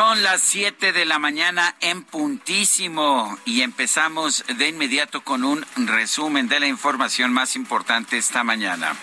Son 0.00 0.22
las 0.22 0.40
7 0.40 0.94
de 0.94 1.04
la 1.04 1.18
mañana 1.18 1.76
en 1.82 2.04
puntísimo 2.04 3.38
y 3.44 3.60
empezamos 3.60 4.42
de 4.56 4.66
inmediato 4.66 5.20
con 5.20 5.44
un 5.44 5.62
resumen 5.76 6.48
de 6.48 6.58
la 6.58 6.66
información 6.66 7.34
más 7.34 7.54
importante 7.54 8.16
esta 8.16 8.42
mañana. 8.42 8.96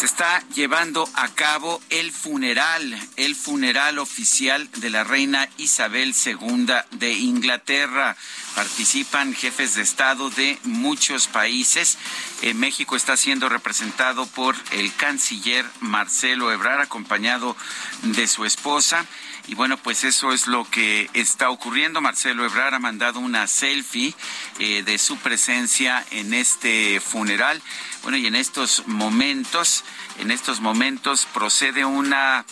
Se 0.00 0.06
está 0.06 0.42
llevando 0.54 1.06
a 1.12 1.28
cabo 1.28 1.78
el 1.90 2.10
funeral, 2.10 2.98
el 3.16 3.36
funeral 3.36 3.98
oficial 3.98 4.66
de 4.76 4.88
la 4.88 5.04
reina 5.04 5.46
Isabel 5.58 6.14
II 6.24 6.68
de 6.92 7.12
Inglaterra. 7.12 8.16
Participan 8.54 9.34
jefes 9.34 9.74
de 9.74 9.82
Estado 9.82 10.30
de 10.30 10.58
muchos 10.64 11.28
países. 11.28 11.98
En 12.40 12.58
México 12.58 12.96
está 12.96 13.14
siendo 13.18 13.50
representado 13.50 14.24
por 14.24 14.56
el 14.72 14.94
canciller 14.94 15.66
Marcelo 15.80 16.50
Ebrard, 16.50 16.80
acompañado 16.80 17.54
de 18.00 18.26
su 18.26 18.46
esposa. 18.46 19.04
Y 19.48 19.54
bueno, 19.54 19.76
pues 19.76 20.04
eso 20.04 20.32
es 20.32 20.46
lo 20.46 20.64
que 20.70 21.10
está 21.12 21.50
ocurriendo. 21.50 22.00
Marcelo 22.00 22.44
Ebrard 22.44 22.74
ha 22.74 22.78
mandado 22.78 23.18
una 23.20 23.46
selfie 23.46 24.14
eh, 24.60 24.82
de 24.82 24.96
su 24.96 25.18
presencia 25.18 26.06
en 26.10 26.32
este 26.32 27.00
funeral. 27.00 27.60
Bueno, 28.02 28.16
y 28.16 28.26
en 28.26 28.34
estos 28.34 28.86
momentos, 28.86 29.84
en 30.18 30.30
estos 30.30 30.60
momentos 30.60 31.26
procede 31.32 31.84
una 31.84 32.44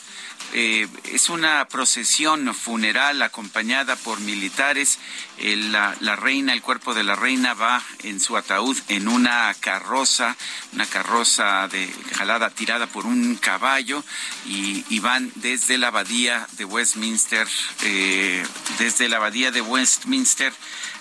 eh, 0.55 0.89
es 1.13 1.29
una 1.29 1.67
procesión 1.69 2.55
funeral 2.55 3.21
acompañada 3.21 3.97
por 3.97 4.19
militares. 4.21 4.99
la, 5.39 6.17
reina, 6.17 6.55
el 6.55 6.63
cuerpo 6.63 6.95
de 6.95 7.05
la 7.05 7.15
reina 7.17 7.53
va 7.53 7.83
en 8.03 8.19
su 8.19 8.37
ataúd 8.37 8.77
en 8.89 9.09
una 9.09 9.55
carroza, 9.61 10.37
una 10.73 10.87
carroza 10.87 11.69
de 11.69 11.93
jalada 12.15 12.49
tirada 12.51 12.87
por 12.87 13.05
un 13.05 13.37
caballo 13.37 14.03
y, 14.47 14.99
van 15.01 15.31
desde 15.37 15.79
la 15.79 15.89
abadía 15.89 16.49
de 16.53 16.65
Westminster, 16.65 17.47
eh, 17.83 18.45
desde 18.79 19.09
la 19.09 19.19
abadía 19.19 19.51
de 19.51 19.61
Westminster 19.61 20.53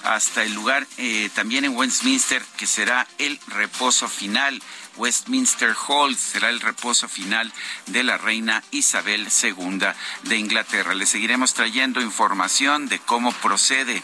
hasta 0.03 0.44
el 0.44 0.53
lugar 0.53 0.88
eh, 0.97 1.30
también 1.34 1.66
en 1.66 1.75
Westminster 1.75 2.41
que 2.58 2.68
será 2.68 3.08
el 3.18 3.40
reposo 3.47 4.08
final 4.08 4.62
Westminster 4.97 5.74
Hall 5.88 6.16
será 6.16 6.50
el 6.50 6.59
reposo 6.59 7.08
final 7.08 7.52
de 7.85 8.03
la 8.03 8.18
reina 8.18 8.63
Isabel 8.72 9.28
II 9.41 9.80
de 10.24 10.38
Inglaterra. 10.38 10.94
Le 10.94 11.06
seguiremos 11.06 11.53
trayendo 11.53 12.02
información 12.02 12.88
de 12.88 13.00
cómo 13.00 13.31
procede 13.31 14.03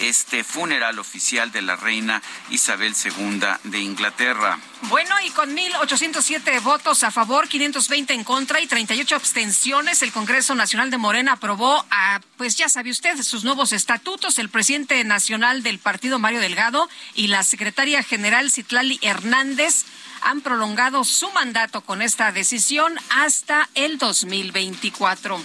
este 0.00 0.44
funeral 0.44 0.98
oficial 0.98 1.52
de 1.52 1.62
la 1.62 1.76
reina 1.76 2.22
Isabel 2.50 2.94
II 3.02 3.40
de 3.64 3.78
Inglaterra. 3.80 4.58
Bueno, 4.88 5.14
y 5.24 5.30
con 5.30 5.56
1.807 5.56 6.60
votos 6.60 7.04
a 7.04 7.12
favor, 7.12 7.48
520 7.48 8.14
en 8.14 8.24
contra 8.24 8.60
y 8.60 8.66
38 8.66 9.14
abstenciones, 9.14 10.02
el 10.02 10.10
Congreso 10.10 10.56
Nacional 10.56 10.90
de 10.90 10.98
Morena 10.98 11.32
aprobó, 11.32 11.84
a, 11.90 12.20
pues 12.36 12.56
ya 12.56 12.68
sabe 12.68 12.90
usted, 12.90 13.22
sus 13.22 13.44
nuevos 13.44 13.72
estatutos. 13.72 14.38
El 14.38 14.48
presidente 14.48 15.02
nacional 15.04 15.62
del 15.62 15.78
partido, 15.78 16.18
Mario 16.18 16.40
Delgado, 16.40 16.88
y 17.14 17.28
la 17.28 17.44
secretaria 17.44 18.02
general, 18.02 18.50
Citlali 18.50 18.98
Hernández, 19.02 19.84
han 20.22 20.40
prolongado 20.40 21.04
su 21.04 21.30
mandato 21.32 21.80
con 21.80 22.02
esta 22.02 22.32
decisión 22.32 22.94
hasta 23.10 23.68
el 23.74 23.98
2024. 23.98 25.40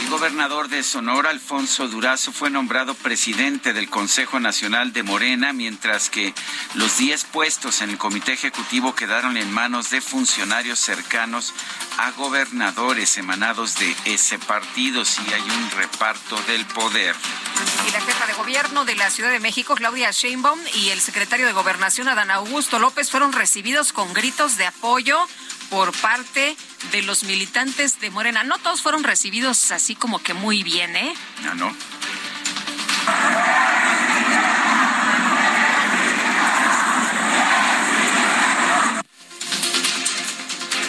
El 0.00 0.08
gobernador 0.08 0.68
de 0.68 0.82
Sonora, 0.82 1.30
Alfonso 1.30 1.86
Durazo, 1.86 2.32
fue 2.32 2.50
nombrado 2.50 2.94
presidente 2.94 3.72
del 3.72 3.90
Consejo 3.90 4.40
Nacional 4.40 4.92
de 4.92 5.02
Morena, 5.02 5.52
mientras 5.52 6.08
que 6.08 6.34
los 6.74 6.96
10 6.98 7.24
puestos 7.24 7.82
en 7.82 7.90
el 7.90 7.98
comité 7.98 8.32
ejecutivo 8.32 8.94
quedaron 8.94 9.36
en 9.36 9.52
manos 9.52 9.90
de 9.90 10.00
funcionarios 10.00 10.80
cercanos 10.80 11.52
a 11.98 12.12
gobernadores 12.12 13.18
emanados 13.18 13.78
de 13.78 13.94
ese 14.06 14.38
partido. 14.38 15.04
Si 15.04 15.22
hay 15.32 15.42
un 15.42 15.70
reparto 15.72 16.40
del 16.48 16.64
poder. 16.66 17.14
Y 17.86 17.90
la 17.92 18.00
jefa 18.00 18.26
de 18.26 18.32
gobierno 18.32 18.84
de 18.84 18.96
la 18.96 19.10
Ciudad 19.10 19.30
de 19.30 19.38
México, 19.38 19.74
Claudia 19.74 20.10
Sheinbaum, 20.10 20.58
y 20.74 20.88
el 20.88 21.00
secretario 21.00 21.46
de 21.46 21.52
Gobernación, 21.52 22.08
Adán 22.08 22.30
Augusto 22.30 22.78
López, 22.78 23.10
fueron 23.10 23.32
recibidos 23.32 23.92
con 23.92 24.12
gritos 24.14 24.56
de 24.56 24.66
apoyo 24.66 25.18
por 25.70 25.92
parte 26.00 26.56
de 26.92 27.02
los 27.02 27.24
militantes 27.24 28.00
de 28.00 28.10
Morena. 28.10 28.44
No 28.44 28.58
todos 28.58 28.82
fueron 28.82 29.04
recibidos 29.04 29.70
así 29.70 29.94
como 29.94 30.18
que 30.18 30.34
muy 30.34 30.62
bien, 30.62 30.96
¿eh? 30.96 31.14
No, 31.44 31.54
no. 31.54 31.74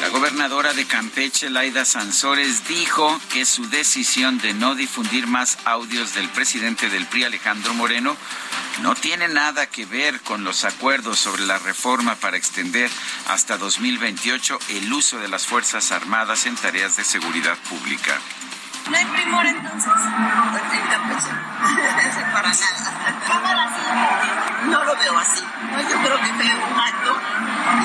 La 0.01 0.09
gobernadora 0.09 0.73
de 0.73 0.85
Campeche, 0.85 1.49
Laida 1.51 1.85
Sansores, 1.85 2.67
dijo 2.67 3.21
que 3.31 3.45
su 3.45 3.69
decisión 3.69 4.39
de 4.39 4.53
no 4.53 4.73
difundir 4.73 5.27
más 5.27 5.59
audios 5.63 6.15
del 6.15 6.27
presidente 6.29 6.89
del 6.89 7.05
PRI, 7.05 7.25
Alejandro 7.25 7.73
Moreno, 7.75 8.17
no 8.79 8.95
tiene 8.95 9.27
nada 9.27 9.67
que 9.67 9.85
ver 9.85 10.21
con 10.21 10.43
los 10.43 10.63
acuerdos 10.65 11.19
sobre 11.19 11.45
la 11.45 11.59
reforma 11.59 12.15
para 12.15 12.37
extender 12.37 12.89
hasta 13.29 13.57
2028 13.57 14.59
el 14.69 14.91
uso 14.91 15.19
de 15.19 15.27
las 15.27 15.45
Fuerzas 15.45 15.91
Armadas 15.91 16.45
en 16.45 16.55
tareas 16.55 16.97
de 16.97 17.03
seguridad 17.03 17.57
pública. 17.69 18.17
¿No 18.89 18.97
hay 18.97 19.05
primor 19.05 19.45
entonces? 19.45 19.91
En 19.93 20.87
Campeche. 20.89 21.29
Para 22.33 22.49
nada. 22.49 22.91
No 24.65 24.83
lo 24.83 24.95
veo 24.97 25.17
así. 25.19 25.41
Yo 25.89 25.97
creo 26.01 26.17
que 26.17 26.33
fue 26.33 26.55
un 26.55 26.79
acto 26.79 27.17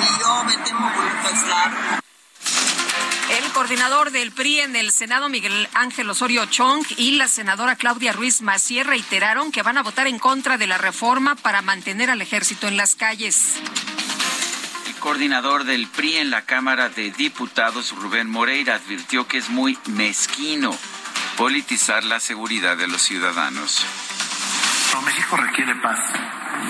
y 0.00 0.20
yo 0.20 0.44
me 0.44 0.56
temo 0.58 0.90
por 0.92 1.04
el. 1.06 2.05
El 3.36 3.52
coordinador 3.52 4.12
del 4.12 4.32
PRI 4.32 4.60
en 4.60 4.76
el 4.76 4.92
Senado, 4.92 5.28
Miguel 5.28 5.68
Ángel 5.74 6.08
Osorio 6.08 6.46
Chong, 6.46 6.86
y 6.96 7.12
la 7.12 7.28
senadora 7.28 7.76
Claudia 7.76 8.14
Ruiz 8.14 8.40
Macier 8.40 8.86
reiteraron 8.86 9.52
que 9.52 9.60
van 9.60 9.76
a 9.76 9.82
votar 9.82 10.06
en 10.06 10.18
contra 10.18 10.56
de 10.56 10.66
la 10.66 10.78
reforma 10.78 11.34
para 11.36 11.60
mantener 11.60 12.08
al 12.08 12.22
ejército 12.22 12.66
en 12.66 12.78
las 12.78 12.96
calles. 12.96 13.60
El 14.86 14.94
coordinador 14.96 15.64
del 15.64 15.86
PRI 15.86 16.16
en 16.16 16.30
la 16.30 16.46
Cámara 16.46 16.88
de 16.88 17.10
Diputados, 17.10 17.94
Rubén 17.94 18.30
Moreira, 18.30 18.76
advirtió 18.76 19.28
que 19.28 19.36
es 19.36 19.50
muy 19.50 19.78
mezquino 19.88 20.74
politizar 21.36 22.04
la 22.04 22.20
seguridad 22.20 22.78
de 22.78 22.88
los 22.88 23.02
ciudadanos. 23.02 23.84
México 25.04 25.36
requiere 25.36 25.74
paz 25.76 25.98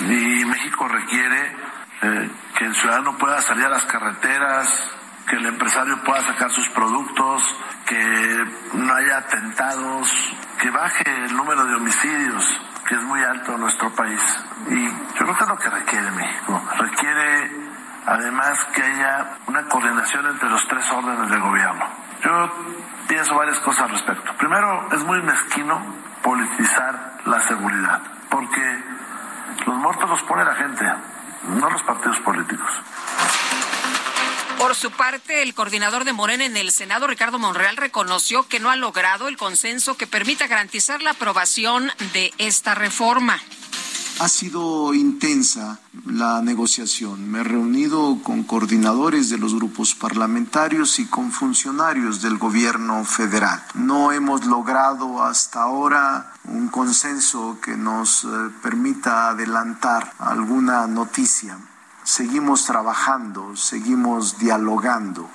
y 0.01 0.45
México 0.45 0.85
requiere 0.89 1.55
eh, 2.01 2.29
que 2.57 2.65
el 2.65 2.75
ciudadano 2.75 3.17
pueda 3.17 3.41
salir 3.41 3.65
a 3.65 3.69
las 3.69 3.85
carreteras, 3.85 4.96
que 5.27 5.35
el 5.35 5.45
empresario 5.45 6.01
pueda 6.03 6.21
sacar 6.23 6.49
sus 6.51 6.67
productos, 6.69 7.43
que 7.85 8.45
no 8.73 8.93
haya 8.93 9.17
atentados, 9.17 10.09
que 10.59 10.69
baje 10.69 11.03
el 11.25 11.35
número 11.35 11.65
de 11.65 11.75
homicidios, 11.75 12.61
que 12.87 12.95
es 12.95 13.03
muy 13.03 13.21
alto 13.21 13.53
en 13.55 13.61
nuestro 13.61 13.93
país. 13.93 14.21
Y 14.69 14.85
yo 14.85 15.17
creo 15.17 15.35
que 15.35 15.43
es 15.43 15.49
lo 15.49 15.57
que 15.57 15.69
requiere 15.69 16.11
México. 16.11 16.61
Requiere 16.77 17.51
además 18.05 18.65
que 18.73 18.81
haya 18.81 19.37
una 19.47 19.63
coordinación 19.67 20.27
entre 20.27 20.49
los 20.49 20.65
tres 20.67 20.89
órdenes 20.91 21.29
de 21.29 21.37
gobierno. 21.37 21.85
Yo 22.23 22.51
pienso 23.07 23.35
varias 23.35 23.59
cosas 23.59 23.83
al 23.83 23.89
respecto. 23.89 24.33
Primero, 24.37 24.87
es 24.93 25.03
muy 25.03 25.21
mezquino 25.21 25.81
politizar 26.23 27.17
la 27.25 27.41
seguridad, 27.41 28.01
porque 28.29 28.83
los 29.65 29.75
muertos 29.77 30.09
los 30.09 30.23
pone 30.23 30.45
la 30.45 30.55
gente, 30.55 30.85
no 31.59 31.69
los 31.69 31.83
partidos 31.83 32.19
políticos. 32.21 32.81
Por 34.57 34.73
su 34.73 34.91
parte, 34.91 35.43
el 35.43 35.53
coordinador 35.53 36.03
de 36.03 36.13
Morena 36.13 36.43
en 36.43 36.57
el 36.57 36.71
Senado, 36.71 37.05
Ricardo 37.05 37.37
Monreal, 37.37 37.77
reconoció 37.77 38.47
que 38.47 38.59
no 38.59 38.71
ha 38.71 38.75
logrado 38.75 39.27
el 39.27 39.37
consenso 39.37 39.95
que 39.97 40.07
permita 40.07 40.47
garantizar 40.47 41.01
la 41.01 41.11
aprobación 41.11 41.91
de 42.13 42.33
esta 42.39 42.73
reforma. 42.73 43.39
Ha 44.19 44.27
sido 44.27 44.95
intensa 44.95 45.79
la 46.07 46.41
negociación. 46.41 47.29
Me 47.29 47.41
he 47.41 47.43
reunido 47.43 48.17
con 48.23 48.43
coordinadores 48.43 49.29
de 49.29 49.37
los 49.37 49.53
grupos 49.53 49.93
parlamentarios 49.93 50.97
y 50.97 51.05
con 51.05 51.31
funcionarios 51.31 52.23
del 52.23 52.39
gobierno 52.39 53.05
federal. 53.05 53.63
No 53.75 54.11
hemos 54.11 54.45
logrado 54.47 55.23
hasta 55.23 55.61
ahora 55.61 56.33
un 56.45 56.69
consenso 56.69 57.59
que 57.61 57.77
nos 57.77 58.23
eh, 58.23 58.27
permita 58.63 59.29
adelantar 59.29 60.13
alguna 60.17 60.87
noticia. 60.87 61.59
Seguimos 62.07 62.63
trabajando, 62.65 63.57
seguimos 63.57 64.39
dialogando. 64.39 65.29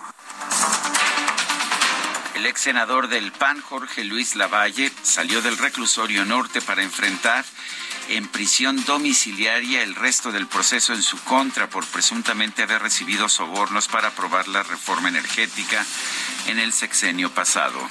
El 2.34 2.46
ex 2.46 2.62
senador 2.62 3.08
del 3.08 3.30
PAN, 3.30 3.60
Jorge 3.60 4.04
Luis 4.04 4.36
Lavalle, 4.36 4.90
salió 5.02 5.42
del 5.42 5.58
reclusorio 5.58 6.24
norte 6.24 6.62
para 6.62 6.82
enfrentar 6.82 7.44
en 8.08 8.26
prisión 8.26 8.82
domiciliaria 8.86 9.82
el 9.82 9.94
resto 9.94 10.32
del 10.32 10.46
proceso 10.46 10.94
en 10.94 11.02
su 11.02 11.22
contra 11.24 11.68
por 11.68 11.84
presuntamente 11.84 12.62
haber 12.62 12.80
recibido 12.80 13.28
sobornos 13.28 13.86
para 13.88 14.08
aprobar 14.08 14.48
la 14.48 14.62
reforma 14.62 15.10
energética 15.10 15.84
en 16.46 16.58
el 16.58 16.72
sexenio 16.72 17.30
pasado. 17.34 17.86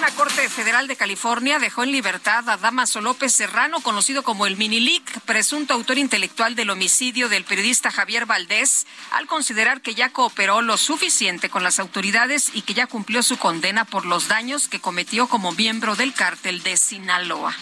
La 0.00 0.10
Corte 0.12 0.48
Federal 0.48 0.86
de 0.86 0.96
California 0.96 1.58
dejó 1.58 1.82
en 1.82 1.92
libertad 1.92 2.48
a 2.48 2.56
Damaso 2.56 3.02
López 3.02 3.32
Serrano, 3.32 3.80
conocido 3.80 4.22
como 4.22 4.46
el 4.46 4.56
Minilic, 4.56 5.20
presunto 5.26 5.74
autor 5.74 5.98
intelectual 5.98 6.54
del 6.54 6.70
homicidio 6.70 7.28
del 7.28 7.44
periodista 7.44 7.90
Javier 7.90 8.24
Valdés, 8.24 8.86
al 9.10 9.26
considerar 9.26 9.82
que 9.82 9.94
ya 9.94 10.10
cooperó 10.10 10.62
lo 10.62 10.78
suficiente 10.78 11.50
con 11.50 11.62
las 11.62 11.78
autoridades 11.78 12.50
y 12.54 12.62
que 12.62 12.72
ya 12.72 12.86
cumplió 12.86 13.22
su 13.22 13.36
condena 13.36 13.84
por 13.84 14.06
los 14.06 14.28
daños 14.28 14.68
que 14.68 14.80
cometió 14.80 15.26
como 15.28 15.52
miembro 15.52 15.96
del 15.96 16.14
cártel 16.14 16.62
de 16.62 16.78
Sinaloa 16.78 17.54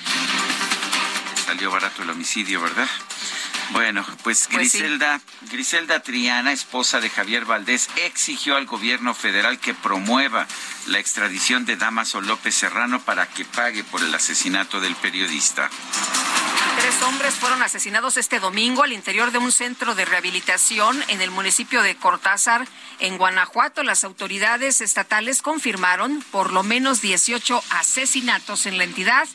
salió 1.48 1.70
barato 1.70 2.02
el 2.02 2.10
homicidio, 2.10 2.60
¿verdad? 2.60 2.86
Bueno, 3.70 4.04
pues, 4.22 4.48
pues 4.52 4.70
Griselda, 4.70 5.18
Griselda 5.50 6.00
Triana, 6.00 6.52
esposa 6.52 7.00
de 7.00 7.08
Javier 7.08 7.46
Valdés, 7.46 7.88
exigió 7.96 8.56
al 8.56 8.66
gobierno 8.66 9.14
federal 9.14 9.58
que 9.58 9.72
promueva 9.72 10.46
la 10.88 10.98
extradición 10.98 11.64
de 11.64 11.76
Damaso 11.76 12.20
López 12.20 12.54
Serrano 12.54 13.00
para 13.00 13.26
que 13.26 13.46
pague 13.46 13.82
por 13.82 14.02
el 14.02 14.14
asesinato 14.14 14.78
del 14.82 14.94
periodista. 14.96 15.70
Tres 16.80 17.02
hombres 17.02 17.34
fueron 17.34 17.62
asesinados 17.62 18.16
este 18.16 18.40
domingo 18.40 18.82
al 18.82 18.92
interior 18.92 19.32
de 19.32 19.38
un 19.38 19.52
centro 19.52 19.94
de 19.94 20.04
rehabilitación 20.04 21.02
en 21.08 21.20
el 21.20 21.30
municipio 21.30 21.82
de 21.82 21.96
Cortázar, 21.96 22.66
en 23.00 23.18
Guanajuato. 23.18 23.82
Las 23.82 24.04
autoridades 24.04 24.80
estatales 24.80 25.42
confirmaron 25.42 26.22
por 26.30 26.52
lo 26.52 26.62
menos 26.62 27.00
18 27.00 27.62
asesinatos 27.70 28.66
en 28.66 28.78
la 28.78 28.84
entidad 28.84 29.28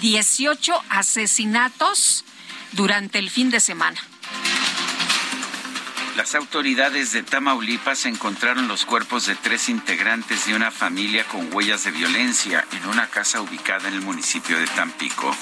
18 0.00 0.72
asesinatos 0.90 2.24
durante 2.72 3.18
el 3.18 3.30
fin 3.30 3.50
de 3.50 3.60
semana. 3.60 4.00
Las 6.18 6.34
autoridades 6.34 7.12
de 7.12 7.22
Tamaulipas 7.22 8.04
encontraron 8.04 8.66
los 8.66 8.84
cuerpos 8.84 9.26
de 9.26 9.36
tres 9.36 9.68
integrantes 9.68 10.46
de 10.46 10.56
una 10.56 10.72
familia 10.72 11.22
con 11.22 11.54
huellas 11.54 11.84
de 11.84 11.92
violencia 11.92 12.66
en 12.72 12.88
una 12.88 13.06
casa 13.06 13.40
ubicada 13.40 13.86
en 13.86 13.94
el 13.94 14.00
municipio 14.00 14.58
de 14.58 14.66
Tampico. 14.66 15.32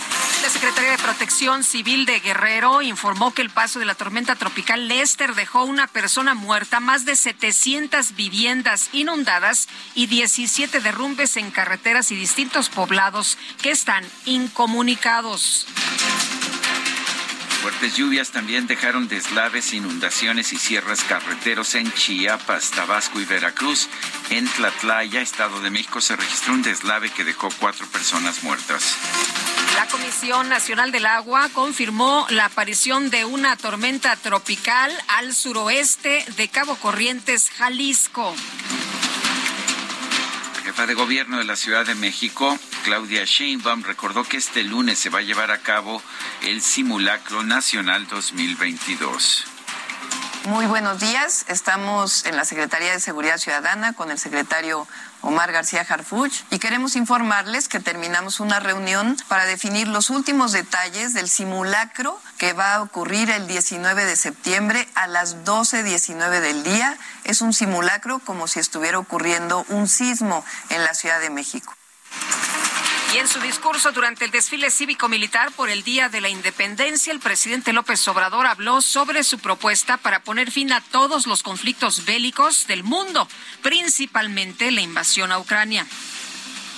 La 0.43 0.50
Secretaría 0.50 0.90
de 0.90 0.99
Protección 0.99 1.64
Civil 1.64 2.05
de 2.05 2.20
Guerrero 2.20 2.82
informó 2.82 3.32
que 3.32 3.40
el 3.40 3.49
paso 3.49 3.78
de 3.78 3.87
la 3.87 3.94
tormenta 3.94 4.37
tropical 4.37 4.87
Lester 4.87 5.34
dejó 5.34 5.64
una 5.64 5.87
persona 5.87 6.34
muerta, 6.34 6.79
más 6.79 7.06
de 7.06 7.17
700 7.17 8.14
viviendas 8.14 8.90
inundadas 8.93 9.69
y 9.94 10.08
17 10.08 10.81
derrumbes 10.81 11.38
en 11.38 11.52
carreteras 11.52 12.11
y 12.11 12.17
distintos 12.17 12.69
poblados 12.69 13.38
que 13.62 13.70
están 13.70 14.05
incomunicados. 14.26 15.67
Fuertes 17.66 17.96
lluvias 17.96 18.30
también 18.30 18.68
dejaron 18.68 19.08
deslaves, 19.08 19.72
inundaciones 19.72 20.52
y 20.52 20.56
cierres 20.56 21.02
carreteros 21.02 21.74
en 21.74 21.92
Chiapas, 21.92 22.70
Tabasco 22.70 23.18
y 23.18 23.24
Veracruz. 23.24 23.88
En 24.30 24.46
Tlatlaya, 24.46 25.20
Estado 25.20 25.60
de 25.60 25.70
México, 25.70 26.00
se 26.00 26.14
registró 26.14 26.52
un 26.54 26.62
deslave 26.62 27.10
que 27.10 27.24
dejó 27.24 27.48
cuatro 27.58 27.84
personas 27.88 28.44
muertas. 28.44 28.94
La 29.74 29.88
Comisión 29.88 30.48
Nacional 30.48 30.92
del 30.92 31.06
Agua 31.06 31.48
confirmó 31.52 32.24
la 32.30 32.44
aparición 32.44 33.10
de 33.10 33.24
una 33.24 33.56
tormenta 33.56 34.14
tropical 34.14 34.92
al 35.08 35.34
suroeste 35.34 36.24
de 36.36 36.46
Cabo 36.46 36.76
Corrientes, 36.76 37.50
Jalisco 37.50 38.32
jefa 40.66 40.84
de 40.84 40.94
gobierno 40.94 41.38
de 41.38 41.44
la 41.44 41.54
Ciudad 41.54 41.86
de 41.86 41.94
México, 41.94 42.58
Claudia 42.82 43.24
Sheinbaum, 43.24 43.84
recordó 43.84 44.24
que 44.24 44.36
este 44.36 44.64
lunes 44.64 44.98
se 44.98 45.10
va 45.10 45.20
a 45.20 45.22
llevar 45.22 45.52
a 45.52 45.58
cabo 45.58 46.02
el 46.42 46.60
Simulacro 46.60 47.44
Nacional 47.44 48.08
2022. 48.08 49.44
Muy 50.46 50.66
buenos 50.66 50.98
días. 50.98 51.44
Estamos 51.46 52.26
en 52.26 52.34
la 52.34 52.44
Secretaría 52.44 52.90
de 52.90 52.98
Seguridad 52.98 53.38
Ciudadana 53.38 53.92
con 53.92 54.10
el 54.10 54.18
secretario 54.18 54.88
Omar 55.26 55.50
García 55.50 55.84
Harfuch, 55.88 56.44
y 56.50 56.61
queremos 56.61 56.94
informarles 56.94 57.67
que 57.69 57.81
terminamos 57.81 58.38
una 58.38 58.61
reunión 58.61 59.17
para 59.26 59.44
definir 59.44 59.88
los 59.88 60.08
últimos 60.08 60.52
detalles 60.52 61.14
del 61.14 61.28
simulacro 61.28 62.20
que 62.38 62.52
va 62.52 62.75
a 62.75 62.82
ocurrir 62.82 63.31
el 63.31 63.49
19 63.49 64.05
de 64.05 64.14
septiembre 64.14 64.88
a 64.94 65.08
las 65.08 65.44
12.19 65.44 66.40
del 66.40 66.62
día. 66.62 66.96
Es 67.25 67.40
un 67.40 67.52
simulacro 67.52 68.20
como 68.20 68.46
si 68.46 68.61
estuviera 68.61 69.00
ocurriendo 69.00 69.67
un 69.69 69.88
sismo 69.88 70.44
en 70.69 70.84
la 70.84 70.94
Ciudad 70.94 71.19
de 71.19 71.31
México. 71.31 71.75
Y 73.14 73.19
en 73.19 73.29
su 73.29 73.41
discurso 73.41 73.93
durante 73.93 74.25
el 74.25 74.31
desfile 74.31 74.70
cívico-militar 74.70 75.53
por 75.53 75.70
el 75.70 75.82
Día 75.85 76.08
de 76.08 76.20
la 76.20 76.29
Independencia, 76.29 77.12
el 77.12 77.20
presidente 77.20 77.73
López 77.73 78.06
Obrador 78.08 78.47
habló 78.47 78.82
sobre 78.82 79.25
su 79.25 79.38
propuesta 79.38 79.97
para 79.97 80.20
poner 80.20 80.50
fin 80.50 80.73
a 80.73 80.81
todos 80.81 81.26
los 81.26 81.43
conflictos 81.43 82.05
bélicos 82.05 82.67
del 82.67 82.82
mundo, 82.85 83.29
principalmente 83.62 84.70
la 84.70 84.82
invasión 84.82 85.32
a 85.32 85.38
Ucrania. 85.38 85.87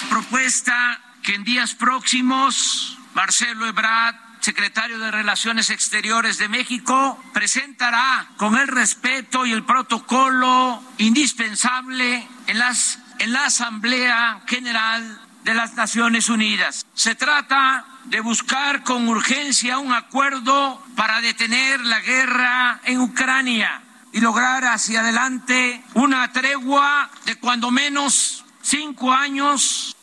Propuesta 0.09 1.01
que 1.23 1.35
en 1.35 1.45
días 1.45 1.75
próximos 1.75 2.97
Marcelo 3.15 3.67
Ebrard 3.67 4.29
secretario 4.41 4.99
de 4.99 5.11
Relaciones 5.11 5.71
Exteriores 5.71 6.39
de 6.39 6.49
México, 6.49 7.23
presentará 7.35 8.29
con 8.37 8.57
el 8.57 8.69
respeto 8.69 9.45
y 9.45 9.53
el 9.53 9.65
protocolo 9.65 10.83
indispensable 10.99 12.27
en, 12.47 12.59
las, 12.59 12.99
en 13.19 13.33
la 13.33 13.47
Asamblea 13.47 14.43
General 14.47 15.28
de 15.49 15.55
las 15.55 15.73
Naciones 15.77 16.29
Unidas. 16.29 16.85
Se 16.93 17.15
trata 17.15 17.83
de 18.05 18.21
buscar 18.21 18.83
con 18.83 19.09
urgencia 19.09 19.79
un 19.79 19.95
acuerdo 19.95 20.85
para 20.95 21.23
detener 21.23 21.81
la 21.81 22.01
guerra 22.01 22.81
en 22.85 23.01
Ucrania 23.01 23.81
y 24.13 24.21
lograr 24.21 24.67
hacia 24.67 25.01
adelante 25.01 25.83
una 25.95 26.31
tregua 26.33 27.09
de 27.25 27.37
cuando 27.37 27.71
menos 27.71 28.45
cinco 28.61 29.11
años 29.11 29.97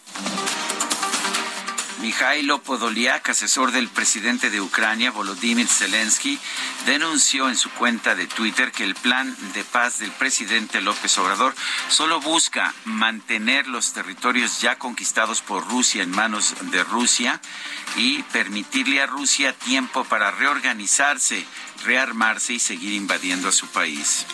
Mikhailo 2.06 2.62
Podolyak, 2.62 3.30
asesor 3.30 3.72
del 3.72 3.90
presidente 3.90 4.52
de 4.52 4.62
Ucrania, 4.62 5.10
Volodymyr 5.10 5.68
Zelensky, 5.68 6.38
denunció 6.86 7.50
en 7.50 7.58
su 7.58 7.72
cuenta 7.72 8.14
de 8.14 8.28
Twitter 8.28 8.72
que 8.72 8.84
el 8.84 8.94
plan 8.94 9.36
de 9.56 9.64
paz 9.64 9.98
del 9.98 10.12
presidente 10.12 10.82
López 10.82 11.18
Obrador 11.18 11.56
solo 11.90 12.22
busca 12.22 12.76
mantener 12.84 13.66
los 13.66 13.94
territorios 13.94 14.62
ya 14.62 14.78
conquistados 14.78 15.42
por 15.42 15.68
Rusia 15.68 16.04
en 16.04 16.12
manos 16.12 16.54
de 16.70 16.84
Rusia 16.84 17.42
y 17.96 18.22
permitirle 18.22 19.02
a 19.02 19.08
Rusia 19.08 19.54
tiempo 19.54 20.04
para 20.04 20.30
reorganizarse 20.30 21.44
rearmarse 21.86 22.54
y 22.54 22.60
seguir 22.60 22.94
invadiendo 22.94 23.48
a 23.48 23.52
su 23.52 23.68
país. 23.68 24.28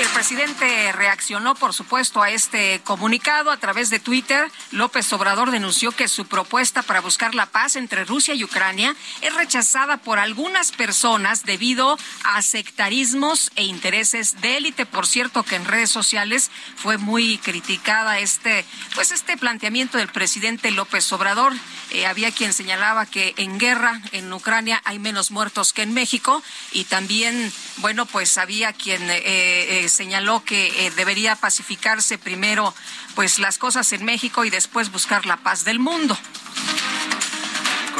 El 0.00 0.08
presidente 0.08 0.92
reaccionó, 0.92 1.54
por 1.54 1.72
supuesto, 1.72 2.22
a 2.22 2.30
este 2.30 2.80
comunicado 2.84 3.50
a 3.50 3.56
través 3.56 3.90
de 3.90 3.98
Twitter. 3.98 4.50
López 4.72 5.12
Obrador 5.12 5.50
denunció 5.50 5.92
que 5.92 6.08
su 6.08 6.26
propuesta 6.26 6.82
para 6.82 7.00
buscar 7.00 7.34
la 7.34 7.46
paz 7.46 7.76
entre 7.76 8.04
Rusia 8.04 8.34
y 8.34 8.44
Ucrania 8.44 8.96
es 9.20 9.34
rechazada 9.34 9.98
por 9.98 10.18
algunas 10.18 10.72
personas 10.72 11.44
debido 11.44 11.98
a 12.24 12.42
sectarismos 12.42 13.50
e 13.56 13.64
intereses 13.64 14.40
de 14.40 14.56
élite. 14.56 14.86
Por 14.86 15.06
cierto, 15.06 15.42
que 15.42 15.56
en 15.56 15.64
redes 15.64 15.90
sociales 15.90 16.50
fue 16.76 16.98
muy 16.98 17.38
criticada 17.38 18.18
este, 18.18 18.64
pues 18.94 19.12
este 19.12 19.36
planteamiento 19.36 19.98
del 19.98 20.08
presidente 20.08 20.70
López 20.70 21.10
Obrador. 21.12 21.52
Eh, 21.90 22.06
había 22.06 22.32
quien 22.32 22.52
señalaba 22.52 23.06
que 23.06 23.34
en 23.36 23.58
guerra 23.58 24.00
en 24.12 24.32
Ucrania 24.32 24.82
hay 24.84 24.98
menos 24.98 25.30
muertos 25.30 25.72
que 25.72 25.82
en 25.82 25.92
México 25.92 26.42
y 26.72 26.84
también, 26.84 27.52
bueno, 27.76 28.06
pues 28.06 28.38
había 28.38 28.72
quien 28.72 29.02
eh, 29.10 29.73
que 29.80 29.88
señaló 29.88 30.44
que 30.44 30.86
eh, 30.86 30.92
debería 30.92 31.34
pacificarse 31.34 32.16
primero 32.16 32.72
pues 33.16 33.40
las 33.40 33.58
cosas 33.58 33.92
en 33.92 34.04
México 34.04 34.44
y 34.44 34.50
después 34.50 34.92
buscar 34.92 35.26
la 35.26 35.38
paz 35.38 35.64
del 35.64 35.80
mundo 35.80 36.16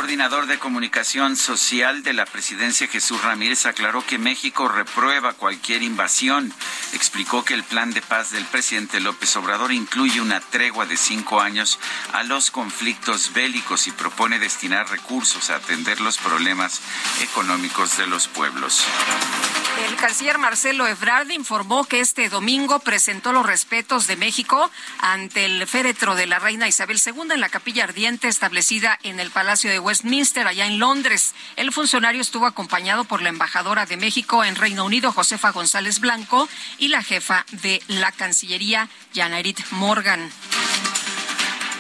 coordinador 0.04 0.46
de 0.46 0.58
comunicación 0.58 1.34
social 1.34 2.02
de 2.02 2.12
la 2.12 2.26
presidencia, 2.26 2.86
Jesús 2.86 3.22
Ramírez, 3.22 3.64
aclaró 3.64 4.04
que 4.04 4.18
México 4.18 4.68
reprueba 4.68 5.32
cualquier 5.32 5.82
invasión. 5.82 6.52
Explicó 6.92 7.42
que 7.42 7.54
el 7.54 7.64
plan 7.64 7.90
de 7.90 8.02
paz 8.02 8.30
del 8.30 8.44
presidente 8.44 9.00
López 9.00 9.34
Obrador 9.36 9.72
incluye 9.72 10.20
una 10.20 10.40
tregua 10.40 10.84
de 10.84 10.98
cinco 10.98 11.40
años 11.40 11.78
a 12.12 12.22
los 12.22 12.50
conflictos 12.50 13.32
bélicos 13.32 13.86
y 13.86 13.92
propone 13.92 14.38
destinar 14.38 14.90
recursos 14.90 15.48
a 15.48 15.56
atender 15.56 16.02
los 16.02 16.18
problemas 16.18 16.82
económicos 17.22 17.96
de 17.96 18.06
los 18.06 18.28
pueblos. 18.28 18.84
El 19.88 19.96
canciller 19.96 20.38
Marcelo 20.38 20.86
Ebrard 20.86 21.30
informó 21.30 21.84
que 21.84 22.00
este 22.00 22.28
domingo 22.28 22.78
presentó 22.78 23.32
los 23.32 23.44
respetos 23.44 24.06
de 24.06 24.16
México 24.16 24.70
ante 25.00 25.46
el 25.46 25.66
féretro 25.66 26.14
de 26.14 26.28
la 26.28 26.38
reina 26.38 26.68
Isabel 26.68 27.00
II 27.04 27.32
en 27.32 27.40
la 27.40 27.48
capilla 27.48 27.84
ardiente 27.84 28.28
establecida 28.28 28.98
en 29.02 29.18
el 29.18 29.32
Palacio 29.32 29.70
de 29.70 29.80
Westminster, 29.80 29.93
allá 30.46 30.66
en 30.66 30.78
Londres. 30.78 31.34
El 31.56 31.72
funcionario 31.72 32.20
estuvo 32.20 32.46
acompañado 32.46 33.04
por 33.04 33.22
la 33.22 33.28
embajadora 33.28 33.86
de 33.86 33.96
México 33.96 34.44
en 34.44 34.56
Reino 34.56 34.84
Unido, 34.84 35.12
Josefa 35.12 35.50
González 35.50 36.00
Blanco, 36.00 36.48
y 36.78 36.88
la 36.88 37.02
jefa 37.02 37.44
de 37.50 37.82
la 37.88 38.10
Cancillería, 38.12 38.88
Janarit 39.14 39.60
Morgan. 39.70 40.30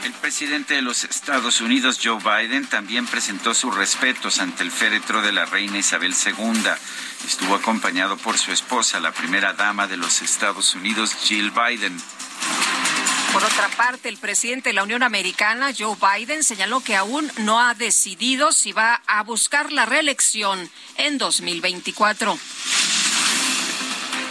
El 0.04 0.12
presidente 0.12 0.74
de 0.74 0.82
los 0.82 1.04
Estados 1.04 1.60
Unidos, 1.60 1.98
Joe 2.02 2.18
Biden, 2.18 2.66
también 2.66 3.06
presentó 3.06 3.54
sus 3.54 3.74
respetos 3.74 4.38
ante 4.38 4.62
el 4.62 4.70
féretro 4.70 5.22
de 5.22 5.32
la 5.32 5.46
reina 5.46 5.78
Isabel 5.78 6.14
II. 6.14 6.62
Estuvo 7.26 7.54
acompañado 7.54 8.16
por 8.18 8.36
su 8.36 8.52
esposa, 8.52 9.00
la 9.00 9.12
primera 9.12 9.54
dama 9.54 9.86
de 9.86 9.96
los 9.96 10.20
Estados 10.20 10.74
Unidos, 10.74 11.16
Jill 11.24 11.52
Biden. 11.52 11.96
Por 13.34 13.42
otra 13.42 13.68
parte, 13.70 14.08
el 14.08 14.16
presidente 14.16 14.68
de 14.68 14.74
la 14.74 14.84
Unión 14.84 15.02
Americana, 15.02 15.72
Joe 15.76 15.96
Biden, 15.96 16.44
señaló 16.44 16.78
que 16.78 16.94
aún 16.94 17.28
no 17.38 17.58
ha 17.58 17.74
decidido 17.74 18.52
si 18.52 18.70
va 18.70 19.02
a 19.08 19.24
buscar 19.24 19.72
la 19.72 19.86
reelección 19.86 20.70
en 20.98 21.18
2024. 21.18 22.38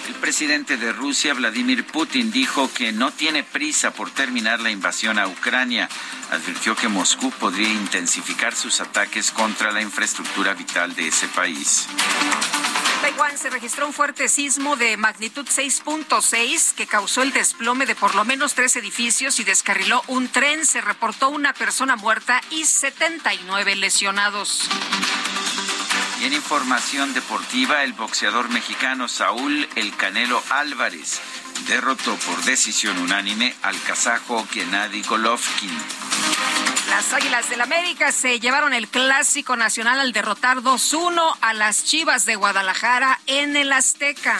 El 0.07 0.15
presidente 0.21 0.77
de 0.77 0.93
Rusia, 0.93 1.33
Vladimir 1.33 1.85
Putin, 1.85 2.31
dijo 2.31 2.71
que 2.73 2.93
no 2.93 3.11
tiene 3.11 3.43
prisa 3.43 3.91
por 3.91 4.09
terminar 4.09 4.61
la 4.61 4.71
invasión 4.71 5.19
a 5.19 5.27
Ucrania. 5.27 5.89
Advirtió 6.31 6.73
que 6.73 6.87
Moscú 6.87 7.29
podría 7.31 7.73
intensificar 7.73 8.55
sus 8.55 8.79
ataques 8.79 9.31
contra 9.31 9.73
la 9.73 9.81
infraestructura 9.81 10.53
vital 10.53 10.95
de 10.95 11.09
ese 11.09 11.27
país. 11.27 11.89
Taiwán 13.03 13.37
se 13.37 13.49
registró 13.49 13.85
un 13.85 13.91
fuerte 13.91 14.29
sismo 14.29 14.77
de 14.77 14.95
magnitud 14.95 15.45
6.6 15.45 16.73
que 16.73 16.87
causó 16.87 17.21
el 17.21 17.33
desplome 17.33 17.85
de 17.85 17.95
por 17.95 18.15
lo 18.15 18.23
menos 18.23 18.53
tres 18.53 18.77
edificios 18.77 19.41
y 19.41 19.43
descarriló 19.43 20.01
un 20.07 20.29
tren. 20.29 20.65
Se 20.65 20.79
reportó 20.79 21.27
una 21.27 21.51
persona 21.51 21.97
muerta 21.97 22.39
y 22.49 22.63
79 22.63 23.75
lesionados. 23.75 24.69
Y 26.21 26.27
en 26.27 26.33
información 26.33 27.13
deportiva, 27.13 27.83
el 27.83 27.91
boxeador 27.91 28.47
mexicano 28.47 29.09
Saúl 29.09 29.67
El 29.75 29.93
Canelo 29.97 30.41
Álvarez 30.49 31.19
derrotó 31.67 32.15
por 32.15 32.41
decisión 32.45 32.97
unánime 32.99 33.53
al 33.63 33.77
kazajo 33.81 34.47
Gennady 34.49 35.01
Golovkin. 35.01 36.72
Las 36.95 37.11
Águilas 37.11 37.49
del 37.49 37.59
América 37.59 38.11
se 38.11 38.39
llevaron 38.39 38.71
el 38.71 38.87
clásico 38.87 39.55
nacional 39.55 39.99
al 39.99 40.11
derrotar 40.11 40.57
2-1 40.59 41.37
a 41.41 41.53
las 41.55 41.85
Chivas 41.85 42.25
de 42.25 42.35
Guadalajara 42.35 43.19
en 43.25 43.55
el 43.55 43.73
Azteca. 43.73 44.39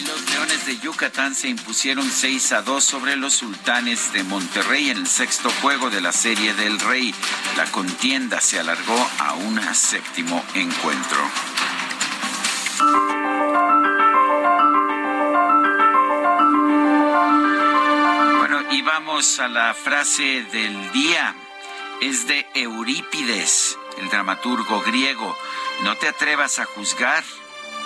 Y 0.00 0.06
los 0.06 0.28
Leones 0.28 0.66
de 0.66 0.76
Yucatán 0.78 1.36
se 1.36 1.46
impusieron 1.46 2.10
6 2.10 2.50
a 2.50 2.62
2 2.62 2.82
sobre 2.82 3.14
los 3.14 3.34
Sultanes 3.34 4.12
de 4.12 4.24
Monterrey 4.24 4.90
en 4.90 4.96
el 4.96 5.06
sexto 5.06 5.50
juego 5.62 5.88
de 5.88 6.00
la 6.00 6.10
Serie 6.10 6.52
del 6.54 6.80
Rey. 6.80 7.14
La 7.56 7.66
contienda 7.66 8.40
se 8.40 8.58
alargó 8.58 8.98
a 9.20 9.34
un 9.34 9.60
séptimo 9.72 10.44
encuentro. 10.54 11.30
Vamos 19.04 19.38
a 19.38 19.48
la 19.48 19.72
frase 19.72 20.42
del 20.52 20.92
día. 20.92 21.34
Es 22.02 22.26
de 22.26 22.46
Eurípides, 22.54 23.78
el 23.96 24.10
dramaturgo 24.10 24.82
griego. 24.82 25.34
No 25.84 25.96
te 25.96 26.06
atrevas 26.06 26.58
a 26.58 26.66
juzgar 26.66 27.24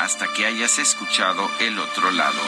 hasta 0.00 0.33
que 0.33 0.44
hayas 0.44 0.80
escuchado 0.80 1.49
el 1.61 1.78
otro 1.78 2.11
lado. 2.11 2.40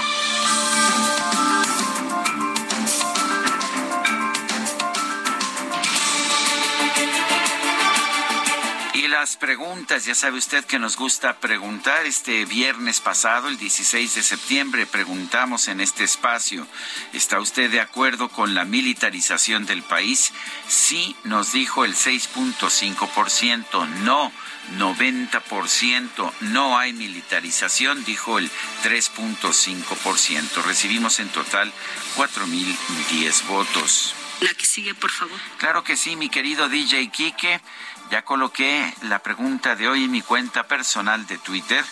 Las 9.21 9.39
preguntas. 9.39 10.05
Ya 10.05 10.15
sabe 10.15 10.37
usted 10.37 10.63
que 10.67 10.79
nos 10.79 10.99
gusta 10.99 11.39
preguntar. 11.39 12.05
Este 12.05 12.45
viernes 12.45 13.01
pasado, 13.01 13.49
el 13.49 13.57
16 13.57 14.15
de 14.15 14.23
septiembre, 14.23 14.85
preguntamos 14.85 15.69
en 15.69 15.81
este 15.81 16.05
espacio, 16.05 16.67
¿está 17.15 17.41
usted 17.41 17.71
de 17.71 17.81
acuerdo 17.81 18.29
con 18.29 18.55
la 18.55 18.67
militarización 18.67 19.65
del 19.65 19.83
país? 19.83 20.35
Sí, 20.69 21.17
nos 21.25 21.53
dijo 21.53 21.87
el 21.87 21.95
6.5%, 21.95 23.89
no. 24.05 24.31
90%, 24.77 26.33
no 26.41 26.77
hay 26.77 26.93
militarización, 26.93 28.05
dijo 28.05 28.39
el 28.39 28.51
3.5%. 28.83 30.63
Recibimos 30.63 31.21
en 31.21 31.29
total 31.31 31.73
4.010 32.17 33.47
votos. 33.47 34.15
La 34.41 34.53
que 34.53 34.67
sigue, 34.67 34.95
por 34.95 35.11
favor. 35.11 35.39
Claro 35.57 35.83
que 35.83 35.97
sí, 35.97 36.17
mi 36.17 36.29
querido 36.29 36.69
DJ 36.69 37.09
Quique. 37.09 37.61
Ya 38.11 38.25
coloqué 38.25 38.95
la 39.03 39.19
pregunta 39.19 39.75
de 39.75 39.89
hoy 39.89 40.05
en 40.05 40.13
mi 40.13 40.23
cuenta 40.23 40.69
personal 40.69 41.27
de 41.27 41.39
Twitter 41.39 41.85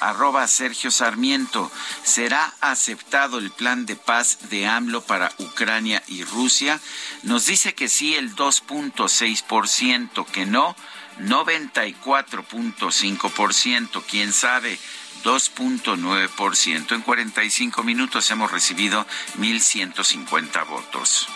arroba 0.00 0.46
Sergio 0.48 0.90
Sarmiento. 0.90 1.70
¿Será 2.02 2.52
aceptado 2.60 3.38
el 3.38 3.50
plan 3.50 3.86
de 3.86 3.96
paz 3.96 4.38
de 4.48 4.66
AMLO 4.66 5.02
para 5.02 5.30
Ucrania 5.38 6.02
y 6.08 6.24
Rusia? 6.24 6.80
Nos 7.22 7.46
dice 7.46 7.74
que 7.74 7.88
sí 7.88 8.14
el 8.14 8.34
2.6%, 8.34 10.26
que 10.26 10.46
no 10.46 10.74
94.5%, 11.20 14.02
quién 14.08 14.32
sabe 14.32 14.78
2.9%. 15.24 16.94
En 16.94 17.02
45 17.02 17.82
minutos 17.82 18.30
hemos 18.30 18.50
recibido 18.50 19.06
1.150 19.38 20.66
votos 20.66 21.28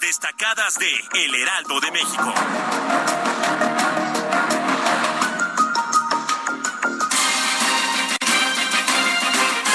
destacadas 0.00 0.78
de 0.78 0.90
El 1.12 1.34
Heraldo 1.34 1.78
de 1.80 1.90
México. 1.90 2.34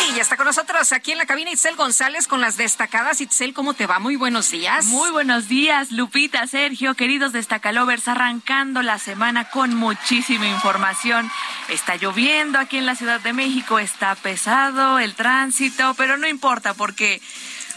Y 0.08 0.16
ya 0.16 0.22
está 0.22 0.36
con 0.36 0.48
nosotros 0.48 0.92
aquí 0.94 1.12
en 1.12 1.20
la 1.20 1.28
cabina 1.28 1.52
Itzel 1.52 1.76
González 1.76 2.28
con 2.28 2.42
las 2.42 2.58
destacadas. 2.58 3.22
Itzel, 3.22 3.54
¿cómo 3.54 3.76
te 3.76 3.86
va? 3.86 4.00
Muy 4.00 4.16
buenos 4.16 4.50
días. 4.50 4.86
Muy 4.86 5.12
buenos 5.12 5.48
días, 5.48 5.92
Lupita, 5.92 6.48
Sergio, 6.48 6.96
queridos 6.96 7.32
destacalovers, 7.32 8.08
arrancando 8.08 8.82
la 8.82 8.98
semana 8.98 9.50
con 9.52 9.76
muchísima 9.76 10.48
información. 10.48 11.30
Está 11.70 11.98
lloviendo 11.98 12.58
aquí 12.58 12.78
en 12.78 12.88
la 12.88 12.96
Ciudad 12.96 13.20
de 13.20 13.34
México, 13.34 13.78
está 13.78 14.16
pesado 14.16 14.98
el 14.98 15.14
tránsito, 15.14 15.94
pero 15.94 16.18
no 16.18 16.28
importa 16.28 16.74
porque 16.74 17.22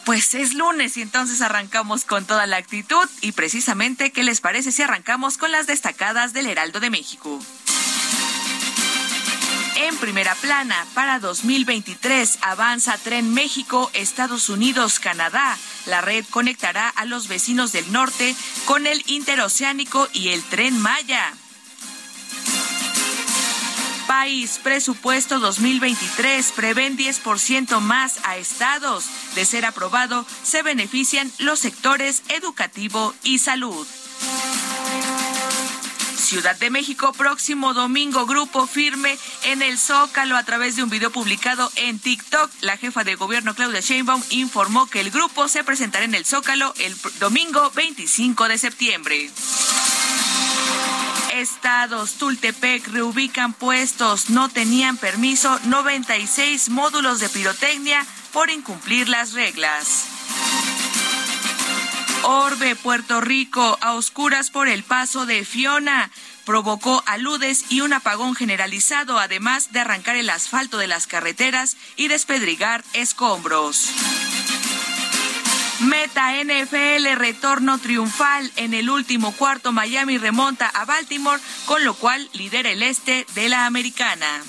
pues 0.09 0.33
es 0.33 0.55
lunes 0.55 0.97
y 0.97 1.03
entonces 1.03 1.43
arrancamos 1.43 2.07
con 2.07 2.25
toda 2.25 2.47
la 2.47 2.57
actitud 2.57 3.07
y 3.21 3.33
precisamente, 3.33 4.11
¿qué 4.11 4.25
les 4.25 4.41
parece 4.41 4.73
si 4.73 4.81
arrancamos 4.81 5.37
con 5.37 5.53
las 5.53 5.67
destacadas 5.67 6.33
del 6.33 6.47
Heraldo 6.47 6.81
de 6.81 6.88
México? 6.88 7.38
En 9.77 9.95
primera 9.99 10.35
plana, 10.37 10.87
para 10.95 11.19
2023 11.19 12.38
avanza 12.41 12.97
Tren 12.97 13.35
México, 13.35 13.91
Estados 13.93 14.49
Unidos, 14.49 14.99
Canadá. 14.99 15.59
La 15.85 16.00
red 16.00 16.25
conectará 16.31 16.88
a 16.88 17.05
los 17.05 17.29
vecinos 17.29 17.73
del 17.73 17.93
norte 17.93 18.35
con 18.65 18.87
el 18.87 19.03
interoceánico 19.09 20.09
y 20.15 20.29
el 20.29 20.43
tren 20.45 20.81
Maya. 20.81 21.35
País 24.09 24.59
Presupuesto 24.62 25.38
2023 25.38 26.53
prevén 26.53 26.97
10% 26.97 27.79
más 27.81 28.19
a 28.25 28.38
estados. 28.38 29.05
De 29.35 29.45
ser 29.45 29.67
aprobado, 29.67 30.25
se 30.43 30.62
benefician 30.62 31.31
los 31.38 31.59
sectores 31.59 32.23
educativo 32.31 33.15
y 33.23 33.38
salud. 33.38 33.87
Ciudad 36.17 36.57
de 36.59 36.71
México, 36.71 37.12
próximo 37.12 37.75
domingo, 37.75 38.27
grupo 38.27 38.67
firme 38.67 39.17
en 39.45 39.61
el 39.61 39.79
Zócalo 39.79 40.37
a 40.37 40.43
través 40.43 40.77
de 40.77 40.83
un 40.83 40.91
video 40.91 41.11
publicado 41.11 41.71
en 41.77 41.99
TikTok. 41.99 42.50
La 42.62 42.77
jefa 42.77 43.05
de 43.05 43.15
gobierno, 43.15 43.55
Claudia 43.55 43.81
Sheinbaum, 43.81 44.23
informó 44.31 44.87
que 44.87 45.00
el 45.00 45.11
grupo 45.11 45.49
se 45.49 45.65
presentará 45.65 46.07
en 46.07 46.15
el 46.15 46.25
Zócalo 46.25 46.73
el 46.79 46.97
domingo 47.21 47.71
25 47.75 48.49
de 48.49 48.59
septiembre. 48.59 49.31
Estados. 51.40 52.14
Tultepec 52.14 52.88
reubican 52.88 53.52
puestos, 53.52 54.30
no 54.30 54.49
tenían 54.49 54.97
permiso 54.97 55.59
96 55.64 56.68
módulos 56.71 57.21
de 57.21 57.28
pirotecnia 57.28 58.04
por 58.33 58.50
incumplir 58.50 59.09
las 59.09 59.33
reglas. 59.33 60.04
Orbe, 62.25 62.76
Puerto 62.76 63.21
Rico, 63.21 63.78
a 63.80 63.95
oscuras 63.95 64.50
por 64.50 64.68
el 64.68 64.83
paso 64.83 65.25
de 65.25 65.45
Fiona. 65.45 66.11
Provocó 66.45 67.02
aludes 67.07 67.66
y 67.71 67.80
un 67.80 67.92
apagón 67.92 68.35
generalizado, 68.35 69.18
además 69.18 69.73
de 69.73 69.80
arrancar 69.80 70.16
el 70.16 70.30
asfalto 70.30 70.78
de 70.78 70.87
las 70.87 71.07
carreteras 71.07 71.76
y 71.97 72.09
despedrigar 72.09 72.85
escombros. 72.95 73.90
Meta 75.81 76.33
NFL 76.33 77.15
retorno 77.17 77.79
triunfal 77.79 78.51
en 78.57 78.75
el 78.75 78.91
último 78.91 79.33
cuarto 79.33 79.71
Miami 79.71 80.19
remonta 80.19 80.69
a 80.69 80.85
Baltimore, 80.85 81.41
con 81.67 81.85
lo 81.85 81.95
cual 81.95 82.29
lidera 82.33 82.71
el 82.71 82.83
este 82.83 83.25
de 83.35 83.49
la 83.49 83.65
americana. 83.67 84.43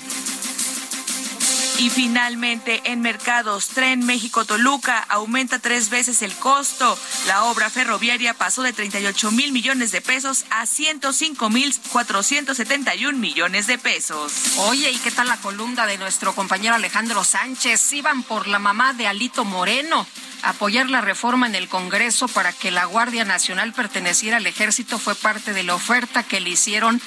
Y 1.80 1.88
finalmente, 1.88 2.82
en 2.84 3.00
mercados, 3.00 3.68
Tren 3.68 4.04
México-Toluca 4.04 4.98
aumenta 5.08 5.60
tres 5.60 5.88
veces 5.88 6.20
el 6.20 6.34
costo. 6.34 6.98
La 7.26 7.44
obra 7.44 7.70
ferroviaria 7.70 8.34
pasó 8.34 8.60
de 8.60 8.74
38 8.74 9.30
mil 9.30 9.50
millones 9.50 9.90
de 9.90 10.02
pesos 10.02 10.44
a 10.50 10.66
105 10.66 11.48
mil 11.48 11.74
471 11.90 13.16
millones 13.16 13.66
de 13.66 13.78
pesos. 13.78 14.58
Oye, 14.58 14.90
¿y 14.90 14.98
qué 14.98 15.10
tal 15.10 15.28
la 15.28 15.38
columna 15.38 15.86
de 15.86 15.96
nuestro 15.96 16.34
compañero 16.34 16.74
Alejandro 16.74 17.24
Sánchez? 17.24 17.94
Iban 17.94 18.24
por 18.24 18.46
la 18.46 18.58
mamá 18.58 18.92
de 18.92 19.06
Alito 19.06 19.46
Moreno 19.46 20.06
apoyar 20.42 20.88
la 20.88 21.00
reforma 21.00 21.46
en 21.46 21.54
el 21.54 21.68
Congreso 21.68 22.28
para 22.28 22.52
que 22.52 22.70
la 22.70 22.84
Guardia 22.84 23.24
Nacional 23.24 23.72
perteneciera 23.72 24.38
al 24.38 24.46
ejército 24.46 24.98
fue 24.98 25.14
parte 25.14 25.52
de 25.52 25.62
la 25.62 25.74
oferta 25.74 26.22
que 26.22 26.40
le 26.40 26.50
hicieron 26.50 27.00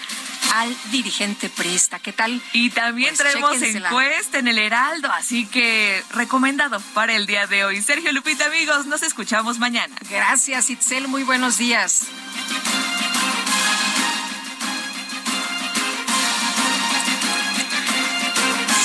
al 0.56 0.76
dirigente 0.92 1.50
prista. 1.50 2.00
¿Qué 2.00 2.14
tal? 2.14 2.42
Y 2.54 2.70
también 2.70 3.16
pues 3.16 3.30
traemos 3.30 3.62
encuesta 3.62 4.38
en 4.38 4.48
el 4.48 4.60
Heraldo, 4.66 5.12
así 5.12 5.46
que 5.46 6.02
recomendado 6.12 6.80
para 6.94 7.14
el 7.16 7.26
día 7.26 7.48
de 7.48 7.66
hoy. 7.66 7.82
Sergio 7.82 8.12
Lupita, 8.14 8.46
amigos, 8.46 8.86
nos 8.86 9.04
escuchamos 9.04 9.60
mañana. 9.60 9.94
Gracias, 10.10 10.70
Itzel. 10.70 11.08
Muy 11.10 11.24
buenos 11.24 11.58
días. 11.58 12.08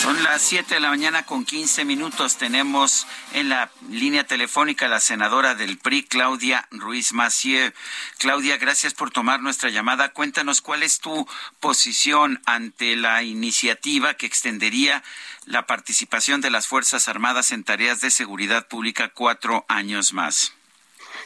Son 0.03 0.23
las 0.25 0.43
7 0.43 0.75
de 0.75 0.81
la 0.81 0.89
mañana 0.89 1.27
con 1.27 1.45
15 1.45 1.85
minutos. 1.85 2.39
Tenemos 2.39 3.07
en 3.35 3.51
la 3.51 3.71
línea 3.91 4.25
telefónica 4.25 4.89
la 4.89 5.01
senadora 5.01 5.55
del 5.55 5.77
PRI, 5.77 6.05
Claudia 6.05 6.67
Ruiz 6.71 7.13
Macié. 7.13 7.75
Claudia, 8.17 8.57
gracias 8.57 8.95
por 8.95 9.11
tomar 9.11 9.43
nuestra 9.43 9.71
llamada. 9.71 10.09
Cuéntanos 10.15 10.61
cuál 10.61 10.83
es 10.83 11.01
tu 11.01 11.29
posición 11.61 12.41
ante 12.47 12.97
la 12.97 13.23
iniciativa 13.23 14.15
que 14.15 14.27
extendería 14.27 15.05
la 15.49 15.67
participación 15.67 16.43
de 16.43 16.51
las 16.51 16.67
Fuerzas 16.67 17.09
Armadas 17.09 17.53
en 17.53 17.65
tareas 17.65 18.01
de 18.03 18.11
seguridad 18.11 18.69
pública 18.69 19.09
cuatro 19.09 19.65
años 19.69 20.13
más. 20.13 20.53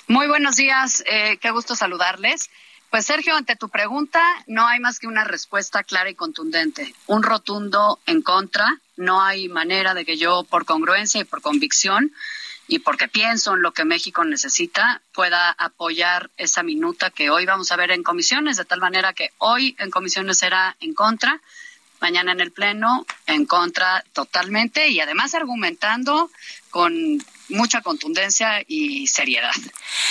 Muy 0.07 0.29
buenos 0.29 0.55
días, 0.57 1.03
eh, 1.07 1.39
qué 1.39 1.51
gusto 1.51 1.75
saludarles. 1.75 2.49
Pues 2.91 3.07
Sergio, 3.07 3.35
ante 3.35 3.57
tu 3.57 3.69
pregunta, 3.69 4.23
no 4.47 4.67
hay 4.69 4.79
más 4.79 5.01
que 5.01 5.09
una 5.09 5.25
respuesta 5.25 5.83
clara 5.83 6.11
y 6.11 6.15
contundente. 6.15 6.95
Un 7.07 7.23
rotundo 7.23 7.99
en 8.07 8.23
contra. 8.23 8.81
No 8.97 9.23
hay 9.23 9.49
manera 9.49 9.95
de 9.95 10.05
que 10.05 10.17
yo, 10.17 10.45
por 10.45 10.67
congruencia 10.67 11.21
y 11.21 11.25
por 11.25 11.41
convicción, 11.41 12.13
y 12.69 12.79
porque 12.79 13.09
pienso 13.09 13.55
en 13.55 13.63
lo 13.63 13.73
que 13.73 13.85
México 13.85 14.25
necesita, 14.25 15.03
pueda 15.13 15.51
apoyar 15.51 16.31
esa 16.37 16.63
minuta 16.63 17.11
que 17.11 17.31
hoy 17.31 17.45
vamos 17.45 17.73
a 17.73 17.77
ver 17.77 17.91
en 17.91 18.03
comisiones, 18.03 18.57
de 18.57 18.67
tal 18.67 18.81
manera 18.81 19.15
que 19.15 19.31
hoy 19.39 19.75
en 19.79 19.91
comisiones 19.91 20.39
será 20.39 20.77
en 20.79 20.95
contra, 20.95 21.41
mañana 22.03 22.33
en 22.33 22.41
el 22.41 22.53
Pleno 22.53 23.07
en 23.27 23.47
contra 23.47 24.05
totalmente 24.13 24.89
y 24.89 25.01
además 25.01 25.35
argumentando 25.35 26.31
con 26.71 26.93
mucha 27.49 27.81
contundencia 27.83 28.65
y 28.67 29.07
seriedad. 29.07 29.53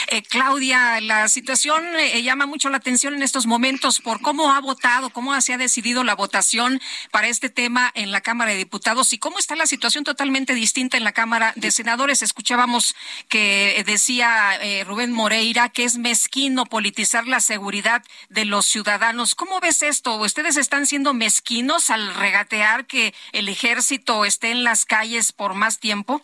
Eh, 0.08 0.22
Claudia, 0.24 1.00
la 1.02 1.28
situación 1.28 1.84
eh, 1.98 2.22
llama 2.22 2.46
mucho 2.46 2.70
la 2.70 2.78
atención 2.78 3.14
en 3.14 3.24
estos 3.24 3.46
momentos 3.46 4.00
por 4.00 4.22
cómo 4.22 4.52
ha 4.52 4.60
votado, 4.60 5.10
cómo 5.10 5.40
se 5.42 5.54
ha 5.54 5.58
decidido 5.58 6.04
la 6.04 6.16
votación 6.16 6.82
para 7.12 7.28
este 7.28 7.50
tema 7.50 7.92
en 7.96 8.12
la 8.12 8.22
Cámara 8.22 8.52
de 8.52 8.58
Diputados 8.58 9.14
y 9.14 9.18
cómo 9.18 9.40
está 9.40 9.56
la 9.56 9.66
situación 9.66 10.04
totalmente 10.04 10.54
distinta 10.54 10.98
en 10.98 11.04
la 11.04 11.12
Cámara 11.12 11.54
de 11.56 11.72
Senadores. 11.72 12.22
Escuchábamos 12.22 12.96
que 13.30 13.84
decía 13.86 14.56
eh, 14.62 14.84
Rubén 14.84 15.12
Moreira 15.12 15.70
que 15.70 15.84
es 15.84 15.98
mezquino 15.98 16.66
politizar 16.66 17.28
la 17.28 17.40
seguridad 17.40 18.04
de 18.30 18.46
los 18.46 18.66
ciudadanos. 18.66 19.36
¿Cómo 19.36 19.60
ves 19.60 19.82
esto? 19.82 20.16
¿Ustedes 20.18 20.58
están 20.58 20.86
siendo 20.86 21.14
mezquinos 21.14 21.90
al 21.90 22.14
regatear 22.16 22.86
que 22.86 23.14
el 23.32 23.50
ejército 23.50 24.26
esté 24.26 24.52
en 24.52 24.64
las 24.64 24.86
calles 24.86 25.32
por 25.32 25.54
más 25.54 25.80
tiempo? 25.80 26.22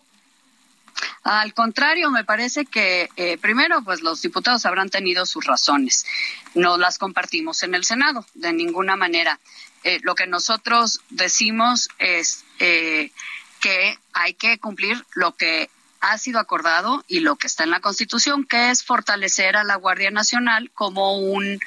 Al 1.22 1.52
contrario, 1.52 2.10
me 2.10 2.24
parece 2.24 2.64
que 2.64 3.08
eh, 3.16 3.38
primero, 3.38 3.82
pues 3.82 4.00
los 4.00 4.22
diputados 4.22 4.64
habrán 4.66 4.88
tenido 4.88 5.26
sus 5.26 5.44
razones. 5.44 6.06
No 6.54 6.78
las 6.78 6.98
compartimos 6.98 7.62
en 7.62 7.74
el 7.74 7.84
Senado, 7.84 8.24
de 8.34 8.52
ninguna 8.52 8.96
manera. 8.96 9.38
Eh, 9.84 10.00
lo 10.02 10.14
que 10.14 10.26
nosotros 10.26 11.00
decimos 11.10 11.88
es 11.98 12.44
eh, 12.58 13.12
que 13.60 13.98
hay 14.12 14.34
que 14.34 14.58
cumplir 14.58 15.04
lo 15.14 15.34
que 15.34 15.70
ha 16.00 16.16
sido 16.16 16.38
acordado 16.38 17.04
y 17.08 17.20
lo 17.20 17.36
que 17.36 17.48
está 17.48 17.64
en 17.64 17.70
la 17.70 17.80
Constitución, 17.80 18.44
que 18.44 18.70
es 18.70 18.84
fortalecer 18.84 19.56
a 19.56 19.64
la 19.64 19.76
Guardia 19.76 20.10
Nacional 20.10 20.70
como 20.72 21.18
un, 21.18 21.58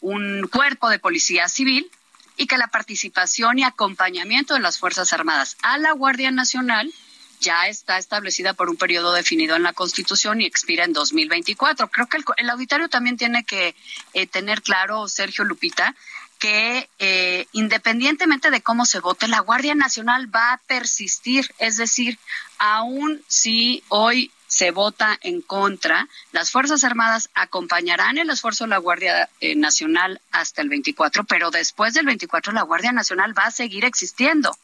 un 0.00 0.48
cuerpo 0.48 0.90
de 0.90 0.98
policía 0.98 1.48
civil 1.48 1.88
y 2.36 2.48
que 2.48 2.58
la 2.58 2.66
participación 2.66 3.60
y 3.60 3.62
acompañamiento 3.62 4.54
de 4.54 4.60
las 4.60 4.78
Fuerzas 4.78 5.12
Armadas 5.12 5.56
a 5.62 5.78
la 5.78 5.92
Guardia 5.92 6.32
Nacional 6.32 6.92
ya 7.40 7.68
está 7.68 7.98
establecida 7.98 8.54
por 8.54 8.70
un 8.70 8.76
periodo 8.76 9.12
definido 9.12 9.56
en 9.56 9.62
la 9.62 9.72
Constitución 9.72 10.40
y 10.40 10.46
expira 10.46 10.84
en 10.84 10.92
2024. 10.92 11.88
Creo 11.88 12.06
que 12.06 12.18
el, 12.38 12.50
auditorio 12.50 12.88
también 12.88 13.16
tiene 13.16 13.44
que 13.44 13.74
eh, 14.14 14.26
tener 14.26 14.62
claro, 14.62 15.08
Sergio 15.08 15.44
Lupita, 15.44 15.94
que 16.38 16.88
eh, 16.98 17.46
independientemente 17.52 18.50
de 18.50 18.60
cómo 18.60 18.84
se 18.84 19.00
vote, 19.00 19.28
la 19.28 19.40
Guardia 19.40 19.74
Nacional 19.74 20.34
va 20.34 20.52
a 20.52 20.58
persistir. 20.58 21.50
Es 21.58 21.76
decir, 21.76 22.18
aún 22.58 23.22
si 23.26 23.82
hoy 23.88 24.30
se 24.46 24.70
vota 24.70 25.18
en 25.22 25.40
contra, 25.40 26.08
las 26.32 26.50
Fuerzas 26.50 26.84
Armadas 26.84 27.30
acompañarán 27.34 28.18
el 28.18 28.30
esfuerzo 28.30 28.64
de 28.64 28.70
la 28.70 28.78
Guardia 28.78 29.28
eh, 29.40 29.56
Nacional 29.56 30.20
hasta 30.30 30.62
el 30.62 30.68
24, 30.68 31.24
pero 31.24 31.50
después 31.50 31.94
del 31.94 32.06
24 32.06 32.52
la 32.52 32.62
Guardia 32.62 32.92
Nacional 32.92 33.36
va 33.36 33.44
a 33.44 33.50
seguir 33.50 33.84
existiendo. 33.84 34.56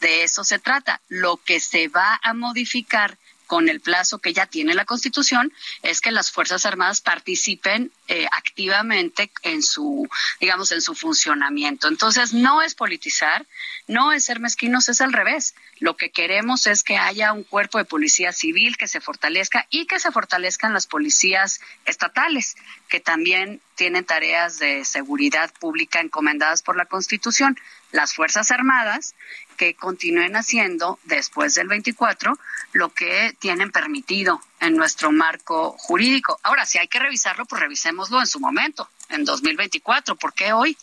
De 0.00 0.24
eso 0.24 0.44
se 0.44 0.58
trata. 0.58 1.00
Lo 1.08 1.36
que 1.36 1.60
se 1.60 1.88
va 1.88 2.18
a 2.22 2.34
modificar 2.34 3.18
con 3.50 3.68
el 3.68 3.80
plazo 3.80 4.20
que 4.20 4.32
ya 4.32 4.46
tiene 4.46 4.74
la 4.74 4.84
Constitución 4.84 5.52
es 5.82 6.00
que 6.00 6.12
las 6.12 6.30
Fuerzas 6.30 6.66
Armadas 6.66 7.00
participen 7.00 7.90
eh, 8.06 8.28
activamente 8.30 9.32
en 9.42 9.64
su, 9.64 10.08
digamos, 10.38 10.70
en 10.70 10.80
su 10.80 10.94
funcionamiento. 10.94 11.88
Entonces, 11.88 12.32
no 12.32 12.62
es 12.62 12.76
politizar, 12.76 13.44
no 13.88 14.12
es 14.12 14.26
ser 14.26 14.38
mezquinos, 14.38 14.88
es 14.88 15.00
al 15.00 15.12
revés. 15.12 15.56
Lo 15.80 15.96
que 15.96 16.12
queremos 16.12 16.68
es 16.68 16.84
que 16.84 16.96
haya 16.96 17.32
un 17.32 17.42
cuerpo 17.42 17.78
de 17.78 17.84
policía 17.84 18.32
civil 18.32 18.76
que 18.76 18.86
se 18.86 19.00
fortalezca 19.00 19.66
y 19.68 19.86
que 19.86 19.98
se 19.98 20.12
fortalezcan 20.12 20.72
las 20.72 20.86
policías 20.86 21.60
estatales, 21.86 22.54
que 22.88 23.00
también 23.00 23.60
tienen 23.74 24.04
tareas 24.04 24.60
de 24.60 24.84
seguridad 24.84 25.52
pública 25.58 26.00
encomendadas 26.00 26.62
por 26.62 26.76
la 26.76 26.86
Constitución. 26.86 27.58
Las 27.90 28.14
Fuerzas 28.14 28.52
Armadas 28.52 29.16
que 29.60 29.74
continúen 29.74 30.36
haciendo 30.36 30.98
después 31.04 31.54
del 31.54 31.68
24 31.68 32.32
lo 32.72 32.94
que 32.94 33.36
tienen 33.38 33.70
permitido 33.70 34.40
en 34.58 34.74
nuestro 34.74 35.12
marco 35.12 35.76
jurídico. 35.76 36.40
Ahora, 36.42 36.64
si 36.64 36.78
hay 36.78 36.88
que 36.88 36.98
revisarlo, 36.98 37.44
pues 37.44 37.60
revisémoslo 37.60 38.20
en 38.20 38.26
su 38.26 38.40
momento, 38.40 38.88
en 39.10 39.26
2024. 39.26 40.16
¿Por 40.16 40.32
qué 40.32 40.54
hoy? 40.54 40.78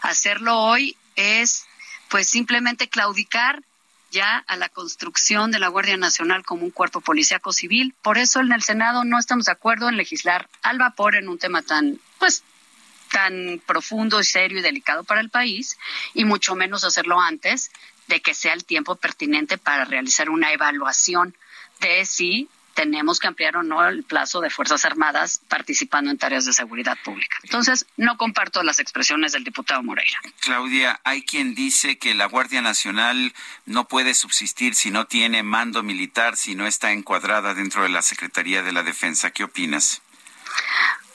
Hacerlo 0.00 0.58
hoy 0.58 0.96
es 1.14 1.66
pues 2.08 2.26
simplemente 2.26 2.88
claudicar 2.88 3.62
ya 4.10 4.38
a 4.46 4.56
la 4.56 4.70
construcción 4.70 5.50
de 5.50 5.58
la 5.58 5.68
Guardia 5.68 5.98
Nacional 5.98 6.42
como 6.42 6.64
un 6.64 6.70
cuerpo 6.70 7.02
policíaco 7.02 7.52
civil. 7.52 7.94
Por 8.00 8.16
eso 8.16 8.40
en 8.40 8.50
el 8.52 8.62
Senado 8.62 9.04
no 9.04 9.18
estamos 9.18 9.44
de 9.44 9.52
acuerdo 9.52 9.90
en 9.90 9.98
legislar 9.98 10.48
al 10.62 10.78
vapor 10.78 11.16
en 11.16 11.28
un 11.28 11.38
tema 11.38 11.60
tan, 11.60 12.00
pues, 12.18 12.42
tan 13.12 13.60
profundo 13.66 14.18
y 14.20 14.24
serio 14.24 14.58
y 14.58 14.62
delicado 14.62 15.04
para 15.04 15.20
el 15.20 15.28
país, 15.28 15.76
y 16.14 16.24
mucho 16.24 16.54
menos 16.54 16.82
hacerlo 16.82 17.20
antes 17.20 17.70
de 18.08 18.20
que 18.20 18.34
sea 18.34 18.52
el 18.52 18.64
tiempo 18.64 18.96
pertinente 18.96 19.58
para 19.58 19.84
realizar 19.84 20.30
una 20.30 20.52
evaluación 20.52 21.34
de 21.80 22.04
si 22.04 22.48
tenemos 22.74 23.18
que 23.18 23.26
ampliar 23.26 23.56
o 23.56 23.62
no 23.62 23.86
el 23.86 24.02
plazo 24.02 24.40
de 24.40 24.50
Fuerzas 24.50 24.84
Armadas 24.84 25.40
participando 25.48 26.10
en 26.10 26.18
tareas 26.18 26.44
de 26.44 26.52
seguridad 26.52 26.96
pública. 27.04 27.36
Entonces, 27.42 27.86
no 27.96 28.16
comparto 28.16 28.62
las 28.62 28.78
expresiones 28.78 29.32
del 29.32 29.44
diputado 29.44 29.82
Moreira. 29.82 30.18
Claudia, 30.40 31.00
hay 31.04 31.22
quien 31.22 31.54
dice 31.54 31.98
que 31.98 32.14
la 32.14 32.26
Guardia 32.26 32.62
Nacional 32.62 33.34
no 33.66 33.88
puede 33.88 34.14
subsistir 34.14 34.74
si 34.74 34.90
no 34.90 35.06
tiene 35.06 35.42
mando 35.42 35.82
militar, 35.82 36.36
si 36.36 36.54
no 36.54 36.66
está 36.66 36.92
encuadrada 36.92 37.54
dentro 37.54 37.82
de 37.82 37.90
la 37.90 38.02
Secretaría 38.02 38.62
de 38.62 38.72
la 38.72 38.82
Defensa. 38.82 39.30
¿Qué 39.30 39.44
opinas? 39.44 40.02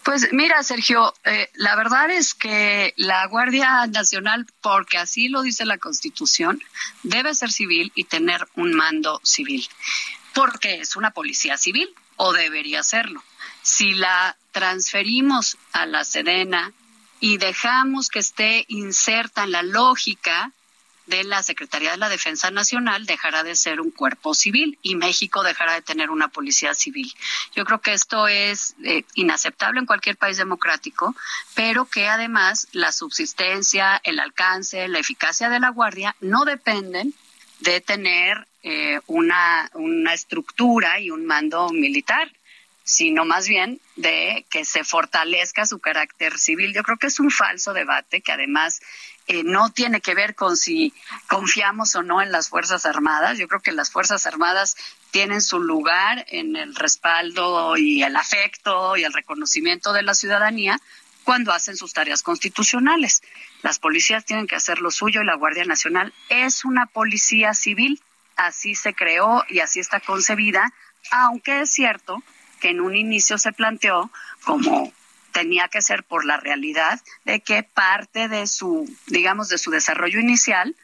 Pues 0.07 0.31
mira, 0.31 0.63
Sergio, 0.63 1.13
eh, 1.25 1.49
la 1.55 1.75
verdad 1.75 2.09
es 2.09 2.33
que 2.33 2.93
la 2.95 3.27
Guardia 3.27 3.85
Nacional, 3.87 4.47
porque 4.61 4.97
así 4.97 5.27
lo 5.27 5.41
dice 5.41 5.65
la 5.65 5.79
Constitución, 5.79 6.63
debe 7.03 7.35
ser 7.35 7.51
civil 7.51 7.91
y 7.93 8.05
tener 8.05 8.47
un 8.55 8.73
mando 8.73 9.19
civil, 9.25 9.67
porque 10.33 10.75
es 10.75 10.95
una 10.95 11.11
policía 11.11 11.57
civil 11.57 11.93
o 12.15 12.31
debería 12.31 12.83
serlo. 12.83 13.21
Si 13.63 13.95
la 13.95 14.37
transferimos 14.53 15.57
a 15.73 15.85
la 15.85 16.05
Sedena 16.05 16.71
y 17.19 17.35
dejamos 17.35 18.07
que 18.07 18.19
esté 18.19 18.63
inserta 18.69 19.43
en 19.43 19.51
la 19.51 19.61
lógica 19.61 20.53
de 21.07 21.23
la 21.23 21.41
Secretaría 21.41 21.91
de 21.91 21.97
la 21.97 22.09
Defensa 22.09 22.51
Nacional 22.51 23.05
dejará 23.05 23.43
de 23.43 23.55
ser 23.55 23.81
un 23.81 23.91
cuerpo 23.91 24.35
civil 24.35 24.77
y 24.81 24.95
México 24.95 25.41
dejará 25.41 25.73
de 25.73 25.81
tener 25.81 26.09
una 26.09 26.27
policía 26.27 26.73
civil. 26.73 27.11
Yo 27.55 27.65
creo 27.65 27.81
que 27.81 27.93
esto 27.93 28.27
es 28.27 28.75
eh, 28.83 29.03
inaceptable 29.15 29.79
en 29.79 29.85
cualquier 29.85 30.17
país 30.17 30.37
democrático, 30.37 31.15
pero 31.55 31.85
que 31.85 32.07
además 32.07 32.67
la 32.73 32.91
subsistencia, 32.91 33.99
el 34.03 34.19
alcance, 34.19 34.87
la 34.87 34.99
eficacia 34.99 35.49
de 35.49 35.59
la 35.59 35.69
Guardia 35.69 36.15
no 36.19 36.45
dependen 36.45 37.13
de 37.61 37.81
tener 37.81 38.45
eh, 38.63 38.99
una, 39.07 39.69
una 39.73 40.13
estructura 40.13 40.99
y 40.99 41.09
un 41.09 41.25
mando 41.25 41.69
militar 41.69 42.31
sino 42.87 43.25
más 43.25 43.49
bien 43.49 43.81
de 43.97 44.45
que 44.49 44.63
se 44.63 44.85
fortalezca 44.85 45.65
su 45.65 45.79
carácter 45.79 46.39
civil. 46.39 46.73
Yo 46.73 46.83
creo 46.83 46.95
que 46.95 47.07
es 47.07 47.19
un 47.19 47.31
falso 47.31 47.73
debate 47.73 48.21
que 48.21 48.31
además 48.31 48.79
eh, 49.27 49.43
no 49.43 49.71
tiene 49.71 49.99
que 49.99 50.15
ver 50.15 50.35
con 50.35 50.55
si 50.55 50.93
confiamos 51.27 51.95
o 51.95 52.03
no 52.03 52.21
en 52.21 52.31
las 52.31 52.47
Fuerzas 52.47 52.85
Armadas. 52.85 53.37
Yo 53.37 53.47
creo 53.49 53.61
que 53.61 53.73
las 53.73 53.91
Fuerzas 53.91 54.25
Armadas 54.25 54.77
tienen 55.11 55.41
su 55.41 55.59
lugar 55.59 56.25
en 56.29 56.55
el 56.55 56.73
respaldo 56.75 57.75
y 57.75 58.03
el 58.03 58.15
afecto 58.15 58.95
y 58.95 59.03
el 59.03 59.11
reconocimiento 59.11 59.91
de 59.91 60.03
la 60.03 60.13
ciudadanía 60.13 60.79
cuando 61.25 61.51
hacen 61.51 61.75
sus 61.75 61.91
tareas 61.91 62.23
constitucionales. 62.23 63.21
Las 63.61 63.79
policías 63.79 64.23
tienen 64.23 64.47
que 64.47 64.55
hacer 64.55 64.79
lo 64.79 64.91
suyo 64.91 65.21
y 65.21 65.25
la 65.25 65.35
Guardia 65.35 65.65
Nacional 65.65 66.13
es 66.29 66.63
una 66.63 66.85
policía 66.85 67.53
civil. 67.53 68.01
Así 68.37 68.75
se 68.75 68.93
creó 68.93 69.43
y 69.49 69.59
así 69.59 69.81
está 69.81 69.99
concebida, 69.99 70.71
aunque 71.11 71.61
es 71.61 71.71
cierto 71.71 72.23
que 72.61 72.69
en 72.69 72.79
un 72.79 72.95
inicio 72.95 73.37
se 73.37 73.51
planteó 73.51 74.09
como 74.45 74.93
tenía 75.37 75.67
que 75.67 75.83
ser 75.83 76.03
por 76.03 76.25
la 76.25 76.37
realidad 76.37 76.99
de 77.23 77.41
que 77.41 77.61
parte 77.61 78.27
de 78.27 78.47
su, 78.47 78.91
digamos, 79.05 79.49
de 79.49 79.59
su 79.59 79.69
desarrollo 79.69 80.19
inicial 80.19 80.75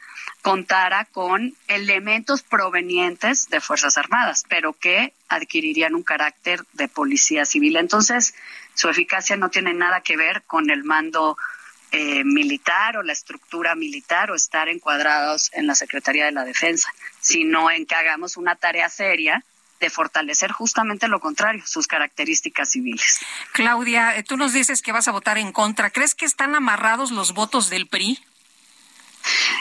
contara 0.43 1.05
con 1.05 1.55
elementos 1.67 2.43
provenientes 2.43 3.49
de 3.49 3.61
Fuerzas 3.61 3.97
Armadas, 3.97 4.43
pero 4.47 4.73
que 4.73 5.11
adquirirían 5.27 5.95
un 5.95 6.03
carácter 6.03 6.63
de 6.73 6.87
policía 6.87 7.45
civil. 7.45 7.77
Entonces, 7.77 8.35
su 8.75 8.89
eficacia 8.89 9.37
no 9.37 9.49
tiene 9.49 9.73
nada 9.73 10.01
que 10.01 10.17
ver 10.17 10.43
con 10.43 10.69
el 10.69 10.83
mando 10.83 11.35
eh, 11.91 12.23
militar 12.23 12.97
o 12.97 13.01
la 13.01 13.13
estructura 13.13 13.73
militar 13.73 14.29
o 14.29 14.35
estar 14.35 14.69
encuadrados 14.69 15.49
en 15.53 15.65
la 15.65 15.73
Secretaría 15.73 16.25
de 16.25 16.31
la 16.31 16.45
Defensa, 16.45 16.93
sino 17.19 17.71
en 17.71 17.87
que 17.87 17.95
hagamos 17.95 18.37
una 18.37 18.55
tarea 18.55 18.87
seria 18.87 19.43
de 19.79 19.89
fortalecer 19.89 20.51
justamente 20.51 21.07
lo 21.07 21.19
contrario, 21.19 21.63
sus 21.65 21.87
características 21.87 22.71
civiles. 22.71 23.19
Claudia, 23.51 24.15
eh, 24.17 24.23
tú 24.23 24.37
nos 24.37 24.53
dices 24.53 24.81
que 24.81 24.91
vas 24.91 25.07
a 25.07 25.11
votar 25.11 25.37
en 25.37 25.51
contra. 25.51 25.89
¿Crees 25.89 26.15
que 26.15 26.25
están 26.25 26.55
amarrados 26.55 27.11
los 27.11 27.33
votos 27.33 27.69
del 27.69 27.87
PRI? 27.87 28.19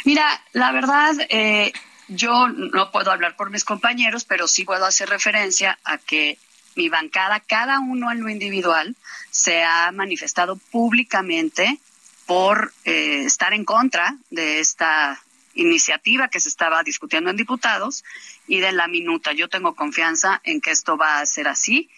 Mira, 0.04 0.42
la 0.52 0.72
verdad, 0.72 1.14
eh, 1.28 1.72
yo 2.08 2.48
no 2.48 2.90
puedo 2.90 3.10
hablar 3.10 3.36
por 3.36 3.50
mis 3.50 3.64
compañeros, 3.64 4.24
pero 4.24 4.48
sí 4.48 4.64
puedo 4.64 4.84
hacer 4.84 5.08
referencia 5.08 5.78
a 5.84 5.98
que 5.98 6.38
mi 6.74 6.88
bancada, 6.88 7.40
cada 7.40 7.80
uno 7.80 8.10
en 8.10 8.20
lo 8.20 8.28
individual, 8.28 8.96
se 9.30 9.62
ha 9.62 9.90
manifestado 9.92 10.56
públicamente 10.56 11.78
por 12.26 12.72
eh, 12.84 13.24
estar 13.24 13.52
en 13.52 13.64
contra 13.64 14.16
de 14.30 14.60
esta 14.60 15.20
iniciativa 15.54 16.28
que 16.28 16.40
se 16.40 16.48
estaba 16.48 16.82
discutiendo 16.82 17.30
en 17.30 17.36
diputados 17.36 18.04
y 18.46 18.60
de 18.60 18.72
la 18.72 18.88
minuta. 18.88 19.32
Yo 19.32 19.48
tengo 19.48 19.74
confianza 19.74 20.40
en 20.44 20.60
que 20.60 20.70
esto 20.70 20.96
va 20.96 21.20
a 21.20 21.26
ser 21.26 21.48
así. 21.48 21.90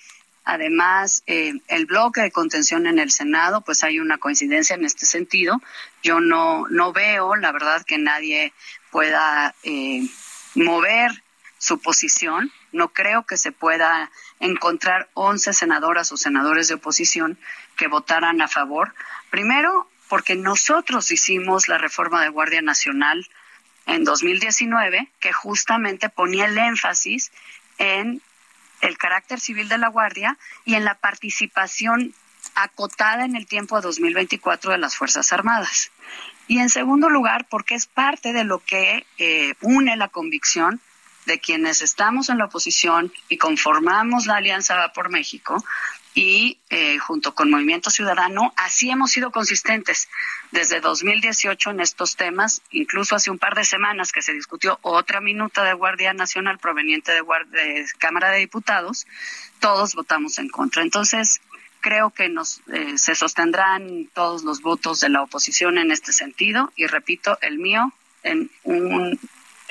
Además, 0.44 1.22
eh, 1.26 1.54
el 1.68 1.86
bloque 1.86 2.20
de 2.20 2.30
contención 2.30 2.86
en 2.86 2.98
el 2.98 3.10
Senado, 3.10 3.62
pues 3.62 3.82
hay 3.82 3.98
una 3.98 4.18
coincidencia 4.18 4.74
en 4.74 4.84
este 4.84 5.06
sentido. 5.06 5.60
Yo 6.02 6.20
no, 6.20 6.66
no 6.68 6.92
veo, 6.92 7.34
la 7.36 7.50
verdad, 7.50 7.82
que 7.84 7.96
nadie 7.96 8.52
pueda 8.90 9.54
eh, 9.62 10.06
mover 10.54 11.22
su 11.56 11.80
posición. 11.80 12.52
No 12.72 12.92
creo 12.92 13.24
que 13.24 13.38
se 13.38 13.52
pueda 13.52 14.10
encontrar 14.38 15.08
11 15.14 15.54
senadoras 15.54 16.12
o 16.12 16.18
senadores 16.18 16.68
de 16.68 16.74
oposición 16.74 17.38
que 17.76 17.88
votaran 17.88 18.42
a 18.42 18.48
favor. 18.48 18.94
Primero, 19.30 19.88
porque 20.08 20.34
nosotros 20.34 21.10
hicimos 21.10 21.68
la 21.68 21.78
reforma 21.78 22.22
de 22.22 22.28
Guardia 22.28 22.60
Nacional 22.60 23.26
en 23.86 24.04
2019 24.04 25.08
que 25.20 25.32
justamente 25.32 26.08
ponía 26.08 26.46
el 26.46 26.56
énfasis 26.58 27.32
en 27.78 28.22
el 28.80 28.98
carácter 28.98 29.40
civil 29.40 29.68
de 29.68 29.78
la 29.78 29.88
Guardia 29.88 30.36
y 30.64 30.74
en 30.74 30.84
la 30.84 30.94
participación 30.94 32.14
acotada 32.54 33.24
en 33.24 33.36
el 33.36 33.46
tiempo 33.46 33.76
de 33.76 33.82
2024 33.82 34.72
de 34.72 34.78
las 34.78 34.96
Fuerzas 34.96 35.32
Armadas. 35.32 35.90
Y 36.46 36.58
en 36.58 36.68
segundo 36.68 37.08
lugar, 37.08 37.46
porque 37.48 37.74
es 37.74 37.86
parte 37.86 38.32
de 38.32 38.44
lo 38.44 38.58
que 38.58 39.06
eh, 39.18 39.54
une 39.62 39.96
la 39.96 40.08
convicción 40.08 40.80
de 41.24 41.40
quienes 41.40 41.80
estamos 41.80 42.28
en 42.28 42.38
la 42.38 42.44
oposición 42.44 43.12
y 43.30 43.38
conformamos 43.38 44.26
la 44.26 44.36
Alianza 44.36 44.76
Va 44.76 44.92
por 44.92 45.08
México 45.08 45.64
y 46.14 46.60
eh, 46.70 46.98
junto 46.98 47.34
con 47.34 47.50
Movimiento 47.50 47.90
Ciudadano, 47.90 48.52
así 48.56 48.88
hemos 48.88 49.10
sido 49.10 49.32
consistentes 49.32 50.08
desde 50.52 50.80
2018 50.80 51.70
en 51.70 51.80
estos 51.80 52.14
temas, 52.16 52.62
incluso 52.70 53.16
hace 53.16 53.30
un 53.30 53.38
par 53.38 53.56
de 53.56 53.64
semanas 53.64 54.12
que 54.12 54.22
se 54.22 54.32
discutió 54.32 54.78
otra 54.82 55.20
minuta 55.20 55.64
de 55.64 55.74
Guardia 55.74 56.14
Nacional 56.14 56.58
proveniente 56.58 57.12
de, 57.12 57.22
de 57.50 57.86
Cámara 57.98 58.30
de 58.30 58.38
Diputados, 58.38 59.06
todos 59.58 59.94
votamos 59.94 60.38
en 60.38 60.48
contra. 60.48 60.82
Entonces, 60.82 61.40
creo 61.80 62.10
que 62.10 62.28
nos 62.28 62.62
eh, 62.72 62.96
se 62.96 63.14
sostendrán 63.14 64.08
todos 64.14 64.44
los 64.44 64.62
votos 64.62 65.00
de 65.00 65.08
la 65.08 65.22
oposición 65.22 65.78
en 65.78 65.90
este 65.90 66.12
sentido 66.12 66.72
y 66.76 66.86
repito, 66.86 67.38
el 67.42 67.58
mío 67.58 67.92
en 68.22 68.50
un 68.62 69.18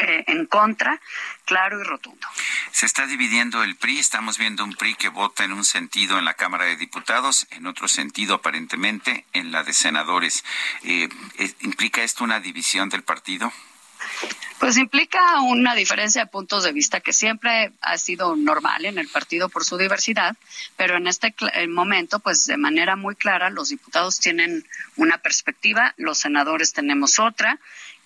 eh, 0.03 0.23
en 0.27 0.45
contra, 0.45 0.99
claro 1.45 1.79
y 1.79 1.83
rotundo. 1.83 2.27
Se 2.71 2.85
está 2.85 3.05
dividiendo 3.05 3.63
el 3.63 3.75
PRI, 3.75 3.99
estamos 3.99 4.37
viendo 4.37 4.63
un 4.63 4.73
PRI 4.73 4.95
que 4.95 5.09
vota 5.09 5.43
en 5.43 5.53
un 5.53 5.63
sentido 5.63 6.17
en 6.17 6.25
la 6.25 6.33
Cámara 6.33 6.65
de 6.65 6.75
Diputados, 6.75 7.47
en 7.51 7.67
otro 7.67 7.87
sentido 7.87 8.35
aparentemente 8.35 9.25
en 9.33 9.51
la 9.51 9.63
de 9.63 9.73
senadores. 9.73 10.43
Eh, 10.83 11.07
¿Implica 11.61 12.03
esto 12.03 12.23
una 12.23 12.39
división 12.39 12.89
del 12.89 13.03
partido? 13.03 13.51
Pues 14.59 14.77
implica 14.77 15.41
una 15.41 15.75
diferencia 15.75 16.23
de 16.23 16.31
puntos 16.31 16.63
de 16.63 16.71
vista 16.71 17.01
que 17.01 17.11
siempre 17.11 17.73
ha 17.81 17.97
sido 17.97 18.35
normal 18.35 18.85
en 18.85 18.97
el 18.97 19.09
partido 19.09 19.49
por 19.49 19.65
su 19.65 19.77
diversidad, 19.77 20.37
pero 20.77 20.95
en 20.95 21.07
este 21.07 21.35
momento, 21.67 22.19
pues 22.19 22.45
de 22.45 22.55
manera 22.55 22.95
muy 22.95 23.15
clara, 23.15 23.49
los 23.49 23.69
diputados 23.69 24.19
tienen 24.19 24.65
una 24.95 25.17
perspectiva, 25.17 25.93
los 25.97 26.19
senadores 26.19 26.71
tenemos 26.71 27.19
otra, 27.19 27.59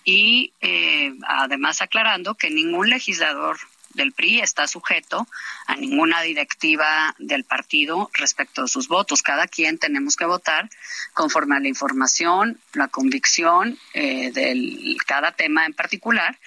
y 0.08 0.54
eh, 0.62 1.12
además 1.26 1.82
aclarando 1.82 2.34
que 2.34 2.48
ningún 2.48 2.88
legislador 2.88 3.58
del 3.92 4.12
PRI 4.12 4.40
está 4.40 4.66
sujeto 4.66 5.28
a 5.66 5.76
ninguna 5.76 6.22
directiva 6.22 7.14
del 7.18 7.44
partido 7.44 8.10
respecto 8.14 8.62
a 8.62 8.68
sus 8.68 8.88
votos. 8.88 9.20
Cada 9.20 9.46
quien 9.46 9.76
tenemos 9.76 10.16
que 10.16 10.24
votar 10.24 10.70
conforme 11.12 11.56
a 11.56 11.60
la 11.60 11.68
información, 11.68 12.58
la 12.72 12.88
convicción 12.88 13.78
eh, 13.92 14.32
de 14.32 14.96
cada 15.04 15.32
tema 15.32 15.66
en 15.66 15.74
particular 15.74 16.38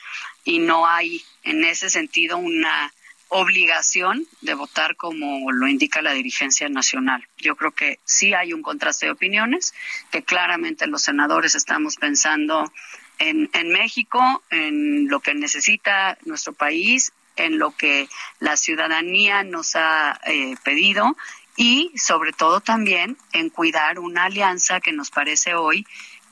y 0.43 0.57
no 0.57 0.87
hay 0.87 1.23
en 1.43 1.63
ese 1.63 1.91
sentido 1.91 2.39
una 2.39 2.91
obligación 3.27 4.25
de 4.41 4.55
votar 4.55 4.95
como 4.95 5.51
lo 5.51 5.67
indica 5.67 6.01
la 6.01 6.13
dirigencia 6.13 6.67
nacional. 6.67 7.27
Yo 7.37 7.55
creo 7.55 7.71
que 7.71 7.99
sí 8.05 8.33
hay 8.33 8.53
un 8.53 8.63
contraste 8.63 9.05
de 9.05 9.11
opiniones, 9.11 9.75
que 10.09 10.23
claramente 10.23 10.87
los 10.87 11.03
senadores 11.03 11.53
estamos 11.53 11.95
pensando 11.95 12.71
en, 13.19 13.49
en 13.53 13.69
México, 13.69 14.43
en 14.49 15.07
lo 15.07 15.19
que 15.19 15.33
necesita 15.33 16.17
nuestro 16.25 16.53
país, 16.53 17.13
en 17.35 17.59
lo 17.59 17.71
que 17.71 18.07
la 18.39 18.57
ciudadanía 18.57 19.43
nos 19.43 19.75
ha 19.75 20.19
eh, 20.25 20.55
pedido 20.63 21.15
y 21.55 21.91
sobre 21.95 22.33
todo 22.33 22.61
también 22.61 23.17
en 23.33 23.49
cuidar 23.49 23.99
una 23.99 24.25
alianza 24.25 24.79
que 24.79 24.91
nos 24.91 25.09
parece 25.11 25.53
hoy 25.55 25.85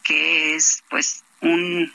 que 0.04 0.56
es 0.56 0.84
pues 0.90 1.24
un, 1.42 1.94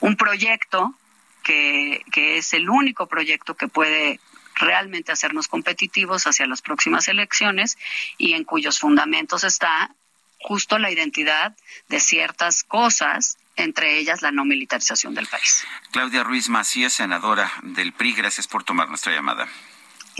un 0.00 0.16
proyecto 0.16 0.94
que, 1.42 2.02
que 2.12 2.38
es 2.38 2.52
el 2.52 2.68
único 2.68 3.06
proyecto 3.06 3.54
que 3.54 3.68
puede 3.68 4.20
realmente 4.54 5.10
hacernos 5.12 5.48
competitivos 5.48 6.26
hacia 6.26 6.46
las 6.46 6.62
próximas 6.62 7.08
elecciones 7.08 7.78
y 8.18 8.34
en 8.34 8.44
cuyos 8.44 8.78
fundamentos 8.78 9.42
está 9.44 9.94
justo 10.40 10.78
la 10.78 10.90
identidad 10.90 11.56
de 11.88 12.00
ciertas 12.00 12.64
cosas 12.64 13.36
entre 13.56 13.98
ellas 13.98 14.22
la 14.22 14.32
no 14.32 14.44
militarización 14.44 15.14
del 15.14 15.26
país. 15.26 15.64
Claudia 15.92 16.24
Ruiz 16.24 16.48
Macías, 16.48 16.94
senadora 16.94 17.52
del 17.62 17.92
PRI, 17.92 18.14
gracias 18.14 18.48
por 18.48 18.64
tomar 18.64 18.88
nuestra 18.88 19.12
llamada. 19.12 19.48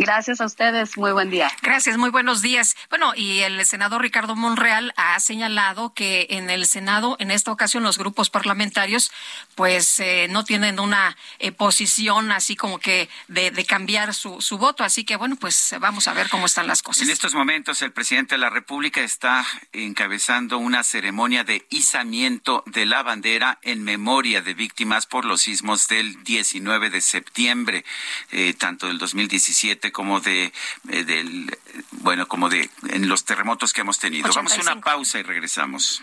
Gracias 0.00 0.40
a 0.40 0.46
ustedes, 0.46 0.96
muy 0.96 1.12
buen 1.12 1.28
día. 1.28 1.52
Gracias, 1.60 1.98
muy 1.98 2.08
buenos 2.08 2.40
días. 2.40 2.74
Bueno, 2.88 3.12
y 3.14 3.40
el 3.40 3.62
senador 3.66 4.00
Ricardo 4.00 4.34
Monreal 4.34 4.94
ha 4.96 5.20
señalado 5.20 5.92
que 5.92 6.26
en 6.30 6.48
el 6.48 6.64
Senado, 6.64 7.16
en 7.18 7.30
esta 7.30 7.52
ocasión, 7.52 7.82
los 7.82 7.98
grupos 7.98 8.30
parlamentarios, 8.30 9.12
pues 9.56 10.00
eh, 10.00 10.26
no 10.30 10.42
tienen 10.42 10.80
una 10.80 11.18
eh, 11.38 11.52
posición 11.52 12.32
así 12.32 12.56
como 12.56 12.78
que 12.78 13.10
de, 13.28 13.50
de 13.50 13.64
cambiar 13.66 14.14
su, 14.14 14.40
su, 14.40 14.56
voto. 14.56 14.84
Así 14.84 15.04
que, 15.04 15.16
bueno, 15.16 15.36
pues 15.36 15.74
vamos 15.78 16.08
a 16.08 16.14
ver 16.14 16.30
cómo 16.30 16.46
están 16.46 16.66
las 16.66 16.82
cosas. 16.82 17.02
En 17.02 17.10
estos 17.10 17.34
momentos, 17.34 17.82
el 17.82 17.92
presidente 17.92 18.36
de 18.36 18.38
la 18.38 18.48
República 18.48 19.02
está 19.02 19.44
encabezando 19.74 20.56
una 20.56 20.82
ceremonia 20.82 21.44
de 21.44 21.66
izamiento 21.68 22.62
de 22.64 22.86
la 22.86 23.02
bandera 23.02 23.58
en 23.60 23.84
memoria 23.84 24.40
de 24.40 24.54
víctimas 24.54 25.04
por 25.04 25.26
los 25.26 25.42
sismos 25.42 25.88
del 25.88 26.24
19 26.24 26.88
de 26.88 27.02
septiembre, 27.02 27.84
eh, 28.30 28.54
tanto 28.54 28.86
del 28.86 28.96
2017 28.96 29.89
como 29.92 30.20
de 30.20 30.52
eh, 30.88 31.04
del 31.04 31.56
bueno 31.90 32.26
como 32.28 32.48
de 32.48 32.70
en 32.88 33.08
los 33.08 33.24
terremotos 33.24 33.72
que 33.72 33.82
hemos 33.82 33.98
tenido. 33.98 34.28
85. 34.28 34.54
Vamos 34.54 34.68
a 34.68 34.72
una 34.72 34.80
pausa 34.82 35.18
y 35.18 35.22
regresamos. 35.22 36.02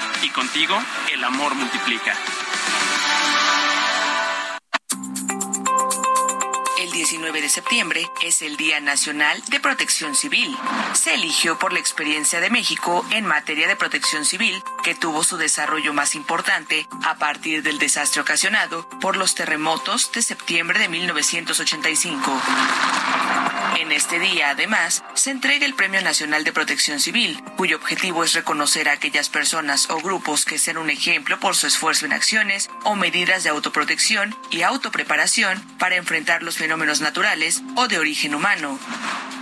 y 0.23 0.29
contigo 0.29 0.77
el 1.13 1.23
amor 1.23 1.55
multiplica. 1.55 2.15
El 6.79 6.91
19 6.91 7.41
de 7.41 7.49
septiembre 7.49 8.09
es 8.23 8.41
el 8.41 8.57
Día 8.57 8.79
Nacional 8.79 9.41
de 9.49 9.59
Protección 9.59 10.15
Civil. 10.15 10.55
Se 10.93 11.13
eligió 11.13 11.57
por 11.59 11.73
la 11.73 11.79
experiencia 11.79 12.39
de 12.39 12.49
México 12.49 13.05
en 13.11 13.25
materia 13.25 13.67
de 13.67 13.75
protección 13.75 14.25
civil, 14.25 14.63
que 14.83 14.95
tuvo 14.95 15.23
su 15.23 15.37
desarrollo 15.37 15.93
más 15.93 16.15
importante 16.15 16.87
a 17.03 17.15
partir 17.17 17.63
del 17.63 17.79
desastre 17.79 18.21
ocasionado 18.21 18.87
por 18.99 19.15
los 19.15 19.35
terremotos 19.35 20.11
de 20.11 20.21
septiembre 20.21 20.79
de 20.79 20.89
1985. 20.89 22.41
En 23.79 23.91
este 23.91 24.19
día, 24.19 24.49
además, 24.49 25.03
se 25.13 25.31
entrega 25.31 25.65
el 25.65 25.73
Premio 25.73 26.01
Nacional 26.01 26.43
de 26.43 26.53
Protección 26.53 26.99
Civil, 26.99 27.41
cuyo 27.55 27.77
objetivo 27.77 28.23
es 28.23 28.33
reconocer 28.33 28.89
a 28.89 28.93
aquellas 28.93 29.29
personas 29.29 29.89
o 29.89 29.97
grupos 29.97 30.45
que 30.45 30.59
sean 30.59 30.77
un 30.77 30.89
ejemplo 30.89 31.39
por 31.39 31.55
su 31.55 31.67
esfuerzo 31.67 32.05
en 32.05 32.13
acciones 32.13 32.69
o 32.83 32.95
medidas 32.95 33.43
de 33.43 33.49
autoprotección 33.49 34.35
y 34.49 34.61
autopreparación 34.63 35.59
para 35.77 35.95
enfrentar 35.95 36.43
los 36.43 36.57
fenómenos 36.57 37.01
naturales 37.01 37.61
o 37.75 37.87
de 37.87 37.97
origen 37.97 38.35
humano. 38.35 38.77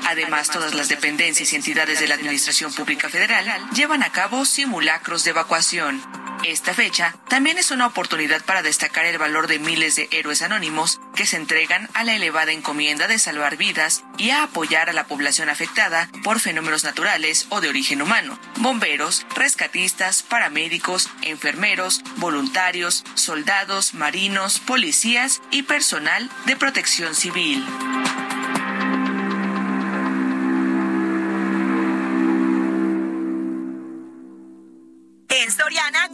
Además, 0.07 0.49
todas 0.49 0.73
las 0.73 0.89
dependencias 0.89 1.51
y 1.51 1.55
entidades 1.55 1.99
de 1.99 2.07
la 2.07 2.15
Administración 2.15 2.73
Pública 2.73 3.09
Federal 3.09 3.45
llevan 3.73 4.03
a 4.03 4.11
cabo 4.11 4.45
simulacros 4.45 5.23
de 5.23 5.31
evacuación. 5.31 6.01
Esta 6.43 6.73
fecha 6.73 7.15
también 7.27 7.57
es 7.57 7.69
una 7.69 7.85
oportunidad 7.85 8.43
para 8.45 8.61
destacar 8.61 9.05
el 9.05 9.17
valor 9.17 9.47
de 9.47 9.59
miles 9.59 9.97
de 9.97 10.07
héroes 10.11 10.41
anónimos 10.41 11.01
que 11.13 11.25
se 11.25 11.35
entregan 11.35 11.89
a 11.93 12.05
la 12.05 12.15
elevada 12.15 12.53
encomienda 12.53 13.07
de 13.07 13.19
salvar 13.19 13.57
vidas 13.57 14.03
y 14.19 14.29
a 14.29 14.43
apoyar 14.43 14.89
a 14.89 14.93
la 14.93 15.07
población 15.07 15.49
afectada 15.49 16.09
por 16.23 16.39
fenómenos 16.39 16.83
naturales 16.83 17.47
o 17.49 17.61
de 17.61 17.69
origen 17.69 18.01
humano. 18.01 18.37
Bomberos, 18.57 19.25
rescatistas, 19.35 20.21
paramédicos, 20.21 21.09
enfermeros, 21.23 22.01
voluntarios, 22.17 23.03
soldados, 23.15 23.93
marinos, 23.93 24.59
policías 24.59 25.41
y 25.49 25.63
personal 25.63 26.29
de 26.45 26.55
protección 26.55 27.15
civil. 27.15 27.65
En 35.29 35.51
Soriana, 35.51 36.09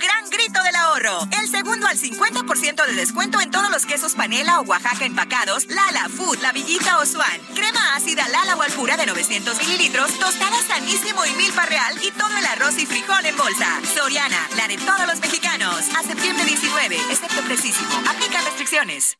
al 1.95 2.01
50% 2.01 2.85
de 2.85 2.93
descuento 2.93 3.39
en 3.39 3.51
todos 3.51 3.69
los 3.69 3.85
quesos 3.85 4.15
panela 4.15 4.59
o 4.59 4.63
Oaxaca 4.63 5.05
empacados, 5.05 5.65
Lala, 5.67 6.09
Food, 6.09 6.39
La 6.41 6.51
Villita 6.51 6.97
o 6.99 7.05
Swan. 7.05 7.39
Crema 7.53 7.95
ácida 7.95 8.27
Lala 8.27 8.57
o 8.57 8.61
Alpura 8.61 8.97
de 8.97 9.05
900 9.05 9.57
mililitros, 9.59 10.19
tostada 10.19 10.61
sanísimo 10.67 11.25
y 11.25 11.31
milpa 11.35 11.65
real 11.65 11.95
y 12.03 12.11
todo 12.11 12.37
el 12.37 12.45
arroz 12.45 12.77
y 12.79 12.85
frijol 12.85 13.25
en 13.25 13.37
bolsa. 13.37 13.79
Soriana, 13.93 14.49
la 14.57 14.67
de 14.67 14.77
todos 14.77 15.07
los 15.07 15.19
mexicanos. 15.21 15.85
A 15.95 16.03
septiembre 16.03 16.43
19, 16.43 16.97
excepto 17.11 17.41
precisísimo. 17.43 17.93
Aplica 18.09 18.41
restricciones. 18.41 19.17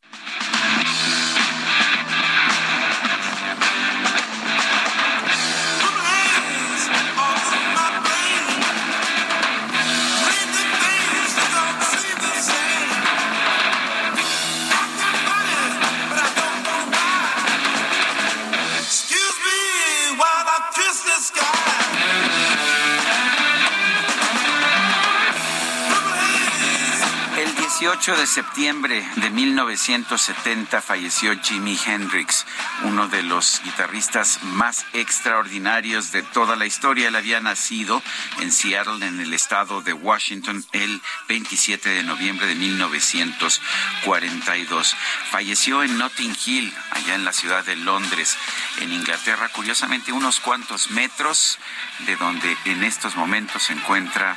El 27.86 27.92
18 27.92 28.20
de 28.20 28.26
septiembre 28.26 29.08
de 29.14 29.30
1970 29.30 30.82
falleció 30.82 31.40
Jimi 31.40 31.78
Hendrix, 31.86 32.44
uno 32.82 33.06
de 33.06 33.22
los 33.22 33.62
guitarristas 33.62 34.42
más 34.42 34.84
extraordinarios 34.92 36.10
de 36.10 36.24
toda 36.24 36.56
la 36.56 36.66
historia. 36.66 37.06
Él 37.06 37.14
había 37.14 37.40
nacido 37.40 38.02
en 38.40 38.50
Seattle, 38.50 39.06
en 39.06 39.20
el 39.20 39.32
estado 39.32 39.82
de 39.82 39.92
Washington, 39.92 40.64
el 40.72 41.00
27 41.28 41.90
de 41.90 42.02
noviembre 42.02 42.48
de 42.48 42.56
1942. 42.56 44.96
Falleció 45.30 45.84
en 45.84 45.96
Notting 45.96 46.36
Hill, 46.44 46.74
allá 46.90 47.14
en 47.14 47.24
la 47.24 47.32
ciudad 47.32 47.64
de 47.64 47.76
Londres, 47.76 48.36
en 48.80 48.92
Inglaterra, 48.92 49.48
curiosamente 49.50 50.10
unos 50.10 50.40
cuantos 50.40 50.90
metros 50.90 51.60
de 52.00 52.16
donde 52.16 52.56
en 52.64 52.82
estos 52.82 53.14
momentos 53.14 53.62
se 53.62 53.74
encuentra 53.74 54.36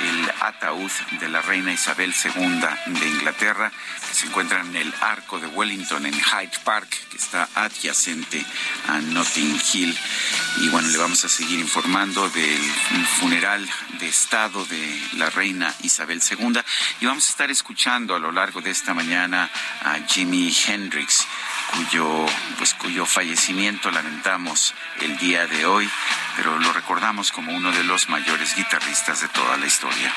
el 0.00 0.30
ataúd 0.40 0.90
de 1.20 1.28
la 1.28 1.42
reina 1.42 1.72
Isabel 1.72 2.14
II 2.24 2.60
de 2.98 3.08
Inglaterra, 3.08 3.70
que 4.08 4.14
se 4.14 4.26
encuentra 4.26 4.60
en 4.60 4.74
el 4.76 4.92
arco 5.00 5.38
de 5.38 5.46
Wellington 5.46 6.06
en 6.06 6.14
Hyde 6.14 6.58
Park, 6.64 6.88
que 7.10 7.16
está 7.16 7.48
adyacente 7.54 8.44
a 8.88 8.98
Notting 8.98 9.60
Hill. 9.72 9.98
Y 10.58 10.68
bueno, 10.68 10.88
le 10.88 10.98
vamos 10.98 11.24
a 11.24 11.28
seguir 11.28 11.60
informando 11.60 12.28
del 12.30 12.74
funeral 13.18 13.68
de 13.98 14.08
Estado 14.08 14.64
de 14.66 15.02
la 15.14 15.30
reina 15.30 15.74
Isabel 15.82 16.20
II. 16.28 16.60
Y 17.00 17.06
vamos 17.06 17.26
a 17.26 17.30
estar 17.30 17.50
escuchando 17.50 18.14
a 18.14 18.18
lo 18.18 18.32
largo 18.32 18.60
de 18.60 18.70
esta 18.70 18.94
mañana 18.94 19.50
a 19.82 19.98
Jimi 20.06 20.54
Hendrix 20.66 21.26
cuyo 21.74 22.26
pues 22.58 22.74
cuyo 22.74 23.06
fallecimiento 23.06 23.90
lamentamos 23.90 24.74
el 25.00 25.16
día 25.18 25.46
de 25.46 25.66
hoy, 25.66 25.88
pero 26.36 26.58
lo 26.58 26.72
recordamos 26.72 27.32
como 27.32 27.52
uno 27.52 27.72
de 27.72 27.84
los 27.84 28.08
mayores 28.08 28.54
guitarristas 28.54 29.20
de 29.20 29.28
toda 29.28 29.56
la 29.56 29.66
historia. 29.66 30.12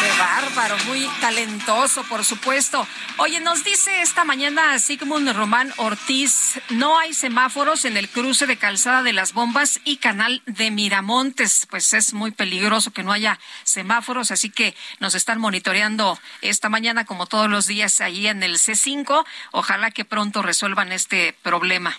Qué 0.00 0.12
bárbaro, 0.16 0.76
muy 0.86 1.08
talentoso, 1.20 2.04
por 2.04 2.24
supuesto. 2.24 2.86
Oye, 3.16 3.40
nos 3.40 3.64
dice 3.64 4.00
esta 4.00 4.24
mañana 4.24 4.78
Sigmund 4.78 5.32
Román 5.32 5.72
Ortiz, 5.76 6.60
no 6.70 7.00
hay 7.00 7.12
semáforos 7.14 7.84
en 7.84 7.96
el 7.96 8.08
cruce 8.08 8.46
de 8.46 8.56
Calzada 8.56 9.02
de 9.02 9.12
las 9.12 9.32
Bombas 9.32 9.80
y 9.84 9.96
Canal 9.96 10.40
de 10.46 10.70
Miramontes. 10.70 11.66
Pues 11.68 11.92
es 11.94 12.12
muy 12.12 12.30
peligroso 12.30 12.92
que 12.92 13.02
no 13.02 13.12
haya 13.12 13.40
semáforos, 13.64 14.30
así 14.30 14.50
que 14.50 14.76
nos 15.00 15.16
están 15.16 15.40
monitoreando 15.40 16.16
esta 16.42 16.68
mañana 16.68 17.04
como 17.04 17.26
todos 17.26 17.50
los 17.50 17.66
días 17.66 18.00
allí 18.00 18.28
en 18.28 18.44
el 18.44 18.56
C5. 18.58 19.24
Ojalá 19.50 19.90
que 19.90 20.04
pronto 20.04 20.42
resuelvan 20.42 20.92
este 20.92 21.34
problema. 21.42 21.98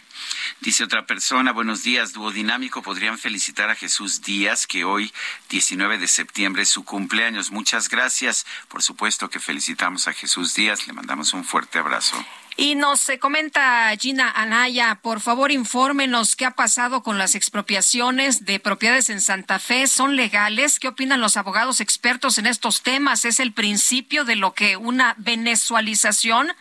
Dice 0.61 0.83
otra 0.83 1.05
persona, 1.05 1.51
buenos 1.51 1.83
días, 1.83 2.13
Duodinámico. 2.13 2.81
Podrían 2.81 3.17
felicitar 3.17 3.69
a 3.69 3.75
Jesús 3.75 4.21
Díaz, 4.21 4.67
que 4.67 4.83
hoy, 4.83 5.11
19 5.49 5.97
de 5.97 6.07
septiembre, 6.07 6.63
es 6.63 6.69
su 6.69 6.83
cumpleaños. 6.83 7.51
Muchas 7.51 7.89
gracias. 7.89 8.45
Por 8.67 8.83
supuesto 8.83 9.29
que 9.29 9.39
felicitamos 9.39 10.07
a 10.07 10.13
Jesús 10.13 10.53
Díaz. 10.55 10.87
Le 10.87 10.93
mandamos 10.93 11.33
un 11.33 11.43
fuerte 11.43 11.79
abrazo. 11.79 12.23
Y 12.59 12.75
nos 12.75 13.07
eh, 13.07 13.19
comenta 13.19 13.89
Gina 13.97 14.29
Anaya, 14.31 14.99
por 15.01 15.21
favor 15.21 15.49
infórmenos 15.49 16.35
qué 16.35 16.45
ha 16.45 16.51
pasado 16.51 17.03
con 17.03 17.17
las 17.17 17.33
expropiaciones 17.33 18.43
de 18.43 18.59
propiedades 18.59 19.09
en 19.09 19.21
Santa 19.21 19.59
Fe. 19.59 19.87
¿Son 19.87 20.17
legales? 20.17 20.77
¿Qué 20.77 20.89
opinan 20.89 21.21
los 21.21 21.37
abogados 21.37 21.79
expertos 21.79 22.37
en 22.37 22.47
estos 22.47 22.81
temas? 22.81 23.23
¿Es 23.23 23.39
el 23.39 23.53
principio 23.53 24.25
de 24.25 24.35
lo 24.35 24.53
que 24.53 24.75
una 24.75 25.15
venezualización? 25.17 26.51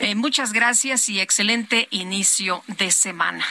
Eh, 0.00 0.14
muchas 0.14 0.52
gracias 0.52 1.08
y 1.08 1.20
excelente 1.20 1.88
inicio 1.90 2.62
de 2.68 2.92
semana. 2.92 3.44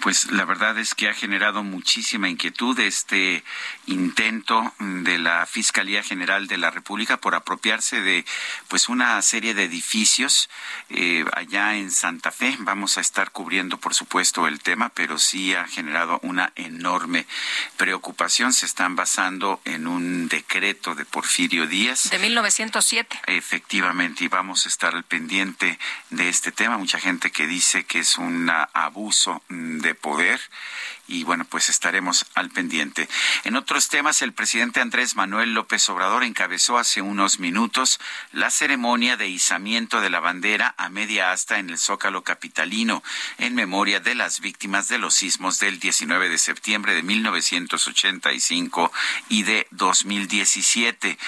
Pues 0.00 0.30
la 0.30 0.44
verdad 0.44 0.78
es 0.78 0.94
que 0.94 1.08
ha 1.08 1.14
generado 1.14 1.62
muchísima 1.62 2.28
inquietud 2.28 2.78
este 2.78 3.42
intento 3.86 4.72
de 4.78 5.18
la 5.18 5.46
Fiscalía 5.46 6.02
General 6.02 6.46
de 6.46 6.56
la 6.56 6.70
República 6.70 7.18
por 7.18 7.34
apropiarse 7.34 8.00
de 8.00 8.24
pues 8.68 8.88
una 8.88 9.20
serie 9.22 9.54
de 9.54 9.64
edificios 9.64 10.48
eh, 10.90 11.24
allá 11.32 11.76
en 11.76 11.90
Santa 11.90 12.30
Fe. 12.30 12.56
Vamos 12.60 12.98
a 12.98 13.00
estar 13.00 13.30
cubriendo, 13.30 13.78
por 13.78 13.94
supuesto, 13.94 14.46
el 14.46 14.60
tema, 14.60 14.90
pero 14.90 15.18
sí 15.18 15.54
ha 15.54 15.66
generado 15.66 16.20
una 16.22 16.52
enorme 16.56 17.26
preocupación. 17.76 18.52
Se 18.52 18.66
están 18.66 18.96
basando 18.96 19.60
en 19.64 19.86
un 19.86 20.28
decreto 20.28 20.94
de 20.94 21.04
Porfirio 21.04 21.66
Díaz. 21.66 22.10
De 22.10 22.18
1907. 22.18 23.20
Efectivamente, 23.26 24.24
y 24.24 24.28
vamos 24.28 24.66
a 24.66 24.68
estar 24.68 24.94
al 24.94 25.04
pendiente 25.04 25.78
de 26.10 26.28
este 26.28 26.52
tema. 26.52 26.78
Mucha 26.78 26.98
gente 26.98 27.30
que 27.30 27.46
dice 27.46 27.84
que 27.84 28.00
es 28.00 28.18
un 28.18 28.50
abuso 28.72 29.42
de 29.48 29.94
poder 29.94 30.40
y 31.06 31.24
bueno, 31.24 31.44
pues 31.44 31.68
estaremos 31.68 32.26
al 32.34 32.50
pendiente. 32.50 33.08
En 33.44 33.56
otros 33.56 33.88
temas, 33.88 34.22
el 34.22 34.32
presidente 34.32 34.80
Andrés 34.80 35.16
Manuel 35.16 35.52
López 35.52 35.88
Obrador 35.88 36.24
encabezó 36.24 36.78
hace 36.78 37.02
unos 37.02 37.38
minutos 37.38 38.00
la 38.32 38.50
ceremonia 38.50 39.16
de 39.16 39.28
izamiento 39.28 40.00
de 40.00 40.10
la 40.10 40.20
bandera 40.20 40.74
a 40.78 40.88
media 40.88 41.32
asta 41.32 41.58
en 41.58 41.70
el 41.70 41.78
Zócalo 41.78 42.24
capitalino 42.24 43.02
en 43.38 43.54
memoria 43.54 44.00
de 44.00 44.14
las 44.14 44.40
víctimas 44.40 44.88
de 44.88 44.98
los 44.98 45.14
sismos 45.14 45.58
del 45.58 45.78
19 45.78 46.28
de 46.28 46.38
septiembre 46.38 46.94
de 46.94 47.02
1985 47.02 48.92
y 49.28 49.42
de 49.42 49.66
2017. 49.72 51.18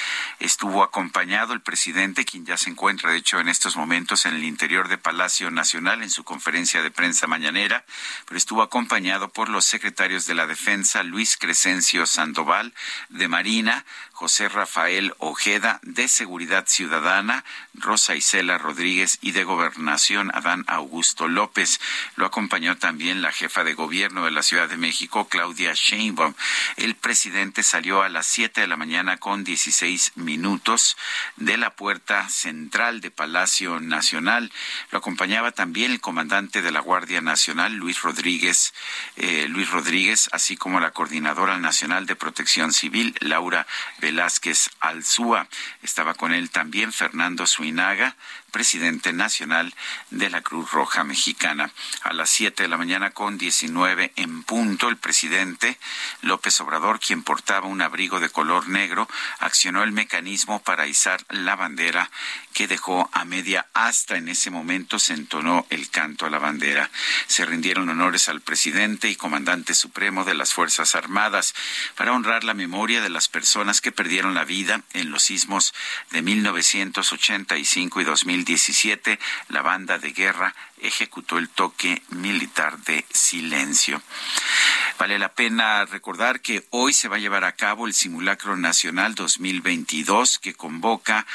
Estuvo 0.40 0.82
acompañado 0.82 1.52
el 1.52 1.60
presidente, 1.60 2.24
quien 2.24 2.46
ya 2.46 2.56
se 2.56 2.70
encuentra 2.70 3.10
de 3.10 3.18
hecho 3.18 3.40
en 3.40 3.48
estos 3.48 3.76
momentos 3.76 4.24
en 4.24 4.34
el 4.34 4.44
interior 4.44 4.88
de 4.88 4.98
Palacio 4.98 5.50
Nacional 5.50 6.02
en 6.02 6.10
su 6.10 6.24
conferencia 6.24 6.82
de 6.82 6.90
prensa 6.90 7.26
mañanera, 7.26 7.84
pero 8.26 8.38
estuvo 8.38 8.62
acompañado 8.62 9.28
por 9.28 9.48
los 9.48 9.65
secretarios 9.66 10.26
de 10.26 10.34
la 10.34 10.46
Defensa 10.46 11.02
Luis 11.02 11.36
Crescencio 11.36 12.06
Sandoval, 12.06 12.72
de 13.08 13.28
Marina, 13.28 13.84
José 14.16 14.48
Rafael 14.48 15.12
Ojeda, 15.18 15.78
de 15.82 16.08
Seguridad 16.08 16.64
Ciudadana, 16.66 17.44
Rosa 17.74 18.16
Isela 18.16 18.56
Rodríguez 18.56 19.18
y 19.20 19.32
de 19.32 19.44
Gobernación 19.44 20.30
Adán 20.34 20.64
Augusto 20.68 21.28
López. 21.28 21.80
Lo 22.14 22.24
acompañó 22.24 22.78
también 22.78 23.20
la 23.20 23.30
jefa 23.30 23.62
de 23.62 23.74
gobierno 23.74 24.24
de 24.24 24.30
la 24.30 24.42
Ciudad 24.42 24.70
de 24.70 24.78
México, 24.78 25.28
Claudia 25.28 25.74
Sheinbaum. 25.74 26.32
El 26.78 26.94
presidente 26.94 27.62
salió 27.62 28.02
a 28.02 28.08
las 28.08 28.24
siete 28.26 28.62
de 28.62 28.66
la 28.66 28.78
mañana 28.78 29.18
con 29.18 29.44
16 29.44 30.12
minutos 30.14 30.96
de 31.36 31.58
la 31.58 31.74
puerta 31.74 32.26
central 32.30 33.02
de 33.02 33.10
Palacio 33.10 33.80
Nacional. 33.80 34.50
Lo 34.92 34.98
acompañaba 34.98 35.52
también 35.52 35.92
el 35.92 36.00
comandante 36.00 36.62
de 36.62 36.70
la 36.70 36.80
Guardia 36.80 37.20
Nacional, 37.20 37.74
Luis 37.74 38.00
Rodríguez, 38.00 38.72
eh, 39.16 39.44
Luis 39.50 39.68
Rodríguez, 39.68 40.30
así 40.32 40.56
como 40.56 40.80
la 40.80 40.92
coordinadora 40.92 41.58
nacional 41.58 42.06
de 42.06 42.16
Protección 42.16 42.72
Civil, 42.72 43.14
Laura 43.20 43.66
Velázquez 44.06 44.70
Alzúa. 44.78 45.48
Estaba 45.82 46.14
con 46.14 46.32
él 46.32 46.50
también 46.50 46.92
Fernando 46.92 47.44
Suinaga, 47.44 48.14
presidente 48.56 49.12
nacional 49.12 49.74
de 50.08 50.30
la 50.30 50.40
Cruz 50.40 50.70
Roja 50.70 51.04
Mexicana. 51.04 51.70
A 52.00 52.14
las 52.14 52.30
siete 52.30 52.62
de 52.62 52.70
la 52.70 52.78
mañana 52.78 53.10
con 53.10 53.36
diecinueve 53.36 54.14
en 54.16 54.44
punto, 54.44 54.88
el 54.88 54.96
presidente 54.96 55.76
López 56.22 56.58
Obrador, 56.62 56.98
quien 56.98 57.22
portaba 57.22 57.66
un 57.66 57.82
abrigo 57.82 58.18
de 58.18 58.30
color 58.30 58.66
negro, 58.70 59.10
accionó 59.40 59.82
el 59.82 59.92
mecanismo 59.92 60.62
para 60.62 60.86
izar 60.86 61.22
la 61.28 61.54
bandera 61.54 62.10
que 62.54 62.66
dejó 62.66 63.10
a 63.12 63.26
media 63.26 63.66
hasta 63.74 64.16
en 64.16 64.30
ese 64.30 64.50
momento 64.50 64.98
se 64.98 65.12
entonó 65.12 65.66
el 65.68 65.90
canto 65.90 66.24
a 66.24 66.30
la 66.30 66.38
bandera. 66.38 66.90
Se 67.26 67.44
rindieron 67.44 67.90
honores 67.90 68.30
al 68.30 68.40
presidente 68.40 69.10
y 69.10 69.16
comandante 69.16 69.74
supremo 69.74 70.24
de 70.24 70.32
las 70.32 70.54
Fuerzas 70.54 70.94
Armadas 70.94 71.54
para 71.96 72.14
honrar 72.14 72.44
la 72.44 72.54
memoria 72.54 73.02
de 73.02 73.10
las 73.10 73.28
personas 73.28 73.82
que 73.82 73.92
perdieron 73.92 74.32
la 74.32 74.44
vida 74.44 74.80
en 74.94 75.10
los 75.10 75.24
sismos 75.24 75.74
de 76.12 76.22
1985 76.22 78.00
y 78.00 78.04
2017. 78.46 79.18
La 79.48 79.62
banda 79.62 79.98
de 79.98 80.12
guerra 80.12 80.54
ejecutó 80.80 81.38
el 81.38 81.48
toque 81.48 82.02
militar 82.10 82.78
de 82.78 83.04
silencio. 83.10 84.00
Vale 84.98 85.18
la 85.18 85.32
pena 85.32 85.84
recordar 85.84 86.40
que 86.40 86.64
hoy 86.70 86.92
se 86.92 87.08
va 87.08 87.16
a 87.16 87.18
llevar 87.18 87.44
a 87.44 87.56
cabo 87.56 87.86
el 87.86 87.92
Simulacro 87.92 88.56
Nacional 88.56 89.14
2022 89.14 90.38
que 90.38 90.54
convoca 90.54 91.26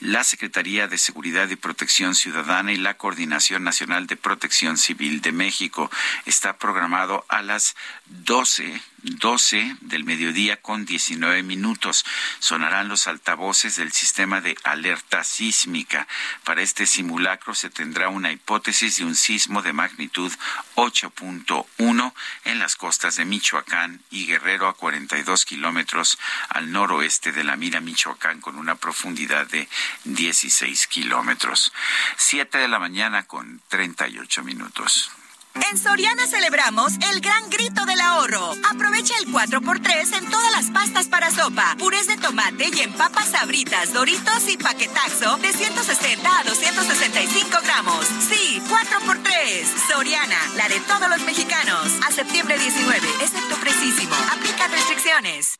la 0.00 0.24
Secretaría 0.24 0.88
de 0.88 0.98
Seguridad 0.98 1.48
y 1.48 1.56
Protección 1.56 2.14
Ciudadana 2.14 2.72
y 2.72 2.76
la 2.76 2.94
Coordinación 2.94 3.64
Nacional 3.64 4.06
de 4.06 4.16
Protección 4.16 4.76
Civil 4.76 5.22
de 5.22 5.32
México. 5.32 5.90
Está 6.26 6.58
programado 6.58 7.24
a 7.28 7.42
las 7.42 7.76
12 8.06 8.80
12 9.06 9.76
del 9.80 10.04
mediodía 10.04 10.56
con 10.60 10.84
19 10.84 11.42
minutos. 11.42 12.04
Sonarán 12.38 12.88
los 12.88 13.06
altavoces 13.06 13.76
del 13.76 13.92
sistema 13.92 14.40
de 14.40 14.56
alerta 14.64 15.24
sísmica. 15.24 16.06
Para 16.44 16.62
este 16.62 16.86
simulacro 16.86 17.54
se 17.54 17.70
tendrá 17.70 18.08
una 18.08 18.32
hipótesis 18.32 18.98
de 18.98 19.04
un 19.04 19.14
sismo 19.14 19.62
de 19.62 19.72
magnitud 19.72 20.32
8.1 20.74 22.12
en 22.44 22.58
las 22.58 22.76
costas 22.76 23.16
de 23.16 23.24
Michoacán 23.24 24.02
y 24.10 24.26
Guerrero 24.26 24.68
a 24.68 24.76
42 24.76 25.44
kilómetros 25.44 26.18
al 26.48 26.72
noroeste 26.72 27.32
de 27.32 27.44
la 27.44 27.56
Mira, 27.56 27.80
Michoacán, 27.80 28.40
con 28.40 28.56
una 28.56 28.74
profundidad 28.74 29.46
de 29.46 29.68
16 30.04 30.86
kilómetros. 30.88 31.72
Siete 32.16 32.58
de 32.58 32.68
la 32.68 32.78
mañana 32.78 33.24
con 33.24 33.60
38 33.68 34.42
minutos. 34.42 35.10
En 35.70 35.78
Soriana 35.78 36.26
celebramos 36.26 36.92
el 37.10 37.20
gran 37.20 37.48
grito 37.50 37.84
del 37.86 38.00
ahorro. 38.00 38.52
Aprovecha 38.70 39.14
el 39.18 39.32
4x3 39.32 40.18
en 40.18 40.30
todas 40.30 40.52
las 40.52 40.70
pastas 40.70 41.06
para 41.06 41.30
sopa, 41.30 41.76
purés 41.78 42.06
de 42.06 42.16
tomate 42.16 42.70
y 42.72 42.80
en 42.80 42.92
papas 42.92 43.30
sabritas, 43.30 43.92
doritos 43.92 44.48
y 44.48 44.56
paquetaxo 44.56 45.36
de 45.38 45.52
160 45.52 46.38
a 46.38 46.44
265 46.44 47.58
gramos. 47.62 48.06
Sí, 48.28 48.60
4x3. 48.68 49.64
Soriana, 49.88 50.38
la 50.56 50.68
de 50.68 50.80
todos 50.80 51.08
los 51.08 51.20
mexicanos. 51.22 51.92
A 52.06 52.12
septiembre 52.12 52.58
19, 52.58 53.08
excepto 53.22 53.56
precisísimo. 53.56 54.14
Aplica 54.32 54.68
restricciones. 54.68 55.58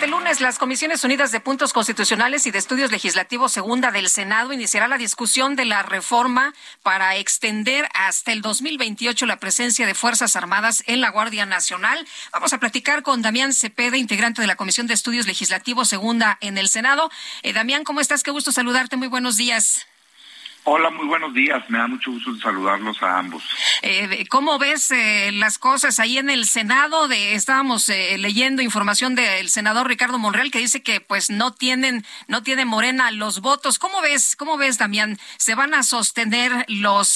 Este 0.00 0.10
lunes, 0.10 0.40
las 0.40 0.58
Comisiones 0.58 1.04
Unidas 1.04 1.30
de 1.30 1.40
Puntos 1.40 1.74
Constitucionales 1.74 2.46
y 2.46 2.50
de 2.50 2.56
Estudios 2.56 2.90
Legislativos 2.90 3.52
Segunda 3.52 3.90
del 3.90 4.08
Senado 4.08 4.54
iniciará 4.54 4.88
la 4.88 4.96
discusión 4.96 5.56
de 5.56 5.66
la 5.66 5.82
reforma 5.82 6.54
para 6.82 7.16
extender 7.16 7.86
hasta 7.92 8.32
el 8.32 8.40
2028 8.40 9.26
la 9.26 9.36
presencia 9.36 9.86
de 9.86 9.94
Fuerzas 9.94 10.36
Armadas 10.36 10.82
en 10.86 11.02
la 11.02 11.10
Guardia 11.10 11.44
Nacional. 11.44 12.08
Vamos 12.32 12.54
a 12.54 12.58
platicar 12.58 13.02
con 13.02 13.20
Damián 13.20 13.52
Cepeda, 13.52 13.98
integrante 13.98 14.40
de 14.40 14.48
la 14.48 14.56
Comisión 14.56 14.86
de 14.86 14.94
Estudios 14.94 15.26
Legislativos 15.26 15.88
Segunda 15.88 16.38
en 16.40 16.56
el 16.56 16.68
Senado. 16.68 17.10
Eh, 17.42 17.52
Damián, 17.52 17.84
¿cómo 17.84 18.00
estás? 18.00 18.22
Qué 18.22 18.30
gusto 18.30 18.52
saludarte. 18.52 18.96
Muy 18.96 19.08
buenos 19.08 19.36
días. 19.36 19.86
Hola, 20.64 20.90
muy 20.90 21.06
buenos 21.06 21.32
días. 21.32 21.64
Me 21.70 21.78
da 21.78 21.86
mucho 21.86 22.10
gusto 22.10 22.36
saludarlos 22.36 23.02
a 23.02 23.18
ambos. 23.18 23.42
Eh, 23.80 24.26
¿Cómo 24.28 24.58
ves 24.58 24.90
eh, 24.90 25.30
las 25.32 25.58
cosas 25.58 25.98
ahí 25.98 26.18
en 26.18 26.28
el 26.28 26.44
Senado? 26.44 27.08
De, 27.08 27.34
estábamos 27.34 27.88
eh, 27.88 28.18
leyendo 28.18 28.60
información 28.60 29.14
del 29.14 29.48
senador 29.48 29.88
Ricardo 29.88 30.18
Monreal 30.18 30.50
que 30.50 30.58
dice 30.58 30.82
que 30.82 31.00
pues 31.00 31.30
no 31.30 31.54
tienen, 31.54 32.04
no 32.28 32.42
tiene 32.42 32.66
Morena 32.66 33.10
los 33.10 33.40
votos. 33.40 33.78
¿Cómo 33.78 34.02
ves, 34.02 34.36
cómo 34.36 34.58
ves, 34.58 34.76
Damián? 34.76 35.18
¿Se 35.38 35.54
van 35.54 35.72
a 35.72 35.82
sostener 35.82 36.66
los 36.68 37.08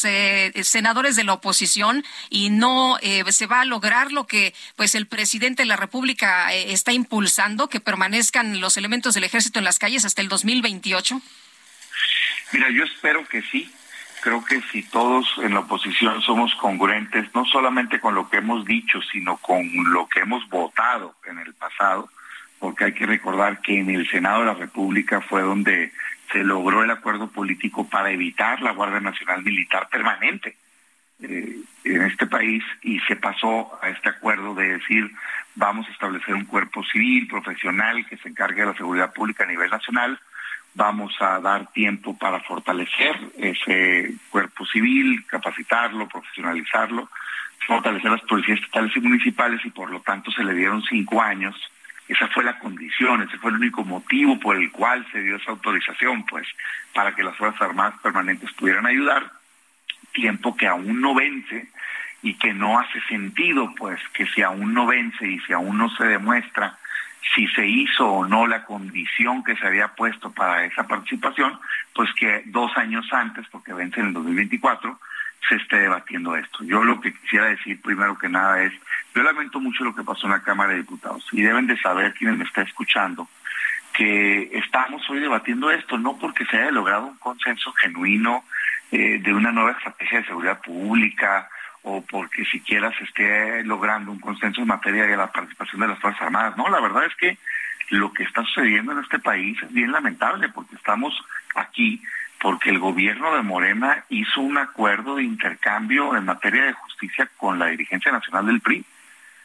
senadores 0.62 1.14
de 1.14 1.24
la 1.24 1.34
oposición 1.34 2.02
y 2.30 2.48
no 2.48 2.96
se 3.28 3.46
va 3.46 3.60
a 3.60 3.64
lograr 3.66 4.10
lo 4.10 4.26
que 4.26 4.54
pues 4.74 4.94
el 4.94 5.06
presidente 5.06 5.62
de 5.62 5.66
la 5.66 5.76
República 5.76 6.52
está 6.54 6.92
impulsando, 6.92 7.68
que 7.68 7.80
permanezcan 7.80 8.60
los 8.60 8.78
elementos 8.78 9.12
del 9.14 9.24
ejército 9.24 9.58
en 9.58 9.66
las 9.66 9.78
calles 9.78 10.06
hasta 10.06 10.22
el 10.22 10.28
2028? 10.28 11.20
Mira, 12.52 12.70
yo 12.70 12.84
espero 12.84 13.26
que 13.26 13.42
sí. 13.42 13.72
Creo 14.22 14.42
que 14.44 14.60
si 14.72 14.82
todos 14.82 15.26
en 15.42 15.52
la 15.52 15.60
oposición 15.60 16.22
somos 16.22 16.54
congruentes, 16.54 17.26
no 17.34 17.44
solamente 17.44 18.00
con 18.00 18.14
lo 18.14 18.30
que 18.30 18.38
hemos 18.38 18.64
dicho, 18.64 19.02
sino 19.02 19.36
con 19.36 19.68
lo 19.92 20.08
que 20.08 20.20
hemos 20.20 20.48
votado 20.48 21.14
en 21.26 21.38
el 21.38 21.52
pasado, 21.52 22.08
porque 22.58 22.84
hay 22.84 22.92
que 22.94 23.04
recordar 23.04 23.60
que 23.60 23.78
en 23.78 23.90
el 23.90 24.08
Senado 24.08 24.40
de 24.40 24.46
la 24.46 24.54
República 24.54 25.20
fue 25.20 25.42
donde 25.42 25.92
se 26.32 26.42
logró 26.42 26.82
el 26.82 26.90
acuerdo 26.90 27.28
político 27.28 27.86
para 27.86 28.10
evitar 28.10 28.62
la 28.62 28.72
Guardia 28.72 29.00
Nacional 29.00 29.42
Militar 29.42 29.88
permanente 29.90 30.56
eh, 31.20 31.58
en 31.84 32.02
este 32.02 32.26
país 32.26 32.64
y 32.82 32.98
se 33.00 33.16
pasó 33.16 33.78
a 33.82 33.90
este 33.90 34.08
acuerdo 34.08 34.54
de 34.54 34.78
decir 34.78 35.12
vamos 35.54 35.86
a 35.86 35.92
establecer 35.92 36.34
un 36.34 36.46
cuerpo 36.46 36.82
civil 36.84 37.28
profesional 37.28 38.04
que 38.06 38.16
se 38.16 38.28
encargue 38.28 38.62
de 38.62 38.66
la 38.68 38.76
seguridad 38.76 39.12
pública 39.12 39.44
a 39.44 39.48
nivel 39.48 39.70
nacional 39.70 40.18
Vamos 40.74 41.14
a 41.20 41.38
dar 41.38 41.70
tiempo 41.72 42.18
para 42.18 42.40
fortalecer 42.40 43.16
ese 43.38 44.14
cuerpo 44.30 44.66
civil, 44.66 45.24
capacitarlo, 45.26 46.08
profesionalizarlo, 46.08 47.08
fortalecer 47.66 48.10
las 48.10 48.22
policías 48.22 48.58
estatales 48.58 48.96
y 48.96 49.00
municipales 49.00 49.60
y 49.64 49.70
por 49.70 49.90
lo 49.90 50.00
tanto 50.00 50.32
se 50.32 50.42
le 50.42 50.52
dieron 50.52 50.82
cinco 50.82 51.22
años. 51.22 51.54
Esa 52.08 52.28
fue 52.28 52.44
la 52.44 52.58
condición, 52.58 53.22
ese 53.22 53.38
fue 53.38 53.50
el 53.50 53.56
único 53.56 53.84
motivo 53.84 54.38
por 54.38 54.56
el 54.56 54.70
cual 54.70 55.06
se 55.10 55.22
dio 55.22 55.36
esa 55.36 55.52
autorización, 55.52 56.26
pues, 56.26 56.46
para 56.92 57.14
que 57.14 57.22
las 57.22 57.36
Fuerzas 57.36 57.62
Armadas 57.62 57.94
permanentes 58.02 58.52
pudieran 58.52 58.84
ayudar, 58.84 59.30
tiempo 60.12 60.56
que 60.56 60.66
aún 60.66 61.00
no 61.00 61.14
vence 61.14 61.68
y 62.22 62.34
que 62.34 62.52
no 62.52 62.78
hace 62.78 63.00
sentido, 63.02 63.72
pues, 63.76 64.00
que 64.12 64.26
si 64.26 64.42
aún 64.42 64.74
no 64.74 64.86
vence 64.86 65.26
y 65.26 65.38
si 65.40 65.52
aún 65.52 65.78
no 65.78 65.88
se 65.96 66.04
demuestra 66.04 66.76
si 67.34 67.46
se 67.48 67.66
hizo 67.66 68.06
o 68.06 68.26
no 68.26 68.46
la 68.46 68.64
condición 68.64 69.42
que 69.44 69.56
se 69.56 69.66
había 69.66 69.88
puesto 69.88 70.32
para 70.32 70.64
esa 70.64 70.86
participación, 70.86 71.58
pues 71.94 72.12
que 72.14 72.42
dos 72.46 72.76
años 72.76 73.06
antes, 73.12 73.46
porque 73.48 73.72
vence 73.72 74.00
en 74.00 74.08
el 74.08 74.12
2024, 74.12 74.98
se 75.48 75.56
esté 75.56 75.76
debatiendo 75.76 76.36
esto. 76.36 76.64
Yo 76.64 76.82
lo 76.82 77.00
que 77.00 77.12
quisiera 77.12 77.46
decir 77.46 77.80
primero 77.80 78.18
que 78.18 78.28
nada 78.28 78.62
es, 78.62 78.72
yo 79.14 79.22
lamento 79.22 79.60
mucho 79.60 79.84
lo 79.84 79.94
que 79.94 80.02
pasó 80.02 80.26
en 80.26 80.32
la 80.32 80.42
Cámara 80.42 80.72
de 80.72 80.78
Diputados 80.78 81.26
y 81.32 81.42
deben 81.42 81.66
de 81.66 81.78
saber 81.78 82.14
quienes 82.14 82.38
me 82.38 82.44
están 82.44 82.66
escuchando 82.66 83.28
que 83.94 84.50
estamos 84.58 85.08
hoy 85.08 85.20
debatiendo 85.20 85.70
esto, 85.70 85.96
no 85.96 86.18
porque 86.18 86.44
se 86.46 86.56
haya 86.56 86.72
logrado 86.72 87.06
un 87.06 87.16
consenso 87.18 87.72
genuino 87.72 88.44
eh, 88.90 89.20
de 89.20 89.32
una 89.32 89.52
nueva 89.52 89.70
estrategia 89.70 90.18
de 90.18 90.26
seguridad 90.26 90.60
pública, 90.60 91.48
o 91.84 92.02
porque 92.02 92.44
siquiera 92.46 92.90
se 92.96 93.04
esté 93.04 93.62
logrando 93.64 94.10
un 94.10 94.18
consenso 94.18 94.62
en 94.62 94.68
materia 94.68 95.06
de 95.06 95.16
la 95.16 95.30
participación 95.30 95.82
de 95.82 95.88
las 95.88 95.98
Fuerzas 96.00 96.22
Armadas. 96.22 96.56
No, 96.56 96.68
la 96.68 96.80
verdad 96.80 97.04
es 97.04 97.14
que 97.16 97.38
lo 97.90 98.12
que 98.12 98.24
está 98.24 98.42
sucediendo 98.42 98.92
en 98.92 99.00
este 99.00 99.18
país 99.18 99.62
es 99.62 99.72
bien 99.72 99.92
lamentable 99.92 100.48
porque 100.48 100.76
estamos 100.76 101.14
aquí 101.54 102.02
porque 102.40 102.70
el 102.70 102.78
gobierno 102.78 103.34
de 103.34 103.42
Morena 103.42 104.04
hizo 104.08 104.40
un 104.40 104.58
acuerdo 104.58 105.16
de 105.16 105.24
intercambio 105.24 106.16
en 106.16 106.24
materia 106.24 106.64
de 106.64 106.72
justicia 106.72 107.28
con 107.36 107.58
la 107.58 107.66
dirigencia 107.66 108.12
nacional 108.12 108.46
del 108.46 108.60
PRI. 108.60 108.84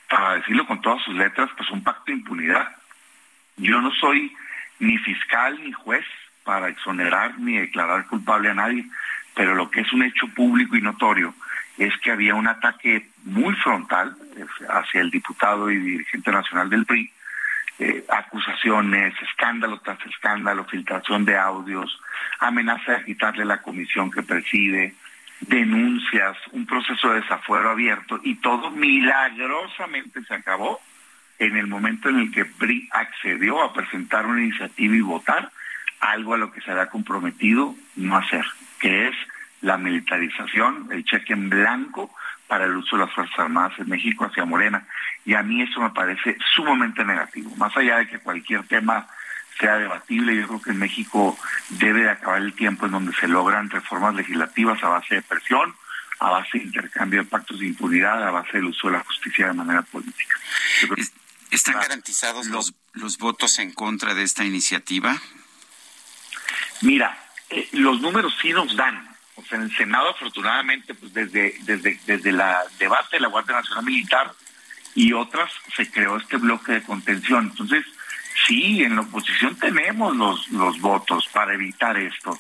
Para 0.10 0.36
decirlo 0.36 0.66
con 0.66 0.82
todas 0.82 1.02
sus 1.04 1.16
letras, 1.16 1.50
pues 1.56 1.70
un 1.70 1.84
pacto 1.84 2.06
de 2.08 2.14
impunidad. 2.14 2.76
Yo 3.58 3.80
no 3.82 3.92
soy 3.92 4.36
ni 4.80 4.98
fiscal 4.98 5.60
ni 5.64 5.72
juez 5.72 6.06
para 6.44 6.70
exonerar 6.70 7.38
ni 7.38 7.58
declarar 7.58 8.08
culpable 8.08 8.50
a 8.50 8.54
nadie, 8.54 8.86
pero 9.36 9.56
lo 9.56 9.70
que 9.70 9.82
es 9.82 9.94
un 9.94 10.04
hecho 10.04 10.28
público 10.30 10.76
y 10.76 10.82
notorio 10.82 11.34
es 11.80 11.98
que 12.00 12.12
había 12.12 12.36
un 12.36 12.48
ataque 12.48 13.10
muy 13.24 13.56
frontal 13.56 14.16
hacia 14.70 15.02
el 15.02 15.10
diputado 15.10 15.72
y 15.72 15.78
dirigente 15.78 16.30
nacional 16.30 16.70
del 16.70 16.86
PRI, 16.86 17.10
eh, 17.80 18.06
acusaciones, 18.10 19.14
escándalo 19.22 19.80
tras 19.80 20.06
escándalo, 20.06 20.66
filtración 20.66 21.24
de 21.24 21.38
audios, 21.38 22.02
amenaza 22.40 22.92
de 22.92 23.06
quitarle 23.06 23.46
la 23.46 23.62
comisión 23.62 24.12
que 24.12 24.22
preside, 24.22 24.94
denuncias, 25.40 26.36
un 26.52 26.66
proceso 26.66 27.14
de 27.14 27.22
desafuero 27.22 27.70
abierto 27.70 28.20
y 28.24 28.36
todo 28.36 28.72
milagrosamente 28.72 30.22
se 30.26 30.34
acabó 30.34 30.82
en 31.40 31.56
el 31.56 31.68
momento 31.68 32.10
en 32.10 32.20
el 32.20 32.32
que 32.34 32.44
PRI 32.44 32.90
accedió 32.92 33.64
a 33.64 33.74
presentar 33.74 34.26
una 34.26 34.42
iniciativa 34.42 34.96
y 34.96 35.02
votar 35.02 35.50
algo 36.02 36.34
a 36.34 36.38
lo 36.38 36.52
que 36.52 36.60
se 36.60 36.72
había 36.72 36.88
comprometido 36.88 37.74
no 37.96 38.18
hacer, 38.18 38.44
que 38.82 39.08
es 39.08 39.16
la 39.62 39.78
militarización, 39.78 40.89
el 40.91 41.03
cheque 41.03 41.34
en 41.34 41.49
blanco 41.49 42.14
para 42.47 42.66
el 42.66 42.76
uso 42.76 42.97
de 42.97 43.05
las 43.05 43.14
Fuerzas 43.14 43.39
Armadas 43.39 43.78
en 43.80 43.89
México 43.89 44.26
hacia 44.26 44.45
Morena. 44.45 44.88
Y 45.26 45.36
a 45.36 45.43
mí 45.43 45.62
eso 45.62 45.80
me 45.82 45.91
parece 45.91 46.38
sumamente 46.55 47.03
negativo. 47.03 47.55
Más 47.57 47.76
allá 47.78 47.97
de 47.97 48.07
que 48.07 48.20
cualquier 48.20 48.64
tema 48.68 49.07
sea 49.60 49.78
debatible, 49.78 50.36
yo 50.36 50.47
creo 50.47 50.62
que 50.62 50.72
en 50.72 50.80
México 50.80 51.38
debe 51.70 52.03
de 52.03 52.10
acabar 52.10 52.41
el 52.41 52.53
tiempo 52.53 52.86
en 52.86 52.93
donde 52.93 53.14
se 53.14 53.28
logran 53.28 53.70
reformas 53.70 54.16
legislativas 54.16 54.82
a 54.84 54.88
base 54.88 55.16
de 55.16 55.22
presión, 55.22 55.76
a 56.20 56.30
base 56.32 56.57
de 56.57 56.64
intercambio 56.66 57.24
de 57.24 57.30
pactos 57.30 57.60
de 57.60 57.68
impunidad, 57.68 58.26
a 58.26 58.32
base 58.32 58.53
del 58.53 58.66
uso 58.66 58.88
de 58.88 58.93
la 58.93 59.03
justicia 59.03 59.47
de 59.47 59.53
manera 59.53 59.82
política. 59.84 60.36
¿Están 61.51 61.76
garantizados 61.76 62.47
los, 62.47 62.74
los 62.93 63.18
votos 63.18 63.60
en 63.60 63.74
contra 63.74 64.14
de 64.14 64.24
esta 64.24 64.45
iniciativa? 64.45 65.20
Mira, 66.82 67.18
eh, 67.49 67.68
los 67.74 67.99
números 68.01 68.34
sí 68.41 68.53
nos 68.53 68.76
dan, 68.76 69.09
en 69.52 69.64
el 69.64 69.76
Senado, 69.76 70.10
afortunadamente, 70.10 70.93
pues 70.93 71.14
desde, 71.14 71.56
desde, 71.62 72.00
desde 72.06 72.32
la 72.32 72.64
debate 72.78 73.18
de 73.18 73.22
la 73.22 73.28
Guardia 73.28 73.56
Nacional 73.56 73.86
Militar 73.86 74.32
y 74.95 75.14
otras, 75.14 75.52
se 75.76 75.89
creó 75.89 76.18
este 76.18 76.38
bloque 76.38 76.74
de 76.74 76.84
contención. 76.84 77.50
Entonces, 77.52 77.86
sí, 78.47 78.84
en 78.84 78.95
la 78.95 79.02
oposición 79.02 79.56
tenemos 79.56 80.16
los, 80.16 80.50
los 80.50 80.80
votos 80.80 81.28
para 81.32 81.54
evitar 81.54 81.97
esto, 81.97 82.39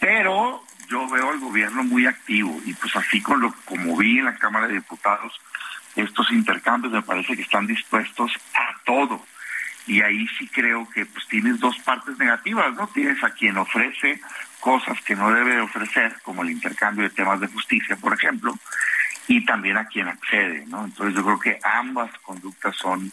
pero 0.00 0.62
yo 0.88 1.08
veo 1.08 1.30
al 1.30 1.40
gobierno 1.40 1.82
muy 1.82 2.06
activo 2.06 2.60
y 2.64 2.72
pues 2.74 2.94
así 2.96 3.20
con 3.20 3.40
lo 3.40 3.52
como 3.64 3.96
vi 3.96 4.18
en 4.18 4.26
la 4.26 4.36
Cámara 4.36 4.68
de 4.68 4.74
Diputados, 4.74 5.32
estos 5.96 6.30
intercambios 6.30 6.92
me 6.92 7.02
parece 7.02 7.34
que 7.34 7.42
están 7.42 7.66
dispuestos 7.66 8.32
a 8.54 8.76
todo. 8.84 9.24
Y 9.86 10.02
ahí 10.02 10.26
sí 10.38 10.48
creo 10.48 10.88
que 10.90 11.06
pues 11.06 11.26
tienes 11.28 11.60
dos 11.60 11.78
partes 11.78 12.18
negativas, 12.18 12.74
¿no? 12.74 12.88
Tienes 12.88 13.22
a 13.22 13.30
quien 13.30 13.56
ofrece 13.56 14.20
cosas 14.66 15.00
que 15.02 15.14
no 15.14 15.30
debe 15.30 15.60
ofrecer, 15.60 16.16
como 16.24 16.42
el 16.42 16.50
intercambio 16.50 17.04
de 17.04 17.10
temas 17.10 17.38
de 17.38 17.46
justicia, 17.46 17.94
por 17.94 18.12
ejemplo, 18.12 18.52
y 19.28 19.44
también 19.44 19.76
a 19.76 19.86
quien 19.86 20.08
accede. 20.08 20.64
Entonces 20.64 21.14
yo 21.14 21.22
creo 21.22 21.38
que 21.38 21.60
ambas 21.62 22.10
conductas 22.18 22.74
son 22.74 23.12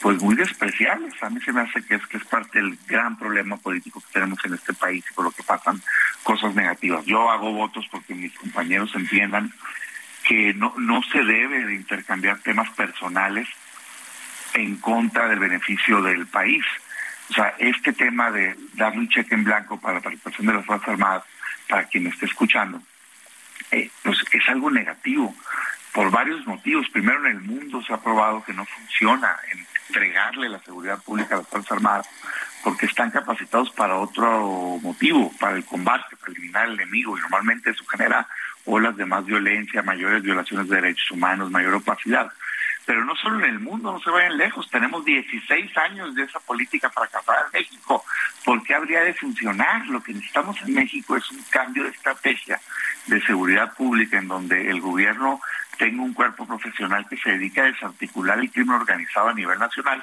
pues 0.00 0.22
muy 0.22 0.36
despreciables. 0.36 1.20
A 1.20 1.28
mí 1.28 1.40
se 1.40 1.52
me 1.52 1.62
hace 1.62 1.84
que 1.84 1.96
es 1.96 2.06
que 2.06 2.18
es 2.18 2.24
parte 2.24 2.60
del 2.60 2.78
gran 2.86 3.18
problema 3.18 3.56
político 3.56 4.00
que 4.00 4.12
tenemos 4.12 4.38
en 4.44 4.54
este 4.54 4.74
país 4.74 5.04
y 5.10 5.14
por 5.14 5.24
lo 5.24 5.32
que 5.32 5.42
pasan 5.42 5.82
cosas 6.22 6.54
negativas. 6.54 7.04
Yo 7.04 7.28
hago 7.28 7.50
votos 7.50 7.84
porque 7.90 8.14
mis 8.14 8.32
compañeros 8.34 8.94
entiendan 8.94 9.52
que 10.22 10.54
no, 10.54 10.72
no 10.78 11.02
se 11.02 11.24
debe 11.24 11.66
de 11.66 11.74
intercambiar 11.74 12.38
temas 12.38 12.70
personales 12.70 13.48
en 14.54 14.76
contra 14.76 15.26
del 15.26 15.40
beneficio 15.40 16.00
del 16.00 16.28
país. 16.28 16.64
O 17.32 17.34
sea, 17.34 17.54
este 17.56 17.94
tema 17.94 18.30
de 18.30 18.54
darle 18.74 18.98
un 18.98 19.08
cheque 19.08 19.34
en 19.34 19.42
blanco 19.42 19.80
para 19.80 19.94
la 19.94 20.00
participación 20.02 20.48
de 20.48 20.52
las 20.52 20.66
Fuerzas 20.66 20.90
Armadas, 20.90 21.24
para 21.66 21.84
quien 21.84 22.06
esté 22.06 22.26
escuchando, 22.26 22.78
eh, 23.70 23.90
pues 24.02 24.18
es 24.30 24.48
algo 24.50 24.70
negativo 24.70 25.34
por 25.94 26.10
varios 26.10 26.46
motivos. 26.46 26.90
Primero, 26.90 27.20
en 27.20 27.36
el 27.36 27.40
mundo 27.40 27.82
se 27.82 27.94
ha 27.94 28.02
probado 28.02 28.44
que 28.44 28.52
no 28.52 28.66
funciona 28.66 29.34
entregarle 29.50 30.50
la 30.50 30.60
seguridad 30.60 31.02
pública 31.02 31.36
a 31.36 31.38
las 31.38 31.48
Fuerzas 31.48 31.72
Armadas 31.72 32.06
porque 32.62 32.84
están 32.84 33.10
capacitados 33.10 33.70
para 33.70 33.96
otro 33.96 34.78
motivo, 34.82 35.32
para 35.40 35.56
el 35.56 35.64
combate, 35.64 36.14
para 36.16 36.32
eliminar 36.32 36.64
al 36.64 36.74
enemigo, 36.74 37.16
y 37.16 37.20
normalmente 37.22 37.70
eso 37.70 37.82
genera 37.86 38.28
olas 38.66 38.94
de 38.94 39.06
más 39.06 39.24
violencia, 39.24 39.80
mayores 39.80 40.22
violaciones 40.22 40.68
de 40.68 40.76
derechos 40.76 41.10
humanos, 41.10 41.50
mayor 41.50 41.76
opacidad. 41.76 42.30
Pero 42.84 43.04
no 43.04 43.14
solo 43.16 43.38
en 43.38 43.54
el 43.54 43.60
mundo, 43.60 43.92
no 43.92 44.00
se 44.00 44.10
vayan 44.10 44.36
lejos, 44.36 44.68
tenemos 44.70 45.04
16 45.04 45.76
años 45.76 46.14
de 46.14 46.24
esa 46.24 46.40
política 46.40 46.88
para 46.88 47.06
acabar 47.06 47.46
en 47.46 47.60
México. 47.60 48.04
¿Por 48.44 48.62
qué 48.64 48.74
habría 48.74 49.02
de 49.02 49.14
funcionar? 49.14 49.86
Lo 49.86 50.02
que 50.02 50.12
necesitamos 50.12 50.60
en 50.62 50.74
México 50.74 51.16
es 51.16 51.30
un 51.30 51.42
cambio 51.50 51.84
de 51.84 51.90
estrategia 51.90 52.60
de 53.06 53.20
seguridad 53.22 53.74
pública 53.74 54.18
en 54.18 54.28
donde 54.28 54.70
el 54.70 54.80
gobierno 54.80 55.40
tenga 55.78 56.02
un 56.02 56.12
cuerpo 56.12 56.46
profesional 56.46 57.06
que 57.08 57.16
se 57.16 57.30
dedique 57.30 57.60
a 57.60 57.64
desarticular 57.64 58.38
el 58.38 58.50
crimen 58.50 58.76
organizado 58.76 59.28
a 59.28 59.34
nivel 59.34 59.58
nacional, 59.58 60.02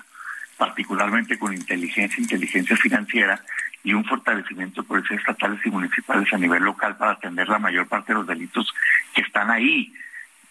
particularmente 0.58 1.38
con 1.38 1.54
inteligencia, 1.54 2.22
inteligencia 2.22 2.76
financiera, 2.76 3.42
y 3.84 3.94
un 3.94 4.04
fortalecimiento 4.04 4.82
de 4.82 4.88
policías 4.88 5.20
estatales 5.20 5.66
y 5.66 5.70
municipales 5.70 6.32
a 6.34 6.38
nivel 6.38 6.64
local 6.64 6.98
para 6.98 7.12
atender 7.12 7.48
la 7.48 7.60
mayor 7.60 7.88
parte 7.88 8.12
de 8.12 8.20
los 8.20 8.28
delitos 8.28 8.74
que 9.14 9.22
están 9.22 9.50
ahí. 9.50 9.94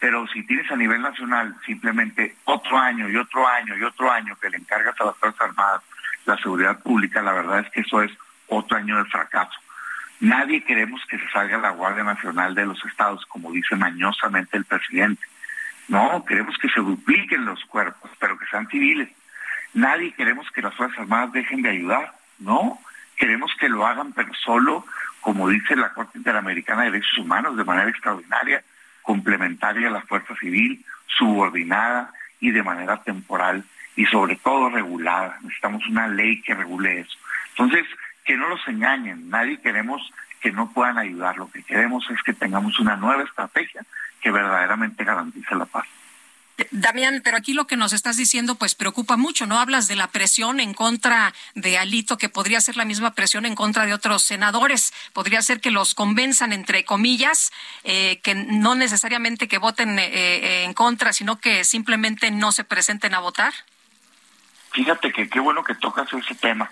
Pero 0.01 0.26
si 0.28 0.44
tienes 0.44 0.70
a 0.70 0.76
nivel 0.76 1.03
nacional 1.03 1.57
simplemente 1.66 2.36
otro 2.44 2.78
año 2.78 3.09
y 3.09 3.16
otro 3.16 3.46
año 3.46 3.76
y 3.76 3.82
otro 3.82 4.11
año 4.11 4.36
que 4.40 4.51
le 4.51 4.59
encargas 4.59 5.01
a 5.01 5.07
las 5.07 5.16
Fuerzas 5.16 5.40
Armadas 5.40 5.82
la 6.24 6.36
seguridad 6.36 6.80
pública, 6.80 7.22
la 7.22 7.32
verdad 7.32 7.61
es 7.61 7.70
que 7.70 7.80
eso 7.80 8.03
es 8.03 8.12
otro 8.49 8.76
año 8.76 8.99
de 8.99 9.11
fracaso. 9.11 9.59
Nadie 10.20 10.62
queremos 10.62 11.01
que 11.09 11.18
se 11.18 11.28
salga 11.30 11.59
la 11.59 11.70
Guardia 11.70 12.05
Nacional 12.05 12.55
de 12.55 12.66
los 12.66 12.84
estados, 12.84 13.24
como 13.26 13.53
dice 13.53 13.76
mañosamente 13.76 14.57
el 14.57 14.64
presidente. 14.64 15.22
No, 15.88 16.24
queremos 16.24 16.57
que 16.59 16.68
se 16.68 16.80
dupliquen 16.80 17.44
los 17.44 17.64
cuerpos, 17.64 18.11
pero 18.18 18.38
que 18.38 18.46
sean 18.46 18.68
civiles. 18.68 19.09
Nadie 19.74 20.12
queremos 20.12 20.51
que 20.51 20.62
las 20.62 20.74
Fuerzas 20.74 20.99
Armadas 20.99 21.32
dejen 21.32 21.62
de 21.62 21.70
ayudar. 21.70 22.12
No, 22.40 22.78
queremos 23.16 23.53
que 23.59 23.68
lo 23.68 23.86
hagan, 23.86 24.12
pero 24.12 24.32
solo, 24.34 24.84
como 25.20 25.49
dice 25.49 25.76
la 25.76 25.92
Corte 25.92 26.18
Interamericana 26.18 26.82
de 26.82 26.90
Derechos 26.90 27.18
Humanos, 27.18 27.57
de 27.57 27.64
manera 27.64 27.88
extraordinaria, 27.88 28.62
complementaria 29.09 29.88
a 29.88 29.90
la 29.90 30.02
fuerza 30.02 30.36
civil, 30.36 30.84
subordinada 31.06 32.12
y 32.40 32.50
de 32.50 32.62
manera 32.62 33.02
temporal 33.02 33.64
y 33.96 34.04
sobre 34.04 34.36
todo 34.36 34.68
regulada. 34.68 35.38
Necesitamos 35.40 35.88
una 35.88 36.06
ley 36.09 36.42
que 36.42 36.52
regule 36.52 37.00
eso. 37.00 37.16
Entonces, 37.56 37.86
que 38.22 38.36
no 38.36 38.50
los 38.50 38.61
engañen, 38.68 39.30
nadie 39.30 39.62
queremos 39.62 40.12
que 40.42 40.52
no 40.52 40.70
puedan 40.72 40.98
ayudar, 40.98 41.38
lo 41.38 41.50
que 41.50 41.62
queremos 41.62 42.06
es 42.11 42.22
que 42.22 42.34
tengamos 42.34 42.78
una 42.80 42.96
nueva 42.96 43.22
estrategia 43.22 43.80
que 44.20 44.30
verdaderamente 44.30 45.04
garantice 45.04 45.54
la 45.54 45.64
paz. 45.64 45.86
Damián, 46.72 47.20
pero 47.22 47.36
aquí 47.36 47.52
lo 47.52 47.68
que 47.68 47.76
nos 47.76 47.92
estás 47.92 48.16
diciendo 48.16 48.56
pues 48.56 48.74
preocupa 48.74 49.16
mucho, 49.16 49.46
¿no? 49.46 49.61
Hablas 49.61 49.86
de 49.86 49.94
la 49.94 50.09
presión 50.09 50.59
en 50.59 50.74
contra 50.74 51.32
de 51.54 51.78
Alito, 51.78 52.18
que 52.18 52.28
podría 52.28 52.61
ser 52.61 52.76
la 52.76 52.84
misma 52.84 53.14
presión 53.14 53.46
en 53.46 53.54
contra 53.54 53.86
de 53.86 53.94
otros 53.94 54.24
senadores. 54.24 54.92
Podría 55.12 55.40
ser 55.42 55.61
que 55.61 55.70
los 55.70 55.94
convenzan, 55.94 56.52
entre 56.52 56.84
comillas, 56.84 57.52
eh, 57.84 58.18
que 58.22 58.34
no 58.34 58.74
necesariamente 58.74 59.46
que 59.46 59.59
voten 59.59 60.00
eh, 60.00 60.09
eh, 60.12 60.64
en 60.64 60.74
contra, 60.74 61.12
sino 61.12 61.38
que 61.38 61.62
simplemente 61.62 62.32
no 62.32 62.50
se 62.50 62.64
presenten 62.64 63.14
a 63.14 63.20
votar. 63.20 63.52
Fíjate 64.72 65.12
que 65.12 65.28
qué 65.28 65.38
bueno 65.38 65.62
que 65.62 65.76
tocas 65.76 66.12
ese 66.12 66.34
tema. 66.34 66.68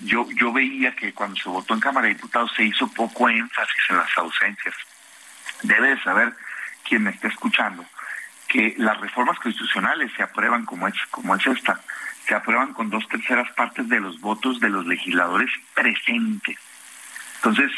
yo, 0.00 0.26
yo 0.30 0.52
veía 0.52 0.96
que 0.96 1.12
cuando 1.12 1.36
se 1.36 1.48
votó 1.48 1.74
en 1.74 1.80
Cámara 1.80 2.06
de 2.06 2.14
Diputados 2.14 2.52
se 2.56 2.64
hizo 2.64 2.88
poco 2.88 3.28
énfasis 3.28 3.82
en 3.90 3.96
las 3.98 4.16
ausencias. 4.16 4.74
Debe 5.62 5.90
de 5.90 6.02
saber 6.02 6.34
quien 6.84 7.02
me 7.02 7.10
está 7.10 7.28
escuchando 7.28 7.84
que 8.54 8.72
las 8.78 9.00
reformas 9.00 9.36
constitucionales 9.40 10.12
se 10.16 10.22
aprueban 10.22 10.64
como 10.64 10.86
es, 10.86 10.94
como 11.10 11.34
es 11.34 11.44
esta, 11.44 11.80
se 12.24 12.36
aprueban 12.36 12.72
con 12.72 12.88
dos 12.88 13.04
terceras 13.08 13.50
partes 13.50 13.88
de 13.88 13.98
los 13.98 14.20
votos 14.20 14.60
de 14.60 14.68
los 14.68 14.86
legisladores 14.86 15.50
presentes. 15.74 16.56
Entonces, 17.38 17.72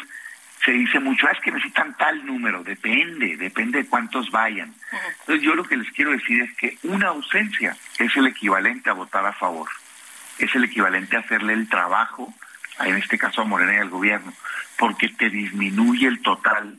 se 0.62 0.72
dice 0.72 1.00
mucho, 1.00 1.26
ah, 1.28 1.32
es 1.32 1.40
que 1.40 1.50
necesitan 1.50 1.96
tal 1.96 2.26
número, 2.26 2.62
depende, 2.62 3.38
depende 3.38 3.78
de 3.78 3.88
cuántos 3.88 4.30
vayan. 4.30 4.74
Entonces 5.20 5.42
yo 5.42 5.54
lo 5.54 5.64
que 5.64 5.78
les 5.78 5.90
quiero 5.92 6.10
decir 6.10 6.42
es 6.42 6.54
que 6.58 6.76
una 6.82 7.08
ausencia 7.08 7.74
es 7.98 8.14
el 8.14 8.26
equivalente 8.26 8.90
a 8.90 8.92
votar 8.92 9.24
a 9.24 9.32
favor, 9.32 9.70
es 10.38 10.54
el 10.54 10.64
equivalente 10.64 11.16
a 11.16 11.20
hacerle 11.20 11.54
el 11.54 11.70
trabajo, 11.70 12.34
en 12.80 12.96
este 12.96 13.16
caso 13.16 13.40
a 13.40 13.44
Morena 13.46 13.76
y 13.76 13.78
al 13.78 13.88
gobierno, 13.88 14.30
porque 14.76 15.08
te 15.08 15.30
disminuye 15.30 16.06
el 16.06 16.20
total 16.20 16.78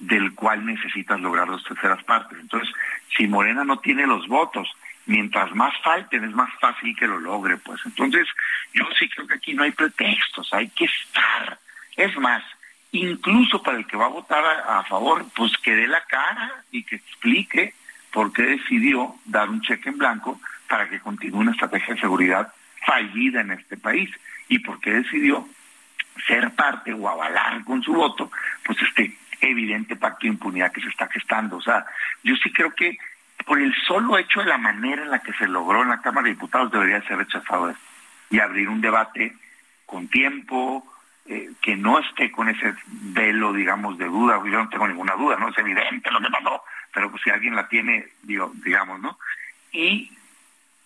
del 0.00 0.34
cual 0.34 0.64
necesitas 0.64 1.20
lograr 1.20 1.46
dos 1.46 1.62
terceras 1.64 2.02
partes. 2.04 2.38
Entonces, 2.40 2.74
si 3.16 3.28
Morena 3.28 3.64
no 3.64 3.78
tiene 3.78 4.06
los 4.06 4.26
votos, 4.26 4.68
mientras 5.06 5.54
más 5.54 5.74
falten 5.82 6.24
es 6.24 6.32
más 6.32 6.50
fácil 6.58 6.96
que 6.96 7.06
lo 7.06 7.18
logre, 7.18 7.58
pues. 7.58 7.80
Entonces, 7.84 8.26
yo 8.72 8.84
sí 8.98 9.08
creo 9.08 9.26
que 9.26 9.34
aquí 9.34 9.54
no 9.54 9.62
hay 9.62 9.72
pretextos, 9.72 10.52
hay 10.52 10.68
que 10.70 10.86
estar. 10.86 11.58
Es 11.96 12.16
más, 12.16 12.42
incluso 12.92 13.62
para 13.62 13.78
el 13.78 13.86
que 13.86 13.96
va 13.96 14.06
a 14.06 14.10
votar 14.10 14.44
a, 14.44 14.82
favor, 14.84 15.26
pues 15.34 15.56
que 15.58 15.76
dé 15.76 15.86
la 15.86 16.02
cara 16.04 16.64
y 16.70 16.82
que 16.84 16.96
explique 16.96 17.74
por 18.10 18.32
qué 18.32 18.42
decidió 18.42 19.14
dar 19.24 19.48
un 19.48 19.60
cheque 19.60 19.90
en 19.90 19.98
blanco 19.98 20.40
para 20.68 20.88
que 20.88 21.00
continúe 21.00 21.38
una 21.38 21.52
estrategia 21.52 21.94
de 21.94 22.00
seguridad 22.00 22.52
fallida 22.86 23.42
en 23.42 23.52
este 23.52 23.76
país 23.76 24.10
y 24.48 24.58
por 24.60 24.80
qué 24.80 24.92
decidió 24.92 25.46
ser 26.26 26.50
parte 26.54 26.92
o 26.92 27.08
avalar 27.08 27.64
con 27.64 27.82
su 27.82 27.92
voto, 27.92 28.30
pues 28.64 28.80
este 28.82 29.16
evidente 29.40 29.96
pacto 29.96 30.20
de 30.22 30.28
impunidad 30.28 30.72
que 30.72 30.80
se 30.80 30.88
está 30.88 31.06
gestando. 31.08 31.56
O 31.56 31.62
sea, 31.62 31.84
yo 32.22 32.34
sí 32.36 32.52
creo 32.52 32.72
que 32.74 32.98
por 33.46 33.60
el 33.60 33.74
solo 33.86 34.18
hecho 34.18 34.40
de 34.40 34.46
la 34.46 34.58
manera 34.58 35.02
en 35.02 35.10
la 35.10 35.20
que 35.20 35.32
se 35.34 35.48
logró 35.48 35.82
en 35.82 35.88
la 35.88 36.00
Cámara 36.00 36.24
de 36.24 36.34
Diputados 36.34 36.70
debería 36.70 37.02
ser 37.02 37.18
rechazado 37.18 37.74
y 38.30 38.38
abrir 38.38 38.68
un 38.68 38.80
debate 38.80 39.34
con 39.86 40.08
tiempo, 40.08 40.86
eh, 41.26 41.50
que 41.60 41.76
no 41.76 41.98
esté 41.98 42.30
con 42.30 42.48
ese 42.48 42.74
velo, 42.86 43.52
digamos, 43.52 43.98
de 43.98 44.06
duda. 44.06 44.40
Yo 44.44 44.62
no 44.62 44.68
tengo 44.68 44.86
ninguna 44.86 45.14
duda, 45.14 45.36
¿no? 45.36 45.48
Es 45.48 45.58
evidente 45.58 46.10
lo 46.10 46.20
que 46.20 46.30
pasó, 46.30 46.62
pero 46.92 47.10
pues 47.10 47.22
si 47.22 47.30
alguien 47.30 47.56
la 47.56 47.68
tiene, 47.68 48.06
digo, 48.22 48.52
digamos, 48.64 49.00
¿no? 49.00 49.18
Y 49.72 50.10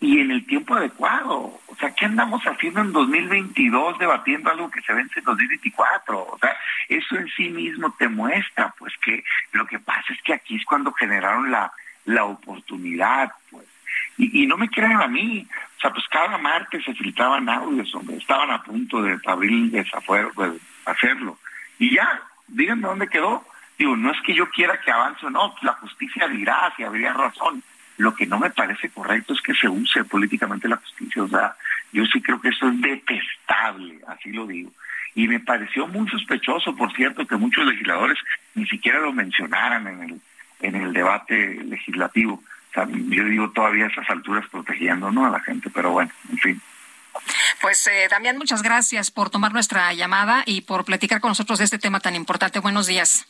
y 0.05 0.21
en 0.21 0.31
el 0.31 0.47
tiempo 0.47 0.75
adecuado. 0.75 1.59
O 1.67 1.77
sea, 1.81 1.95
¿qué 1.95 2.05
andamos 2.05 2.43
haciendo 2.45 2.83
en 2.83 2.93
2022 2.93 3.99
debatiendo 3.99 4.51
algo 4.51 4.71
que 4.71 4.83
se 4.83 4.93
vence 4.93 5.19
en 5.19 5.25
2024? 5.25 6.19
O 6.19 6.39
sea, 6.39 6.55
eso 6.89 7.17
en 7.17 7.27
sí 7.29 7.49
mismo 7.49 7.95
te 7.99 8.09
muestra, 8.09 8.75
pues, 8.79 8.93
que 9.03 9.25
lo 9.53 9.67
que 9.67 9.79
pasa 9.79 10.13
es 10.13 10.21
que 10.23 10.35
aquí 10.35 10.57
es 10.57 10.65
cuando 10.67 10.93
generaron 10.93 11.51
la, 11.51 11.73
la 12.05 12.25
oportunidad, 12.25 13.33
pues. 13.51 13.67
Y, 14.17 14.47
no 14.47 14.57
me 14.57 14.69
crean 14.69 15.01
a 15.01 15.09
mí, 15.09 15.47
o 15.77 15.81
sea, 15.81 15.91
pues 15.91 16.05
cada 16.09 16.39
martes 16.39 16.85
se 16.85 16.95
filtraban 16.95 17.49
audios, 17.49 17.93
hombre, 17.95 18.17
estaban 18.17 18.51
a 18.51 18.63
punto 18.63 19.03
de 19.03 19.19
abrir 19.27 19.71
desafuero, 19.71 20.31
pues, 20.35 20.53
hacerlo. 20.85 21.39
Y 21.79 21.95
ya, 21.95 22.23
díganme 22.47 22.89
dónde 22.89 23.09
quedó. 23.09 23.45
Digo, 23.77 23.97
no 23.97 24.13
es 24.13 24.21
que 24.25 24.35
yo 24.35 24.49
quiera 24.51 24.79
que 24.81 24.93
avance 24.93 25.27
o 25.27 25.31
no, 25.31 25.55
la 25.63 25.73
justicia 25.75 26.29
dirá 26.29 26.73
si 26.77 26.85
habría 26.85 27.13
razón 27.13 27.63
lo 27.97 28.15
que 28.15 28.27
no 28.27 28.39
me 28.39 28.51
parece 28.51 28.89
correcto 28.91 29.35
es 29.35 29.41
que 29.41 29.55
se 29.55 29.69
use 29.69 30.05
políticamente 30.05 30.69
la 30.69 30.77
justicia. 30.77 31.23
O 31.23 31.29
sea, 31.29 31.57
yo 31.93 32.05
sí 32.07 32.21
creo 32.21 32.41
que 32.41 32.49
eso 32.49 32.69
es 32.69 32.81
detestable, 32.81 34.01
así 34.09 34.33
lo 34.33 34.47
digo. 34.47 34.73
Y 35.15 35.29
me 35.29 35.39
pareció 35.39 35.87
muy 35.87 36.09
sospechoso, 36.09 36.75
por 36.75 36.93
cierto, 36.95 37.27
que 37.27 37.37
muchos 37.37 37.65
legisladores 37.65 38.19
ni 38.55 38.67
siquiera 38.67 38.99
lo 38.99 39.13
mencionaran 39.13 39.87
en 39.87 40.03
el, 40.03 40.21
en 40.61 40.75
el 40.75 40.93
debate 40.93 41.63
legislativo. 41.65 42.35
O 42.35 42.73
sea, 42.75 42.89
yo 42.89 43.25
digo 43.25 43.51
todavía 43.51 43.85
a 43.85 43.89
esas 43.89 44.11
alturas 44.11 44.45
protegiendo 44.51 45.13
¿no? 45.13 45.27
a 45.27 45.31
la 45.31 45.41
gente, 45.41 45.71
pero 45.71 45.93
bueno, 45.93 46.11
en 46.31 46.39
fin. 46.39 46.63
Pues 47.61 47.87
eh, 47.87 48.09
Damián, 48.11 48.37
muchas 48.39 48.63
gracias 48.63 49.13
por 49.13 49.31
tomar 49.31 49.53
nuestra 49.53 49.93
llamada 49.93 50.43
y 50.47 50.63
por 50.63 50.85
platicar 50.85 51.21
con 51.21 51.31
nosotros 51.31 51.61
de 51.61 51.65
este 51.65 51.79
tema 51.79 52.01
tan 52.01 52.17
importante. 52.17 52.59
Buenos 52.59 52.89
días. 52.89 53.25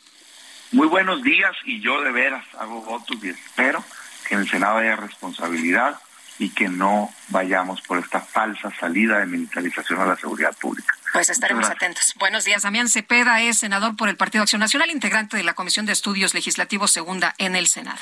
Muy 0.73 0.89
buenos 0.89 1.23
días 1.23 1.55
y 1.67 1.81
yo 1.81 2.01
de 2.01 2.11
veras 2.11 2.47
hago 2.59 2.81
votos 2.81 3.23
y 3.23 3.29
espero 3.29 3.85
que 4.25 4.35
en 4.35 4.41
el 4.41 4.51
Senado 4.51 4.79
haya 4.79 4.97
responsabilidad 4.97 5.99
y 6.39 6.51
que 6.51 6.69
no 6.69 7.13
vayamos 7.29 7.81
por 7.83 7.99
esta 7.99 8.21
falsa 8.21 8.73
salida 8.79 9.19
de 9.19 9.27
militarización 9.27 10.01
a 10.01 10.07
la 10.07 10.17
seguridad 10.17 10.57
pública. 10.57 10.95
Pues 11.13 11.31
estaremos 11.31 11.71
atentos. 11.71 12.15
Buenos 12.19 12.45
días. 12.45 12.63
Damián 12.63 12.89
Cepeda 12.89 13.41
es 13.41 13.59
senador 13.59 13.97
por 13.97 14.09
el 14.09 14.17
Partido 14.17 14.43
Acción 14.43 14.59
Nacional, 14.59 14.91
integrante 14.91 15.37
de 15.37 15.45
la 15.45 15.55
Comisión 15.55 15.87
de 15.87 15.93
Estudios 15.93 16.35
Legislativos 16.35 16.91
Segunda 16.91 17.35
en 17.39 17.55
el 17.55 17.69
Senado. 17.69 18.01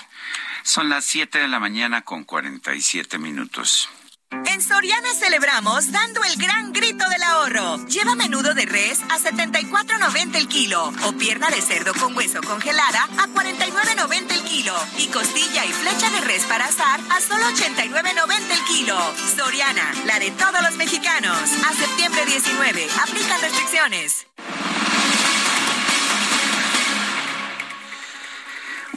Son 0.63 0.89
las 0.89 1.05
7 1.05 1.41
de 1.41 1.49
la 1.49 1.61
mañana 1.61 2.03
con 2.03 2.25
47 2.25 3.19
minutos. 3.19 3.91
En 4.33 4.63
Soriana 4.63 5.09
celebramos 5.15 5.93
dando 5.93 6.25
el 6.25 6.37
gran 6.37 6.73
grito 6.73 7.07
del 7.11 7.23
ahorro. 7.23 7.87
Lleva 7.87 8.15
menudo 8.15 8.55
de 8.55 8.65
res 8.65 9.01
a 9.11 9.19
74.90 9.19 10.37
el 10.37 10.49
kilo 10.49 10.91
o 11.07 11.13
pierna 11.13 11.51
de 11.51 11.61
cerdo 11.61 11.93
con 11.93 12.17
hueso 12.17 12.41
congelada 12.41 13.05
a 13.19 13.29
49.90 13.29 14.33
el 14.33 14.43
kilo 14.45 14.75
y 14.99 15.09
costilla 15.09 15.67
y 15.67 15.73
flecha 15.73 16.11
de 16.11 16.21
res 16.23 16.45
para 16.45 16.65
asar 16.65 17.01
a 17.11 17.21
solo 17.21 17.45
89.90 17.45 18.51
el 18.51 18.65
kilo. 18.75 18.99
Soriana, 19.37 19.93
la 20.07 20.19
de 20.19 20.31
todos 20.31 20.63
los 20.63 20.77
mexicanos. 20.77 21.37
A 21.67 21.75
septiembre 21.75 22.25
19. 22.25 22.89
Aplican 23.03 23.41
restricciones. 23.43 24.27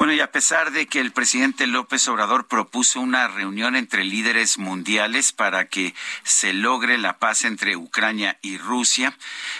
Bueno, 0.06 0.18
y 0.18 0.22
a 0.22 0.32
pesar 0.32 0.72
de 0.72 0.86
que 0.86 1.00
el 1.00 1.12
presidente 1.12 1.66
López 1.66 2.08
Obrador 2.08 2.48
propuso 2.48 3.00
una 3.00 3.28
reunión 3.28 3.76
entre 3.76 4.04
líderes 4.04 4.60
mundiales 4.60 5.34
para 5.34 5.68
que 5.68 5.96
se 6.22 6.54
logre 6.54 7.00
la 7.00 7.18
paz 7.18 7.44
entre 7.44 7.76
Ucrania 7.76 8.38
y 8.44 8.60
Rusia, 8.60 9.18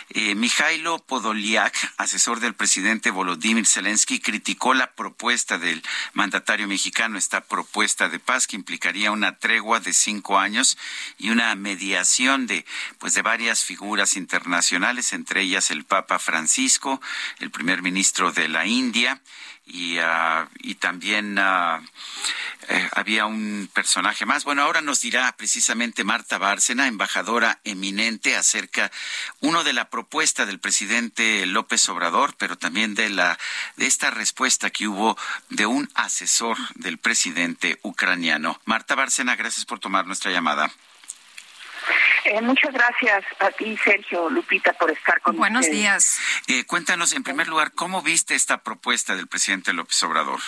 eh, 0.10 0.36
Mijailo 0.36 1.00
Podoliak, 1.00 1.76
asesor 1.98 2.42
del 2.42 2.54
presidente 2.54 3.10
Volodymyr 3.10 3.66
Zelensky, 3.66 4.20
criticó 4.20 4.76
la 4.76 4.94
propuesta 4.94 5.58
del 5.58 5.82
mandatario 6.14 6.68
mexicano, 6.68 7.18
esta 7.18 7.42
propuesta 7.42 8.08
de 8.08 8.20
paz 8.20 8.46
que 8.46 8.56
implicaría 8.56 9.10
una 9.10 9.40
tregua 9.40 9.80
de 9.80 9.94
cinco 9.94 10.38
años 10.38 10.78
y 11.18 11.32
una 11.32 11.56
mediación 11.56 12.46
de, 12.46 12.68
pues, 13.00 13.16
de 13.16 13.24
varias 13.24 13.64
figuras 13.64 14.16
internacionales, 14.16 15.12
entre 15.12 15.42
ellas 15.42 15.72
el 15.72 15.86
Papa 15.86 16.20
Francisco, 16.20 17.02
el 17.40 17.50
primer 17.50 17.82
ministro 17.82 18.32
de 18.32 18.48
la 18.48 18.68
India, 18.68 19.20
y, 19.66 19.98
ah, 19.98 20.48
y 20.60 20.76
también 20.76 21.38
ah, 21.40 21.82
eh, 22.68 22.90
había 22.94 23.26
un 23.26 23.70
personaje 23.74 24.26
más. 24.26 24.44
Bueno, 24.44 24.64
ahora 24.64 24.82
nos 24.82 25.02
dirá 25.02 25.36
precisamente 25.36 26.04
Marta 26.04 26.38
Bárcena, 26.38 26.88
embajadora 26.88 27.60
eminente, 27.64 28.36
acerca 28.36 28.92
uno 29.42 29.64
de 29.64 29.74
la 29.74 29.90
propuesta 29.90 30.46
del 30.46 30.60
presidente 30.60 31.46
López 31.46 31.88
Obrador, 31.90 32.36
pero 32.38 32.58
también 32.58 32.96
de 32.96 33.10
la 33.10 33.38
de 33.76 33.88
esta 33.88 34.12
respuesta 34.12 34.70
que 34.70 34.88
hubo 34.88 35.18
de 35.50 35.66
un 35.66 35.90
asesor 35.96 36.58
del 36.76 36.98
presidente 36.98 37.80
ucraniano. 37.82 38.60
Marta 38.66 38.96
Bárcena, 38.96 39.36
gracias 39.36 39.66
por 39.66 39.80
tomar 39.80 40.06
nuestra 40.06 40.32
llamada. 40.32 40.72
Eh, 42.26 42.42
muchas 42.42 42.74
gracias 42.74 43.24
a 43.40 43.52
ti, 43.52 43.78
Sergio, 43.84 44.30
Lupita, 44.30 44.74
por 44.74 44.90
estar 44.92 45.22
con 45.22 45.38
Buenos 45.38 45.70
días. 45.70 46.20
Eh, 46.48 46.66
cuéntanos, 46.66 47.14
en 47.14 47.24
primer 47.24 47.48
lugar, 47.48 47.72
¿cómo 47.74 48.02
viste 48.02 48.36
esta 48.36 48.64
propuesta 48.64 49.16
del 49.16 49.28
presidente 49.28 49.74
López 49.74 50.02
Obrador? 50.04 50.40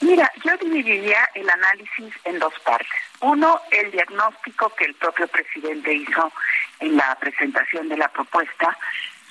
Mira, 0.00 0.30
yo 0.44 0.56
dividiría 0.58 1.28
el 1.34 1.48
análisis 1.50 2.14
en 2.24 2.38
dos 2.38 2.54
partes. 2.64 2.88
Uno, 3.20 3.60
el 3.70 3.90
diagnóstico 3.90 4.72
que 4.76 4.84
el 4.84 4.94
propio 4.94 5.26
presidente 5.28 5.92
hizo 5.92 6.32
en 6.80 6.96
la 6.96 7.16
presentación 7.16 7.88
de 7.88 7.96
la 7.96 8.08
propuesta 8.08 8.76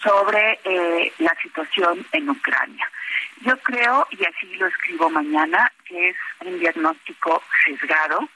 sobre 0.04 0.60
eh, 0.64 1.14
la 1.20 1.36
situación 1.42 2.06
en 2.12 2.30
Ucrania. 2.30 2.90
Yo 3.42 3.58
creo, 3.60 4.08
y 4.12 4.26
así 4.26 4.56
lo 4.56 4.68
escribo 4.68 5.10
mañana, 5.10 5.72
que 5.86 6.10
es 6.10 6.18
un 6.46 6.60
diagnóstico 6.60 7.42
sesgado 7.66 8.28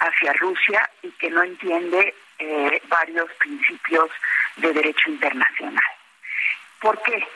hacia 0.00 0.32
Rusia 0.34 0.88
y 1.02 1.10
que 1.12 1.30
no 1.30 1.42
entiende 1.42 2.14
eh, 2.38 2.82
varios 2.88 3.30
principios 3.38 4.10
de 4.56 4.72
derecho 4.72 5.10
internacional. 5.10 5.92
¿Por 6.80 7.00
qué? 7.02 7.26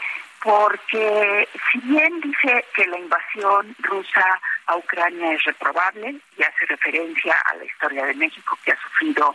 Porque 0.42 1.48
si 1.70 1.78
bien 1.80 2.20
dice 2.20 2.64
que 2.74 2.86
la 2.86 2.98
invasión 2.98 3.74
rusa 3.80 4.40
a 4.66 4.76
Ucrania 4.76 5.32
es 5.32 5.44
reprobable 5.44 6.16
y 6.36 6.42
hace 6.42 6.66
referencia 6.66 7.36
a 7.50 7.56
la 7.56 7.64
historia 7.64 8.06
de 8.06 8.14
México 8.14 8.58
que 8.64 8.72
ha 8.72 8.82
sufrido 8.82 9.34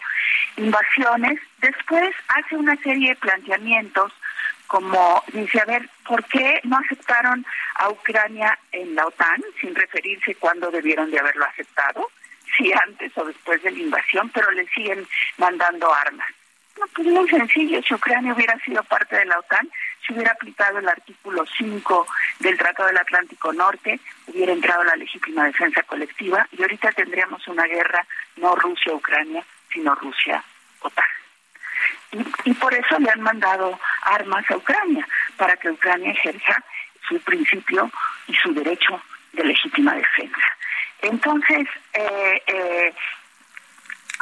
invasiones, 0.57 1.39
después 1.59 2.15
hace 2.29 2.55
una 2.55 2.75
serie 2.77 3.09
de 3.09 3.15
planteamientos 3.17 4.11
como 4.67 5.23
dice, 5.31 5.59
a 5.61 5.65
ver, 5.65 5.87
¿por 6.07 6.23
qué 6.25 6.59
no 6.63 6.77
aceptaron 6.77 7.45
a 7.75 7.89
Ucrania 7.89 8.57
en 8.71 8.95
la 8.95 9.05
OTAN 9.05 9.41
sin 9.61 9.75
referirse 9.75 10.35
cuándo 10.35 10.71
debieron 10.71 11.11
de 11.11 11.19
haberlo 11.19 11.45
aceptado? 11.45 12.09
Si 12.57 12.71
antes 12.73 13.11
o 13.17 13.25
después 13.25 13.61
de 13.63 13.71
la 13.71 13.79
invasión, 13.79 14.29
pero 14.29 14.51
le 14.51 14.67
siguen 14.67 15.07
mandando 15.37 15.93
armas. 15.93 16.27
No, 16.79 16.85
pues 16.93 17.07
muy 17.07 17.29
sencillo, 17.29 17.81
si 17.83 17.93
Ucrania 17.93 18.33
hubiera 18.33 18.59
sido 18.59 18.83
parte 18.83 19.15
de 19.15 19.25
la 19.25 19.39
OTAN, 19.39 19.69
se 20.05 20.13
hubiera 20.13 20.31
aplicado 20.31 20.77
el 20.79 20.89
artículo 20.89 21.45
5 21.57 22.07
del 22.39 22.57
Tratado 22.57 22.87
del 22.87 22.97
Atlántico 22.97 23.53
Norte, 23.53 23.99
hubiera 24.27 24.51
entrado 24.51 24.83
la 24.83 24.95
legítima 24.97 25.45
defensa 25.45 25.83
colectiva 25.83 26.45
y 26.51 26.61
ahorita 26.61 26.91
tendríamos 26.91 27.47
una 27.47 27.63
guerra 27.63 28.05
no 28.35 28.55
Rusia-Ucrania, 28.55 29.43
sino 29.71 29.95
Rusia-OTAN. 29.95 31.05
Y 32.43 32.53
por 32.53 32.73
eso 32.73 32.99
le 32.99 33.09
han 33.09 33.21
mandado 33.21 33.79
armas 34.03 34.49
a 34.49 34.57
Ucrania, 34.57 35.07
para 35.37 35.55
que 35.57 35.69
Ucrania 35.69 36.11
ejerza 36.11 36.63
su 37.07 37.19
principio 37.21 37.91
y 38.27 38.33
su 38.35 38.53
derecho 38.53 39.01
de 39.33 39.43
legítima 39.43 39.93
defensa. 39.95 40.54
Entonces, 41.01 41.67
eh, 41.93 42.41
eh, 42.47 42.93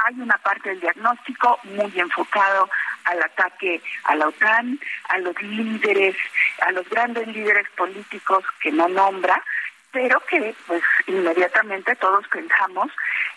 hay 0.06 0.16
una 0.20 0.38
parte 0.38 0.70
del 0.70 0.82
diagnóstico 0.82 1.60
muy 1.64 1.92
enfocado 2.00 2.70
al 3.06 3.22
ataque 3.22 3.82
a 4.06 4.16
la 4.16 4.28
OTAN, 4.28 4.80
a 5.10 5.18
los 5.20 5.42
líderes, 5.42 6.16
a 6.62 6.72
los 6.72 6.88
grandes 6.90 7.28
líderes 7.28 7.70
políticos 7.78 8.44
que 8.62 8.72
no 8.72 8.88
nombra, 8.88 9.44
pero 9.92 10.20
que 10.22 10.56
pues 10.68 10.82
inmediatamente 11.08 11.96
todos 11.96 12.28
pensamos 12.28 12.92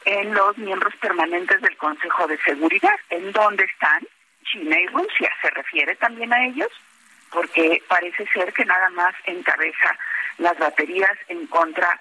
en 0.04 0.32
los 0.34 0.56
miembros 0.58 0.94
permanentes 0.96 1.60
del 1.60 1.76
Consejo 1.76 2.26
de 2.26 2.38
Seguridad, 2.38 2.94
en 3.10 3.32
dónde 3.32 3.64
están 3.64 4.06
China 4.44 4.78
y 4.80 4.86
Rusia. 4.86 5.30
¿Se 5.42 5.50
refiere 5.50 5.94
también 5.96 6.32
a 6.32 6.46
ellos? 6.46 6.70
Porque 7.30 7.82
parece 7.88 8.26
ser 8.32 8.52
que 8.52 8.64
nada 8.64 8.88
más 8.90 9.14
encabeza 9.24 9.98
las 10.38 10.56
baterías 10.58 11.16
en 11.28 11.46
contra 11.48 11.88
de 11.88 12.00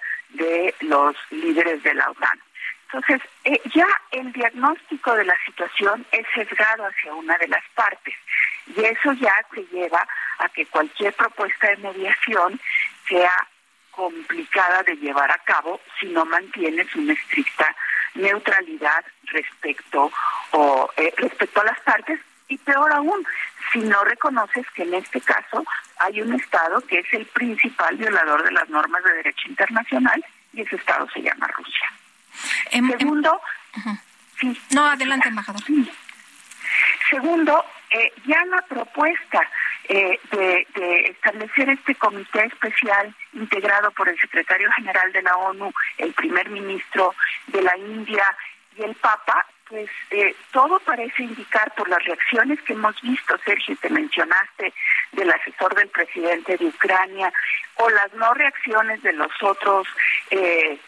los 0.80 1.16
líderes 1.30 1.82
de 1.82 1.94
la 1.94 2.10
OTAN. 2.10 2.40
Entonces, 2.86 3.28
eh, 3.44 3.60
ya 3.74 3.86
el 4.12 4.32
diagnóstico 4.32 5.14
de 5.14 5.24
la 5.24 5.36
situación 5.44 6.06
es 6.12 6.24
sesgado 6.34 6.86
hacia 6.86 7.14
una 7.14 7.36
de 7.38 7.48
las 7.48 7.64
partes 7.74 8.14
y 8.74 8.84
eso 8.84 9.12
ya 9.14 9.34
te 9.52 9.64
lleva 9.72 10.06
a 10.38 10.48
que 10.50 10.66
cualquier 10.66 11.12
propuesta 11.14 11.68
de 11.68 11.76
mediación 11.78 12.60
sea 13.08 13.48
complicada 13.90 14.82
de 14.82 14.96
llevar 14.96 15.30
a 15.30 15.38
cabo 15.38 15.80
si 15.98 16.06
no 16.06 16.24
mantienes 16.24 16.94
una 16.94 17.14
estricta 17.14 17.74
neutralidad 18.14 19.04
respecto 19.24 20.10
o 20.52 20.90
eh, 20.96 21.12
respecto 21.16 21.60
a 21.60 21.64
las 21.64 21.80
partes 21.80 22.20
y 22.48 22.58
peor 22.58 22.92
aún 22.92 23.26
si 23.72 23.80
no 23.80 24.04
reconoces 24.04 24.66
que 24.74 24.82
en 24.82 24.94
este 24.94 25.20
caso 25.20 25.64
hay 25.98 26.20
un 26.20 26.34
Estado 26.34 26.80
que 26.82 26.98
es 27.00 27.12
el 27.12 27.26
principal 27.26 27.96
violador 27.96 28.44
de 28.44 28.52
las 28.52 28.68
normas 28.68 29.02
de 29.04 29.14
derecho 29.14 29.48
internacional 29.48 30.24
y 30.52 30.62
ese 30.62 30.76
Estado 30.76 31.08
se 31.12 31.22
llama 31.22 31.46
Rusia. 31.48 31.92
Em, 32.70 32.90
em, 32.90 32.98
Segundo, 32.98 33.40
no, 34.70 34.86
adelante, 34.86 35.28
embajador. 35.28 35.62
Segundo, 37.10 37.64
eh, 37.90 38.12
ya 38.26 38.44
la 38.46 38.62
propuesta 38.62 39.40
eh, 39.88 40.18
de, 40.30 40.66
de, 40.74 41.00
establecer 41.10 41.70
este 41.70 41.94
comité 41.94 42.44
especial 42.44 43.14
integrado 43.32 43.90
por 43.92 44.08
el 44.08 44.18
secretario 44.20 44.70
general 44.72 45.12
de 45.12 45.22
la 45.22 45.36
ONU, 45.36 45.72
el 45.98 46.12
primer 46.12 46.50
ministro 46.50 47.14
de 47.46 47.62
la 47.62 47.76
India 47.76 48.24
y 48.76 48.82
el 48.82 48.94
Papa 48.96 49.46
pues 49.68 49.90
eh, 50.10 50.34
todo 50.52 50.78
parece 50.80 51.24
indicar 51.24 51.72
por 51.74 51.88
las 51.88 52.02
reacciones 52.04 52.60
que 52.62 52.72
hemos 52.72 53.00
visto, 53.02 53.36
Sergio, 53.44 53.76
te 53.80 53.90
mencionaste 53.90 54.72
del 55.12 55.30
asesor 55.30 55.74
del 55.74 55.88
presidente 55.88 56.56
de 56.56 56.66
Ucrania, 56.66 57.32
o 57.76 57.90
las 57.90 58.12
no 58.14 58.32
reacciones 58.34 59.02
de 59.02 59.12
los 59.12 59.30
otros, 59.42 59.86
eh, 60.30 60.78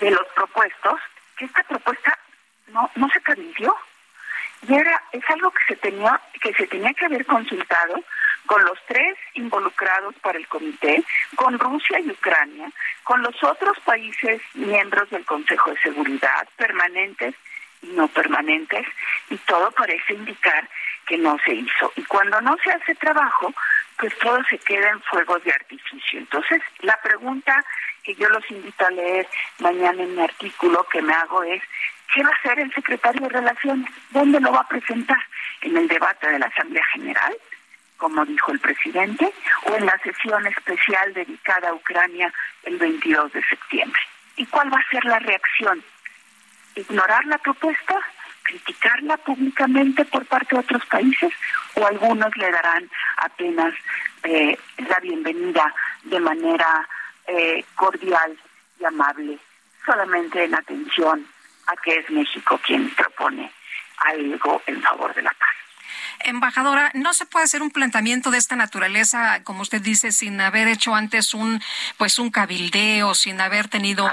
de 0.00 0.10
los 0.10 0.26
propuestos, 0.34 1.00
que 1.36 1.44
esta 1.44 1.62
propuesta 1.64 2.18
no, 2.68 2.90
no 2.94 3.08
se 3.10 3.20
cabildió. 3.20 3.76
Y 4.66 4.74
era, 4.74 5.02
es 5.12 5.22
algo 5.28 5.50
que 5.50 5.74
se 5.74 5.76
tenía, 5.76 6.18
que 6.40 6.54
se 6.54 6.66
tenía 6.66 6.94
que 6.94 7.04
haber 7.04 7.26
consultado 7.26 8.02
con 8.46 8.64
los 8.64 8.78
tres 8.86 9.16
involucrados 9.34 10.14
para 10.22 10.38
el 10.38 10.46
comité, 10.48 11.04
con 11.36 11.58
Rusia 11.58 12.00
y 12.00 12.10
Ucrania, 12.10 12.70
con 13.02 13.22
los 13.22 13.42
otros 13.42 13.78
países 13.80 14.40
miembros 14.54 15.10
del 15.10 15.24
Consejo 15.24 15.70
de 15.70 15.80
Seguridad 15.80 16.48
permanentes 16.56 17.34
no 17.88 18.08
permanentes 18.08 18.86
y 19.30 19.36
todo 19.38 19.70
parece 19.72 20.14
indicar 20.14 20.68
que 21.06 21.18
no 21.18 21.36
se 21.44 21.54
hizo. 21.54 21.92
Y 21.96 22.02
cuando 22.04 22.40
no 22.40 22.56
se 22.62 22.70
hace 22.70 22.94
trabajo, 22.94 23.52
pues 23.98 24.16
todo 24.18 24.38
se 24.48 24.58
queda 24.58 24.90
en 24.90 25.00
fuegos 25.02 25.42
de 25.44 25.52
artificio. 25.52 26.18
Entonces, 26.18 26.62
la 26.80 26.98
pregunta 27.02 27.64
que 28.02 28.14
yo 28.14 28.28
los 28.28 28.48
invito 28.50 28.86
a 28.86 28.90
leer 28.90 29.26
mañana 29.58 30.02
en 30.02 30.14
mi 30.14 30.22
artículo 30.22 30.86
que 30.90 31.02
me 31.02 31.14
hago 31.14 31.42
es, 31.44 31.62
¿qué 32.12 32.22
va 32.22 32.30
a 32.30 32.34
hacer 32.34 32.60
el 32.60 32.72
secretario 32.74 33.22
de 33.22 33.28
Relaciones? 33.28 33.90
¿Dónde 34.10 34.40
lo 34.40 34.52
va 34.52 34.60
a 34.60 34.68
presentar? 34.68 35.18
¿En 35.62 35.76
el 35.76 35.88
debate 35.88 36.28
de 36.28 36.38
la 36.38 36.46
Asamblea 36.46 36.84
General? 36.92 37.34
como 37.96 38.24
dijo 38.26 38.52
el 38.52 38.60
presidente, 38.60 39.32
o 39.62 39.76
en 39.76 39.86
la 39.86 39.98
sesión 40.02 40.46
especial 40.46 41.14
dedicada 41.14 41.70
a 41.70 41.74
Ucrania 41.74 42.30
el 42.64 42.76
22 42.76 43.32
de 43.32 43.42
septiembre. 43.44 44.00
¿Y 44.36 44.44
cuál 44.46 44.70
va 44.70 44.78
a 44.78 44.90
ser 44.90 45.04
la 45.04 45.20
reacción 45.20 45.82
ignorar 46.74 47.24
la 47.26 47.38
propuesta, 47.38 47.98
criticarla 48.42 49.16
públicamente 49.18 50.04
por 50.04 50.26
parte 50.26 50.54
de 50.54 50.60
otros 50.60 50.84
países 50.86 51.32
o 51.74 51.86
algunos 51.86 52.36
le 52.36 52.50
darán 52.50 52.90
apenas 53.16 53.74
eh, 54.22 54.58
la 54.88 54.98
bienvenida 55.00 55.74
de 56.04 56.20
manera 56.20 56.88
eh, 57.26 57.64
cordial 57.74 58.36
y 58.78 58.84
amable, 58.84 59.38
solamente 59.84 60.44
en 60.44 60.54
atención 60.54 61.26
a 61.66 61.76
que 61.82 61.98
es 61.98 62.10
México 62.10 62.60
quien 62.64 62.90
propone 62.90 63.50
algo 63.98 64.62
en 64.66 64.82
favor 64.82 65.14
de 65.14 65.22
la 65.22 65.30
paz. 65.30 65.63
Embajadora, 66.20 66.90
¿no 66.94 67.14
se 67.14 67.26
puede 67.26 67.44
hacer 67.44 67.62
un 67.62 67.70
planteamiento 67.70 68.30
de 68.30 68.38
esta 68.38 68.56
naturaleza, 68.56 69.42
como 69.44 69.62
usted 69.62 69.80
dice, 69.80 70.12
sin 70.12 70.40
haber 70.40 70.68
hecho 70.68 70.94
antes 70.94 71.34
un, 71.34 71.60
pues 71.96 72.18
un 72.18 72.30
cabildeo, 72.30 73.14
sin 73.14 73.40
haber 73.40 73.68
tenido 73.68 74.08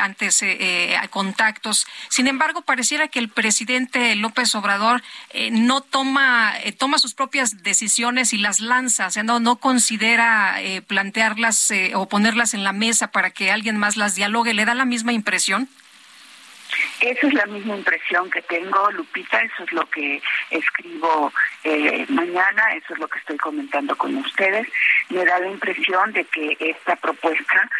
antes 0.00 0.42
eh, 0.42 0.56
eh, 0.94 1.08
contactos? 1.10 1.86
Sin 2.08 2.26
embargo, 2.26 2.62
pareciera 2.62 3.08
que 3.08 3.18
el 3.18 3.28
presidente 3.28 4.14
López 4.16 4.54
Obrador 4.54 5.02
eh, 5.30 5.50
no 5.50 5.80
toma, 5.80 6.54
toma 6.78 6.98
sus 6.98 7.14
propias 7.14 7.62
decisiones 7.62 8.32
y 8.32 8.38
las 8.38 8.60
lanza, 8.60 9.06
o 9.06 9.10
sea, 9.10 9.22
no, 9.22 9.40
no 9.40 9.56
considera 9.56 10.56
plantearlas 10.86 11.72
o 11.94 12.08
ponerlas 12.08 12.54
en 12.54 12.64
la 12.64 12.72
mesa 12.72 13.10
para 13.10 13.30
que 13.30 13.50
alguien 13.50 13.76
más 13.76 13.96
las 13.96 14.14
dialogue. 14.14 14.54
¿Le 14.54 14.64
da 14.64 14.74
la 14.74 14.84
misma 14.84 15.12
impresión? 15.12 15.68
Esa 17.00 17.26
es 17.26 17.34
la 17.34 17.46
misma 17.46 17.76
impresión 17.76 18.30
que 18.30 18.42
tengo, 18.42 18.90
Lupita, 18.92 19.40
eso 19.40 19.64
es 19.64 19.72
lo 19.72 19.88
que 19.90 20.22
escribo 20.50 21.32
eh, 21.64 22.06
mañana, 22.08 22.74
eso 22.74 22.94
es 22.94 22.98
lo 22.98 23.08
que 23.08 23.18
estoy 23.18 23.36
comentando 23.36 23.96
con 23.96 24.16
ustedes. 24.16 24.66
Me 25.10 25.24
da 25.24 25.38
la 25.38 25.48
impresión 25.48 26.12
de 26.12 26.24
que 26.24 26.56
esta 26.58 26.96
propuesta 26.96 27.70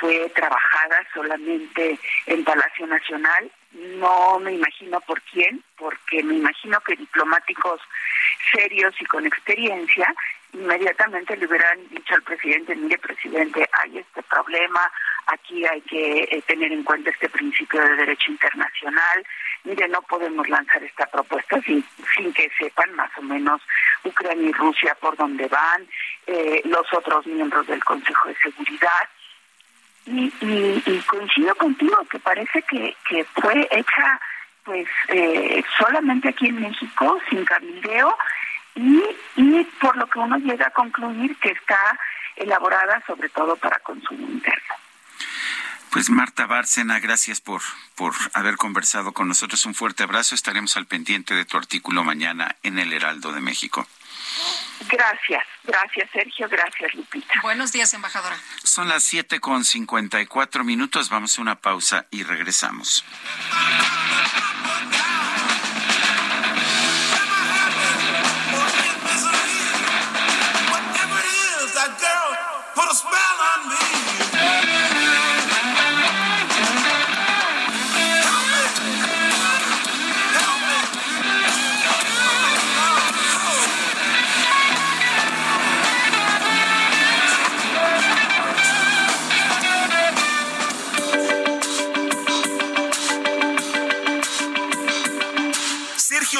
fue 0.00 0.28
trabajada 0.34 1.06
solamente 1.12 1.98
en 2.26 2.44
Palacio 2.44 2.86
Nacional. 2.86 3.50
No 3.74 4.38
me 4.38 4.52
imagino 4.52 5.00
por 5.00 5.20
quién, 5.22 5.62
porque 5.76 6.22
me 6.22 6.36
imagino 6.36 6.80
que 6.80 6.96
diplomáticos 6.96 7.80
serios 8.52 8.94
y 9.00 9.04
con 9.06 9.26
experiencia 9.26 10.14
inmediatamente 10.52 11.36
le 11.36 11.46
hubieran 11.46 11.88
dicho 11.88 12.14
al 12.14 12.22
presidente, 12.22 12.74
mire 12.76 12.98
presidente, 12.98 13.66
hay 13.72 13.98
este 13.98 14.22
problema, 14.24 14.80
aquí 15.26 15.64
hay 15.64 15.80
que 15.82 16.28
eh, 16.30 16.42
tener 16.46 16.72
en 16.72 16.84
cuenta 16.84 17.10
este 17.10 17.28
principio 17.28 17.80
de 17.80 17.96
derecho 17.96 18.30
internacional, 18.30 19.26
mire, 19.64 19.88
no 19.88 20.02
podemos 20.02 20.46
lanzar 20.48 20.82
esta 20.84 21.06
propuesta 21.06 21.60
sin, 21.62 21.84
sin 22.14 22.32
que 22.34 22.50
sepan 22.58 22.94
más 22.94 23.10
o 23.16 23.22
menos 23.22 23.62
Ucrania 24.04 24.50
y 24.50 24.52
Rusia 24.52 24.94
por 25.00 25.16
dónde 25.16 25.48
van, 25.48 25.86
eh, 26.26 26.60
los 26.64 26.86
otros 26.92 27.26
miembros 27.26 27.66
del 27.66 27.82
Consejo 27.82 28.28
de 28.28 28.36
Seguridad. 28.36 29.08
Y, 30.04 30.32
y, 30.40 31.02
coincido 31.06 31.54
contigo 31.54 31.96
que 32.10 32.18
parece 32.18 32.62
que, 32.62 32.96
que 33.08 33.24
fue 33.24 33.68
hecha 33.70 34.20
pues 34.64 34.86
eh, 35.08 35.62
solamente 35.78 36.28
aquí 36.28 36.48
en 36.48 36.60
México, 36.60 37.18
sin 37.28 37.44
cabildeo, 37.44 38.16
y, 38.74 39.02
y 39.36 39.64
por 39.80 39.96
lo 39.96 40.06
que 40.06 40.18
uno 40.18 40.36
llega 40.38 40.66
a 40.66 40.70
concluir 40.70 41.36
que 41.38 41.50
está 41.50 41.98
elaborada 42.36 43.02
sobre 43.06 43.28
todo 43.28 43.56
para 43.56 43.78
consumo 43.80 44.26
interno. 44.28 44.74
Pues 45.92 46.08
Marta 46.08 46.46
Bárcena, 46.46 46.98
gracias 47.00 47.42
por, 47.42 47.60
por 47.94 48.14
haber 48.32 48.56
conversado 48.56 49.12
con 49.12 49.28
nosotros. 49.28 49.66
Un 49.66 49.74
fuerte 49.74 50.02
abrazo. 50.02 50.34
Estaremos 50.34 50.76
al 50.78 50.86
pendiente 50.86 51.34
de 51.34 51.44
tu 51.44 51.58
artículo 51.58 52.02
mañana 52.02 52.56
en 52.62 52.78
el 52.78 52.94
Heraldo 52.94 53.30
de 53.30 53.42
México. 53.42 53.86
Gracias, 54.88 55.44
gracias 55.64 56.10
Sergio, 56.10 56.48
gracias 56.48 56.94
Lupita. 56.94 57.34
Buenos 57.42 57.72
días, 57.72 57.92
embajadora. 57.92 58.36
Son 58.64 58.88
las 58.88 59.04
siete 59.04 59.38
con 59.40 59.64
cincuenta 59.64 60.20
y 60.20 60.26
cuatro 60.26 60.64
minutos. 60.64 61.10
Vamos 61.10 61.38
a 61.38 61.42
una 61.42 61.56
pausa 61.56 62.06
y 62.10 62.22
regresamos. 62.22 63.04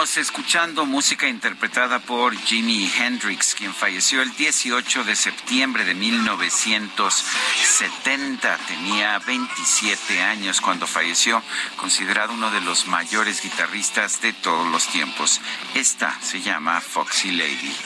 Escuchando 0.00 0.86
música 0.86 1.28
interpretada 1.28 1.98
por 1.98 2.34
Jimi 2.34 2.90
Hendrix, 2.98 3.54
quien 3.54 3.74
falleció 3.74 4.22
el 4.22 4.34
18 4.34 5.04
de 5.04 5.14
septiembre 5.14 5.84
de 5.84 5.94
1970. 5.94 8.56
Tenía 8.66 9.18
27 9.18 10.22
años 10.22 10.62
cuando 10.62 10.86
falleció, 10.86 11.42
considerado 11.76 12.32
uno 12.32 12.50
de 12.50 12.62
los 12.62 12.86
mayores 12.86 13.42
guitarristas 13.42 14.22
de 14.22 14.32
todos 14.32 14.66
los 14.68 14.86
tiempos. 14.86 15.42
Esta 15.74 16.18
se 16.22 16.40
llama 16.40 16.80
Foxy 16.80 17.32
Lady. 17.32 17.76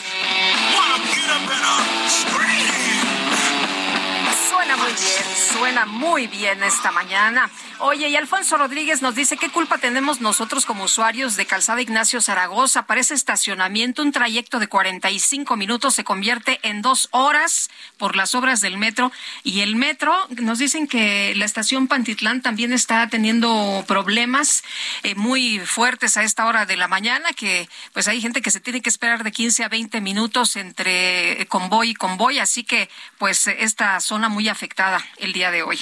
Suena 4.55 4.77
muy 4.77 4.93
bien, 4.93 5.37
suena 5.53 5.87
muy 5.87 6.27
bien 6.29 6.63
esta 6.63 6.93
mañana. 6.93 7.51
Oye, 7.81 8.09
y 8.09 8.15
Alfonso 8.15 8.57
Rodríguez 8.57 9.03
nos 9.03 9.17
dice, 9.17 9.37
¿qué 9.37 9.51
culpa 9.51 9.79
tenemos 9.79 10.21
nosotros 10.21 10.65
como 10.65 10.85
usuarios 10.85 11.35
de 11.35 11.45
Calzada 11.45 11.83
Ignacio 11.83 12.21
Zaragoza? 12.21 12.87
Para 12.87 13.01
ese 13.01 13.15
estacionamiento, 13.15 14.01
un 14.01 14.13
trayecto 14.13 14.61
de 14.61 14.69
45 14.69 15.57
minutos 15.57 15.97
se 15.97 16.05
convierte 16.05 16.61
en 16.63 16.83
dos 16.83 17.09
horas 17.11 17.69
por 17.99 18.15
las 18.15 18.37
obras 18.37 18.61
del 18.61 18.79
metro. 18.79 19.11
Y 19.43 19.61
el 19.61 19.75
metro, 19.75 20.15
nos 20.31 20.61
dicen 20.61 20.87
que 20.87 21.35
la 21.35 21.47
estación 21.47 21.89
Pantitlán 21.89 22.41
también 22.41 22.73
está 22.73 23.09
teniendo 23.09 23.85
problemas 23.89 24.63
eh, 25.03 25.17
muy 25.17 25.59
fuertes 25.59 26.17
a 26.17 26.23
esta 26.23 26.47
hora 26.47 26.65
de 26.65 26.77
la 26.77 26.87
mañana, 26.87 27.33
que 27.33 27.69
pues 27.93 28.07
hay 28.07 28.21
gente 28.21 28.41
que 28.41 28.53
se 28.53 28.61
tiene 28.61 28.83
que 28.83 28.89
esperar 28.89 29.25
de 29.25 29.33
15 29.33 29.65
a 29.65 29.69
20 29.69 30.01
minutos 30.01 30.55
entre 30.55 31.45
convoy 31.49 31.91
y 31.91 31.95
convoy. 31.95 32.39
Así 32.39 32.63
que 32.63 32.89
pues 33.19 33.49
esta 33.49 33.99
zona 34.01 34.29
muy 34.29 34.44
afectada 34.49 35.05
el 35.19 35.33
día 35.33 35.51
de 35.51 35.63
hoy. 35.63 35.79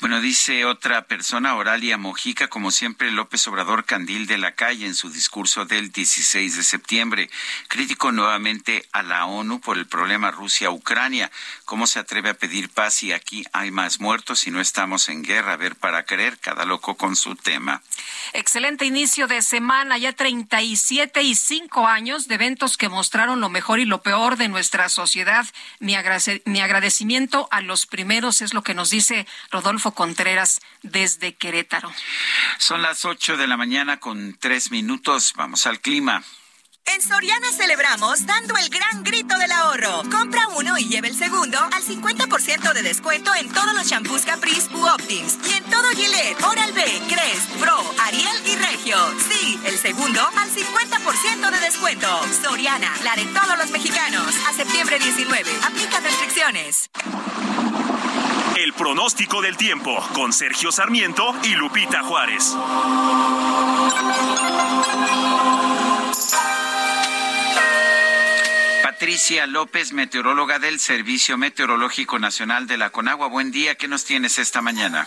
Bueno, 0.00 0.20
dice 0.20 0.64
otra 0.64 1.02
persona 1.06 1.56
Oralia 1.56 1.98
Mojica, 1.98 2.48
como 2.48 2.70
siempre, 2.70 3.10
López 3.10 3.46
Obrador 3.48 3.84
Candil 3.84 4.26
de 4.26 4.38
la 4.38 4.54
Calle 4.54 4.86
en 4.86 4.94
su 4.94 5.10
discurso 5.10 5.64
del 5.64 5.92
16 5.92 6.56
de 6.56 6.62
septiembre. 6.62 7.30
Criticó 7.68 8.12
nuevamente 8.12 8.86
a 8.92 9.02
la 9.02 9.26
ONU 9.26 9.60
por 9.60 9.78
el 9.78 9.86
problema 9.86 10.30
Rusia-Ucrania. 10.30 11.30
¿Cómo 11.64 11.86
se 11.86 11.98
atreve 11.98 12.30
a 12.30 12.34
pedir 12.34 12.70
paz 12.70 12.94
si 12.94 13.12
aquí 13.12 13.44
hay 13.52 13.70
más 13.70 14.00
muertos 14.00 14.46
y 14.46 14.50
no 14.50 14.60
estamos 14.60 15.08
en 15.08 15.22
guerra? 15.22 15.54
A 15.54 15.56
ver, 15.56 15.76
para 15.76 16.04
creer, 16.04 16.38
cada 16.38 16.64
loco 16.64 16.96
con 16.96 17.16
su 17.16 17.36
tema. 17.36 17.82
Excelente 18.32 18.84
inicio 18.84 19.26
de 19.26 19.42
semana, 19.42 19.98
ya 19.98 20.12
37 20.12 21.22
y 21.22 21.34
5 21.34 21.86
años 21.86 22.28
de 22.28 22.34
eventos 22.34 22.76
que 22.76 22.88
mostraron 22.88 23.40
lo 23.40 23.48
mejor 23.48 23.78
y 23.78 23.84
lo 23.84 24.02
peor 24.02 24.36
de 24.36 24.48
nuestra 24.48 24.88
sociedad. 24.88 25.46
Mi, 25.78 25.94
agradecimiento 25.94 27.48
a 27.50 27.60
los 27.60 27.86
primeros, 27.94 28.40
es 28.40 28.54
lo 28.54 28.64
que 28.64 28.74
nos 28.74 28.90
dice 28.90 29.24
Rodolfo 29.52 29.92
Contreras 29.92 30.60
desde 30.82 31.36
Querétaro. 31.36 31.92
Son 32.58 32.82
las 32.82 33.04
8 33.04 33.36
de 33.36 33.46
la 33.46 33.56
mañana 33.56 34.00
con 34.00 34.36
tres 34.36 34.72
minutos. 34.72 35.32
Vamos 35.36 35.64
al 35.68 35.78
clima. 35.78 36.24
En 36.86 37.00
Soriana 37.00 37.50
celebramos 37.50 38.26
dando 38.26 38.54
el 38.58 38.68
gran 38.68 39.02
grito 39.02 39.38
del 39.38 39.50
ahorro. 39.52 40.02
Compra 40.10 40.48
uno 40.56 40.76
y 40.76 40.84
lleve 40.86 41.08
el 41.08 41.14
segundo 41.16 41.58
al 41.58 41.82
50% 41.82 42.72
de 42.74 42.82
descuento 42.82 43.34
en 43.34 43.50
todos 43.50 43.72
los 43.74 43.86
shampoos 43.86 44.22
Caprice 44.26 44.68
u 44.74 44.86
Optims 44.86 45.38
y 45.48 45.54
en 45.54 45.64
todo 45.64 45.88
Gillette, 45.90 46.42
Oral-B, 46.42 46.82
Crest, 47.08 47.50
Pro, 47.58 47.78
Ariel 48.06 48.36
y 48.46 48.56
Regio. 48.56 48.96
Sí, 49.30 49.58
el 49.64 49.78
segundo 49.78 50.20
al 50.36 50.50
50% 50.50 51.50
de 51.50 51.60
descuento. 51.60 52.08
Soriana, 52.42 52.92
la 53.02 53.16
de 53.16 53.24
todos 53.26 53.56
los 53.58 53.70
mexicanos. 53.70 54.34
A 54.48 54.52
septiembre 54.52 54.98
19. 54.98 55.50
Aplica 55.66 56.00
restricciones. 56.00 56.90
El 58.56 58.72
pronóstico 58.74 59.40
del 59.40 59.56
tiempo 59.56 59.98
con 60.12 60.32
Sergio 60.32 60.70
Sarmiento 60.70 61.34
y 61.44 61.54
Lupita 61.54 62.02
Juárez. 62.02 62.54
Patricia 69.04 69.46
López, 69.46 69.92
meteoróloga 69.92 70.58
del 70.58 70.80
Servicio 70.80 71.36
Meteorológico 71.36 72.18
Nacional 72.18 72.66
de 72.66 72.78
la 72.78 72.88
Conagua. 72.88 73.26
Buen 73.26 73.50
día, 73.50 73.74
¿qué 73.74 73.86
nos 73.86 74.06
tienes 74.06 74.38
esta 74.38 74.62
mañana? 74.62 75.06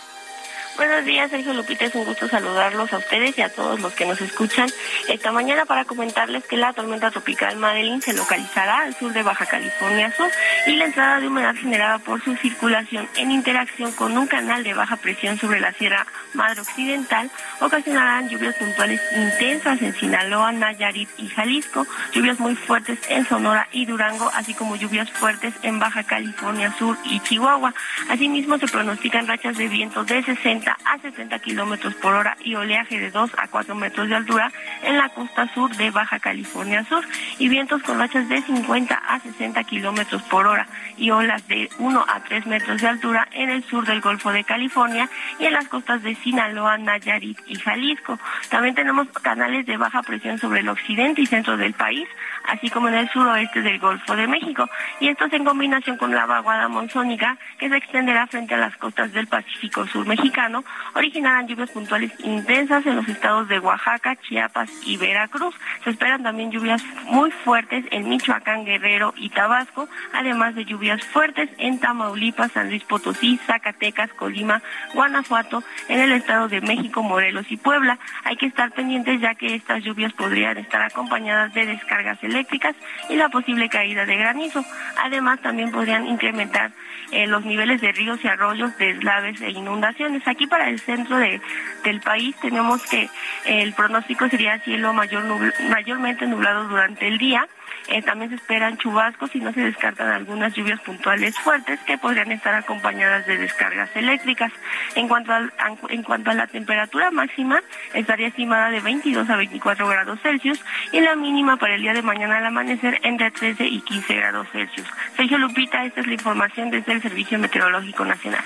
Buenos 0.78 1.04
días, 1.04 1.28
Sergio 1.28 1.54
Lupita. 1.54 1.86
Es 1.86 1.94
un 1.96 2.04
gusto 2.04 2.28
saludarlos 2.28 2.92
a 2.92 2.98
ustedes 2.98 3.36
y 3.36 3.42
a 3.42 3.48
todos 3.48 3.80
los 3.80 3.92
que 3.94 4.06
nos 4.06 4.20
escuchan 4.20 4.68
esta 5.08 5.32
mañana 5.32 5.64
para 5.64 5.84
comentarles 5.84 6.44
que 6.44 6.56
la 6.56 6.72
tormenta 6.72 7.10
tropical 7.10 7.56
Madeline 7.56 8.00
se 8.00 8.12
localizará 8.12 8.82
al 8.82 8.94
sur 8.94 9.12
de 9.12 9.24
Baja 9.24 9.44
California 9.46 10.12
Sur 10.16 10.30
y 10.68 10.76
la 10.76 10.84
entrada 10.84 11.18
de 11.18 11.26
humedad 11.26 11.56
generada 11.56 11.98
por 11.98 12.22
su 12.22 12.36
circulación 12.36 13.08
en 13.16 13.32
interacción 13.32 13.90
con 13.90 14.16
un 14.16 14.28
canal 14.28 14.62
de 14.62 14.72
baja 14.72 14.94
presión 14.94 15.36
sobre 15.36 15.58
la 15.58 15.72
Sierra 15.72 16.06
Madre 16.34 16.60
Occidental 16.60 17.28
ocasionarán 17.60 18.28
lluvias 18.28 18.54
puntuales 18.54 19.00
intensas 19.16 19.82
en 19.82 19.96
Sinaloa, 19.96 20.52
Nayarit 20.52 21.08
y 21.18 21.26
Jalisco, 21.26 21.88
lluvias 22.12 22.38
muy 22.38 22.54
fuertes 22.54 23.00
en 23.08 23.26
Sonora 23.26 23.66
y 23.72 23.84
Durango, 23.84 24.30
así 24.32 24.54
como 24.54 24.76
lluvias 24.76 25.10
fuertes 25.10 25.54
en 25.62 25.80
Baja 25.80 26.04
California 26.04 26.72
Sur 26.78 26.96
y 27.04 27.18
Chihuahua. 27.18 27.74
Asimismo, 28.10 28.58
se 28.58 28.68
pronostican 28.68 29.26
rachas 29.26 29.56
de 29.56 29.66
viento 29.66 30.04
de 30.04 30.22
60 30.22 30.67
a 30.84 30.98
70 30.98 31.38
kilómetros 31.38 31.94
por 31.94 32.14
hora 32.14 32.36
y 32.42 32.54
oleaje 32.54 32.98
de 32.98 33.10
2 33.10 33.30
a 33.38 33.48
4 33.48 33.74
metros 33.74 34.08
de 34.08 34.16
altura 34.16 34.52
en 34.82 34.96
la 34.98 35.08
costa 35.10 35.48
sur 35.54 35.74
de 35.76 35.90
Baja 35.90 36.18
California 36.18 36.84
Sur 36.84 37.04
y 37.38 37.48
vientos 37.48 37.82
con 37.82 37.98
rachas 37.98 38.28
de 38.28 38.42
50 38.42 38.94
a 38.94 39.20
60 39.20 39.62
kilómetros 39.64 40.22
por 40.24 40.46
hora 40.46 40.66
y 40.96 41.10
olas 41.10 41.46
de 41.48 41.68
1 41.78 42.04
a 42.06 42.20
3 42.20 42.46
metros 42.46 42.80
de 42.80 42.88
altura 42.88 43.28
en 43.32 43.50
el 43.50 43.64
sur 43.64 43.86
del 43.86 44.00
Golfo 44.00 44.32
de 44.32 44.44
California 44.44 45.08
y 45.38 45.44
en 45.46 45.52
las 45.52 45.68
costas 45.68 46.02
de 46.02 46.14
Sinaloa, 46.16 46.78
Nayarit 46.78 47.38
y 47.46 47.56
Jalisco. 47.56 48.18
También 48.50 48.74
tenemos 48.74 49.08
canales 49.22 49.66
de 49.66 49.76
baja 49.76 50.02
presión 50.02 50.38
sobre 50.38 50.60
el 50.60 50.68
occidente 50.68 51.22
y 51.22 51.26
centro 51.26 51.56
del 51.56 51.74
país, 51.74 52.08
así 52.48 52.70
como 52.70 52.88
en 52.88 52.94
el 52.94 53.08
suroeste 53.10 53.62
del 53.62 53.78
Golfo 53.78 54.16
de 54.16 54.26
México. 54.26 54.68
Y 55.00 55.08
esto 55.08 55.26
es 55.26 55.32
en 55.32 55.44
combinación 55.44 55.96
con 55.96 56.14
la 56.14 56.26
vaguada 56.26 56.68
monzónica 56.68 57.36
que 57.58 57.68
se 57.68 57.76
extenderá 57.76 58.26
frente 58.26 58.54
a 58.54 58.58
las 58.58 58.76
costas 58.76 59.12
del 59.12 59.26
Pacífico 59.26 59.86
Sur 59.86 60.06
mexicano 60.06 60.57
originarán 60.94 61.46
lluvias 61.46 61.70
puntuales 61.70 62.12
intensas 62.24 62.84
en 62.86 62.96
los 62.96 63.08
estados 63.08 63.48
de 63.48 63.58
Oaxaca, 63.58 64.16
Chiapas 64.16 64.70
y 64.84 64.96
Veracruz. 64.96 65.54
Se 65.84 65.90
esperan 65.90 66.22
también 66.22 66.50
lluvias 66.50 66.82
muy 67.04 67.30
fuertes 67.30 67.84
en 67.90 68.08
Michoacán, 68.08 68.64
Guerrero 68.64 69.14
y 69.16 69.30
Tabasco, 69.30 69.88
además 70.12 70.54
de 70.54 70.64
lluvias 70.64 71.04
fuertes 71.04 71.48
en 71.58 71.78
Tamaulipas, 71.78 72.52
San 72.52 72.68
Luis 72.68 72.84
Potosí, 72.84 73.38
Zacatecas, 73.46 74.10
Colima, 74.14 74.62
Guanajuato, 74.94 75.62
en 75.88 76.00
el 76.00 76.12
estado 76.12 76.48
de 76.48 76.60
México, 76.60 77.02
Morelos 77.02 77.46
y 77.50 77.56
Puebla. 77.56 77.98
Hay 78.24 78.36
que 78.36 78.46
estar 78.46 78.70
pendientes 78.72 79.20
ya 79.20 79.34
que 79.34 79.54
estas 79.54 79.82
lluvias 79.82 80.12
podrían 80.12 80.58
estar 80.58 80.82
acompañadas 80.82 81.52
de 81.54 81.66
descargas 81.66 82.22
eléctricas 82.22 82.74
y 83.08 83.16
la 83.16 83.28
posible 83.28 83.68
caída 83.68 84.04
de 84.04 84.16
granizo. 84.16 84.64
Además, 85.02 85.40
también 85.40 85.70
podrían 85.70 86.06
incrementar 86.06 86.72
eh, 87.12 87.26
los 87.26 87.44
niveles 87.44 87.80
de 87.80 87.92
ríos 87.92 88.18
y 88.22 88.28
arroyos, 88.28 88.76
deslaves 88.78 89.40
e 89.40 89.50
inundaciones. 89.50 90.26
Aquí 90.26 90.46
para 90.46 90.68
el 90.68 90.78
centro 90.78 91.16
de, 91.16 91.40
del 91.84 92.00
país 92.00 92.36
tenemos 92.40 92.82
que 92.86 93.08
el 93.46 93.72
pronóstico 93.72 94.28
sería 94.28 94.58
cielo 94.60 94.92
mayor 94.92 95.24
mayormente 95.68 96.26
nublado 96.26 96.68
durante 96.68 97.08
el 97.08 97.18
día. 97.18 97.46
Eh, 97.88 98.02
también 98.02 98.30
se 98.30 98.36
esperan 98.36 98.76
chubascos 98.76 99.34
y 99.34 99.40
no 99.40 99.52
se 99.52 99.60
descartan 99.60 100.08
algunas 100.08 100.54
lluvias 100.54 100.80
puntuales 100.80 101.38
fuertes 101.38 101.80
que 101.86 101.96
podrían 101.96 102.30
estar 102.32 102.54
acompañadas 102.54 103.26
de 103.26 103.38
descargas 103.38 103.88
eléctricas. 103.94 104.52
En 104.94 105.08
cuanto, 105.08 105.32
a, 105.32 105.50
en 105.88 106.02
cuanto 106.02 106.30
a 106.30 106.34
la 106.34 106.46
temperatura 106.46 107.10
máxima, 107.10 107.62
estaría 107.94 108.28
estimada 108.28 108.70
de 108.70 108.80
22 108.80 109.28
a 109.30 109.36
24 109.36 109.88
grados 109.88 110.20
Celsius 110.20 110.60
y 110.92 111.00
la 111.00 111.16
mínima 111.16 111.56
para 111.56 111.76
el 111.76 111.82
día 111.82 111.94
de 111.94 112.02
mañana 112.02 112.38
al 112.38 112.46
amanecer 112.46 113.00
entre 113.04 113.30
13 113.30 113.64
y 113.66 113.80
15 113.80 114.14
grados 114.14 114.48
Celsius. 114.52 114.86
Sergio 115.16 115.38
Lupita, 115.38 115.84
esta 115.84 116.00
es 116.00 116.06
la 116.06 116.14
información 116.14 116.70
desde 116.70 116.92
el 116.92 117.02
Servicio 117.02 117.38
Meteorológico 117.38 118.04
Nacional. 118.04 118.44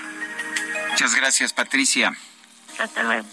Muchas 0.89 1.15
gracias, 1.15 1.51
Patricia. 1.51 2.13
Hasta 2.79 3.03
luego. 3.03 3.25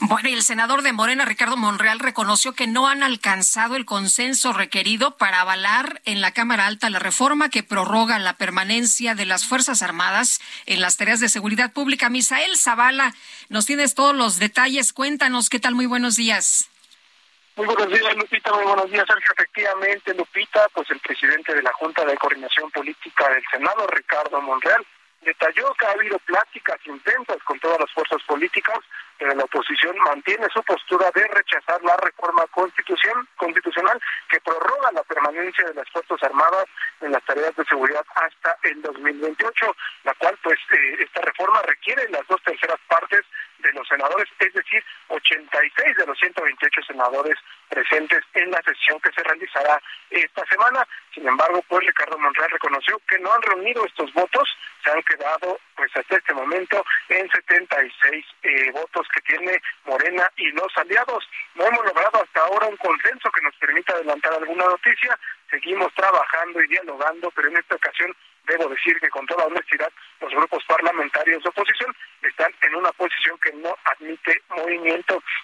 Bueno, 0.00 0.28
y 0.28 0.34
el 0.34 0.42
senador 0.42 0.82
de 0.82 0.92
Morena, 0.92 1.24
Ricardo 1.24 1.56
Monreal, 1.56 1.98
reconoció 1.98 2.52
que 2.52 2.66
no 2.66 2.86
han 2.86 3.02
alcanzado 3.02 3.76
el 3.76 3.84
consenso 3.84 4.52
requerido 4.52 5.16
para 5.16 5.40
avalar 5.40 6.00
en 6.04 6.20
la 6.20 6.32
Cámara 6.32 6.66
Alta 6.66 6.90
la 6.90 6.98
reforma 6.98 7.48
que 7.48 7.62
prorroga 7.62 8.18
la 8.18 8.34
permanencia 8.34 9.14
de 9.14 9.24
las 9.24 9.46
Fuerzas 9.46 9.82
Armadas 9.82 10.40
en 10.66 10.80
las 10.80 10.96
tareas 10.96 11.20
de 11.20 11.28
seguridad 11.28 11.72
pública. 11.72 12.08
Misael 12.10 12.56
Zavala, 12.56 13.14
nos 13.48 13.66
tienes 13.66 13.94
todos 13.94 14.14
los 14.14 14.38
detalles. 14.38 14.92
Cuéntanos, 14.92 15.48
¿qué 15.48 15.58
tal? 15.58 15.74
Muy 15.74 15.86
buenos 15.86 16.16
días. 16.16 16.68
Muy 17.56 17.66
buenos 17.66 17.88
días, 17.88 18.16
Lupita. 18.16 18.52
Muy 18.52 18.64
buenos 18.64 18.90
días, 18.90 19.06
Sergio. 19.08 19.30
Efectivamente, 19.34 20.14
Lupita, 20.14 20.68
pues 20.74 20.90
el 20.90 21.00
presidente 21.00 21.54
de 21.54 21.62
la 21.62 21.72
Junta 21.72 22.04
de 22.04 22.16
Coordinación 22.18 22.70
Política 22.70 23.30
del 23.30 23.42
Senado, 23.50 23.86
Ricardo 23.86 24.42
Monreal, 24.42 24.86
detalló 25.26 25.74
que 25.74 25.86
ha 25.86 25.90
habido 25.90 26.18
pláticas 26.20 26.78
intensas 26.86 27.42
con 27.42 27.58
todas 27.58 27.80
las 27.80 27.92
fuerzas 27.92 28.22
políticas, 28.28 28.78
pero 29.18 29.34
la 29.34 29.44
oposición 29.44 29.98
mantiene 29.98 30.46
su 30.52 30.62
postura 30.62 31.10
de 31.14 31.26
rechazar 31.26 31.82
la 31.82 31.96
reforma 31.96 32.46
constitución, 32.52 33.26
constitucional 33.36 34.00
que 34.28 34.40
prorroga 34.40 34.92
la 34.92 35.02
permanencia 35.02 35.66
de 35.66 35.74
las 35.74 35.88
Fuerzas 35.90 36.22
Armadas 36.22 36.66
en 37.00 37.10
las 37.10 37.24
tareas 37.24 37.56
de 37.56 37.64
seguridad 37.64 38.04
hasta 38.14 38.56
el 38.62 38.80
2028, 38.82 39.76
la 40.04 40.14
cual 40.14 40.38
pues 40.42 40.58
eh, 40.70 40.96
esta 41.00 41.22
reforma 41.22 41.60
requiere 41.62 42.08
las 42.10 42.26
dos 42.28 42.40
terceras 42.44 42.78
partes 42.86 43.22
de 43.58 43.72
los 43.72 43.88
senadores, 43.88 44.28
es 44.38 44.52
decir, 44.52 44.84
86 45.08 45.96
de 45.96 46.06
los 46.06 46.18
128 46.18 46.82
senadores 46.86 47.36
presentes 47.68 48.22
en 48.34 48.50
la 48.50 48.62
sesión 48.62 49.00
que 49.00 49.12
se 49.12 49.22
realizará 49.22 49.80
esta 50.10 50.44
semana. 50.46 50.86
Sin 51.14 51.26
embargo, 51.26 51.62
pues 51.68 51.86
Ricardo 51.86 52.18
Monreal 52.18 52.50
reconoció 52.50 53.00
que 53.08 53.18
no 53.18 53.32
han 53.32 53.42
reunido 53.42 53.84
estos 53.84 54.12
votos, 54.12 54.48
se 54.84 54.90
han 54.90 55.02
quedado 55.02 55.58
pues 55.74 55.90
hasta 55.96 56.16
este 56.16 56.34
momento 56.34 56.84
en 57.08 57.28
76 57.30 58.24
eh, 58.42 58.70
votos 58.72 59.06
que 59.14 59.20
tiene 59.22 59.60
Morena 59.84 60.30
y 60.36 60.50
los 60.52 60.76
aliados. 60.76 61.28
No 61.54 61.66
hemos 61.66 61.84
logrado 61.84 62.22
hasta 62.22 62.40
ahora 62.40 62.66
un 62.66 62.76
consenso 62.76 63.30
que 63.30 63.42
nos 63.42 63.54
permita 63.56 63.94
adelantar 63.94 64.34
alguna 64.34 64.64
noticia. 64.64 65.18
Seguimos 65.50 65.92
trabajando 65.94 66.62
y 66.62 66.68
dialogando, 66.68 67.30
pero 67.30 67.48
en 67.48 67.56
esta 67.58 67.76
ocasión 67.76 68.14
debo 68.46 68.68
decir 68.68 68.98
que 69.00 69.08
con 69.10 69.26
toda 69.26 69.46
honestidad 69.46 69.90
los 70.20 70.32
grupos 70.32 70.64
parlamentarios 70.64 71.42
de 71.42 71.48
oposición 71.48 71.94
están 72.22 72.52
en 72.62 72.74
una 72.76 72.92
posición 72.92 73.38
que 73.38 73.52
no 73.52 73.76
admite 73.84 74.42
movimiento, 74.50 74.95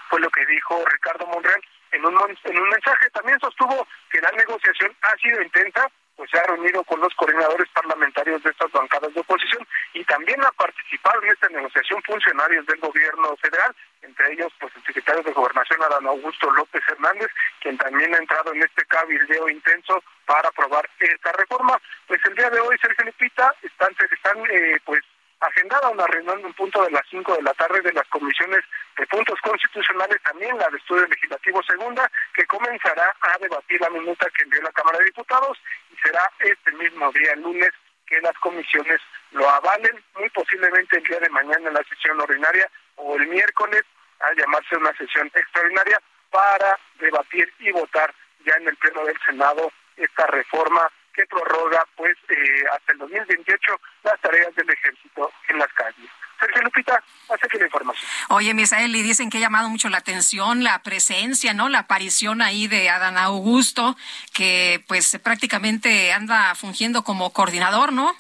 fue 0.09 0.21
lo 0.21 0.31
que 0.31 0.47
dijo 0.47 0.83
Ricardo 0.87 1.27
Monreal 1.27 1.63
en 1.93 2.05
un, 2.05 2.15
en 2.45 2.59
un 2.59 2.69
mensaje. 2.69 3.11
También 3.11 3.39
sostuvo 3.41 3.87
que 4.11 4.21
la 4.21 4.31
negociación 4.33 4.95
ha 5.03 5.17
sido 5.17 5.43
intensa, 5.43 5.89
pues 6.17 6.31
se 6.31 6.39
ha 6.39 6.43
reunido 6.45 6.85
con 6.85 7.01
los 7.01 7.15
coordinadores 7.15 7.69
parlamentarios 7.71 8.43
de 8.43 8.51
estas 8.51 8.71
bancadas 8.73 9.13
de 9.15 9.21
oposición 9.21 9.67
y 9.95 10.05
también 10.05 10.43
ha 10.45 10.53
participado 10.53 11.23
en 11.23 11.31
esta 11.31 11.49
negociación 11.49 12.03
funcionarios 12.03 12.67
del 12.67 12.81
gobierno 12.81 13.35
federal, 13.37 13.75
entre 14.03 14.33
ellos 14.33 14.53
pues 14.61 14.73
el 14.77 14.85
secretario 14.85 15.23
de 15.23 15.33
Gobernación 15.33 15.83
Adán 15.83 16.07
Augusto 16.07 16.51
López 16.51 16.83
Hernández, 16.89 17.29
quien 17.61 17.79
también 17.79 18.15
ha 18.15 18.19
entrado 18.19 18.53
en 18.53 18.63
este 18.63 18.85
cabildeo 18.87 19.49
intenso 19.49 20.03
para 20.27 20.49
aprobar 20.49 20.89
esta 20.99 21.33
reforma. 21.33 21.81
Pues 22.07 22.21
el 22.27 22.35
día 22.35 22.51
de 22.51 22.61
hoy, 22.61 22.77
Sergio 22.79 23.05
Lupita, 23.07 23.55
están, 23.63 23.91
están 24.11 24.39
eh, 24.51 24.79
pues 24.85 25.03
agendada 25.43 25.89
una 25.89 26.07
reunión 26.07 26.39
en 26.39 26.47
un 26.47 26.53
punto 26.55 26.83
de 26.85 26.91
las 26.91 27.03
5 27.11 27.37
de 27.37 27.43
la 27.43 27.53
tarde 27.55 27.81
de 27.81 27.93
las 27.93 28.07
comisiones 28.09 28.65
de 28.97 29.07
puntos 29.07 29.39
constitucionales, 29.41 30.23
también 30.23 30.57
la 30.57 30.69
de 30.71 30.79
estudio 30.79 31.07
legislativo 31.07 31.63
segunda, 31.65 32.11
que 32.35 32.47
comenzará 32.47 33.15
a 33.21 33.39
debatir 33.39 33.81
la 33.81 33.91
minuta 33.91 34.31
que 34.31 34.45
envió 34.45 34.63
la 34.63 34.73
Cámara 34.73 34.99
de 34.99 35.07
Diputados 35.07 35.59
y 35.93 35.97
será 35.97 36.31
este 36.39 36.73
mismo 36.73 37.11
día, 37.13 37.35
lunes, 37.37 37.71
que 38.07 38.21
las 38.21 38.37
comisiones 38.39 39.01
lo 39.33 39.49
avalen, 39.49 40.03
muy 40.15 40.29
posiblemente 40.31 40.99
el 40.99 41.05
día 41.05 41.19
de 41.19 41.31
mañana 41.31 41.69
en 41.69 41.75
la 41.75 41.85
sesión 41.85 42.21
ordinaria 42.21 42.71
o 42.97 43.17
el 43.17 43.27
miércoles, 43.27 43.83
a 44.21 44.33
llamarse 44.35 44.77
una 44.77 44.97
sesión 44.97 45.27
extraordinaria 45.35 46.01
para 46.31 46.79
debatir 47.01 47.53
y 47.59 47.73
votar 47.73 48.15
ya 48.45 48.55
en 48.55 48.69
el 48.69 48.77
Pleno 48.77 49.05
del 49.05 49.19
Senado 49.27 49.73
esta 49.97 50.27
reforma 50.29 50.89
que 51.13 51.27
prorroga 51.27 51.87
pues 51.97 52.17
eh, 52.29 52.65
hasta 52.73 52.93
el 52.93 52.99
2028 52.99 53.81
las 54.05 54.21
tareas 54.21 54.55
del 54.55 54.71
ejército 54.71 55.31
en 55.49 55.59
las 55.59 55.73
calles. 55.73 56.11
Sergio 56.43 56.63
Lupita, 56.63 57.03
hace 57.29 57.49
que 57.49 57.59
la 57.59 57.67
información. 57.67 58.11
Oye, 58.31 58.53
Misael, 58.53 58.95
y 58.97 59.03
dicen 59.03 59.31
que 59.31 59.39
ha 59.39 59.43
llamado 59.43 59.69
mucho 59.69 59.89
la 59.89 59.99
atención 59.99 60.65
la 60.65 60.83
presencia, 60.83 61.55
¿no? 61.55 61.69
La 61.69 61.81
aparición 61.81 62.43
ahí 62.43 62.67
de 62.67 62.91
Adán 62.91 63.17
Augusto, 63.17 63.97
que 64.33 64.85
pues 64.89 65.19
prácticamente 65.23 66.13
anda 66.13 66.55
fungiendo 66.57 67.05
como 67.05 67.33
coordinador, 67.33 67.93
¿no? 67.93 68.13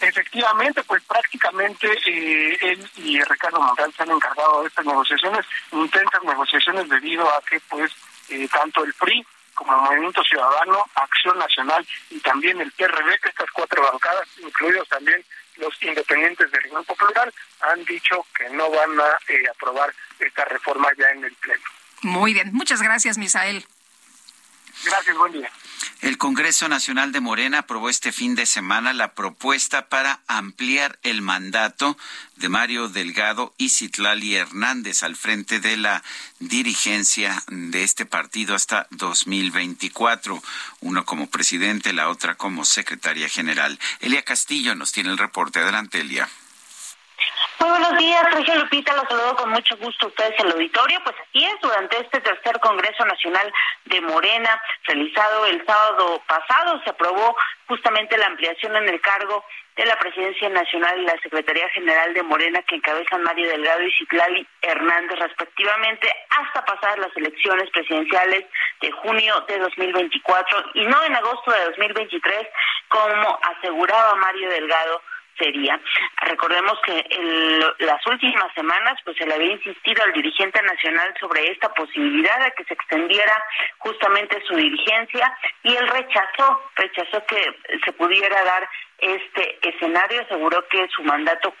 Efectivamente, 0.00 0.82
pues 0.84 1.02
prácticamente 1.04 1.88
eh, 2.06 2.58
él 2.60 2.90
y 2.96 3.20
Ricardo 3.22 3.60
Monreal 3.60 3.92
se 3.94 4.02
han 4.02 4.10
encargado 4.10 4.62
de 4.62 4.68
estas 4.68 4.84
negociaciones, 4.84 5.44
intensas 5.72 6.22
negociaciones 6.24 6.88
debido 6.88 7.28
a 7.28 7.40
que 7.42 7.60
pues 7.68 7.92
eh, 8.28 8.48
tanto 8.48 8.84
el 8.84 8.94
PRI 8.94 9.26
como 9.58 9.74
el 9.74 9.82
Movimiento 9.82 10.22
Ciudadano, 10.22 10.84
Acción 10.94 11.36
Nacional 11.36 11.84
y 12.10 12.20
también 12.20 12.60
el 12.60 12.70
PRD, 12.72 13.18
estas 13.24 13.50
cuatro 13.50 13.82
bancadas, 13.82 14.28
incluidos 14.38 14.88
también 14.88 15.24
los 15.56 15.82
independientes 15.82 16.48
del 16.52 16.62
Grupo 16.70 16.94
Plural, 16.94 17.34
han 17.60 17.84
dicho 17.84 18.24
que 18.36 18.48
no 18.50 18.70
van 18.70 19.00
a 19.00 19.18
eh, 19.26 19.48
aprobar 19.50 19.92
esta 20.20 20.44
reforma 20.44 20.88
ya 20.96 21.10
en 21.10 21.24
el 21.24 21.34
Pleno. 21.34 21.64
Muy 22.02 22.34
bien, 22.34 22.50
muchas 22.52 22.80
gracias, 22.80 23.18
Misael. 23.18 23.66
Gracias, 24.84 25.16
buen 25.16 25.32
día. 25.32 25.50
El 26.00 26.16
Congreso 26.16 26.68
Nacional 26.68 27.12
de 27.12 27.20
Morena 27.20 27.58
aprobó 27.58 27.88
este 27.88 28.12
fin 28.12 28.34
de 28.34 28.46
semana 28.46 28.92
la 28.92 29.14
propuesta 29.14 29.88
para 29.88 30.20
ampliar 30.26 30.98
el 31.02 31.22
mandato 31.22 31.96
de 32.36 32.48
Mario 32.48 32.88
Delgado 32.88 33.52
y 33.58 33.70
Citlali 33.70 34.36
Hernández 34.36 35.02
al 35.02 35.16
frente 35.16 35.60
de 35.60 35.76
la 35.76 36.02
dirigencia 36.38 37.42
de 37.48 37.82
este 37.82 38.06
partido 38.06 38.54
hasta 38.54 38.86
2024. 38.90 40.42
Uno 40.80 41.04
como 41.04 41.28
presidente, 41.28 41.92
la 41.92 42.08
otra 42.08 42.36
como 42.36 42.64
secretaria 42.64 43.28
general. 43.28 43.78
Elia 44.00 44.22
Castillo 44.22 44.74
nos 44.74 44.92
tiene 44.92 45.10
el 45.10 45.18
reporte. 45.18 45.58
Adelante, 45.58 46.00
Elia. 46.00 46.28
Muy 47.60 47.70
buenos 47.70 47.98
días, 47.98 48.22
Sergio 48.32 48.54
Lupita, 48.56 48.94
los 48.94 49.08
saludo 49.08 49.36
con 49.36 49.50
mucho 49.50 49.76
gusto 49.76 50.06
a 50.06 50.08
ustedes 50.08 50.34
en 50.38 50.46
el 50.46 50.52
auditorio. 50.52 51.00
Pues 51.02 51.16
así 51.20 51.44
es, 51.44 51.60
durante 51.60 52.00
este 52.00 52.20
tercer 52.20 52.58
Congreso 52.60 53.04
Nacional 53.04 53.52
de 53.86 54.00
Morena, 54.00 54.60
realizado 54.84 55.46
el 55.46 55.64
sábado 55.66 56.22
pasado, 56.26 56.80
se 56.84 56.90
aprobó 56.90 57.36
justamente 57.66 58.16
la 58.16 58.26
ampliación 58.26 58.76
en 58.76 58.88
el 58.88 59.00
cargo 59.00 59.44
de 59.76 59.86
la 59.86 59.96
Presidencia 59.98 60.48
Nacional 60.48 60.98
y 61.00 61.04
la 61.04 61.20
Secretaría 61.22 61.68
General 61.70 62.12
de 62.12 62.22
Morena 62.22 62.62
que 62.62 62.74
encabezan 62.74 63.22
Mario 63.22 63.48
Delgado 63.48 63.82
y 63.82 63.92
Citlali 63.92 64.46
Hernández 64.62 65.18
respectivamente 65.18 66.12
hasta 66.30 66.64
pasar 66.64 66.98
las 66.98 67.16
elecciones 67.16 67.70
presidenciales 67.70 68.44
de 68.80 68.90
junio 68.90 69.44
de 69.46 69.58
2024 69.58 70.64
y 70.74 70.84
no 70.84 71.04
en 71.04 71.14
agosto 71.14 71.52
de 71.52 71.64
2023 71.66 72.48
como 72.88 73.38
aseguraba 73.42 74.16
Mario 74.16 74.50
Delgado 74.50 75.00
sería. 75.38 75.80
Recordemos 76.22 76.78
que 76.84 77.06
en 77.10 77.60
las 77.86 78.06
últimas 78.06 78.52
semanas 78.54 78.98
pues 79.04 79.16
se 79.16 79.26
le 79.26 79.34
había 79.34 79.52
insistido 79.52 80.02
al 80.04 80.12
dirigente 80.12 80.60
nacional 80.62 81.14
sobre 81.20 81.50
esta 81.50 81.72
posibilidad 81.74 82.44
de 82.44 82.52
que 82.52 82.64
se 82.64 82.74
extendiera 82.74 83.42
justamente 83.78 84.42
su 84.46 84.54
dirigencia 84.56 85.32
y 85.62 85.74
él 85.74 85.88
rechazó, 85.88 86.62
rechazó 86.76 87.24
que 87.26 87.56
se 87.84 87.92
pudiera 87.92 88.44
dar 88.44 88.68
este 88.98 89.58
escenario, 89.62 90.22
aseguró 90.22 90.66
que 90.68 90.86
su 90.88 91.02
mandato 91.04 91.54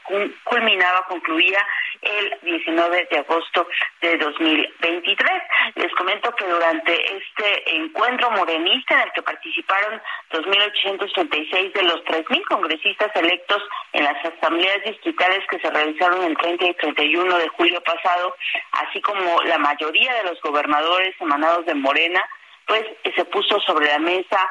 culminaba, 0.44 1.04
concluía 1.08 1.64
el 2.02 2.38
19 2.42 3.08
de 3.10 3.18
agosto 3.18 3.68
de 4.00 4.16
2023. 4.18 5.30
Les 5.76 5.92
comento 5.94 6.32
que 6.32 6.46
durante 6.46 7.16
este 7.16 7.76
encuentro 7.76 8.30
morenista 8.32 8.94
en 8.94 9.00
el 9.02 9.12
que 9.12 9.22
participaron 9.22 10.00
2.836 10.30 11.72
de 11.72 11.82
los 11.84 12.04
3.000 12.04 12.44
congresistas 12.46 13.14
electos 13.14 13.62
en 13.92 14.04
las 14.04 14.24
asambleas 14.24 14.82
distritales 14.84 15.44
que 15.48 15.60
se 15.60 15.70
realizaron 15.70 16.24
el 16.24 16.36
30 16.36 16.64
y 16.66 16.74
31 16.74 17.38
de 17.38 17.48
julio 17.48 17.80
pasado, 17.82 18.34
así 18.72 19.00
como 19.00 19.42
la 19.42 19.58
mayoría 19.58 20.14
de 20.14 20.24
los 20.24 20.40
gobernadores 20.42 21.14
emanados 21.20 21.66
de 21.66 21.74
Morena, 21.74 22.22
pues 22.66 22.84
se 23.16 23.24
puso 23.26 23.60
sobre 23.60 23.86
la 23.86 23.98
mesa 23.98 24.50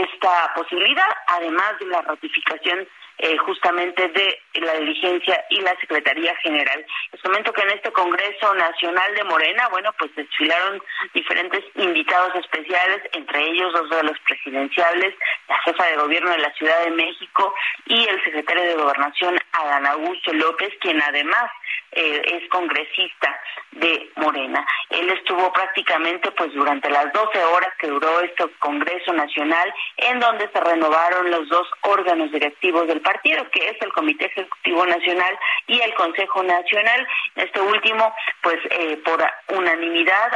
esta 0.00 0.52
posibilidad, 0.54 1.08
además 1.26 1.78
de 1.78 1.86
la 1.86 2.02
ratificación 2.02 2.88
eh, 3.18 3.36
justamente 3.38 4.08
de 4.08 4.60
la 4.60 4.74
diligencia 4.74 5.44
y 5.50 5.60
la 5.60 5.78
Secretaría 5.78 6.34
General. 6.36 6.84
Les 7.12 7.22
comento 7.22 7.52
que 7.52 7.62
en 7.62 7.70
este 7.70 7.92
Congreso 7.92 8.54
Nacional 8.54 9.14
de 9.14 9.24
Morena, 9.24 9.68
bueno, 9.68 9.92
pues 9.98 10.14
desfilaron 10.16 10.82
diferentes 11.14 11.62
invitados 11.76 12.34
especiales, 12.34 13.02
entre 13.12 13.46
ellos 13.50 13.72
dos 13.74 13.90
de 13.90 14.02
los 14.02 14.18
presidenciales, 14.20 15.14
la 15.48 15.58
jefa 15.60 15.86
de 15.86 15.96
gobierno 15.96 16.30
de 16.30 16.38
la 16.38 16.52
Ciudad 16.54 16.82
de 16.84 16.90
México 16.90 17.54
y 17.86 18.08
el 18.08 18.24
secretario 18.24 18.64
de 18.64 18.82
Gobernación, 18.82 19.38
Adán 19.52 19.86
Augusto 19.86 20.32
López, 20.32 20.70
quien 20.80 21.00
además 21.02 21.50
eh, 21.92 22.22
es 22.24 22.48
congresista 22.48 23.38
de 23.72 24.10
Morena. 24.16 24.66
Él 24.90 25.08
estuvo 25.10 25.52
prácticamente 25.52 26.30
pues 26.32 26.52
durante 26.52 26.90
las 26.90 27.12
12 27.12 27.44
horas 27.44 27.70
que 27.78 27.86
duró 27.86 28.20
este 28.20 28.44
Congreso 28.58 29.12
Nacional 29.12 29.72
en 29.96 30.20
donde 30.20 30.48
se 30.52 30.60
renovaron 30.60 31.30
los 31.30 31.48
dos 31.48 31.66
órganos 31.82 32.30
directivos 32.32 32.86
del 32.86 33.00
partido, 33.00 33.48
que 33.50 33.70
es 33.70 33.76
el 33.80 33.92
Comité 33.92 34.26
Ejecutivo 34.26 34.86
Nacional 34.86 35.38
y 35.66 35.80
el 35.80 35.94
Consejo 35.94 36.42
Nacional. 36.42 37.06
Este 37.36 37.60
último 37.60 38.14
pues 38.42 38.58
eh, 38.70 39.00
por 39.04 39.22
unanimidad 39.56 40.32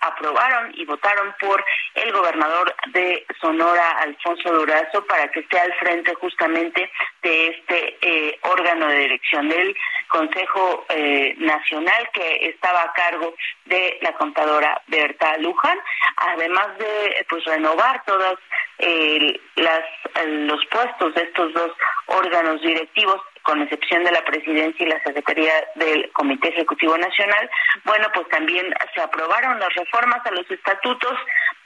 aprobaron 0.00 0.72
y 0.74 0.84
votaron 0.84 1.34
por 1.40 1.64
el 1.94 2.12
gobernador 2.12 2.74
de 2.92 3.26
Sonora, 3.40 3.90
Alfonso 4.00 4.52
Durazo, 4.52 5.04
para 5.06 5.28
que 5.28 5.40
esté 5.40 5.58
al 5.58 5.72
frente 5.74 6.14
justamente 6.14 6.90
de 7.22 7.48
este 7.48 7.98
eh, 8.00 8.38
órgano 8.42 8.86
de 8.88 8.98
dirección 8.98 9.48
del 9.48 9.76
Consejo 10.08 10.69
eh, 10.88 11.34
Nacional 11.38 12.08
que 12.12 12.48
estaba 12.48 12.82
a 12.82 12.92
cargo 12.92 13.34
de 13.66 13.98
la 14.02 14.12
contadora 14.12 14.80
Berta 14.86 15.36
Luján, 15.38 15.78
además 16.16 16.78
de 16.78 17.26
pues 17.28 17.44
renovar 17.44 18.02
todas 18.04 18.34
eh, 18.78 19.40
las 19.56 19.82
los 20.26 20.64
puestos 20.66 21.14
de 21.14 21.22
estos 21.22 21.52
dos 21.54 21.72
órganos 22.06 22.60
directivos 22.62 23.20
con 23.42 23.62
excepción 23.62 24.04
de 24.04 24.12
la 24.12 24.24
presidencia 24.24 24.86
y 24.86 24.88
la 24.88 25.02
secretaría 25.02 25.52
del 25.74 26.10
Comité 26.12 26.48
Ejecutivo 26.48 26.96
Nacional, 26.98 27.50
bueno, 27.84 28.08
pues 28.14 28.28
también 28.28 28.74
se 28.94 29.00
aprobaron 29.00 29.58
las 29.58 29.72
reformas 29.74 30.24
a 30.26 30.30
los 30.30 30.50
estatutos 30.50 31.14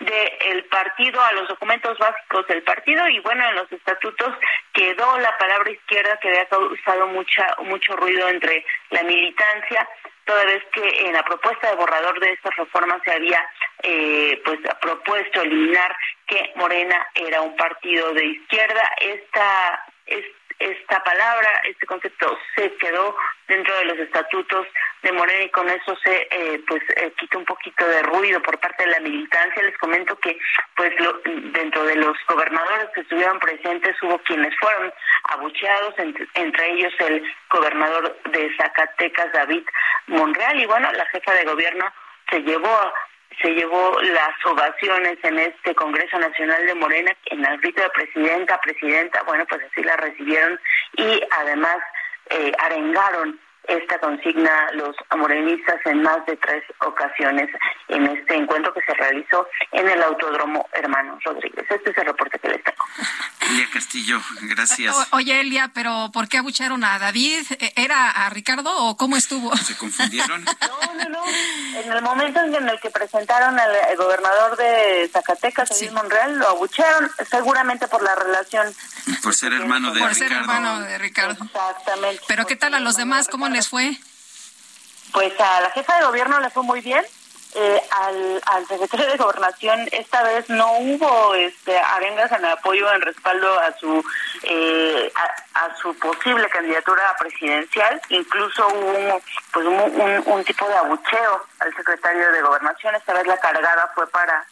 del 0.01 0.65
partido, 0.65 1.21
a 1.23 1.33
los 1.33 1.49
documentos 1.49 1.99
básicos 1.99 2.47
del 2.49 2.63
partido 2.63 3.09
y 3.09 3.21
bueno, 3.21 3.49
en 3.49 3.57
los 3.57 3.71
estatutos 3.73 4.35
quedó 4.73 5.19
la 5.19 5.37
palabra 5.39 5.71
izquierda 5.71 6.19
que 6.21 6.29
había 6.29 6.47
causado 6.47 7.07
mucha 7.09 7.47
mucho 7.65 7.97
ruido 7.97 8.29
entre 8.29 8.65
la 8.91 9.03
militancia 9.03 9.89
toda 10.25 10.45
vez 10.45 10.63
que 10.73 11.07
en 11.07 11.13
la 11.13 11.23
propuesta 11.23 11.71
de 11.71 11.77
borrador 11.77 12.19
de 12.21 12.33
estas 12.33 12.57
reformas 12.57 13.01
se 13.05 13.13
había 13.13 13.47
eh, 13.83 14.41
pues 14.45 14.59
propuesto 14.81 15.43
eliminar 15.43 15.95
que 16.27 16.53
Morena 16.57 17.07
era 17.15 17.43
un 17.43 17.55
partido 17.57 18.13
de 18.15 18.25
izquierda. 18.25 18.83
Esta 19.01 19.85
esta 20.07 20.44
palabra, 21.05 21.63
este 21.65 21.87
concepto 21.87 22.39
se 22.57 22.75
quedó 22.77 23.17
dentro 23.47 23.77
de 23.77 23.85
los 23.85 23.99
estatutos 23.99 24.67
de 25.03 25.13
Morena 25.13 25.45
y 25.45 25.51
con 25.51 25.69
eso 25.69 25.97
se 26.03 26.29
eh, 26.31 26.61
pues 26.67 26.83
eh, 26.97 27.13
quita 27.19 27.39
un 27.39 27.45
poquito 27.45 27.87
de 27.87 28.03
ruido 28.03 28.41
por 28.43 28.59
parte 28.59 28.85
de 28.85 28.91
la 28.91 29.01
militancia. 29.01 29.63
Les 29.63 29.77
comento 29.79 30.19
que 30.19 30.39
pues 30.77 30.93
dentro 31.25 31.85
de 31.85 31.97
los 31.97 32.17
gobernadores 32.27 32.89
que 32.95 33.03
estuvieron 33.03 33.39
presentes 33.39 33.97
hubo 34.03 34.19
quienes 34.21 34.55
fueron 34.59 34.93
abucheados, 35.25 35.95
entre, 35.99 36.71
ellos 36.71 36.93
el 36.99 37.23
gobernador 37.51 38.19
de 38.31 38.51
Zacatecas, 38.57 39.33
David 39.33 39.65
Monreal, 40.07 40.59
y 40.59 40.67
bueno, 40.67 40.91
la 40.93 41.07
jefa 41.07 41.33
de 41.35 41.45
gobierno 41.45 41.93
se 42.31 42.41
llevó 42.41 42.93
se 43.41 43.51
llevó 43.51 44.01
las 44.01 44.47
ovaciones 44.47 45.19
en 45.23 45.39
este 45.39 45.75
Congreso 45.75 46.19
Nacional 46.19 46.67
de 46.67 46.75
Morena, 46.75 47.13
en 47.27 47.45
el 47.45 47.59
grito 47.59 47.83
de 47.83 47.91
presidenta, 47.91 48.61
presidenta, 48.61 49.23
bueno, 49.25 49.45
pues 49.49 49.63
así 49.71 49.83
la 49.83 49.97
recibieron 49.97 50.59
y 50.97 51.21
además 51.31 51.79
eh, 52.31 52.53
arengaron 52.59 53.41
esta 53.69 53.99
consigna 53.99 54.71
los 54.73 54.95
morenistas 55.17 55.81
en 55.85 56.03
más 56.03 56.25
de 56.27 56.37
tres 56.37 56.63
ocasiones 56.79 57.49
en 57.89 58.07
este 58.07 58.35
encuentro 58.35 58.73
que 58.75 58.81
se 58.83 58.95
realizó 58.95 59.47
en 59.73 59.89
el 59.89 60.03
Autódromo 60.03 60.67
Hermanos 60.73 61.23
Rodríguez. 61.25 61.65
Este 61.69 61.91
es 61.91 61.99
el 61.99 62.07
reporte 62.07 62.39
que 62.39 62.49
les 62.49 62.63
tengo. 62.63 62.85
Elia 63.51 63.69
Castillo, 63.73 64.21
gracias. 64.43 64.97
oye, 65.11 65.41
Elia, 65.41 65.71
pero 65.75 66.11
¿por 66.13 66.29
qué 66.29 66.39
abucharon 66.39 66.83
a 66.83 66.99
David? 66.99 67.45
¿E-, 67.59 67.73
¿Era 67.77 68.11
a 68.11 68.31
Ricardo 68.31 68.71
o 68.75 68.97
cómo 68.97 69.17
estuvo? 69.17 69.55
¿Se 69.57 69.77
confundieron? 69.77 70.45
no, 70.45 70.95
no, 70.95 71.09
no. 71.11 71.25
En 71.77 71.93
el 71.93 72.03
momento 72.03 72.41
en 72.41 72.69
el 72.69 72.81
que 72.81 72.91
presentaron 72.91 73.59
al 73.59 73.97
gobernador 73.97 74.57
de 74.57 75.09
Zacatecas, 75.13 75.69
David 75.69 75.93
Monreal, 75.93 76.39
lo 76.39 76.49
abucharon 76.49 77.11
seguramente 77.29 77.87
por 77.89 78.03
la 78.03 78.15
relación. 78.15 78.75
Por 79.23 79.35
ser 79.35 79.53
hermano 79.53 79.93
de 79.93 79.95
Ricardo. 79.95 80.09
Por 80.09 80.15
ser 80.15 80.33
hermano 80.33 80.81
de 80.81 80.99
Ricardo. 80.99 81.45
Exactamente. 81.45 82.23
Pero 82.27 82.47
¿qué 82.47 82.57
tal 82.57 82.75
a 82.75 82.81
los 82.81 82.97
demás? 82.97 83.29
¿Cómo 83.29 83.49
les 83.55 83.69
fue? 83.69 83.97
Pues 85.13 85.33
a 85.41 85.61
la 85.61 85.71
jefa 85.71 85.97
de 85.97 86.05
gobierno 86.05 86.41
le 86.41 86.51
fue 86.51 86.63
muy 86.63 86.81
bien. 86.81 87.05
eh, 87.55 87.81
al, 88.47 88.67
secretario 88.67 89.07
de 89.07 89.17
Gobernación 89.17 89.89
esta 89.93 90.23
vez 90.25 90.49
no 90.51 90.79
hubo 90.79 91.35
este, 91.37 91.79
arengas 91.79 92.33
en 92.33 92.45
apoyo, 92.45 92.93
en 92.93 93.01
respaldo 93.01 93.59
a 93.61 93.73
su 93.79 94.05
eh, 94.43 95.13
a, 95.55 95.75
su 95.77 95.95
posible 95.99 96.49
candidatura 96.49 97.15
presidencial. 97.19 98.01
Incluso 98.09 98.67
hubo 98.67 99.23
pues 99.53 99.67
un, 99.67 100.23
un, 100.27 100.45
tipo 100.45 100.67
de 100.67 100.75
abucheo 100.75 101.47
al 101.61 101.75
secretario 101.77 102.33
de 102.33 102.43
Gobernación. 102.43 102.97
Esta 102.97 103.15
vez 103.15 103.27
la 103.27 103.39
cargada 103.39 103.91
fue 103.95 104.07
para 104.09 104.45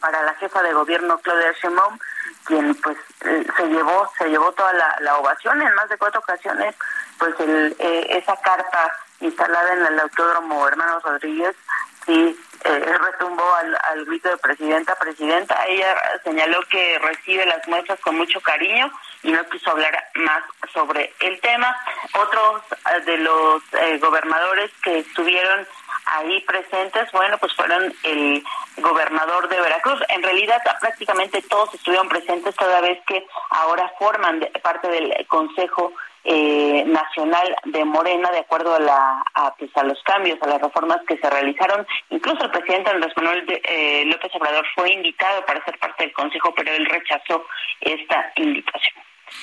para 0.00 0.22
la 0.22 0.34
jefa 0.34 0.62
de 0.62 0.72
gobierno 0.72 1.18
Claudia 1.18 1.52
Sheinbaum, 1.60 1.98
quien 2.46 2.74
pues 2.76 2.96
eh, 3.24 3.46
se 3.56 3.66
llevó 3.66 4.10
se 4.18 4.28
llevó 4.28 4.52
toda 4.52 4.72
la, 5.00 5.18
ovación 5.18 5.60
en 5.62 5.74
más 5.74 5.88
de 5.88 5.98
cuatro 5.98 6.20
ocasiones. 6.20 6.74
Pues 7.18 7.34
el, 7.40 7.76
esa 7.78 8.36
carta 8.36 8.92
instalada 9.20 9.72
en 9.74 9.86
el 9.86 10.00
Autódromo 10.00 10.66
Hermanos 10.68 11.02
Rodríguez 11.02 11.56
sí 12.04 12.38
eh, 12.64 12.98
retumbó 12.98 13.54
al, 13.56 13.76
al 13.84 14.04
grito 14.06 14.28
de 14.28 14.36
presidenta, 14.38 14.94
presidenta. 14.96 15.66
Ella 15.66 15.94
señaló 16.24 16.60
que 16.68 16.98
recibe 16.98 17.46
las 17.46 17.66
muestras 17.68 18.00
con 18.00 18.16
mucho 18.16 18.40
cariño 18.40 18.90
y 19.22 19.30
no 19.30 19.44
quiso 19.48 19.70
hablar 19.70 19.96
más 20.14 20.42
sobre 20.72 21.12
el 21.20 21.40
tema. 21.40 21.76
Otros 22.14 22.62
eh, 22.72 23.00
de 23.02 23.18
los 23.18 23.62
eh, 23.72 23.98
gobernadores 23.98 24.70
que 24.82 24.98
estuvieron 25.00 25.66
ahí 26.06 26.40
presentes, 26.42 27.10
bueno, 27.12 27.36
pues 27.38 27.54
fueron 27.54 27.92
el 28.04 28.42
gobernador 28.78 29.48
de 29.48 29.60
Veracruz. 29.60 30.00
En 30.08 30.22
realidad 30.22 30.62
prácticamente 30.80 31.42
todos 31.42 31.74
estuvieron 31.74 32.08
presentes 32.08 32.54
toda 32.54 32.80
vez 32.80 32.98
que 33.06 33.26
ahora 33.50 33.92
forman 33.98 34.40
parte 34.62 34.88
del 34.88 35.26
Consejo 35.26 35.92
eh, 36.24 36.84
nacional 36.86 37.56
de 37.64 37.84
Morena 37.84 38.30
de 38.32 38.40
acuerdo 38.40 38.74
a, 38.74 38.80
la, 38.80 39.24
a, 39.34 39.54
pues, 39.54 39.70
a 39.76 39.84
los 39.84 40.02
cambios, 40.02 40.40
a 40.42 40.46
las 40.46 40.60
reformas 40.60 40.98
que 41.06 41.18
se 41.18 41.30
realizaron. 41.30 41.86
Incluso 42.10 42.44
el 42.44 42.50
presidente 42.50 42.90
Andrés 42.90 43.12
Manuel 43.16 43.44
eh, 43.48 44.04
López 44.06 44.34
Obrador 44.34 44.66
fue 44.74 44.92
invitado 44.92 45.44
para 45.44 45.64
ser 45.64 45.78
parte 45.78 46.04
del 46.04 46.12
Consejo, 46.12 46.52
pero 46.54 46.72
él 46.72 46.86
rechazó 46.86 47.46
esta 47.80 48.32
invitación. 48.36 48.94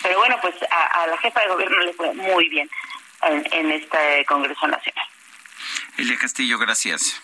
Pero 0.02 0.18
bueno, 0.18 0.38
pues 0.42 0.56
a, 0.70 1.08
la 1.08 1.18
jefa 1.18 1.42
de 1.42 1.48
gobierno 1.48 1.78
le 1.80 1.94
fue 1.94 2.14
muy 2.14 2.50
bien 2.50 2.70
en, 3.24 3.46
en 3.52 3.72
este 3.72 4.26
Congreso 4.26 4.68
Nacional. 4.68 5.06
Elia 5.98 6.18
Castillo, 6.18 6.58
gracias. 6.58 7.22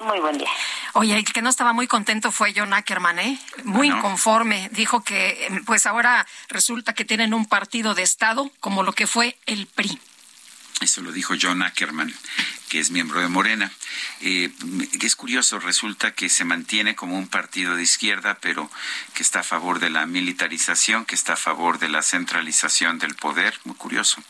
Muy 0.00 0.18
buen 0.18 0.38
día. 0.38 0.48
Oye, 0.94 1.14
el 1.14 1.24
que 1.24 1.42
no 1.42 1.50
estaba 1.50 1.74
muy 1.74 1.86
contento 1.86 2.32
fue 2.32 2.54
John 2.56 2.72
Ackerman, 2.72 3.18
¿eh? 3.18 3.38
Muy 3.64 3.88
inconforme. 3.88 4.70
Dijo 4.72 5.02
que, 5.04 5.62
pues 5.66 5.84
ahora 5.84 6.26
resulta 6.48 6.94
que 6.94 7.04
tienen 7.04 7.34
un 7.34 7.44
partido 7.44 7.94
de 7.94 8.02
Estado 8.02 8.50
como 8.60 8.82
lo 8.82 8.94
que 8.94 9.06
fue 9.06 9.36
el 9.44 9.66
PRI. 9.66 10.00
Eso 10.80 11.02
lo 11.02 11.12
dijo 11.12 11.34
John 11.38 11.62
Ackerman, 11.62 12.10
que 12.70 12.80
es 12.80 12.90
miembro 12.90 13.20
de 13.20 13.28
Morena. 13.28 13.70
Eh, 14.22 14.50
es 15.02 15.14
curioso, 15.14 15.58
resulta 15.58 16.14
que 16.14 16.30
se 16.30 16.46
mantiene 16.46 16.96
como 16.96 17.18
un 17.18 17.28
partido 17.28 17.76
de 17.76 17.82
izquierda, 17.82 18.38
pero 18.40 18.70
que 19.12 19.22
está 19.22 19.40
a 19.40 19.42
favor 19.42 19.78
de 19.78 19.90
la 19.90 20.06
militarización, 20.06 21.04
que 21.04 21.14
está 21.14 21.34
a 21.34 21.36
favor 21.36 21.80
de 21.80 21.90
la 21.90 22.00
centralización 22.00 22.98
del 22.98 23.14
poder. 23.14 23.60
Muy 23.64 23.76
curioso 23.76 24.22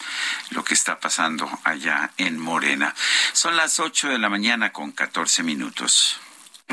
lo 0.50 0.64
que 0.64 0.74
está 0.74 0.98
pasando 0.98 1.48
allá 1.62 2.10
en 2.16 2.36
Morena. 2.36 2.96
Son 3.32 3.56
las 3.56 3.78
8 3.78 4.08
de 4.08 4.18
la 4.18 4.28
mañana 4.28 4.72
con 4.72 4.90
14 4.90 5.44
minutos. 5.44 6.18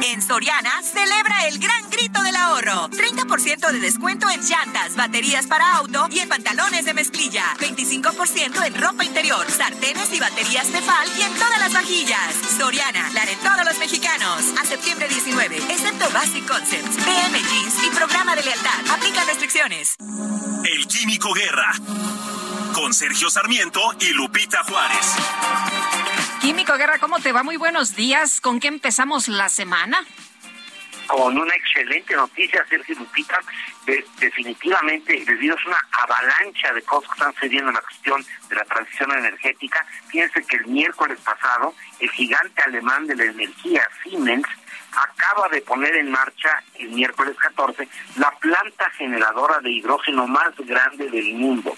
En 0.04 0.22
Soriana, 0.22 0.72
celebra 0.84 1.48
el 1.48 1.58
gran 1.58 1.90
grito 1.90 2.22
del 2.22 2.36
ahorro. 2.36 2.90
30% 2.90 3.72
de 3.72 3.80
descuento 3.80 4.30
en 4.30 4.42
llantas, 4.42 4.96
baterías 4.96 5.48
para 5.48 5.78
auto 5.78 6.08
y 6.12 6.20
en 6.20 6.30
pantalones 6.30 6.86
de 6.86 6.94
mezclilla. 6.94 7.44
25% 7.60 8.66
en 8.66 8.76
ropa 8.76 9.04
interior, 9.04 9.50
sartenes 9.50 10.14
y 10.14 10.20
baterías 10.20 10.68
Tefal 10.68 11.08
y 11.18 11.22
en 11.24 11.34
todas 11.34 11.60
las 11.60 11.74
vajillas. 11.74 12.36
Soriana, 12.58 13.10
la 13.14 13.26
de 13.26 13.36
todos 13.38 13.66
los 13.66 13.78
mexicanos. 13.80 14.44
A 14.62 14.66
septiembre 14.66 15.08
19, 15.08 15.58
excepto 15.58 16.10
Basic 16.12 16.48
Concepts, 16.48 16.98
PM 17.04 17.40
Jeans 17.40 17.84
y 17.84 17.90
programa 17.96 18.36
de 18.36 18.44
lealtad. 18.44 18.92
Aplica 18.92 19.24
restricciones. 19.26 19.96
El 20.64 20.88
Químico 20.88 21.34
Guerra. 21.34 21.74
Con 22.74 22.94
Sergio 22.94 23.32
Sarmiento 23.32 23.82
y 24.00 24.14
Lupita 24.14 24.64
Juárez. 24.64 26.07
Químico 26.48 26.78
Guerra, 26.78 26.98
¿cómo 27.00 27.20
te 27.20 27.34
va? 27.34 27.44
Muy 27.44 27.58
buenos 27.58 27.98
días. 27.98 28.40
¿Con 28.40 28.62
qué 28.62 28.70
empezamos 28.70 29.28
la 29.28 29.50
semana? 29.50 30.06
Con 31.06 31.38
una 31.38 31.54
excelente 31.54 32.16
noticia, 32.16 32.66
Sergio 32.70 32.96
Lupita. 32.96 33.38
definitivamente, 34.22 35.26
debido 35.26 35.58
a 35.58 35.68
una 35.68 35.78
avalancha 35.92 36.72
de 36.72 36.82
cosas 36.84 37.10
que 37.10 37.16
están 37.16 37.34
sucediendo 37.34 37.68
en 37.68 37.76
la 37.76 37.82
cuestión 37.82 38.26
de 38.48 38.56
la 38.56 38.64
transición 38.64 39.12
energética, 39.12 39.86
fíjense 40.08 40.42
que 40.46 40.56
el 40.56 40.68
miércoles 40.68 41.20
pasado, 41.20 41.76
el 42.00 42.10
gigante 42.12 42.62
alemán 42.62 43.08
de 43.08 43.18
la 43.18 43.26
energía, 43.26 43.86
Siemens, 44.04 44.48
acaba 44.94 45.50
de 45.50 45.60
poner 45.64 45.98
en 45.98 46.10
marcha 46.10 46.64
el 46.76 46.92
miércoles 46.92 47.36
14 47.38 47.90
la 48.16 48.32
planta 48.40 48.90
generadora 48.92 49.60
de 49.60 49.72
hidrógeno 49.72 50.26
más 50.28 50.56
grande 50.60 51.10
del 51.10 51.34
mundo. 51.34 51.78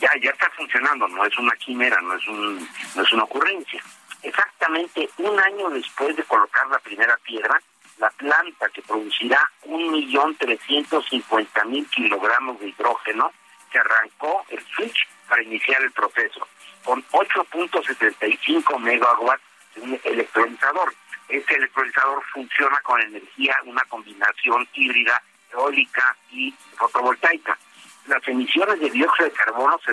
Ya, 0.00 0.10
ya 0.22 0.30
está 0.30 0.48
funcionando, 0.50 1.08
no 1.08 1.24
es 1.24 1.36
una 1.36 1.52
quimera, 1.56 2.00
no 2.00 2.14
es, 2.14 2.28
un, 2.28 2.68
no 2.94 3.02
es 3.02 3.12
una 3.12 3.24
ocurrencia. 3.24 3.82
Exactamente 4.24 5.08
un 5.18 5.38
año 5.38 5.68
después 5.68 6.16
de 6.16 6.24
colocar 6.24 6.66
la 6.68 6.78
primera 6.78 7.14
piedra, 7.18 7.60
la 7.98 8.08
planta 8.10 8.70
que 8.70 8.80
producirá 8.80 9.50
1.350.000 9.66 11.90
kilogramos 11.90 12.58
de 12.58 12.68
hidrógeno, 12.68 13.30
se 13.70 13.78
arrancó 13.78 14.46
el 14.48 14.64
switch 14.74 15.06
para 15.28 15.42
iniciar 15.42 15.82
el 15.82 15.92
proceso, 15.92 16.48
con 16.84 17.04
8.75 17.10 18.78
megawatts 18.78 19.42
de 19.74 19.82
un 19.82 20.00
electrolizador. 20.02 20.94
Este 21.28 21.56
electrolizador 21.56 22.24
funciona 22.32 22.80
con 22.80 23.02
energía, 23.02 23.54
una 23.66 23.84
combinación 23.84 24.66
híbrida 24.72 25.22
eólica 25.52 26.16
y 26.30 26.50
fotovoltaica. 26.78 27.58
Las 28.06 28.26
emisiones 28.26 28.80
de 28.80 28.88
dióxido 28.88 29.28
de 29.28 29.34
carbono 29.34 29.78
se 29.84 29.92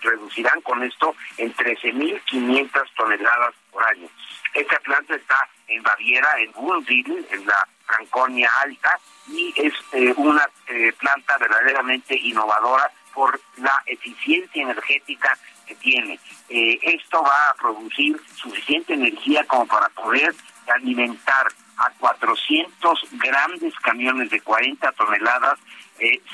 reducirán 0.00 0.60
con 0.62 0.82
esto 0.82 1.14
en 1.36 1.54
13.500 1.54 2.70
toneladas 2.96 3.54
por 3.70 3.86
año. 3.86 4.08
Esta 4.54 4.78
planta 4.80 5.14
está 5.14 5.48
en 5.68 5.82
Baviera, 5.82 6.28
en 6.40 6.52
Wunsiedel, 6.54 7.26
en 7.30 7.46
la 7.46 7.68
Franconia 7.86 8.50
Alta, 8.62 8.98
y 9.28 9.52
es 9.56 9.72
eh, 9.92 10.12
una 10.16 10.48
eh, 10.68 10.92
planta 10.98 11.38
verdaderamente 11.38 12.16
innovadora 12.16 12.90
por 13.14 13.40
la 13.58 13.80
eficiencia 13.86 14.62
energética 14.62 15.36
que 15.66 15.74
tiene. 15.76 16.18
Eh, 16.48 16.78
esto 16.82 17.22
va 17.22 17.50
a 17.50 17.54
producir 17.54 18.20
suficiente 18.34 18.94
energía 18.94 19.44
como 19.46 19.66
para 19.66 19.88
poder 19.90 20.34
alimentar 20.68 21.46
a 21.76 21.90
400 21.98 23.00
grandes 23.12 23.74
camiones 23.80 24.30
de 24.30 24.40
40 24.40 24.92
toneladas 24.92 25.58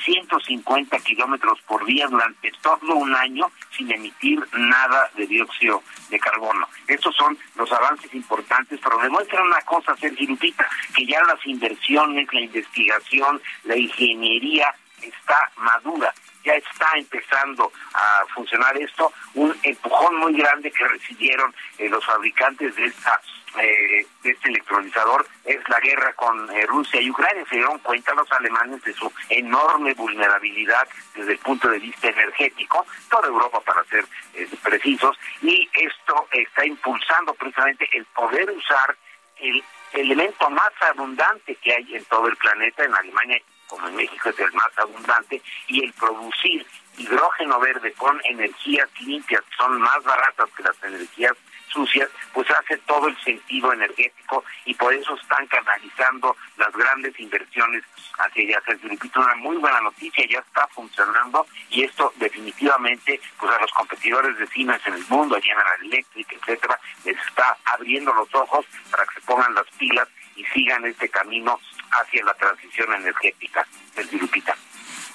150 0.05 0.95
eh, 0.95 1.01
kilómetros 1.01 1.59
por 1.67 1.85
día 1.85 2.07
durante 2.07 2.51
todo 2.61 2.95
un 2.95 3.13
año 3.15 3.51
sin 3.75 3.91
emitir 3.91 4.43
nada 4.53 5.11
de 5.15 5.27
dióxido 5.27 5.83
de 6.09 6.19
carbono. 6.19 6.67
Estos 6.87 7.15
son 7.15 7.37
los 7.55 7.71
avances 7.71 8.13
importantes, 8.13 8.79
pero 8.81 8.97
demuestran 8.99 9.45
una 9.45 9.61
cosa, 9.61 9.95
Sergio 9.97 10.27
Lupita, 10.27 10.67
que 10.95 11.05
ya 11.05 11.21
las 11.23 11.45
inversiones, 11.45 12.27
la 12.33 12.41
investigación, 12.41 13.41
la 13.63 13.77
ingeniería 13.77 14.73
está 15.01 15.51
madura 15.57 16.13
ya 16.47 16.53
está 16.53 16.87
empezando 16.95 17.71
a 17.93 18.23
funcionar 18.33 18.75
esto, 18.77 19.11
un 19.35 19.53
empujón 19.63 20.15
muy 20.15 20.33
grande 20.33 20.71
que 20.71 20.87
recibieron 20.87 21.53
eh, 21.77 21.89
los 21.89 22.03
fabricantes 22.05 22.75
de 22.75 22.85
esta 22.85 23.21
eh, 23.59 24.05
de 24.21 24.31
este 24.31 24.49
electrolizador 24.49 25.25
es 25.43 25.57
la 25.67 25.79
guerra 25.79 26.13
con 26.13 26.49
eh, 26.51 26.65
Rusia 26.67 27.01
y 27.01 27.09
Ucrania. 27.09 27.43
Se 27.49 27.55
dieron 27.55 27.79
cuenta 27.79 28.13
los 28.13 28.31
alemanes 28.31 28.83
de 28.83 28.93
su 28.93 29.11
enorme 29.29 29.93
vulnerabilidad 29.95 30.87
desde 31.15 31.31
el 31.31 31.39
punto 31.39 31.67
de 31.69 31.79
vista 31.79 32.07
energético, 32.07 32.85
toda 33.09 33.27
Europa 33.27 33.59
para 33.61 33.83
ser 33.85 34.05
eh, 34.35 34.47
precisos, 34.61 35.17
y 35.41 35.67
esto 35.73 36.27
está 36.31 36.65
impulsando 36.65 37.33
precisamente 37.33 37.89
el 37.93 38.05
poder 38.05 38.51
usar 38.51 38.95
el 39.39 39.63
elemento 39.93 40.49
más 40.51 40.71
abundante 40.81 41.55
que 41.55 41.73
hay 41.73 41.95
en 41.95 42.05
todo 42.05 42.27
el 42.27 42.35
planeta, 42.35 42.83
en 42.83 42.93
Alemania 42.93 43.41
como 43.67 43.87
en 43.87 43.95
México 43.95 44.29
es 44.29 44.39
el 44.39 44.51
más 44.53 44.77
abundante, 44.77 45.41
y 45.67 45.83
el 45.83 45.93
producir 45.93 46.65
hidrógeno 46.97 47.59
verde 47.59 47.93
con 47.93 48.19
energías 48.25 48.89
limpias, 49.01 49.41
que 49.41 49.55
son 49.55 49.79
más 49.79 50.03
baratas 50.03 50.49
que 50.55 50.63
las 50.63 50.83
energías 50.83 51.33
sucias, 51.67 52.09
pues 52.33 52.49
hace 52.49 52.77
todo 52.79 53.07
el 53.07 53.17
sentido 53.23 53.71
energético 53.73 54.43
y 54.65 54.73
por 54.73 54.93
eso 54.93 55.15
están 55.15 55.45
canalizando 55.47 56.35
las 56.57 56.71
grandes 56.73 57.19
inversiones 57.19 57.83
hacia 58.17 58.43
allá. 58.43 58.61
Se 58.65 58.87
repito, 58.87 59.19
una 59.19 59.35
muy 59.35 59.57
buena 59.57 59.81
noticia, 59.81 60.25
ya 60.27 60.39
está 60.39 60.67
funcionando 60.67 61.45
y 61.69 61.83
esto 61.83 62.11
definitivamente 62.15 63.19
pues 63.39 63.51
a 63.53 63.61
los 63.61 63.71
competidores 63.73 64.37
de 64.37 64.47
Siemens 64.47 64.85
en 64.87 64.93
el 64.93 65.05
mundo, 65.07 65.39
General 65.41 65.79
Electric, 65.83 66.31
etcétera, 66.31 66.79
les 67.03 67.17
está 67.27 67.57
abriendo 67.65 68.13
los 68.13 68.33
ojos 68.33 68.65
para 68.89 69.05
que 69.05 69.15
se 69.15 69.21
pongan 69.21 69.53
las 69.53 69.67
pilas 69.77 70.07
y 70.35 70.45
sigan 70.45 70.85
este 70.85 71.09
camino 71.09 71.59
hacia 71.91 72.23
la 72.23 72.33
transición 72.33 72.93
energética 72.93 73.65
del 73.95 74.09
Lupita. 74.19 74.55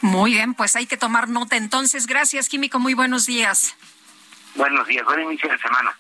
Muy 0.01 0.33
bien, 0.33 0.55
pues 0.55 0.75
hay 0.77 0.87
que 0.87 0.97
tomar 0.97 1.29
nota 1.29 1.57
entonces. 1.57 2.07
Gracias, 2.07 2.49
Químico. 2.49 2.79
Muy 2.79 2.95
buenos 2.95 3.27
días. 3.27 3.77
Buenos 4.55 4.87
días, 4.87 5.05
buen 5.05 5.21
inicio 5.21 5.49
de 5.49 5.59
semana. 5.59 5.97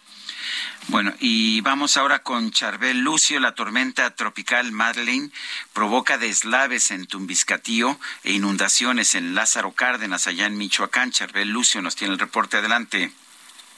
Bueno, 0.88 1.14
y 1.20 1.60
vamos 1.60 1.96
ahora 1.96 2.18
con 2.18 2.50
Charbel 2.50 3.00
Lucio. 3.00 3.38
La 3.38 3.54
tormenta 3.54 4.14
tropical 4.14 4.72
Madeleine 4.72 5.30
provoca 5.72 6.18
deslaves 6.18 6.90
en 6.90 7.06
Tumbiscatío 7.06 7.98
e 8.24 8.32
inundaciones 8.32 9.14
en 9.14 9.34
Lázaro 9.34 9.72
Cárdenas, 9.72 10.26
allá 10.26 10.46
en 10.46 10.58
Michoacán. 10.58 11.12
Charbel 11.12 11.48
Lucio 11.48 11.80
nos 11.80 11.94
tiene 11.94 12.14
el 12.14 12.18
reporte 12.18 12.56
adelante. 12.56 13.12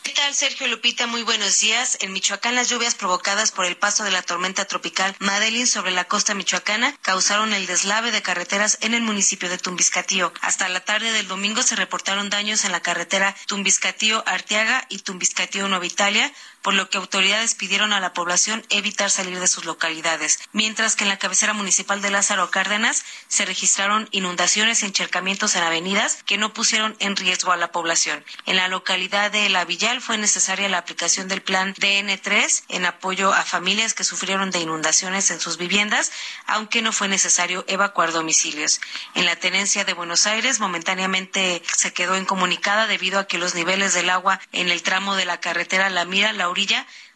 ¿Qué 0.04 0.12
tal, 0.12 0.34
Sergio 0.34 0.68
Lupita? 0.68 1.06
Muy 1.06 1.22
buenos 1.22 1.60
días. 1.60 1.96
En 2.02 2.12
Michoacán, 2.12 2.54
las 2.54 2.68
lluvias 2.68 2.94
provocadas 2.94 3.52
por 3.52 3.64
el 3.64 3.78
paso 3.78 4.04
de 4.04 4.10
la 4.10 4.20
tormenta 4.20 4.66
tropical 4.66 5.16
Madeline 5.18 5.66
sobre 5.66 5.92
la 5.92 6.04
costa 6.04 6.34
michoacana 6.34 6.94
causaron 7.00 7.54
el 7.54 7.64
deslave 7.64 8.10
de 8.10 8.20
carreteras 8.20 8.76
en 8.82 8.92
el 8.92 9.00
municipio 9.00 9.48
de 9.48 9.56
Tumbiscatío. 9.56 10.30
Hasta 10.42 10.68
la 10.68 10.84
tarde 10.84 11.10
del 11.12 11.26
domingo 11.26 11.62
se 11.62 11.74
reportaron 11.74 12.28
daños 12.28 12.66
en 12.66 12.72
la 12.72 12.82
carretera 12.82 13.34
Tumbiscatío-Arteaga 13.48 14.84
y 14.90 14.98
Tumbiscatío-Nueva 14.98 15.86
Italia, 15.86 16.30
por 16.64 16.72
lo 16.72 16.88
que 16.88 16.96
autoridades 16.96 17.54
pidieron 17.54 17.92
a 17.92 18.00
la 18.00 18.14
población 18.14 18.64
evitar 18.70 19.10
salir 19.10 19.38
de 19.38 19.46
sus 19.48 19.66
localidades, 19.66 20.38
mientras 20.52 20.96
que 20.96 21.04
en 21.04 21.10
la 21.10 21.18
cabecera 21.18 21.52
municipal 21.52 22.00
de 22.00 22.10
Lázaro 22.10 22.50
Cárdenas 22.50 23.04
se 23.28 23.44
registraron 23.44 24.08
inundaciones 24.12 24.82
y 24.82 24.86
encharcamientos 24.86 25.56
en 25.56 25.62
avenidas 25.62 26.22
que 26.24 26.38
no 26.38 26.54
pusieron 26.54 26.96
en 27.00 27.16
riesgo 27.16 27.52
a 27.52 27.58
la 27.58 27.70
población. 27.70 28.24
En 28.46 28.56
la 28.56 28.68
localidad 28.68 29.30
de 29.30 29.50
La 29.50 29.66
Villal 29.66 30.00
fue 30.00 30.16
necesaria 30.16 30.70
la 30.70 30.78
aplicación 30.78 31.28
del 31.28 31.42
plan 31.42 31.74
DN3 31.74 32.64
en 32.70 32.86
apoyo 32.86 33.34
a 33.34 33.42
familias 33.42 33.92
que 33.92 34.04
sufrieron 34.04 34.50
de 34.50 34.60
inundaciones 34.60 35.30
en 35.30 35.40
sus 35.40 35.58
viviendas, 35.58 36.12
aunque 36.46 36.80
no 36.80 36.92
fue 36.92 37.08
necesario 37.08 37.66
evacuar 37.68 38.10
domicilios. 38.12 38.80
En 39.14 39.26
la 39.26 39.36
tenencia 39.36 39.84
de 39.84 39.92
Buenos 39.92 40.26
Aires 40.26 40.60
momentáneamente 40.60 41.62
se 41.76 41.92
quedó 41.92 42.16
incomunicada 42.16 42.86
debido 42.86 43.18
a 43.18 43.26
que 43.26 43.36
los 43.36 43.54
niveles 43.54 43.92
del 43.92 44.08
agua 44.08 44.40
en 44.52 44.70
el 44.70 44.82
tramo 44.82 45.14
de 45.14 45.26
la 45.26 45.40
carretera 45.40 45.90
La 45.90 46.06
Mira, 46.06 46.32
la 46.32 46.53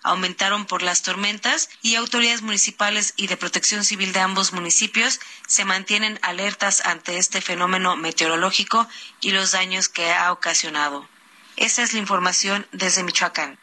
aumentaron 0.03 0.67
por 0.67 0.83
las 0.83 1.03
tormentas 1.03 1.71
y 1.83 1.97
autoridades 1.97 2.43
municipales 2.43 3.15
y 3.17 3.27
de 3.27 3.37
protección 3.37 3.85
civil 3.85 4.13
de 4.13 4.21
ambos 4.21 4.53
municipios 4.53 5.21
se 5.47 5.65
mantienen 5.65 6.19
alertas 6.23 6.83
ante 6.85 7.19
este 7.19 7.41
fenómeno 7.41 7.97
meteorológico 7.97 8.89
y 9.21 9.31
los 9.33 9.53
daños 9.53 9.89
que 9.89 10.13
ha 10.13 10.33
ocasionado. 10.33 11.09
Esa 11.57 11.83
es 11.83 11.93
la 11.93 11.99
información 11.99 12.67
desde 12.73 13.03
Michoacán. 13.03 13.59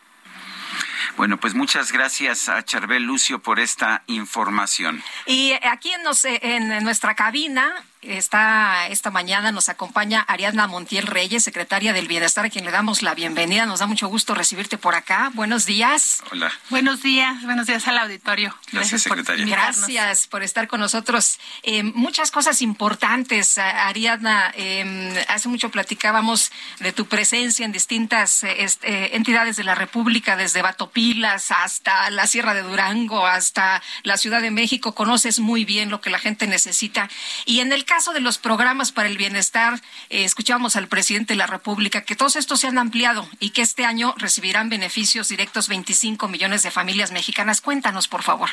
Bueno, 1.17 1.37
pues 1.37 1.53
muchas 1.53 1.91
gracias 1.91 2.49
a 2.49 2.63
Charbel 2.63 3.03
Lucio 3.03 3.39
por 3.39 3.59
esta 3.59 4.03
información. 4.07 5.03
Y 5.25 5.53
aquí 5.63 5.91
en, 5.91 6.71
en 6.71 6.83
nuestra 6.83 7.15
cabina 7.15 7.83
Está 8.07 8.87
esta 8.87 9.09
mañana 9.09 9.51
nos 9.51 9.67
acompaña 9.67 10.21
Ariadna 10.21 10.67
Montiel 10.67 11.07
Reyes, 11.07 11.43
secretaria 11.43 11.91
del 11.91 12.07
Bienestar, 12.07 12.45
a 12.45 12.49
quien 12.49 12.63
le 12.63 12.71
damos 12.71 13.01
la 13.01 13.15
bienvenida. 13.15 13.65
Nos 13.65 13.79
da 13.79 13.87
mucho 13.87 14.07
gusto 14.07 14.35
recibirte 14.35 14.77
por 14.77 14.93
acá. 14.93 15.31
Buenos 15.33 15.65
días. 15.65 16.21
Hola. 16.31 16.51
Buenos 16.69 17.01
días, 17.01 17.41
buenos 17.43 17.65
días 17.65 17.87
al 17.87 17.97
auditorio. 17.97 18.55
Gracias, 18.71 19.03
secretaria. 19.03 19.45
Por 19.45 19.51
gracias 19.51 20.27
por 20.27 20.43
estar 20.43 20.67
con 20.67 20.81
nosotros. 20.81 21.39
Eh, 21.63 21.81
muchas 21.81 22.29
cosas 22.29 22.61
importantes, 22.61 23.57
Ariadna. 23.57 24.53
Eh, 24.55 25.25
hace 25.27 25.49
mucho 25.49 25.71
platicábamos 25.71 26.51
de 26.79 26.93
tu 26.93 27.07
presencia 27.07 27.65
en 27.65 27.71
distintas 27.71 28.43
eh, 28.43 28.67
entidades 29.13 29.55
de 29.55 29.63
la 29.63 29.73
República, 29.73 30.35
desde 30.35 30.61
Batopilas 30.95 31.51
hasta 31.51 32.09
la 32.09 32.25
Sierra 32.25 32.53
de 32.53 32.61
Durango, 32.61 33.27
hasta 33.27 33.83
la 34.03 34.15
Ciudad 34.15 34.41
de 34.41 34.49
México. 34.49 34.95
Conoces 34.95 35.39
muy 35.39 35.65
bien 35.65 35.89
lo 35.89 35.99
que 35.99 36.09
la 36.09 36.19
gente 36.19 36.47
necesita. 36.47 37.09
Y 37.45 37.59
en 37.59 37.73
el 37.73 37.83
caso 37.83 37.95
caso 37.95 38.11
de 38.11 38.19
los 38.19 38.37
programas 38.37 38.91
para 38.91 39.07
el 39.07 39.17
bienestar, 39.17 39.81
eh, 40.09 40.25
escuchamos 40.25 40.75
al 40.75 40.89
presidente 40.89 41.33
de 41.33 41.37
la 41.37 41.47
República 41.47 42.01
que 42.01 42.17
todos 42.17 42.35
estos 42.35 42.59
se 42.59 42.67
han 42.67 42.77
ampliado 42.77 43.25
y 43.39 43.51
que 43.51 43.61
este 43.61 43.85
año 43.85 44.13
recibirán 44.17 44.67
beneficios 44.67 45.29
directos 45.29 45.69
25 45.69 46.27
millones 46.27 46.61
de 46.63 46.71
familias 46.71 47.11
mexicanas. 47.11 47.61
Cuéntanos, 47.61 48.09
por 48.09 48.21
favor. 48.21 48.49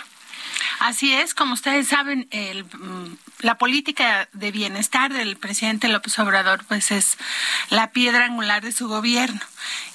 Así 0.78 1.12
es, 1.12 1.34
como 1.34 1.54
ustedes 1.54 1.88
saben, 1.88 2.28
el, 2.30 2.64
mm, 2.64 3.16
la 3.40 3.58
política 3.58 4.28
de 4.32 4.50
bienestar 4.50 5.12
del 5.12 5.36
presidente 5.36 5.88
López 5.88 6.18
Obrador 6.18 6.64
pues 6.66 6.90
es 6.90 7.18
la 7.70 7.92
piedra 7.92 8.24
angular 8.24 8.62
de 8.62 8.72
su 8.72 8.88
gobierno. 8.88 9.40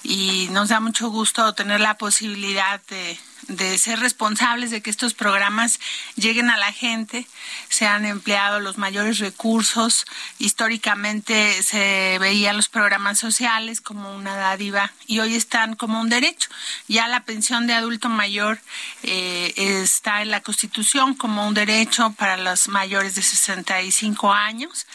Y 0.03 0.48
nos 0.52 0.69
da 0.69 0.80
mucho 0.80 1.10
gusto 1.10 1.53
tener 1.53 1.80
la 1.80 1.98
posibilidad 1.98 2.81
de 2.89 3.18
de 3.48 3.78
ser 3.78 3.99
responsables 3.99 4.72
de 4.72 4.82
que 4.82 4.90
estos 4.90 5.14
programas 5.14 5.80
lleguen 6.15 6.49
a 6.49 6.57
la 6.57 6.72
gente. 6.72 7.28
Se 7.69 7.86
han 7.86 8.06
empleado 8.06 8.60
los 8.60 8.78
mayores 8.78 9.19
recursos. 9.19 10.06
Históricamente 10.38 11.64
se 11.64 12.18
veían 12.19 12.57
los 12.57 12.69
programas 12.69 13.19
sociales 13.19 13.82
como 13.82 14.15
una 14.15 14.36
dádiva 14.36 14.91
y 15.06 15.19
hoy 15.19 15.36
están 15.36 15.76
como 15.76 15.99
un 16.02 16.10
derecho. 16.10 16.49
Ya 16.88 17.07
la 17.07 17.24
pensión 17.24 17.68
de 17.68 17.74
adulto 17.74 18.10
mayor 18.10 18.60
eh, 19.03 19.53
está 19.56 20.22
en 20.22 20.32
la 20.32 20.41
Constitución 20.41 21.15
como 21.15 21.48
un 21.48 21.53
derecho 21.53 22.14
para 22.18 22.38
los 22.38 22.68
mayores 22.68 23.15
de 23.15 23.22
65 23.22 24.34
años 24.34 24.86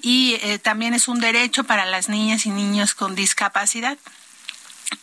y 0.00 0.38
eh, 0.42 0.58
también 0.58 0.94
es 0.94 1.08
un 1.08 1.20
derecho 1.20 1.64
para 1.64 1.86
las 1.86 2.08
niñas 2.08 2.46
y 2.46 2.50
niños 2.50 2.94
con 2.94 3.14
discapacidad. 3.14 3.96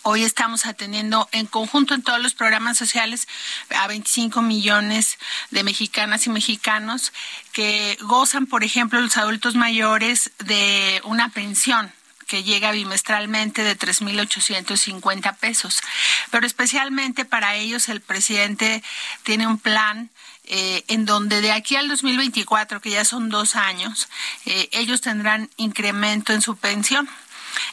Hoy 0.03 0.23
estamos 0.23 0.65
atendiendo 0.65 1.27
en 1.31 1.45
conjunto 1.45 1.93
en 1.93 2.03
todos 2.03 2.21
los 2.21 2.33
programas 2.33 2.77
sociales 2.77 3.27
a 3.75 3.87
25 3.87 4.41
millones 4.41 5.17
de 5.51 5.63
mexicanas 5.63 6.25
y 6.27 6.29
mexicanos 6.29 7.11
que 7.53 7.97
gozan, 8.01 8.45
por 8.45 8.63
ejemplo, 8.63 9.01
los 9.01 9.17
adultos 9.17 9.55
mayores 9.55 10.31
de 10.39 11.01
una 11.05 11.29
pensión 11.29 11.91
que 12.27 12.43
llega 12.43 12.71
bimestralmente 12.71 13.63
de 13.63 13.77
3.850 13.77 15.35
pesos. 15.37 15.81
Pero 16.29 16.45
especialmente 16.45 17.25
para 17.25 17.55
ellos 17.55 17.89
el 17.89 18.01
presidente 18.01 18.83
tiene 19.23 19.47
un 19.47 19.57
plan 19.57 20.11
eh, 20.43 20.83
en 20.87 21.05
donde 21.05 21.41
de 21.41 21.51
aquí 21.51 21.75
al 21.75 21.87
2024, 21.87 22.81
que 22.81 22.91
ya 22.91 23.03
son 23.03 23.29
dos 23.29 23.55
años, 23.55 24.07
eh, 24.45 24.69
ellos 24.71 25.01
tendrán 25.01 25.49
incremento 25.57 26.33
en 26.33 26.41
su 26.41 26.55
pensión. 26.55 27.09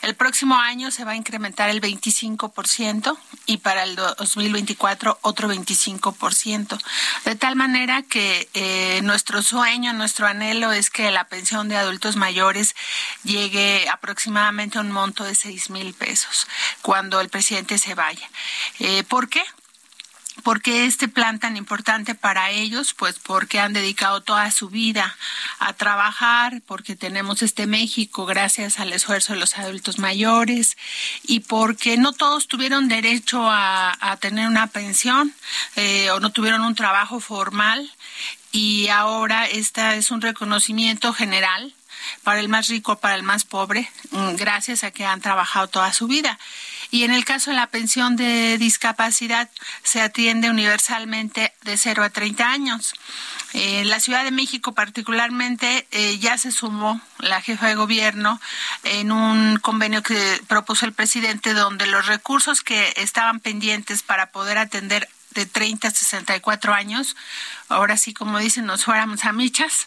El 0.03 0.15
próximo 0.15 0.57
año 0.57 0.90
se 0.90 1.05
va 1.05 1.12
a 1.12 1.16
incrementar 1.16 1.70
el 1.70 1.81
25% 1.81 3.16
y 3.47 3.59
para 3.59 3.85
el 3.85 3.97
2024 3.97 5.19
otro 5.23 5.48
25%. 5.48 6.78
De 7.24 7.35
tal 7.35 7.57
manera 7.57 8.03
que 8.03 8.48
eh, 8.55 9.01
nuestro 9.03 9.43
sueño, 9.43 9.93
nuestro 9.93 10.27
anhelo 10.27 10.73
es 10.73 10.90
que 10.90 11.11
la 11.11 11.24
pensión 11.24 11.69
de 11.69 11.77
adultos 11.77 12.16
mayores 12.16 12.74
llegue 13.24 13.89
aproximadamente 13.89 14.78
a 14.78 14.82
un 14.82 14.93
monto 14.93 15.24
de 15.24 15.35
6 15.35 15.70
mil 15.70 15.94
pesos 15.94 16.47
cuando 16.82 17.20
el 17.20 17.28
presidente 17.28 17.78
se 17.78 17.94
vaya. 17.94 18.28
Eh, 18.78 19.03
¿Por 19.05 19.28
qué? 19.28 19.43
¿Por 20.47 20.62
qué 20.62 20.86
este 20.86 21.09
plan 21.09 21.40
tan 21.40 21.56
importante 21.56 22.14
para 22.14 22.51
ellos? 22.51 22.94
Pues 22.94 23.18
porque 23.18 23.59
han 23.59 23.73
dedicado 23.73 24.20
toda 24.20 24.48
su 24.52 24.68
vida 24.68 25.16
a 25.59 25.73
trabajar, 25.73 26.62
porque 26.66 26.94
tenemos 26.94 27.43
este 27.43 27.66
México 27.66 28.27
gracias 28.27 28.78
al 28.78 28.93
esfuerzo 28.93 29.32
de 29.32 29.40
los 29.40 29.59
adultos 29.59 29.98
mayores 29.98 30.77
y 31.24 31.40
porque 31.40 31.97
no 31.97 32.12
todos 32.12 32.47
tuvieron 32.47 32.86
derecho 32.86 33.43
a, 33.44 34.16
tener 34.20 34.47
una 34.47 34.68
pensión 34.68 35.35
eh, 35.74 36.12
o 36.12 36.20
no 36.20 36.31
tuvieron 36.31 36.60
un 36.60 36.77
trabajo 36.77 37.18
formal 37.18 37.90
y 38.52 38.86
ahora 38.86 39.47
este 39.47 39.97
es 39.97 40.12
un 40.12 40.20
reconocimiento 40.20 41.12
general 41.12 41.74
para 42.23 42.39
el 42.39 42.48
más 42.48 42.68
rico, 42.68 42.97
para 42.97 43.16
el 43.16 43.24
más 43.24 43.43
pobre, 43.44 43.90
mm, 44.10 44.36
gracias 44.36 44.85
a 44.85 44.93
que 44.93 45.05
han 45.05 45.20
trabajado 45.20 45.66
toda 45.66 45.93
su 45.93 46.06
vida. 46.06 46.39
Y 46.91 47.05
en 47.05 47.13
el 47.13 47.25
caso 47.25 47.51
de 47.51 47.57
la 47.57 47.67
pensión 47.69 48.17
de 48.17 48.59
discapacidad, 48.59 49.51
se 49.83 50.01
atiende 50.01 50.51
universalmente 50.51 51.53
de 51.63 51.77
0 51.77 52.05
a 52.05 52.11
30 52.11 52.49
años. 52.49 52.95
En 53.53 53.89
la 53.89 54.01
Ciudad 54.01 54.25
de 54.25 54.31
México 54.31 54.73
particularmente 54.73 55.87
eh, 55.91 56.19
ya 56.19 56.37
se 56.39 56.53
sumó 56.53 57.01
la 57.19 57.41
jefa 57.41 57.69
de 57.69 57.75
gobierno 57.75 58.41
en 58.85 59.13
un 59.13 59.59
convenio 59.59 60.03
que 60.03 60.41
propuso 60.47 60.85
el 60.85 60.93
presidente 60.93 61.55
donde 61.55 61.87
los 61.87 62.07
recursos 62.07 62.63
que 62.63 62.93
estaban 62.97 63.41
pendientes 63.41 64.03
para 64.03 64.31
poder 64.31 64.59
atender 64.59 65.09
de 65.31 65.47
30 65.47 65.89
a 65.89 65.91
64 65.91 66.75
años, 66.75 67.17
ahora 67.69 67.97
sí 67.97 68.13
como 68.15 68.39
dicen, 68.39 68.67
nos 68.67 68.85
fuéramos 68.85 69.25
a 69.25 69.33
michas, 69.33 69.87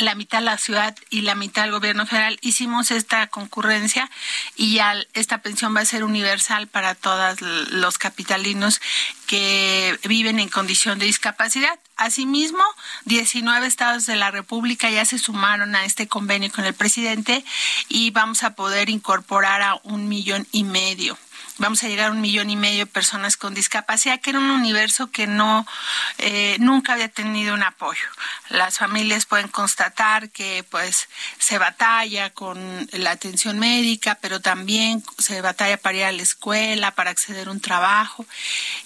la 0.00 0.14
mitad 0.14 0.42
la 0.42 0.58
ciudad 0.58 0.94
y 1.10 1.22
la 1.22 1.34
mitad 1.34 1.64
el 1.64 1.72
gobierno 1.72 2.06
federal, 2.06 2.38
hicimos 2.40 2.90
esta 2.90 3.26
concurrencia 3.26 4.10
y 4.56 4.74
ya 4.74 4.94
esta 5.14 5.38
pensión 5.42 5.74
va 5.74 5.80
a 5.80 5.84
ser 5.84 6.04
universal 6.04 6.68
para 6.68 6.94
todos 6.94 7.40
los 7.40 7.98
capitalinos 7.98 8.80
que 9.26 9.98
viven 10.04 10.38
en 10.38 10.48
condición 10.48 10.98
de 10.98 11.06
discapacidad. 11.06 11.78
Asimismo, 11.96 12.62
19 13.06 13.66
estados 13.66 14.06
de 14.06 14.16
la 14.16 14.30
República 14.30 14.88
ya 14.90 15.04
se 15.04 15.18
sumaron 15.18 15.74
a 15.74 15.84
este 15.84 16.06
convenio 16.06 16.52
con 16.52 16.64
el 16.64 16.74
presidente 16.74 17.44
y 17.88 18.10
vamos 18.10 18.44
a 18.44 18.54
poder 18.54 18.88
incorporar 18.90 19.62
a 19.62 19.80
un 19.82 20.08
millón 20.08 20.46
y 20.52 20.64
medio 20.64 21.18
vamos 21.58 21.82
a 21.82 21.88
llegar 21.88 22.08
a 22.08 22.12
un 22.12 22.20
millón 22.20 22.50
y 22.50 22.56
medio 22.56 22.80
de 22.80 22.86
personas 22.86 23.36
con 23.36 23.54
discapacidad, 23.54 24.20
que 24.20 24.30
era 24.30 24.38
un 24.38 24.50
universo 24.50 25.10
que 25.10 25.26
no 25.26 25.66
eh, 26.18 26.56
nunca 26.60 26.94
había 26.94 27.08
tenido 27.08 27.54
un 27.54 27.62
apoyo. 27.62 28.08
Las 28.48 28.78
familias 28.78 29.26
pueden 29.26 29.48
constatar 29.48 30.30
que 30.30 30.64
pues 30.70 31.08
se 31.38 31.58
batalla 31.58 32.30
con 32.30 32.88
la 32.92 33.10
atención 33.10 33.58
médica, 33.58 34.16
pero 34.20 34.40
también 34.40 35.02
se 35.18 35.40
batalla 35.40 35.76
para 35.76 35.98
ir 35.98 36.04
a 36.04 36.12
la 36.12 36.22
escuela, 36.22 36.92
para 36.92 37.10
acceder 37.10 37.48
a 37.48 37.50
un 37.50 37.60
trabajo 37.60 38.26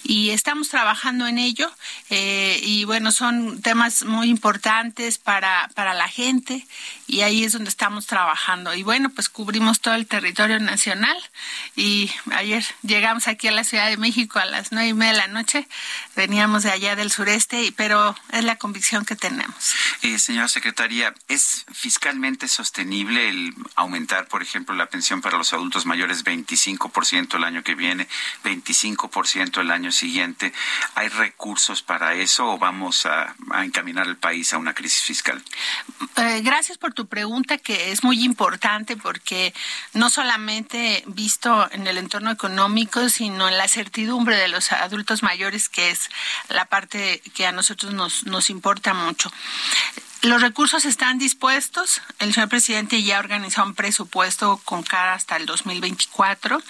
y 0.03 0.31
estamos 0.31 0.69
trabajando 0.69 1.27
en 1.27 1.37
ello 1.37 1.71
eh, 2.09 2.59
y 2.63 2.85
bueno, 2.85 3.11
son 3.11 3.61
temas 3.61 4.03
muy 4.03 4.29
importantes 4.29 5.17
para, 5.17 5.69
para 5.75 5.93
la 5.93 6.07
gente 6.07 6.65
y 7.07 7.21
ahí 7.21 7.43
es 7.43 7.53
donde 7.53 7.69
estamos 7.69 8.05
trabajando. 8.05 8.73
Y 8.73 8.83
bueno, 8.83 9.09
pues 9.09 9.29
cubrimos 9.29 9.79
todo 9.81 9.95
el 9.95 10.07
territorio 10.07 10.59
nacional 10.59 11.17
y 11.75 12.11
ayer 12.31 12.65
llegamos 12.81 13.27
aquí 13.27 13.47
a 13.47 13.51
la 13.51 13.63
Ciudad 13.63 13.89
de 13.89 13.97
México 13.97 14.39
a 14.39 14.45
las 14.45 14.71
nueve 14.71 14.89
y 14.89 14.93
media 14.93 15.13
de 15.13 15.17
la 15.19 15.27
noche, 15.27 15.67
veníamos 16.15 16.63
de 16.63 16.71
allá 16.71 16.95
del 16.95 17.11
sureste, 17.11 17.73
pero 17.75 18.15
es 18.31 18.43
la 18.43 18.57
convicción 18.57 19.05
que 19.05 19.15
tenemos. 19.15 19.73
Eh, 20.01 20.19
señora 20.19 20.47
secretaria, 20.47 21.13
¿es 21.27 21.65
fiscalmente 21.71 22.47
sostenible 22.47 23.29
el 23.29 23.53
aumentar, 23.75 24.27
por 24.27 24.41
ejemplo, 24.41 24.75
la 24.75 24.87
pensión 24.87 25.21
para 25.21 25.37
los 25.37 25.53
adultos 25.53 25.85
mayores 25.85 26.23
25% 26.23 27.35
el 27.35 27.43
año 27.43 27.63
que 27.63 27.75
viene, 27.75 28.07
25% 28.43 29.61
el 29.61 29.71
año 29.71 29.91
siguiente? 29.91 30.53
¿Hay 30.95 31.09
recursos 31.09 31.81
para 31.81 32.13
eso 32.15 32.47
o 32.51 32.57
vamos 32.57 33.05
a, 33.05 33.35
encaminar 33.63 34.07
el 34.07 34.17
país 34.17 34.53
a 34.53 34.57
una 34.57 34.73
crisis 34.73 35.03
fiscal? 35.03 35.43
Eh, 36.17 36.41
gracias 36.43 36.77
por 36.77 36.92
tu 36.93 37.07
pregunta, 37.07 37.57
que 37.57 37.91
es 37.91 38.03
muy 38.03 38.23
importante 38.23 38.97
porque 38.97 39.53
no 39.93 40.09
solamente 40.09 41.03
visto 41.07 41.69
en 41.71 41.87
el 41.87 41.97
entorno 41.97 42.31
económico, 42.31 43.09
sino 43.09 43.47
en 43.47 43.57
la 43.57 43.67
certidumbre 43.67 44.37
de 44.37 44.47
los 44.47 44.71
adultos 44.71 45.23
mayores, 45.23 45.69
que 45.69 45.89
es 45.89 46.09
la 46.49 46.65
parte 46.65 47.21
que 47.33 47.45
a 47.45 47.51
nosotros 47.51 47.93
nos, 47.93 48.25
nos 48.25 48.49
importa 48.49 48.93
mucho. 48.93 49.31
Los 50.23 50.41
recursos 50.41 50.85
están 50.85 51.17
dispuestos. 51.17 52.01
El 52.17 52.33
señor 52.33 52.47
presidente 52.47 53.03
ya 53.03 53.19
organizó 53.19 53.61
un 53.61 53.75
presupuesto 53.75 54.55
con 54.63 54.81
cara 54.81 55.15
hasta 55.15 55.35
el 55.35 55.45
2024. 55.45 56.63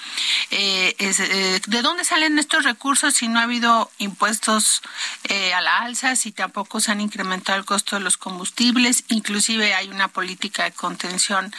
Eh, 0.49 0.95
eh, 0.97 1.61
¿De 1.67 1.81
dónde 1.83 2.03
salen 2.03 2.39
estos 2.39 2.63
recursos 2.63 3.13
si 3.13 3.27
no 3.27 3.39
ha 3.39 3.43
habido 3.43 3.91
impuestos 3.99 4.81
eh, 5.25 5.53
a 5.53 5.61
la 5.61 5.81
alza, 5.81 6.15
si 6.15 6.31
tampoco 6.31 6.79
se 6.79 6.93
han 6.93 6.99
incrementado 6.99 7.59
el 7.59 7.63
costo 7.63 7.95
de 7.95 8.01
los 8.01 8.17
combustibles? 8.17 9.03
Inclusive 9.09 9.75
hay 9.75 9.87
una 9.89 10.07
política 10.07 10.63
de 10.63 10.71
contención 10.71 11.53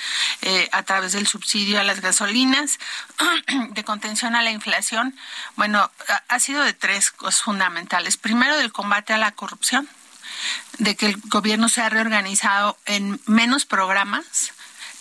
a 0.73 0.83
través 0.83 1.13
del 1.13 1.29
subsidio 1.29 1.79
a 1.79 1.85
las 1.85 2.01
gasolinas, 2.01 2.81
de 3.71 3.85
contención 3.85 4.35
a 4.35 4.43
la 4.43 4.51
inflación. 4.51 5.15
Bueno, 5.55 5.89
ha 6.27 6.41
sido 6.41 6.65
de 6.65 6.73
tres 6.73 7.13
cosas 7.13 7.43
fundamentales. 7.43 8.17
Primero, 8.17 8.57
del 8.57 8.73
combate 8.73 9.13
a 9.13 9.19
la 9.19 9.31
corrupción 9.31 9.89
de 10.79 10.97
que 10.97 11.07
el 11.07 11.17
gobierno 11.27 11.69
se 11.69 11.83
ha 11.83 11.89
reorganizado 11.89 12.77
en 12.87 13.21
menos 13.27 13.65
programas, 13.65 14.53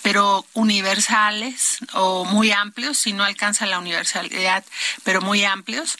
pero 0.01 0.45
universales 0.53 1.77
o 1.93 2.25
muy 2.25 2.51
amplios, 2.51 2.97
si 2.97 3.13
no 3.13 3.23
alcanza 3.23 3.65
la 3.65 3.79
universalidad, 3.79 4.63
pero 5.03 5.21
muy 5.21 5.43
amplios 5.45 5.97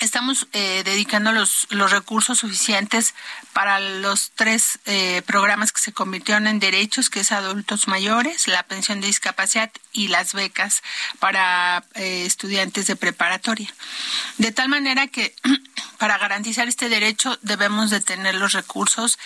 estamos 0.00 0.46
eh, 0.52 0.82
dedicando 0.84 1.32
los, 1.32 1.66
los 1.70 1.90
recursos 1.90 2.38
suficientes 2.38 3.14
para 3.52 3.80
los 3.80 4.32
tres 4.34 4.78
eh, 4.84 5.22
programas 5.26 5.72
que 5.72 5.80
se 5.80 5.92
convirtieron 5.92 6.46
en 6.46 6.58
derechos, 6.58 7.10
que 7.10 7.20
es 7.20 7.32
adultos 7.32 7.88
mayores, 7.88 8.48
la 8.48 8.62
pensión 8.64 9.00
de 9.00 9.06
discapacidad 9.06 9.70
y 9.92 10.08
las 10.08 10.34
becas 10.34 10.82
para 11.18 11.84
eh, 11.94 12.24
estudiantes 12.26 12.86
de 12.86 12.96
preparatoria. 12.96 13.72
De 14.38 14.52
tal 14.52 14.68
manera 14.68 15.06
que 15.06 15.34
para 15.98 16.18
garantizar 16.18 16.68
este 16.68 16.88
derecho 16.88 17.38
debemos 17.42 17.90
de 17.90 18.00
tener 18.00 18.34
los 18.34 18.52
recursos 18.52 19.18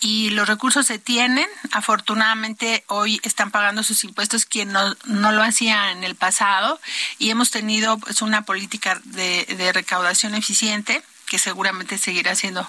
y 0.00 0.30
los 0.30 0.48
recursos 0.48 0.86
se 0.86 0.98
tienen. 0.98 1.46
Afortunadamente 1.72 2.84
hoy 2.88 3.20
están 3.22 3.50
pagando 3.50 3.82
sus 3.82 4.04
impuestos 4.04 4.46
quien 4.46 4.72
no, 4.72 4.94
no 5.04 5.32
lo 5.32 5.42
hacía 5.42 5.92
en 5.92 6.04
el 6.04 6.14
pasado 6.14 6.80
y 7.18 7.30
hemos 7.30 7.50
tenido 7.50 7.98
pues, 7.98 8.22
una 8.22 8.42
política 8.42 9.00
de, 9.04 9.44
de 9.44 9.72
recaudación 9.72 10.34
eficiente 10.34 11.02
que 11.26 11.38
seguramente 11.38 11.98
seguirá 11.98 12.34
siendo 12.34 12.66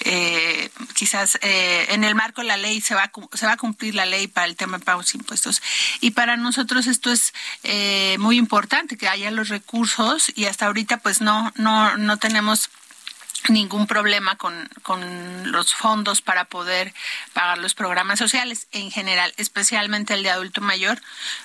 eh, 0.00 0.70
quizás 0.94 1.38
eh, 1.42 1.86
en 1.90 2.02
el 2.02 2.14
marco 2.14 2.40
de 2.40 2.48
la 2.48 2.56
ley 2.56 2.80
se 2.80 2.94
va 2.94 3.04
a, 3.04 3.36
se 3.36 3.46
va 3.46 3.52
a 3.52 3.56
cumplir 3.56 3.94
la 3.94 4.06
ley 4.06 4.26
para 4.26 4.46
el 4.46 4.56
tema 4.56 4.78
de 4.78 4.84
pagos 4.84 5.14
impuestos 5.14 5.62
y 6.00 6.12
para 6.12 6.36
nosotros 6.36 6.86
esto 6.86 7.12
es 7.12 7.34
eh, 7.62 8.16
muy 8.18 8.38
importante 8.38 8.96
que 8.96 9.08
haya 9.08 9.30
los 9.30 9.50
recursos 9.50 10.32
y 10.34 10.46
hasta 10.46 10.66
ahorita 10.66 10.96
pues 10.98 11.20
no 11.20 11.52
no 11.56 11.96
no 11.98 12.16
tenemos 12.16 12.70
ningún 13.48 13.86
problema 13.86 14.36
con, 14.36 14.68
con, 14.82 15.50
los 15.50 15.74
fondos 15.74 16.20
para 16.20 16.44
poder 16.44 16.92
pagar 17.32 17.58
los 17.58 17.74
programas 17.74 18.18
sociales 18.18 18.66
en 18.72 18.90
general, 18.90 19.32
especialmente 19.36 20.14
el 20.14 20.22
de 20.22 20.30
adulto 20.30 20.60
mayor, 20.60 21.00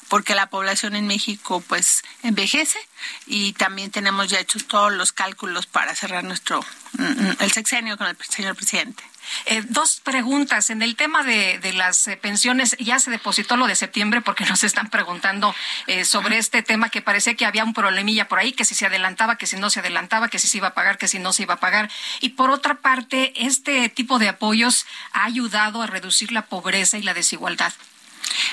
porque 0.09 0.35
la 0.35 0.47
población 0.49 0.95
en 0.95 1.07
México 1.07 1.63
pues 1.67 2.03
envejece 2.23 2.79
y 3.25 3.53
también 3.53 3.91
tenemos 3.91 4.29
ya 4.29 4.39
hechos 4.39 4.67
todos 4.67 4.91
los 4.91 5.13
cálculos 5.13 5.65
para 5.67 5.95
cerrar 5.95 6.23
nuestro 6.23 6.61
mm, 6.93 7.03
mm, 7.03 7.37
el 7.39 7.51
sexenio 7.51 7.97
con 7.97 8.07
el 8.07 8.17
señor 8.29 8.55
presidente. 8.55 9.03
Eh, 9.45 9.63
dos 9.67 9.99
preguntas. 10.01 10.69
En 10.69 10.81
el 10.81 10.95
tema 10.95 11.23
de, 11.23 11.59
las 11.73 12.07
eh, 12.07 12.17
pensiones, 12.17 12.75
ya 12.79 12.99
se 12.99 13.11
depositó 13.11 13.57
lo 13.57 13.67
de 13.67 13.75
septiembre 13.75 14.21
porque 14.21 14.45
nos 14.49 14.63
están 14.63 14.89
preguntando 14.89 15.53
eh, 15.87 16.05
sobre 16.05 16.37
este 16.37 16.63
tema 16.63 16.89
que 16.89 17.01
parecía 17.01 17.35
que 17.35 17.45
había 17.45 17.63
un 17.63 17.73
problemilla 17.73 18.27
por 18.27 18.39
ahí, 18.39 18.51
que 18.53 18.65
si 18.65 18.75
se 18.75 18.85
adelantaba, 18.85 19.37
que 19.37 19.47
si 19.47 19.57
no 19.57 19.69
se 19.69 19.79
adelantaba, 19.79 20.29
que 20.29 20.39
si 20.39 20.47
se 20.47 20.57
iba 20.57 20.69
a 20.69 20.73
pagar, 20.73 20.97
que 20.97 21.07
si 21.07 21.19
no 21.19 21.33
se 21.33 21.43
iba 21.43 21.55
a 21.55 21.59
pagar. 21.59 21.89
Y 22.21 22.29
por 22.29 22.49
otra 22.49 22.75
parte, 22.75 23.33
este 23.35 23.89
tipo 23.89 24.19
de 24.19 24.29
apoyos 24.29 24.85
ha 25.11 25.25
ayudado 25.25 25.81
a 25.81 25.87
reducir 25.87 26.31
la 26.31 26.43
pobreza 26.43 26.97
y 26.97 27.03
la 27.03 27.13
desigualdad. 27.13 27.73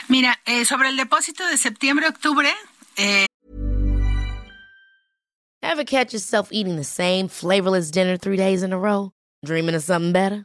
Mira, 0.08 0.40
sobre 0.66 0.90
el 0.90 0.96
depósito 0.96 1.46
de 1.46 1.56
septiembre-octubre. 1.56 2.54
Ever 5.62 5.84
catch 5.84 6.12
yourself 6.12 6.48
eating 6.50 6.76
the 6.76 6.84
same 6.84 7.28
flavorless 7.28 7.90
dinner 7.90 8.16
three 8.16 8.36
days 8.36 8.62
in 8.62 8.72
a 8.72 8.78
row? 8.78 9.12
Dreaming 9.44 9.74
of 9.74 9.82
something 9.82 10.12
better? 10.12 10.44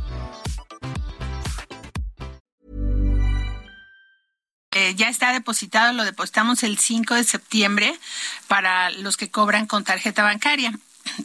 Eh, 4.81 4.95
ya 4.95 5.09
está 5.09 5.31
depositado, 5.31 5.93
lo 5.93 6.03
depositamos 6.03 6.63
el 6.63 6.79
5 6.79 7.13
de 7.13 7.23
septiembre 7.23 7.99
para 8.47 8.89
los 8.89 9.15
que 9.15 9.29
cobran 9.29 9.67
con 9.67 9.83
tarjeta 9.83 10.23
bancaria 10.23 10.73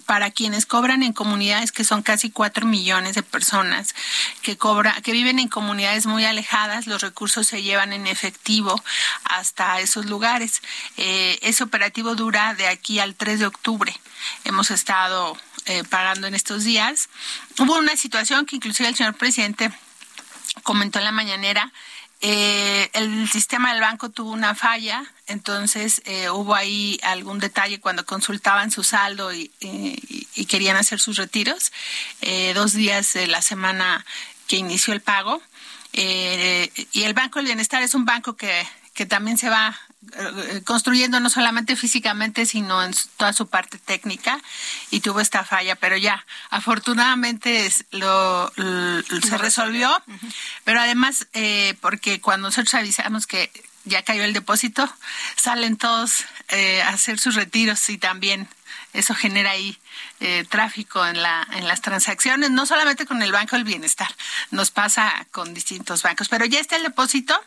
para 0.04 0.30
quienes 0.30 0.66
cobran 0.66 1.02
en 1.02 1.14
comunidades 1.14 1.72
que 1.72 1.84
son 1.84 2.02
casi 2.02 2.30
cuatro 2.30 2.66
millones 2.66 3.14
de 3.14 3.22
personas 3.22 3.94
que 4.42 4.58
cobra, 4.58 5.00
que 5.02 5.12
viven 5.12 5.38
en 5.38 5.48
comunidades 5.48 6.04
muy 6.04 6.24
alejadas, 6.24 6.86
los 6.86 7.00
recursos 7.00 7.46
se 7.46 7.62
llevan 7.62 7.94
en 7.94 8.06
efectivo 8.06 8.82
hasta 9.24 9.80
esos 9.80 10.04
lugares. 10.04 10.60
Eh, 10.98 11.38
ese 11.42 11.64
operativo 11.64 12.14
dura 12.14 12.54
de 12.54 12.66
aquí 12.68 12.98
al 12.98 13.14
3 13.14 13.40
de 13.40 13.46
octubre. 13.46 13.94
Hemos 14.44 14.70
estado 14.70 15.36
eh, 15.64 15.82
pagando 15.84 16.26
en 16.26 16.34
estos 16.34 16.64
días. 16.64 17.08
Hubo 17.58 17.76
una 17.78 17.96
situación 17.96 18.44
que 18.44 18.56
inclusive 18.56 18.88
el 18.88 18.96
señor 18.96 19.14
presidente 19.14 19.70
comentó 20.62 20.98
en 20.98 21.04
la 21.04 21.12
mañanera 21.12 21.72
eh, 22.28 22.90
el 22.92 23.28
sistema 23.28 23.70
del 23.72 23.80
banco 23.80 24.08
tuvo 24.08 24.32
una 24.32 24.56
falla, 24.56 25.04
entonces 25.28 26.02
eh, 26.06 26.28
hubo 26.28 26.56
ahí 26.56 26.98
algún 27.04 27.38
detalle 27.38 27.78
cuando 27.78 28.04
consultaban 28.04 28.72
su 28.72 28.82
saldo 28.82 29.32
y, 29.32 29.52
querían 30.48 30.76
hacer 30.76 30.98
sus 30.98 31.18
retiros, 31.18 31.72
eh, 32.22 32.52
dos 32.54 32.72
días 32.72 33.12
de 33.12 33.28
la 33.28 33.42
semana 33.42 34.04
que 34.48 34.56
inició 34.56 34.92
el 34.92 35.02
pago. 35.02 35.40
y 35.92 37.02
el 37.04 37.14
Banco 37.14 37.38
del 37.38 37.46
Bienestar 37.46 37.84
es 37.84 37.94
un 37.94 38.04
banco 38.04 38.36
que, 38.36 38.66
que 38.92 39.06
también 39.06 39.38
se 39.38 39.48
va 39.48 39.78
eh, 39.78 39.85
construyendo 40.64 41.20
no 41.20 41.30
solamente 41.30 41.76
físicamente, 41.76 42.46
sino 42.46 42.82
en 42.82 42.94
toda 43.16 43.32
su 43.32 43.46
parte 43.46 43.78
técnica 43.78 44.40
y 44.90 45.00
tuvo 45.00 45.20
esta 45.20 45.44
falla, 45.44 45.76
pero 45.76 45.96
ya, 45.96 46.24
afortunadamente 46.50 47.70
lo, 47.90 48.52
se 48.54 49.38
resolvió, 49.38 49.90
pero 50.64 50.80
además, 50.80 51.26
eh, 51.32 51.74
porque 51.80 52.20
cuando 52.20 52.48
nosotros 52.48 52.74
avisamos 52.74 53.26
que 53.26 53.50
ya 53.84 54.02
cayó 54.02 54.24
el 54.24 54.32
depósito, 54.32 54.92
salen 55.36 55.76
todos 55.76 56.24
eh, 56.48 56.82
a 56.82 56.88
hacer 56.90 57.18
sus 57.18 57.34
retiros 57.34 57.88
y 57.88 57.98
también 57.98 58.48
eso 58.96 59.14
genera 59.14 59.50
ahí 59.50 59.78
eh, 60.20 60.44
tráfico 60.48 61.06
en, 61.06 61.22
la, 61.22 61.46
en 61.52 61.68
las 61.68 61.80
transacciones, 61.80 62.50
no 62.50 62.66
solamente 62.66 63.06
con 63.06 63.22
el 63.22 63.32
Banco 63.32 63.56
del 63.56 63.64
Bienestar, 63.64 64.08
nos 64.50 64.70
pasa 64.70 65.26
con 65.30 65.54
distintos 65.54 66.02
bancos, 66.02 66.28
pero 66.28 66.44
ya 66.44 66.60
está 66.60 66.76
el 66.76 66.82
depósito 66.82 67.38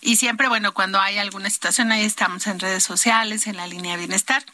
y 0.00 0.16
siempre, 0.16 0.48
bueno, 0.48 0.74
cuando 0.74 1.00
hay 1.00 1.18
alguna 1.18 1.50
situación, 1.50 1.92
ahí 1.92 2.04
estamos 2.04 2.46
en 2.46 2.60
redes 2.60 2.82
sociales, 2.82 3.46
en 3.46 3.56
la 3.56 3.66
línea 3.66 3.96
bienestar. 3.96 4.44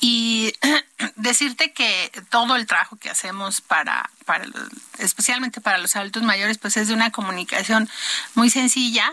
Y 0.00 0.52
decirte 1.16 1.72
que 1.72 2.10
todo 2.30 2.56
el 2.56 2.66
trabajo 2.66 2.96
que 2.96 3.10
hacemos 3.10 3.60
para, 3.60 4.10
para 4.24 4.44
especialmente 4.98 5.60
para 5.60 5.78
los 5.78 5.94
adultos 5.96 6.22
mayores, 6.22 6.58
pues 6.58 6.76
es 6.76 6.88
de 6.88 6.94
una 6.94 7.10
comunicación 7.10 7.88
muy 8.34 8.50
sencilla, 8.50 9.12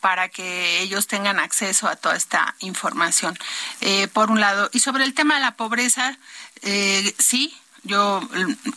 para 0.00 0.28
que 0.28 0.80
ellos 0.80 1.06
tengan 1.06 1.38
acceso 1.38 1.88
a 1.88 1.96
toda 1.96 2.16
esta 2.16 2.54
información. 2.60 3.38
Eh, 3.80 4.08
por 4.08 4.30
un 4.30 4.40
lado, 4.40 4.70
y 4.72 4.80
sobre 4.80 5.04
el 5.04 5.14
tema 5.14 5.34
de 5.34 5.40
la 5.40 5.56
pobreza, 5.56 6.18
eh, 6.62 7.14
sí, 7.18 7.56
yo 7.82 8.20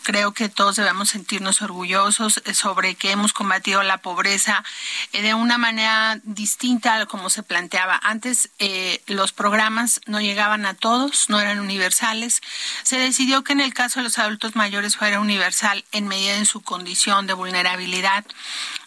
creo 0.04 0.34
que 0.34 0.50
todos 0.50 0.76
debemos 0.76 1.10
sentirnos 1.10 1.62
orgullosos 1.62 2.42
sobre 2.54 2.96
que 2.96 3.12
hemos 3.12 3.34
combatido 3.34 3.84
la 3.84 3.98
pobreza 3.98 4.64
eh, 5.12 5.22
de 5.22 5.34
una 5.34 5.58
manera 5.58 6.20
distinta 6.24 6.96
a 6.96 7.06
como 7.06 7.30
se 7.30 7.44
planteaba. 7.44 8.00
Antes 8.04 8.50
eh, 8.60 9.02
los 9.08 9.34
programas 9.34 10.02
no 10.06 10.22
llegaban 10.22 10.66
a 10.66 10.74
todos, 10.74 11.30
no 11.30 11.40
eran 11.40 11.60
universales. 11.60 12.42
Se 12.84 12.98
decidió 12.98 13.44
que 13.44 13.54
en 13.54 13.62
el 13.62 13.74
caso 13.74 14.00
de 14.00 14.06
los 14.06 14.20
adultos 14.20 14.56
mayores 14.56 14.96
fuera 14.96 15.20
universal 15.20 15.86
en 15.92 16.08
medida 16.08 16.38
de 16.38 16.46
su 16.46 16.62
condición 16.62 17.28
de 17.28 17.34
vulnerabilidad. 17.34 18.26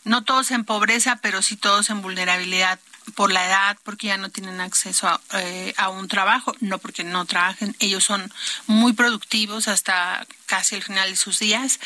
No 0.05 0.25
todos 0.25 0.51
en 0.51 0.65
pobreza, 0.65 1.17
pero 1.23 1.43
sí 1.43 1.57
todos 1.57 1.91
en 1.91 2.03
vulnerabilidad 2.03 2.79
por 3.15 3.33
la 3.33 3.47
edad, 3.47 3.79
porque 3.83 4.09
ya 4.09 4.17
no 4.17 4.31
tienen 4.31 4.61
acceso 4.61 5.21
eh, 5.35 5.75
a, 5.77 5.89
un 5.89 6.09
trabajo, 6.09 6.55
no 6.61 6.79
porque 6.79 7.05
no 7.05 7.25
trabajen, 7.25 7.77
ellos 7.79 8.05
son 8.05 8.33
muy 8.67 8.93
productivos 8.93 9.69
hasta 9.69 10.27
casi 10.47 10.75
el 10.75 10.83
final 10.83 11.11
de 11.11 11.17
sus 11.17 11.39
días. 11.39 11.79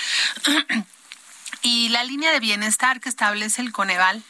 y 1.63 1.89
la 1.91 2.05
línea 2.05 2.33
de 2.33 2.41
bienestar 2.41 3.01
que 3.01 3.09
establece 3.09 3.63
el 3.63 3.73
Coneval 3.73 4.23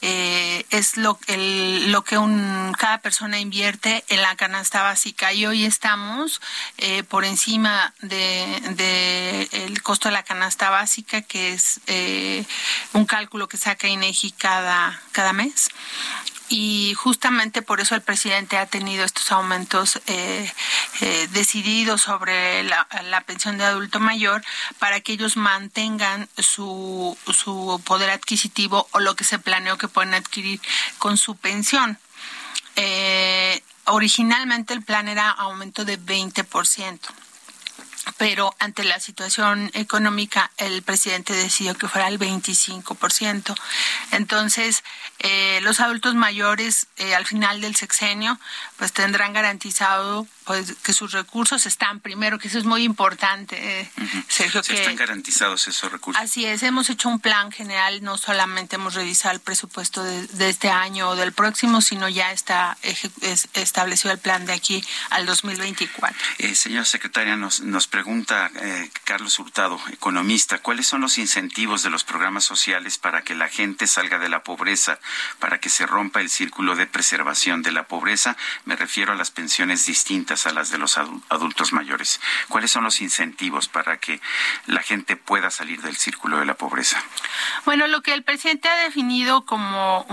eh, 0.00 0.64
es 0.70 0.96
lo, 0.96 1.18
que 1.18 2.18
un, 2.18 2.72
cada 2.78 2.98
persona 2.98 3.40
invierte 3.40 4.04
en 4.08 4.22
la 4.22 4.36
canasta 4.36 4.82
básica 4.82 5.32
y 5.32 5.44
hoy 5.44 5.64
estamos 5.64 6.40
eh, 6.76 7.02
por 7.02 7.24
encima 7.24 7.92
de, 8.00 8.46
de, 8.76 9.48
el 9.64 9.82
costo 9.82 10.08
de 10.08 10.14
la 10.14 10.22
canasta 10.22 10.70
básica 10.70 11.22
que 11.22 11.52
es 11.52 11.80
un 12.92 13.06
cálculo 13.06 13.48
que 13.48 13.56
saca 13.56 13.88
INEGI 13.88 14.30
cada, 14.32 15.02
cada 15.10 15.32
mes 15.32 15.68
y 16.48 16.94
justamente 16.94 17.62
por 17.62 17.80
eso 17.80 17.94
el 17.94 18.02
presidente 18.02 18.56
ha 18.56 18.66
tenido 18.66 19.04
estos 19.04 19.30
aumentos 19.32 20.00
eh, 20.06 20.50
eh, 21.00 21.28
decididos 21.32 22.02
sobre 22.02 22.62
la, 22.64 22.86
pensión 23.26 23.58
de 23.58 23.64
adulto 23.64 24.00
mayor 24.00 24.42
para 24.78 25.00
que 25.00 25.12
ellos 25.12 25.36
mantengan 25.36 26.28
su, 26.38 27.16
su 27.32 27.80
poder 27.84 28.10
adquisitivo 28.10 28.88
o 28.92 29.00
lo 29.00 29.14
que 29.14 29.24
se 29.24 29.38
planeó 29.38 29.76
que 29.76 29.88
pueden 29.88 30.14
adquirir 30.14 30.60
con 30.98 31.18
su 31.18 31.36
pensión. 31.36 31.98
Eh, 32.76 33.62
originalmente 33.84 34.72
el 34.72 34.82
plan 34.82 35.08
era 35.08 35.30
aumento 35.30 35.84
de 35.84 35.98
20% 35.98 36.98
pero 38.16 38.54
ante 38.58 38.84
la 38.84 39.00
situación 39.00 39.70
económica 39.74 40.50
el 40.56 40.82
presidente 40.82 41.34
decidió 41.34 41.74
que 41.74 41.88
fuera 41.88 42.08
el 42.08 42.18
25%. 42.18 43.54
Entonces, 44.12 44.82
eh, 45.18 45.60
los 45.62 45.80
adultos 45.80 46.14
mayores 46.14 46.86
eh, 46.96 47.14
al 47.14 47.26
final 47.26 47.60
del 47.60 47.76
sexenio 47.76 48.38
pues 48.76 48.92
tendrán 48.92 49.32
garantizado 49.32 50.26
pues 50.48 50.76
que 50.82 50.94
sus 50.94 51.12
recursos 51.12 51.66
están 51.66 52.00
primero, 52.00 52.38
que 52.38 52.48
eso 52.48 52.56
es 52.56 52.64
muy 52.64 52.82
importante, 52.82 53.80
eh, 53.80 53.90
Sergio. 54.28 54.62
que, 54.62 54.72
están 54.72 54.96
garantizados 54.96 55.68
esos 55.68 55.92
recursos. 55.92 56.22
Así 56.22 56.46
es, 56.46 56.62
hemos 56.62 56.88
hecho 56.88 57.10
un 57.10 57.20
plan 57.20 57.52
general, 57.52 58.02
no 58.02 58.16
solamente 58.16 58.76
hemos 58.76 58.94
revisado 58.94 59.34
el 59.34 59.40
presupuesto 59.40 60.02
de, 60.02 60.48
este 60.48 60.70
año 60.70 61.10
o 61.10 61.16
del 61.16 61.34
próximo, 61.34 61.82
sino 61.82 62.08
ya 62.08 62.32
está 62.32 62.78
establecido 63.52 64.10
el 64.10 64.18
plan 64.18 64.46
de 64.46 64.54
aquí 64.54 64.82
al 65.10 65.26
2024. 65.26 66.16
Eh, 66.38 66.54
señora 66.54 66.86
secretaria, 66.86 67.36
nos, 67.36 67.60
nos 67.60 67.86
pregunta 67.86 68.50
eh, 68.54 68.90
Carlos 69.04 69.38
Hurtado, 69.38 69.78
economista, 69.92 70.60
¿cuáles 70.60 70.86
son 70.86 71.02
los 71.02 71.18
incentivos 71.18 71.82
de 71.82 71.90
los 71.90 72.04
programas 72.04 72.44
sociales 72.44 72.96
para 72.96 73.20
que 73.20 73.34
la 73.34 73.48
gente 73.48 73.86
salga 73.86 74.18
de 74.18 74.30
la 74.30 74.42
pobreza, 74.44 74.98
para 75.40 75.60
que 75.60 75.68
se 75.68 75.84
rompa 75.84 76.22
el 76.22 76.30
círculo 76.30 76.74
de 76.74 76.86
preservación 76.86 77.60
de 77.60 77.72
la 77.72 77.86
pobreza? 77.86 78.34
Me 78.64 78.76
refiero 78.76 79.12
a 79.12 79.14
las 79.14 79.30
pensiones 79.30 79.84
distintas 79.84 80.37
a 80.46 80.52
las 80.52 80.70
de 80.70 80.78
los 80.78 80.98
adultos 80.98 81.72
mayores. 81.72 82.20
¿Cuáles 82.48 82.70
son 82.70 82.84
los 82.84 83.00
incentivos 83.00 83.68
para 83.68 83.98
que 83.98 84.20
la 84.66 84.82
gente 84.82 85.16
pueda 85.16 85.50
salir 85.50 85.82
del 85.82 85.96
círculo 85.96 86.38
de 86.38 86.46
la 86.46 86.54
pobreza? 86.54 87.02
Bueno, 87.64 87.86
lo 87.86 88.02
que 88.02 88.14
el 88.14 88.22
presidente 88.22 88.68
ha 88.68 88.76
definido 88.76 89.44
como 89.44 90.06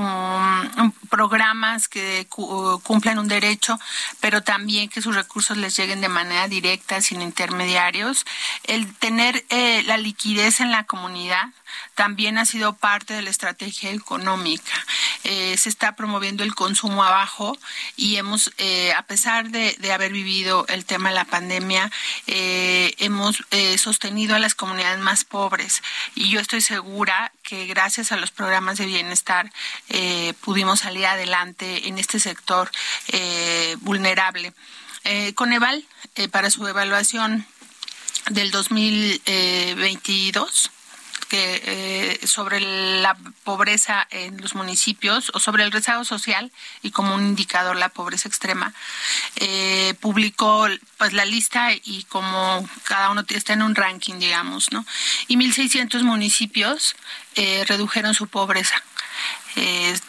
programas 1.09 1.87
que 1.87 2.27
cumplan 2.29 3.19
un 3.19 3.27
derecho, 3.27 3.79
pero 4.19 4.43
también 4.43 4.89
que 4.89 5.01
sus 5.01 5.15
recursos 5.15 5.57
les 5.57 5.75
lleguen 5.75 6.01
de 6.01 6.09
manera 6.09 6.47
directa, 6.47 7.01
sin 7.01 7.21
intermediarios, 7.21 8.25
el 8.63 8.93
tener 8.95 9.45
eh, 9.49 9.83
la 9.83 9.97
liquidez 9.97 10.59
en 10.59 10.71
la 10.71 10.85
comunidad, 10.85 11.49
también 11.95 12.37
ha 12.37 12.45
sido 12.45 12.73
parte 12.73 13.13
de 13.13 13.21
la 13.21 13.29
estrategia 13.29 13.91
económica. 13.91 14.73
Eh, 15.23 15.57
se 15.57 15.69
está 15.69 15.95
promoviendo 15.95 16.43
el 16.43 16.53
consumo 16.53 17.03
abajo 17.03 17.57
y 17.95 18.17
hemos, 18.17 18.51
eh, 18.57 18.93
a 18.93 19.03
pesar 19.03 19.49
de, 19.49 19.75
haber 19.91 20.11
vivido 20.11 20.65
el 20.67 20.85
tema 20.85 21.09
de 21.09 21.15
la 21.15 21.25
pandemia, 21.25 21.91
eh, 22.27 22.93
hemos 22.99 23.43
sostenido 23.77 24.35
a 24.35 24.39
las 24.39 24.55
comunidades 24.55 24.99
más 24.99 25.23
pobres 25.23 25.81
y 26.15 26.29
yo 26.29 26.39
estoy 26.39 26.61
segura 26.61 27.31
que 27.43 27.65
gracias 27.65 28.11
a 28.11 28.17
los 28.17 28.31
programas 28.31 28.77
de 28.77 28.85
bienestar 28.85 29.51
pudimos 30.41 30.81
salir 30.81 31.05
adelante 31.05 31.87
en 31.87 31.97
este 31.97 32.19
sector 32.19 32.69
vulnerable. 33.79 34.53
Coneval, 35.35 35.85
para 36.31 36.49
su 36.49 36.67
evaluación 36.67 37.45
del 38.31 38.51
2022, 38.51 40.71
que 41.29 41.61
eh, 41.65 42.27
sobre 42.27 42.59
la 42.59 43.15
pobreza 43.43 44.07
en 44.09 44.39
los 44.41 44.55
municipios 44.55 45.31
o 45.33 45.39
sobre 45.39 45.63
el 45.63 45.71
rezago 45.71 46.03
social 46.03 46.51
y 46.81 46.91
como 46.91 47.15
un 47.15 47.25
indicador 47.25 47.75
la 47.75 47.89
pobreza 47.89 48.27
extrema 48.27 48.73
eh, 49.35 49.93
publicó 49.99 50.67
pues 50.97 51.13
la 51.13 51.25
lista 51.25 51.71
y 51.73 52.03
como 52.09 52.67
cada 52.83 53.09
uno 53.09 53.23
está 53.29 53.53
en 53.53 53.61
un 53.61 53.75
ranking 53.75 54.19
digamos 54.19 54.71
no 54.71 54.85
y 55.27 55.37
1.600 55.37 56.03
municipios 56.03 56.95
eh, 57.35 57.65
redujeron 57.67 58.13
su 58.13 58.27
pobreza. 58.27 58.81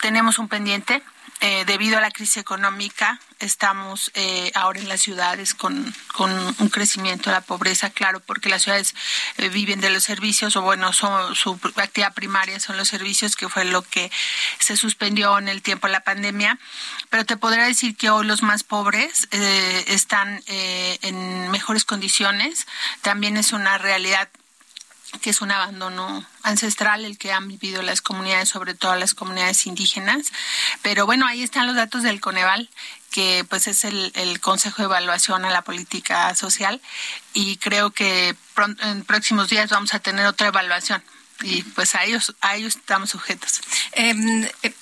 Tenemos 0.00 0.40
un 0.40 0.48
pendiente 0.48 1.02
eh, 1.40 1.64
debido 1.66 1.98
a 1.98 2.00
la 2.00 2.10
crisis 2.10 2.38
económica, 2.38 3.20
estamos 3.40 4.10
eh, 4.14 4.50
ahora 4.54 4.80
en 4.80 4.88
las 4.88 5.02
ciudades 5.02 5.54
con, 5.54 5.94
con, 6.14 6.30
un 6.32 6.68
crecimiento 6.70 7.28
de 7.28 7.36
la 7.36 7.42
pobreza, 7.42 7.90
claro, 7.90 8.20
porque 8.20 8.48
las 8.48 8.62
ciudades 8.62 8.94
eh, 9.36 9.50
viven 9.50 9.80
de 9.80 9.90
los 9.90 10.02
servicios, 10.02 10.56
o 10.56 10.62
bueno, 10.62 10.92
son, 10.94 11.34
su 11.34 11.60
actividad 11.76 12.14
primaria 12.14 12.58
son 12.58 12.78
los 12.78 12.88
servicios, 12.88 13.36
que 13.36 13.50
fue 13.50 13.66
lo 13.66 13.82
que 13.82 14.10
se 14.58 14.76
suspendió 14.76 15.38
en 15.38 15.48
el 15.48 15.60
tiempo 15.60 15.86
de 15.88 15.92
la 15.92 16.00
pandemia. 16.00 16.58
Pero 17.10 17.26
te 17.26 17.36
podría 17.36 17.64
decir 17.64 17.96
que 17.96 18.08
hoy 18.08 18.26
los 18.26 18.42
más 18.42 18.64
pobres 18.64 19.28
están 19.30 20.42
en 20.46 21.50
mejores 21.50 21.84
condiciones. 21.84 22.66
También 23.02 23.36
es 23.36 23.52
una 23.52 23.78
realidad 23.78 24.28
que 25.20 25.30
es 25.30 25.40
un 25.40 25.50
abandono 25.50 26.24
ancestral 26.42 27.04
el 27.04 27.18
que 27.18 27.32
han 27.32 27.48
vivido 27.48 27.82
las 27.82 28.00
comunidades, 28.00 28.48
sobre 28.48 28.74
todo 28.74 28.96
las 28.96 29.14
comunidades 29.14 29.66
indígenas. 29.66 30.32
Pero 30.82 31.06
bueno, 31.06 31.26
ahí 31.26 31.42
están 31.42 31.66
los 31.66 31.76
datos 31.76 32.02
del 32.02 32.20
Coneval, 32.20 32.68
que 33.10 33.44
pues 33.48 33.66
es 33.66 33.84
el, 33.84 34.40
Consejo 34.40 34.82
de 34.82 34.86
Evaluación 34.86 35.44
a 35.44 35.50
la 35.50 35.62
Política 35.62 36.34
Social 36.34 36.80
y 37.32 37.56
creo 37.56 37.90
que 37.90 38.36
en 38.82 39.04
próximos 39.04 39.48
días 39.48 39.70
vamos 39.70 39.94
a 39.94 39.98
tener 39.98 40.26
otra 40.26 40.48
evaluación 40.48 41.02
y 41.42 41.62
pues 41.62 41.94
a 41.94 42.04
ellos, 42.04 42.34
a 42.40 42.56
ellos 42.56 42.76
estamos 42.76 43.10
sujetos. 43.10 43.60
Em, 43.92 44.44
eh, 44.62 44.74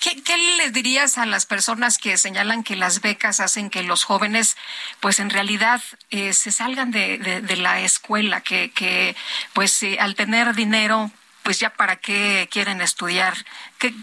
¿Qué, 0.00 0.22
¿Qué, 0.22 0.36
le 0.36 0.70
dirías 0.70 1.18
a 1.18 1.26
las 1.26 1.46
personas 1.46 1.98
que 1.98 2.16
señalan 2.16 2.64
que 2.64 2.76
las 2.76 3.00
becas 3.00 3.40
hacen 3.40 3.70
que 3.70 3.82
los 3.82 4.04
jóvenes, 4.04 4.56
pues 5.00 5.20
en 5.20 5.30
realidad, 5.30 5.82
eh, 6.10 6.32
se 6.32 6.52
salgan 6.52 6.90
de, 6.90 7.42
la 7.58 7.80
escuela, 7.80 8.40
que, 8.42 8.70
que 8.70 9.16
pues 9.52 9.82
eh, 9.82 9.98
al 10.00 10.14
tener 10.14 10.54
dinero, 10.54 11.10
pues 11.42 11.58
ya 11.58 11.70
para 11.70 11.96
qué 11.96 12.48
quieren 12.50 12.80
estudiar? 12.80 13.34
¿Qué, 13.78 13.94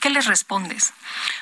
qué, 0.00 0.10
les 0.10 0.26
respondes? 0.26 0.92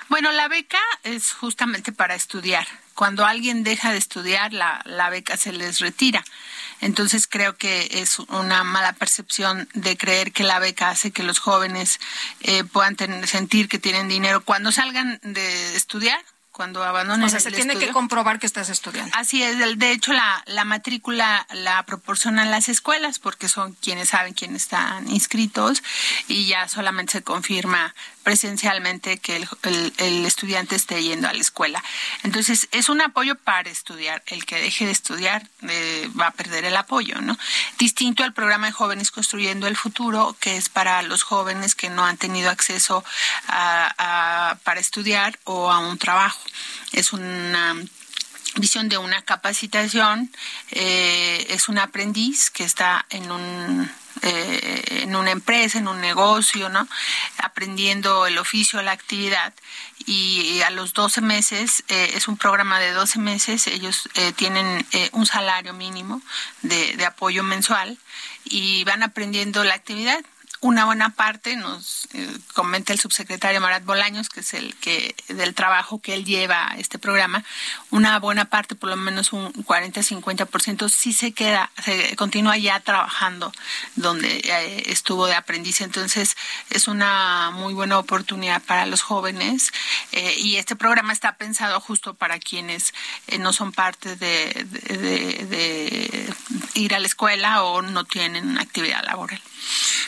Bueno, 0.08 0.32
la 0.32 0.48
beca 0.48 0.80
es 1.02 1.32
justamente 1.32 1.92
para 1.92 2.14
estudiar. 2.14 2.66
Cuando 2.94 3.24
alguien 3.24 3.62
deja 3.64 3.92
de 3.92 3.98
estudiar, 3.98 4.52
la, 4.52 4.82
la 4.84 5.08
beca 5.08 5.36
se 5.36 5.52
les 5.52 5.78
retira. 5.78 6.24
Entonces 6.80 7.26
creo 7.26 7.56
que 7.56 7.88
es 7.92 8.18
una 8.18 8.64
mala 8.64 8.92
percepción 8.92 9.68
de 9.74 9.96
creer 9.96 10.32
que 10.32 10.44
la 10.44 10.58
beca 10.58 10.90
hace 10.90 11.10
que 11.10 11.22
los 11.22 11.38
jóvenes 11.38 12.00
eh, 12.40 12.64
puedan 12.64 12.96
sentir 13.26 13.68
que 13.68 13.78
tienen 13.78 14.08
dinero 14.08 14.44
cuando 14.44 14.72
salgan 14.72 15.18
de 15.22 15.76
estudiar 15.76 16.24
cuando 16.58 16.82
abandonen 16.82 17.24
O 17.24 17.30
sea, 17.30 17.38
se 17.38 17.52
tiene 17.52 17.78
que 17.78 17.90
comprobar 17.90 18.40
que 18.40 18.46
estás 18.46 18.68
estudiando. 18.68 19.16
Así 19.16 19.44
es, 19.44 19.78
de 19.78 19.92
hecho 19.92 20.12
la, 20.12 20.42
la 20.46 20.64
matrícula 20.64 21.46
la 21.52 21.84
proporcionan 21.84 22.50
las 22.50 22.68
escuelas 22.68 23.20
porque 23.20 23.48
son 23.48 23.74
quienes 23.74 24.08
saben 24.08 24.34
quiénes 24.34 24.62
están 24.62 25.08
inscritos 25.08 25.84
y 26.26 26.48
ya 26.48 26.66
solamente 26.66 27.12
se 27.12 27.22
confirma 27.22 27.94
presencialmente 28.28 29.16
que 29.16 29.36
el, 29.36 29.92
el, 29.96 30.26
estudiante 30.26 30.76
esté 30.76 31.02
yendo 31.02 31.28
a 31.28 31.32
la 31.32 31.40
escuela. 31.40 31.82
Entonces, 32.24 32.68
es 32.72 32.90
un 32.90 33.00
apoyo 33.00 33.36
para 33.36 33.70
estudiar. 33.70 34.22
El 34.26 34.44
que 34.44 34.60
deje 34.60 34.84
de 34.84 34.92
estudiar 34.92 35.48
eh, 35.62 36.10
va 36.20 36.26
a 36.26 36.30
perder 36.32 36.66
el 36.66 36.76
apoyo, 36.76 37.22
¿no? 37.22 37.38
Distinto 37.78 38.24
al 38.24 38.34
programa 38.34 38.66
de 38.66 38.72
Jóvenes 38.72 39.10
Construyendo 39.10 39.66
el 39.66 39.78
Futuro, 39.78 40.36
que 40.40 40.58
es 40.58 40.68
para 40.68 41.00
los 41.00 41.22
jóvenes 41.22 41.74
que 41.74 41.88
no 41.88 42.04
han 42.04 42.18
tenido 42.18 42.50
acceso 42.50 43.02
a, 43.46 44.58
para 44.62 44.78
estudiar 44.78 45.38
o 45.44 45.72
a 45.72 45.78
un 45.78 45.96
trabajo. 45.96 46.42
Es 46.92 47.14
una 47.14 47.76
visión 48.56 48.90
de 48.90 48.98
una 48.98 49.22
capacitación, 49.22 50.30
eh, 50.70 51.46
es 51.48 51.70
un 51.70 51.78
aprendiz 51.78 52.50
que 52.50 52.64
está 52.64 53.06
en 53.08 53.32
un 53.32 53.90
eh, 54.22 55.02
en 55.02 55.16
una 55.16 55.30
empresa, 55.30 55.78
en 55.78 55.88
un 55.88 56.00
negocio, 56.00 56.68
¿no? 56.68 56.88
Aprendiendo 57.38 58.26
el 58.26 58.38
oficio, 58.38 58.82
la 58.82 58.92
actividad. 58.92 59.52
Y 60.06 60.62
a 60.62 60.70
los 60.70 60.94
12 60.94 61.20
meses, 61.20 61.84
eh, 61.88 62.12
es 62.14 62.28
un 62.28 62.36
programa 62.36 62.80
de 62.80 62.92
12 62.92 63.18
meses, 63.18 63.66
ellos 63.66 64.08
eh, 64.14 64.32
tienen 64.32 64.86
un 65.12 65.26
salario 65.26 65.74
mínimo 65.74 66.22
de 66.62 67.04
apoyo 67.04 67.42
mensual 67.42 67.98
y 68.44 68.84
van 68.84 69.02
aprendiendo 69.02 69.64
la 69.64 69.74
actividad 69.74 70.24
una 70.60 70.86
buena 70.86 71.10
parte, 71.10 71.56
nos 71.56 72.08
eh, 72.14 72.38
comenta 72.52 72.92
el 72.92 72.98
subsecretario 72.98 73.60
Marat 73.60 73.84
Bolaños, 73.84 74.28
que 74.28 74.40
es 74.40 74.54
el 74.54 74.74
que 74.76 75.14
del 75.28 75.54
trabajo 75.54 76.00
que 76.00 76.14
él 76.14 76.24
lleva 76.24 76.72
a 76.72 76.78
este 76.78 76.98
programa, 76.98 77.44
una 77.90 78.18
buena 78.18 78.46
parte, 78.46 78.74
por 78.74 78.90
lo 78.90 78.96
menos 78.96 79.32
un 79.32 79.52
40-50%, 79.52 80.88
sí 80.88 81.12
se 81.12 81.32
queda, 81.32 81.70
se 81.84 82.16
continúa 82.16 82.56
ya 82.56 82.80
trabajando 82.80 83.52
donde 83.94 84.38
eh, 84.38 84.84
estuvo 84.86 85.26
de 85.26 85.34
aprendiz. 85.34 85.80
Entonces, 85.80 86.36
es 86.70 86.88
una 86.88 87.50
muy 87.52 87.74
buena 87.74 87.98
oportunidad 87.98 88.60
para 88.62 88.86
los 88.86 89.02
jóvenes 89.02 89.72
eh, 90.10 90.34
y 90.38 90.56
este 90.56 90.74
programa 90.74 91.12
está 91.12 91.36
pensado 91.36 91.80
justo 91.80 92.14
para 92.14 92.38
quienes 92.38 92.94
no 93.38 93.52
son 93.52 93.72
parte 93.72 94.16
de, 94.16 94.66
de 94.68 96.34
ir 96.74 96.94
a 96.94 96.98
la 96.98 97.06
escuela 97.06 97.62
o 97.62 97.82
no 97.82 98.04
tienen 98.04 98.58
actividad 98.58 99.04
laboral. 99.04 99.40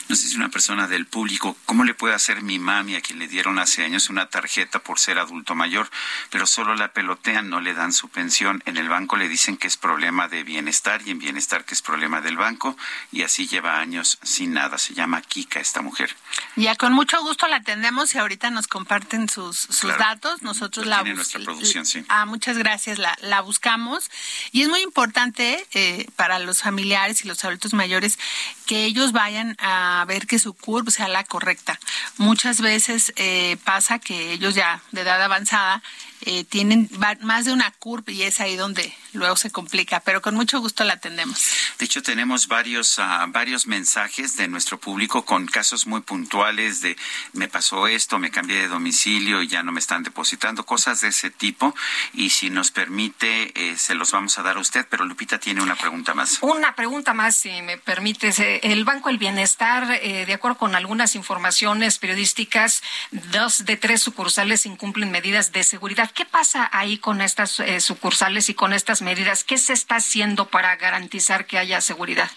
No 0.08 0.16
sé 0.16 0.28
si 0.28 0.39
una 0.40 0.48
persona 0.48 0.88
del 0.88 1.06
público, 1.06 1.54
¿cómo 1.66 1.84
le 1.84 1.92
puede 1.92 2.14
hacer 2.14 2.40
mi 2.40 2.58
mami 2.58 2.94
a 2.94 3.02
quien 3.02 3.18
le 3.18 3.28
dieron 3.28 3.58
hace 3.58 3.84
años 3.84 4.08
una 4.08 4.30
tarjeta 4.30 4.78
por 4.78 4.98
ser 4.98 5.18
adulto 5.18 5.54
mayor, 5.54 5.90
pero 6.30 6.46
solo 6.46 6.74
la 6.74 6.94
pelotean, 6.94 7.50
no 7.50 7.60
le 7.60 7.74
dan 7.74 7.92
su 7.92 8.08
pensión? 8.08 8.62
En 8.64 8.78
el 8.78 8.88
banco 8.88 9.18
le 9.18 9.28
dicen 9.28 9.58
que 9.58 9.66
es 9.66 9.76
problema 9.76 10.28
de 10.28 10.42
bienestar 10.42 11.02
y 11.04 11.10
en 11.10 11.18
bienestar 11.18 11.66
que 11.66 11.74
es 11.74 11.82
problema 11.82 12.22
del 12.22 12.38
banco 12.38 12.74
y 13.12 13.22
así 13.22 13.48
lleva 13.48 13.80
años 13.80 14.18
sin 14.22 14.54
nada. 14.54 14.78
Se 14.78 14.94
llama 14.94 15.20
Kika 15.20 15.60
esta 15.60 15.82
mujer. 15.82 16.16
Ya 16.56 16.74
con 16.74 16.94
mucho 16.94 17.20
gusto 17.20 17.46
la 17.46 17.56
atendemos 17.56 18.14
y 18.14 18.18
ahorita 18.18 18.48
nos 18.48 18.66
comparten 18.66 19.28
sus, 19.28 19.58
sus 19.58 19.94
datos. 19.98 20.40
Nosotros 20.40 20.86
la 20.86 21.00
buscamos. 21.00 21.16
nuestra 21.16 21.40
producción, 21.40 21.84
sí. 21.84 22.02
Ah, 22.08 22.24
muchas 22.24 22.56
gracias. 22.56 22.98
La, 22.98 23.14
la 23.20 23.42
buscamos 23.42 24.10
y 24.52 24.62
es 24.62 24.70
muy 24.70 24.80
importante 24.80 25.66
eh, 25.74 26.06
para 26.16 26.38
los 26.38 26.62
familiares 26.62 27.26
y 27.26 27.28
los 27.28 27.44
adultos 27.44 27.74
mayores 27.74 28.18
que 28.64 28.86
ellos 28.86 29.12
vayan 29.12 29.54
a 29.58 30.02
ver 30.08 30.26
que 30.30 30.38
su 30.38 30.54
curva 30.54 30.92
sea 30.92 31.08
la 31.08 31.24
correcta. 31.24 31.80
Muchas 32.16 32.60
veces 32.60 33.12
eh, 33.16 33.56
pasa 33.64 33.98
que 33.98 34.32
ellos 34.32 34.54
ya 34.54 34.80
de 34.92 35.00
edad 35.00 35.20
avanzada 35.20 35.82
eh, 36.22 36.44
tienen 36.44 36.90
más 37.22 37.44
de 37.44 37.52
una 37.52 37.70
curva 37.72 38.12
y 38.12 38.22
es 38.22 38.40
ahí 38.40 38.56
donde 38.56 38.92
luego 39.12 39.36
se 39.36 39.50
complica, 39.50 40.00
pero 40.00 40.20
con 40.20 40.34
mucho 40.34 40.60
gusto 40.60 40.84
la 40.84 40.94
atendemos. 40.94 41.50
De 41.78 41.84
hecho, 41.86 42.02
tenemos 42.02 42.46
varios, 42.46 42.98
uh, 42.98 43.28
varios 43.28 43.66
mensajes 43.66 44.36
de 44.36 44.48
nuestro 44.48 44.78
público 44.78 45.24
con 45.24 45.46
casos 45.46 45.86
muy 45.86 46.00
puntuales 46.02 46.80
de 46.80 46.96
me 47.32 47.48
pasó 47.48 47.86
esto, 47.86 48.18
me 48.18 48.30
cambié 48.30 48.58
de 48.58 48.68
domicilio 48.68 49.42
y 49.42 49.48
ya 49.48 49.62
no 49.62 49.72
me 49.72 49.80
están 49.80 50.02
depositando, 50.02 50.64
cosas 50.64 51.00
de 51.00 51.08
ese 51.08 51.30
tipo. 51.30 51.74
Y 52.12 52.30
si 52.30 52.50
nos 52.50 52.70
permite, 52.70 53.52
eh, 53.54 53.76
se 53.76 53.94
los 53.94 54.12
vamos 54.12 54.38
a 54.38 54.42
dar 54.42 54.56
a 54.56 54.60
usted, 54.60 54.86
pero 54.88 55.04
Lupita 55.04 55.38
tiene 55.38 55.62
una 55.62 55.76
pregunta 55.76 56.14
más. 56.14 56.38
Una 56.42 56.74
pregunta 56.74 57.14
más, 57.14 57.36
si 57.36 57.62
me 57.62 57.78
permites. 57.78 58.38
El 58.40 58.84
Banco 58.84 59.08
del 59.08 59.18
Bienestar, 59.18 59.98
eh, 60.02 60.26
de 60.26 60.34
acuerdo 60.34 60.58
con 60.58 60.74
algunas 60.74 61.14
informaciones 61.14 61.98
periodísticas, 61.98 62.82
dos 63.10 63.64
de 63.64 63.76
tres 63.76 64.02
sucursales 64.02 64.66
incumplen 64.66 65.10
medidas 65.10 65.52
de 65.52 65.64
seguridad. 65.64 66.09
¿Qué 66.12 66.24
pasa 66.24 66.68
ahí 66.72 66.98
con 66.98 67.20
estas 67.20 67.60
eh, 67.60 67.80
sucursales 67.80 68.48
y 68.48 68.54
con 68.54 68.72
estas 68.72 69.02
medidas? 69.02 69.44
¿Qué 69.44 69.58
se 69.58 69.72
está 69.72 69.96
haciendo 69.96 70.48
para 70.48 70.76
garantizar 70.76 71.46
que 71.46 71.58
haya 71.58 71.80
seguridad? 71.80 72.30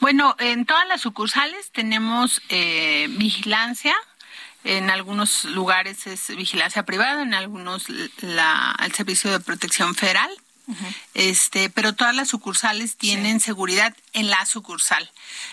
Bueno, 0.00 0.36
en 0.38 0.66
todas 0.66 0.86
las 0.88 1.00
sucursales 1.00 1.70
tenemos 1.72 2.40
eh, 2.48 3.06
vigilancia. 3.10 3.94
En 4.64 4.90
algunos 4.90 5.44
lugares 5.44 6.06
es 6.06 6.28
vigilancia 6.36 6.84
privada, 6.84 7.22
en 7.22 7.32
algunos 7.34 7.88
la, 8.20 8.76
el 8.82 8.92
Servicio 8.92 9.30
de 9.30 9.40
Protección 9.40 9.94
Federal. 9.94 10.30
Este, 11.14 11.70
pero 11.70 11.94
todas 11.94 12.14
las 12.14 12.28
sucursales 12.28 12.96
tienen 12.96 13.40
seguridad 13.40 13.96
en 14.12 14.28
la 14.28 14.44
sucursal. 14.46 15.10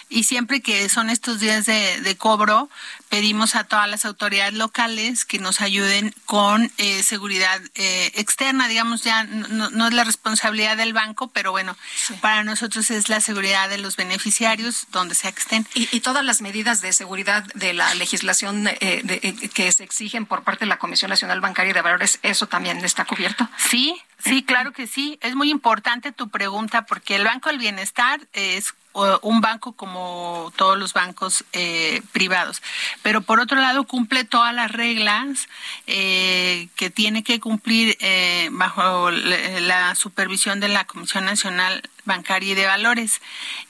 Y 0.10 0.24
siempre 0.24 0.62
que 0.62 0.88
son 0.90 1.10
estos 1.10 1.40
días 1.40 1.66
de, 1.66 2.16
cobro, 2.18 2.70
pedimos 3.10 3.56
a 3.56 3.64
todas 3.64 3.90
las 3.90 4.06
autoridades 4.06 4.54
locales 4.54 5.26
que 5.26 5.40
nos 5.40 5.62
ayuden 5.62 6.14
con 6.26 6.72
eh, 6.78 7.04
seguridad 7.04 7.62
eh, 7.76 8.12
externa, 8.16 8.68
digamos, 8.68 9.04
ya 9.04 9.24
no, 9.24 9.88
es 9.88 9.94
la 9.94 10.04
responsabilidad 10.04 10.78
del 10.78 10.94
banco, 10.94 11.28
pero 11.30 11.52
bueno, 11.52 11.76
para 12.22 12.44
nosotros 12.44 12.92
es 12.92 13.10
la 13.10 13.22
seguridad 13.22 13.70
de 13.70 13.78
los 13.78 13.96
beneficiarios, 13.96 14.88
donde 14.92 15.16
sea 15.16 15.32
que 15.32 15.42
estén. 15.42 15.68
Y, 15.74 16.00
todas 16.06 16.24
las 16.24 16.42
medidas 16.42 16.82
de 16.82 16.94
seguridad 16.94 17.44
de 17.56 17.74
la 17.74 17.94
legislación 17.96 18.68
eh, 18.68 19.50
que 19.54 19.72
se 19.72 19.84
exigen 19.84 20.28
por 20.28 20.44
parte 20.44 20.66
de 20.66 20.70
la 20.70 20.78
Comisión 20.78 21.10
Nacional 21.10 21.42
Bancaria 21.42 21.74
de 21.74 21.82
Valores, 21.82 22.20
¿eso 22.22 22.48
también 22.48 22.84
está 22.86 23.06
cubierto? 23.06 23.50
Sí, 23.58 24.00
sí, 24.26 24.43
claro 24.43 24.73
que 24.73 24.88
sí. 24.88 25.18
Es 25.22 25.35
muy 25.35 25.49
importante 25.49 26.11
tu 26.11 26.30
pregunta 26.30 26.85
porque 26.85 27.15
el 27.15 27.23
Banco 27.23 27.49
del 27.49 27.60
Bienestar 27.60 28.19
es 28.34 28.73
un 29.22 29.41
banco 29.41 29.73
como 29.73 30.53
todos 30.56 30.77
los 30.77 30.93
bancos 30.93 31.43
eh, 31.52 32.02
privados. 32.14 32.61
Pero 33.02 33.22
por 33.22 33.39
otro 33.39 33.60
lado 33.60 33.84
cumple 33.85 34.23
todas 34.23 34.53
las 34.53 34.72
reglas 34.72 35.49
eh, 35.85 36.69
que 36.76 36.89
tiene 36.89 37.23
que 37.23 37.39
cumplir 37.39 37.97
eh, 37.99 38.49
bajo 38.52 39.11
la 39.11 39.95
supervisión 39.95 40.60
de 40.60 40.69
la 40.69 40.85
Comisión 40.85 41.26
Nacional 41.26 41.81
Bancaria 42.06 42.52
y 42.52 42.56
de 42.56 42.65
Valores 42.65 43.22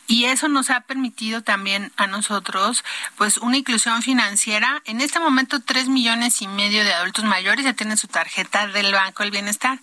y 0.08 0.26
eso 0.26 0.48
nos 0.48 0.70
ha 0.70 0.82
permitido 0.82 1.42
también 1.42 1.92
a 1.98 2.08
nosotros 2.08 2.84
pues 3.18 3.38
una 3.38 3.58
inclusión 3.58 4.02
financiera. 4.02 4.82
En 4.86 5.02
este 5.02 5.20
momento 5.20 5.62
tres 5.62 5.88
millones 5.88 6.42
y 6.42 6.48
medio 6.48 6.84
de 6.84 6.94
adultos 6.94 7.26
mayores 7.26 7.66
ya 7.66 7.74
tienen 7.74 7.98
su 7.98 8.08
tarjeta 8.08 8.68
del 8.68 8.94
Banco 8.94 9.24
del 9.24 9.32
Bienestar 9.32 9.80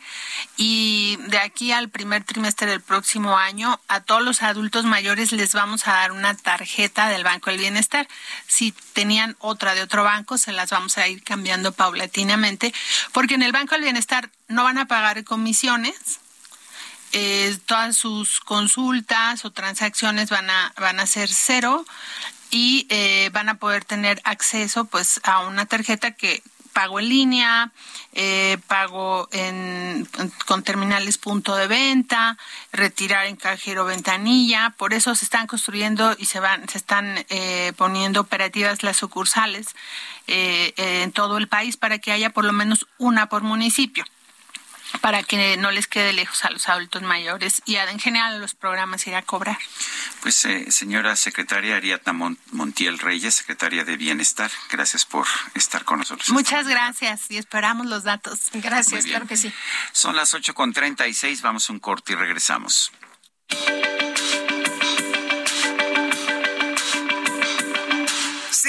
y 0.57 1.19
de 1.29 1.39
aquí 1.39 1.73
al 1.73 1.89
primer 1.89 2.25
trimestre 2.25 2.69
del 2.69 2.81
próximo 2.81 3.37
año 3.37 3.81
a 3.89 4.01
todos 4.01 4.23
los 4.23 4.43
adultos 4.43 4.85
mayores 4.85 5.33
les 5.33 5.55
vamos 5.55 5.87
a 5.87 5.93
dar 5.93 6.13
una 6.13 6.37
tarjeta 6.37 7.09
del 7.09 7.25
Banco 7.25 7.51
del 7.51 7.59
Bienestar. 7.59 8.09
Si 8.47 8.73
tenían 8.93 9.37
otra 9.41 9.75
de 9.75 9.83
otro 9.83 10.05
banco 10.05 10.39
se 10.39 10.53
las 10.53 10.71
vamos 10.71 10.99
a 10.99 11.09
ir 11.09 11.23
cambiando 11.23 11.73
paulatinamente 11.73 12.73
porque 13.13 13.35
en 13.35 13.43
el 13.43 13.53
Banco 13.53 13.75
del 13.75 13.85
Bienestar 13.85 14.31
no 14.49 14.65
van 14.65 14.79
a 14.79 14.87
pagar 14.87 15.25
comisiones 15.25 16.21
eh, 17.13 17.59
todas 17.67 17.97
sus 17.97 18.41
consultas 18.41 19.45
o 19.45 19.51
transacciones 19.51 20.31
van 20.31 20.51
a, 20.51 20.73
van 20.79 21.01
a 21.01 21.07
ser 21.07 21.29
cero 21.31 21.85
y 22.51 22.87
eh, 22.91 23.31
van 23.33 23.49
a 23.49 23.55
poder 23.55 23.85
tener 23.85 24.21
acceso 24.25 24.85
pues 24.85 25.21
a 25.25 25.41
una 25.47 25.67
tarjeta 25.67 26.13
que 26.13 26.43
pago 26.73 26.99
en 26.99 27.09
línea, 27.09 27.71
eh, 28.13 28.59
pago 28.67 29.29
en, 29.33 30.09
con 30.47 30.63
terminales 30.63 31.19
punto 31.19 31.55
de 31.55 31.67
venta, 31.67 32.37
retirar 32.73 33.27
en 33.27 33.37
cajero 33.37 33.85
ventanilla, 33.85 34.75
por 34.77 34.95
eso 34.95 35.15
se 35.15 35.25
están 35.25 35.47
construyendo 35.47 36.15
y 36.19 36.27
se 36.27 36.41
van, 36.41 36.69
se 36.69 36.79
están 36.79 37.25
eh, 37.29 37.73
poniendo 37.77 38.21
operativas 38.21 38.83
las 38.83 38.97
sucursales 38.97 39.69
eh, 40.27 40.73
en 40.77 41.13
todo 41.13 41.39
el 41.39 41.49
país 41.49 41.77
para 41.77 41.99
que 41.99 42.13
haya 42.13 42.31
por 42.31 42.45
lo 42.45 42.53
menos 42.53 42.87
una 42.99 43.29
por 43.29 43.43
municipio 43.43 44.05
para 45.01 45.23
que 45.23 45.57
no 45.57 45.71
les 45.71 45.87
quede 45.87 46.13
lejos 46.13 46.45
a 46.45 46.51
los 46.51 46.69
adultos 46.69 47.03
mayores 47.03 47.63
y 47.65 47.77
en 47.77 47.99
general 47.99 48.35
a 48.35 48.39
los 48.39 48.55
programas 48.55 49.07
ir 49.07 49.15
a 49.15 49.23
cobrar. 49.23 49.59
Pues 50.21 50.45
eh, 50.45 50.71
señora 50.71 51.17
secretaria 51.17 51.77
Ariadna 51.77 52.13
Montiel 52.51 52.99
Reyes, 52.99 53.35
secretaria 53.35 53.85
de 53.85 53.97
Bienestar, 53.97 54.51
gracias 54.71 55.05
por 55.05 55.27
estar 55.55 55.85
con 55.85 55.99
nosotros. 55.99 56.31
Muchas 56.31 56.67
gracias 56.67 57.31
y 57.31 57.39
esperamos 57.39 57.87
los 57.87 58.05
datos. 58.05 58.51
Gracias, 58.53 59.07
claro 59.07 59.27
que 59.27 59.37
sí. 59.37 59.53
Son 59.93 60.17
las 60.17 60.35
ocho 60.35 60.55
con 60.55 60.73
treinta 60.73 61.07
y 61.07 61.15
seis, 61.15 61.43
vamos 61.43 61.69
a 61.69 61.73
un 61.73 61.81
corte 61.81 62.13
y 62.13 62.17
regresamos. 62.17 62.93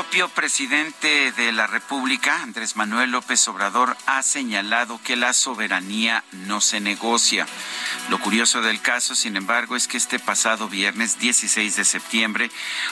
Propio 0.00 0.30
presidente 0.30 1.30
de 1.32 1.52
la 1.52 1.66
República, 1.66 2.40
Andrés 2.42 2.74
Manuel 2.74 3.10
López 3.10 3.46
Obrador, 3.48 3.98
ha 4.06 4.22
señalado 4.22 4.98
que 5.04 5.14
la 5.14 5.34
soberanía 5.34 6.24
no 6.32 6.62
se 6.62 6.80
negocia. 6.80 7.46
Lo 8.08 8.18
curioso 8.18 8.62
del 8.62 8.80
caso, 8.80 9.14
sin 9.14 9.36
embargo, 9.36 9.76
es 9.76 9.88
que 9.88 9.98
este 9.98 10.18
pasado 10.18 10.70
viernes 10.70 11.18
16 11.18 11.76
de 11.76 11.84
septiembre 11.84 12.50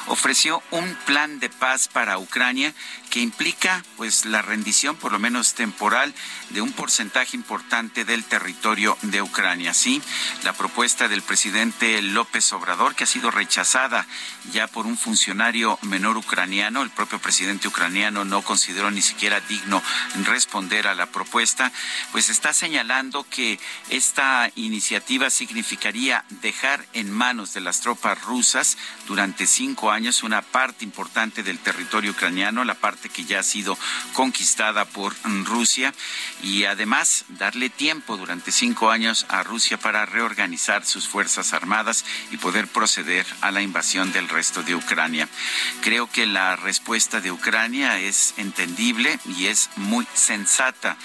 ofreció 0.08 0.62
un 0.70 0.98
plan 1.06 1.40
de 1.40 1.48
paz 1.48 1.88
para 1.88 2.18
Ucrania 2.18 2.74
que 3.10 3.20
implica 3.20 3.84
pues 3.96 4.24
la 4.24 4.42
rendición 4.42 4.96
por 4.96 5.12
lo 5.12 5.18
menos 5.18 5.54
temporal 5.54 6.14
de 6.50 6.60
un 6.60 6.72
porcentaje 6.72 7.36
importante 7.36 8.04
del 8.04 8.24
territorio 8.24 8.96
de 9.02 9.22
Ucrania. 9.22 9.74
Sí, 9.74 10.02
la 10.44 10.52
propuesta 10.52 11.08
del 11.08 11.22
presidente 11.22 12.00
López 12.02 12.52
Obrador 12.52 12.94
que 12.94 13.04
ha 13.04 13.06
sido 13.06 13.30
rechazada 13.30 14.06
ya 14.52 14.66
por 14.66 14.86
un 14.86 14.96
funcionario 14.96 15.78
menor 15.82 16.16
ucraniano, 16.16 16.82
el 16.82 16.90
propio 16.90 17.18
presidente 17.18 17.68
ucraniano 17.68 18.24
no 18.24 18.42
consideró 18.42 18.90
ni 18.90 19.02
siquiera 19.02 19.40
digno 19.40 19.82
responder 20.24 20.88
a 20.88 20.94
la 20.94 21.06
propuesta, 21.06 21.72
pues 22.12 22.28
está 22.28 22.52
señalando 22.52 23.26
que 23.30 23.58
esta 23.90 24.50
iniciativa 24.54 25.30
significaría 25.30 26.24
dejar 26.42 26.84
en 26.92 27.10
manos 27.10 27.54
de 27.54 27.60
las 27.60 27.80
tropas 27.80 28.20
rusas 28.22 28.76
durante 29.06 29.46
cinco 29.46 29.90
años 29.90 30.22
una 30.22 30.42
parte 30.42 30.84
importante 30.84 31.42
del 31.42 31.58
territorio 31.58 32.12
ucraniano, 32.12 32.64
la 32.64 32.74
parte 32.74 32.97
que 33.08 33.24
ya 33.24 33.40
ha 33.40 33.42
sido 33.42 33.78
conquistada 34.12 34.84
por 34.84 35.14
Rusia, 35.44 35.94
y 36.42 36.64
además 36.64 37.24
darle 37.28 37.70
tiempo 37.70 38.16
durante 38.16 38.52
cinco 38.52 38.90
años 38.90 39.26
a 39.28 39.42
Rusia 39.42 39.78
para 39.78 40.06
reorganizar 40.06 40.84
sus 40.84 41.06
fuerzas 41.06 41.52
armadas 41.52 42.04
y 42.30 42.36
poder 42.36 42.66
proceder 42.68 43.26
a 43.40 43.50
la 43.50 43.62
invasión 43.62 44.12
del 44.12 44.28
resto 44.28 44.62
de 44.62 44.74
Ucrania. 44.74 45.28
Creo 45.82 46.10
que 46.10 46.26
la 46.26 46.56
respuesta 46.56 47.20
de 47.20 47.30
Ucrania 47.30 47.98
es 48.00 48.34
entendible 48.36 49.18
y 49.26 49.46
es 49.46 49.70
muy 49.76 50.06
sensata. 50.14 50.96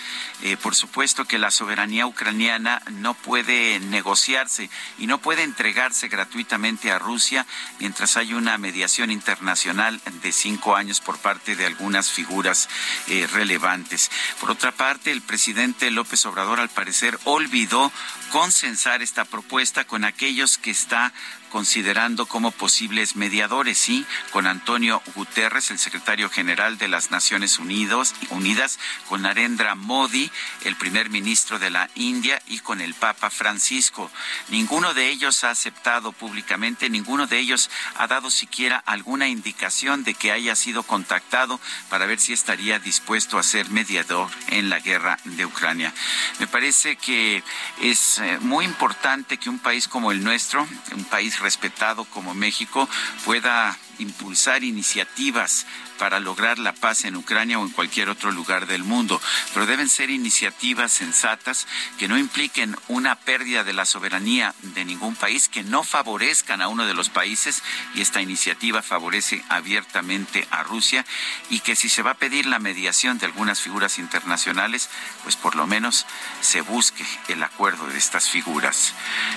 Eh, 0.42 0.58
por 0.58 0.76
supuesto 0.76 1.26
que 1.26 1.40
la 1.40 1.52
soberanía 1.52 2.06
ucraniana 2.06 2.82
no 2.92 3.14
puede 3.14 3.80
negociarse 3.80 4.70
y 4.98 5.08
no 5.08 5.20
puede 5.20 5.44
entregarse 5.44 6.10
gratuitamente 6.10 6.92
a 6.92 7.00
Rusia 7.00 7.46
mientras 7.80 8.18
hay 8.18 8.34
una 8.34 8.58
mediación 8.58 9.10
internacional 9.10 10.02
de 10.22 10.32
cinco 10.32 10.76
años 10.76 11.00
por 11.00 11.18
parte 11.18 11.56
de 11.56 11.66
algunas 11.84 12.10
figuras 12.10 12.70
eh, 13.10 13.28
relevantes. 13.28 14.10
Por 14.40 14.52
otra 14.52 14.72
parte, 14.72 15.12
el 15.12 15.22
presidente 15.22 15.92
López 15.92 16.26
Obrador 16.26 16.62
al 16.62 16.70
parecer 16.70 17.20
olvidó 17.26 17.92
consensar 18.34 19.04
esta 19.04 19.26
propuesta 19.26 19.86
con 19.86 20.04
aquellos 20.04 20.58
que 20.58 20.72
está 20.72 21.14
considerando 21.52 22.26
como 22.26 22.50
posibles 22.50 23.16
mediadores, 23.16 23.78
sí, 23.78 24.08
con 24.32 24.48
Antonio 24.48 25.04
Guterres, 25.14 25.70
el 25.70 25.78
secretario 25.78 26.28
general 26.32 26.80
de 26.80 26.88
las 26.88 27.12
Naciones 27.12 27.60
Unidas, 27.60 28.16
Unidas, 28.32 28.80
con 29.08 29.22
Narendra 29.22 29.76
Modi, 29.76 30.32
el 30.64 30.76
primer 30.76 31.12
ministro 31.12 31.60
de 31.60 31.70
la 31.70 31.92
India, 31.94 32.42
y 32.48 32.58
con 32.58 32.82
el 32.82 32.96
Papa 32.96 33.30
Francisco. 33.30 34.10
Ninguno 34.50 34.96
de 34.96 35.10
ellos 35.10 35.44
ha 35.44 35.52
aceptado 35.52 36.12
públicamente, 36.12 36.90
ninguno 36.90 37.28
de 37.28 37.38
ellos 37.38 37.70
ha 37.98 38.08
dado 38.08 38.32
siquiera 38.32 38.82
alguna 38.88 39.28
indicación 39.28 40.04
de 40.04 40.16
que 40.16 40.32
haya 40.32 40.56
sido 40.56 40.82
contactado 40.82 41.60
para 41.88 42.08
ver 42.08 42.20
si 42.20 42.34
estaría 42.34 42.80
dispuesto 42.80 43.38
a 43.38 43.44
ser 43.44 43.70
mediador 43.70 44.32
en 44.48 44.72
la 44.72 44.80
guerra 44.80 45.20
de 45.24 45.46
Ucrania. 45.46 45.94
Me 46.40 46.48
parece 46.48 46.96
que 46.96 47.44
es 47.80 48.23
eh, 48.24 48.40
muy 48.40 48.66
importante 48.66 49.38
que 49.38 49.50
un 49.50 49.60
país 49.60 49.88
como 49.88 50.12
el 50.12 50.24
nuestro, 50.24 50.68
un 50.96 51.04
país 51.06 51.40
respetado 51.40 52.06
como 52.06 52.34
México 52.34 52.88
pueda 53.26 53.78
impulsar 54.00 54.64
iniciativas 54.64 55.66
para 55.98 56.20
lograr 56.20 56.60
la 56.60 56.74
paz 56.74 57.06
en 57.06 57.16
Ucrania 57.16 57.60
o 57.60 57.66
en 57.66 57.72
cualquier 57.72 58.10
otro 58.10 58.32
lugar 58.32 58.68
del 58.68 58.84
mundo, 58.84 59.22
pero 59.54 59.66
deben 59.66 59.90
ser 59.90 60.10
iniciativas 60.10 60.92
sensatas 60.92 61.68
que 61.98 62.08
no 62.08 62.18
impliquen 62.18 62.76
una 62.88 63.16
pérdida 63.16 63.64
de 63.64 63.74
la 63.74 63.86
soberanía 63.86 64.54
de 64.62 64.86
ningún 64.86 65.16
país, 65.16 65.48
que 65.48 65.64
no 65.64 65.84
favorezcan 65.84 66.62
a 66.62 66.68
uno 66.68 66.86
de 66.86 66.94
los 66.94 67.10
países 67.10 67.64
y 67.96 68.02
esta 68.02 68.22
iniciativa 68.22 68.82
favorece 68.82 69.44
abiertamente 69.50 70.48
a 70.52 70.64
Rusia 70.64 71.06
y 71.50 71.60
que 71.60 71.76
si 71.76 71.90
se 71.90 72.02
va 72.02 72.12
a 72.12 72.18
pedir 72.18 72.46
la 72.46 72.60
mediación 72.60 73.18
de 73.18 73.28
algunas 73.28 73.62
figuras 73.62 74.00
internacionales, 74.00 74.90
pues 75.24 75.36
por 75.36 75.56
lo 75.56 75.68
menos 75.68 76.06
se 76.42 76.62
busque 76.62 77.06
el 77.28 77.44
acuerdo 77.44 77.88
de 77.88 77.98
estas 77.98 78.30
figuras. 78.30 78.94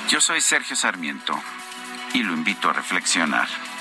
Yo 0.09 0.21
soy 0.21 0.41
Sergio 0.41 0.77
Sarmiento 0.77 1.41
y 2.15 2.23
lo 2.23 2.33
invito 2.33 2.71
a 2.71 2.73
reflexionar. 2.73 3.76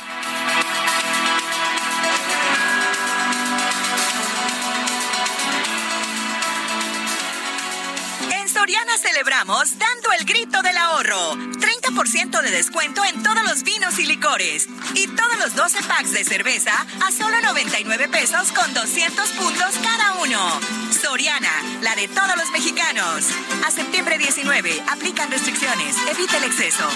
Soriana 8.65 8.97
celebramos 8.97 9.77
dando 9.77 10.11
el 10.19 10.25
grito 10.25 10.59
del 10.63 10.75
ahorro. 10.75 11.35
30% 11.35 12.41
de 12.41 12.49
descuento 12.49 13.05
en 13.05 13.21
todos 13.21 13.43
los 13.43 13.61
vinos 13.61 13.99
y 13.99 14.07
licores. 14.07 14.67
Y 14.95 15.05
todos 15.09 15.37
los 15.37 15.53
12 15.53 15.83
packs 15.83 16.13
de 16.13 16.23
cerveza 16.23 16.73
a 17.05 17.11
solo 17.11 17.39
99 17.41 18.07
pesos 18.07 18.51
con 18.53 18.73
200 18.73 19.29
puntos 19.33 19.75
cada 19.83 20.13
uno. 20.15 20.59
Soriana, 20.99 21.51
la 21.83 21.95
de 21.95 22.07
todos 22.07 22.35
los 22.37 22.49
mexicanos. 22.49 23.27
A 23.67 23.69
septiembre 23.69 24.17
19, 24.17 24.81
aplican 24.89 25.29
restricciones. 25.29 25.95
Evita 26.09 26.37
el 26.37 26.45
exceso. 26.45 26.89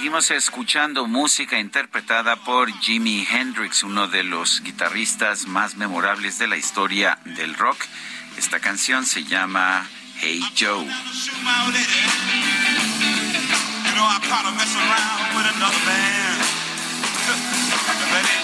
Seguimos 0.00 0.30
escuchando 0.30 1.06
música 1.06 1.60
interpretada 1.60 2.36
por 2.36 2.72
Jimi 2.80 3.26
Hendrix, 3.30 3.82
uno 3.82 4.08
de 4.08 4.24
los 4.24 4.62
guitarristas 4.62 5.46
más 5.46 5.76
memorables 5.76 6.38
de 6.38 6.46
la 6.46 6.56
historia 6.56 7.18
del 7.26 7.52
rock. 7.52 7.76
Esta 8.38 8.60
canción 8.60 9.04
se 9.04 9.24
llama 9.24 9.86
Hey 10.18 10.40
Joe. 10.58 10.86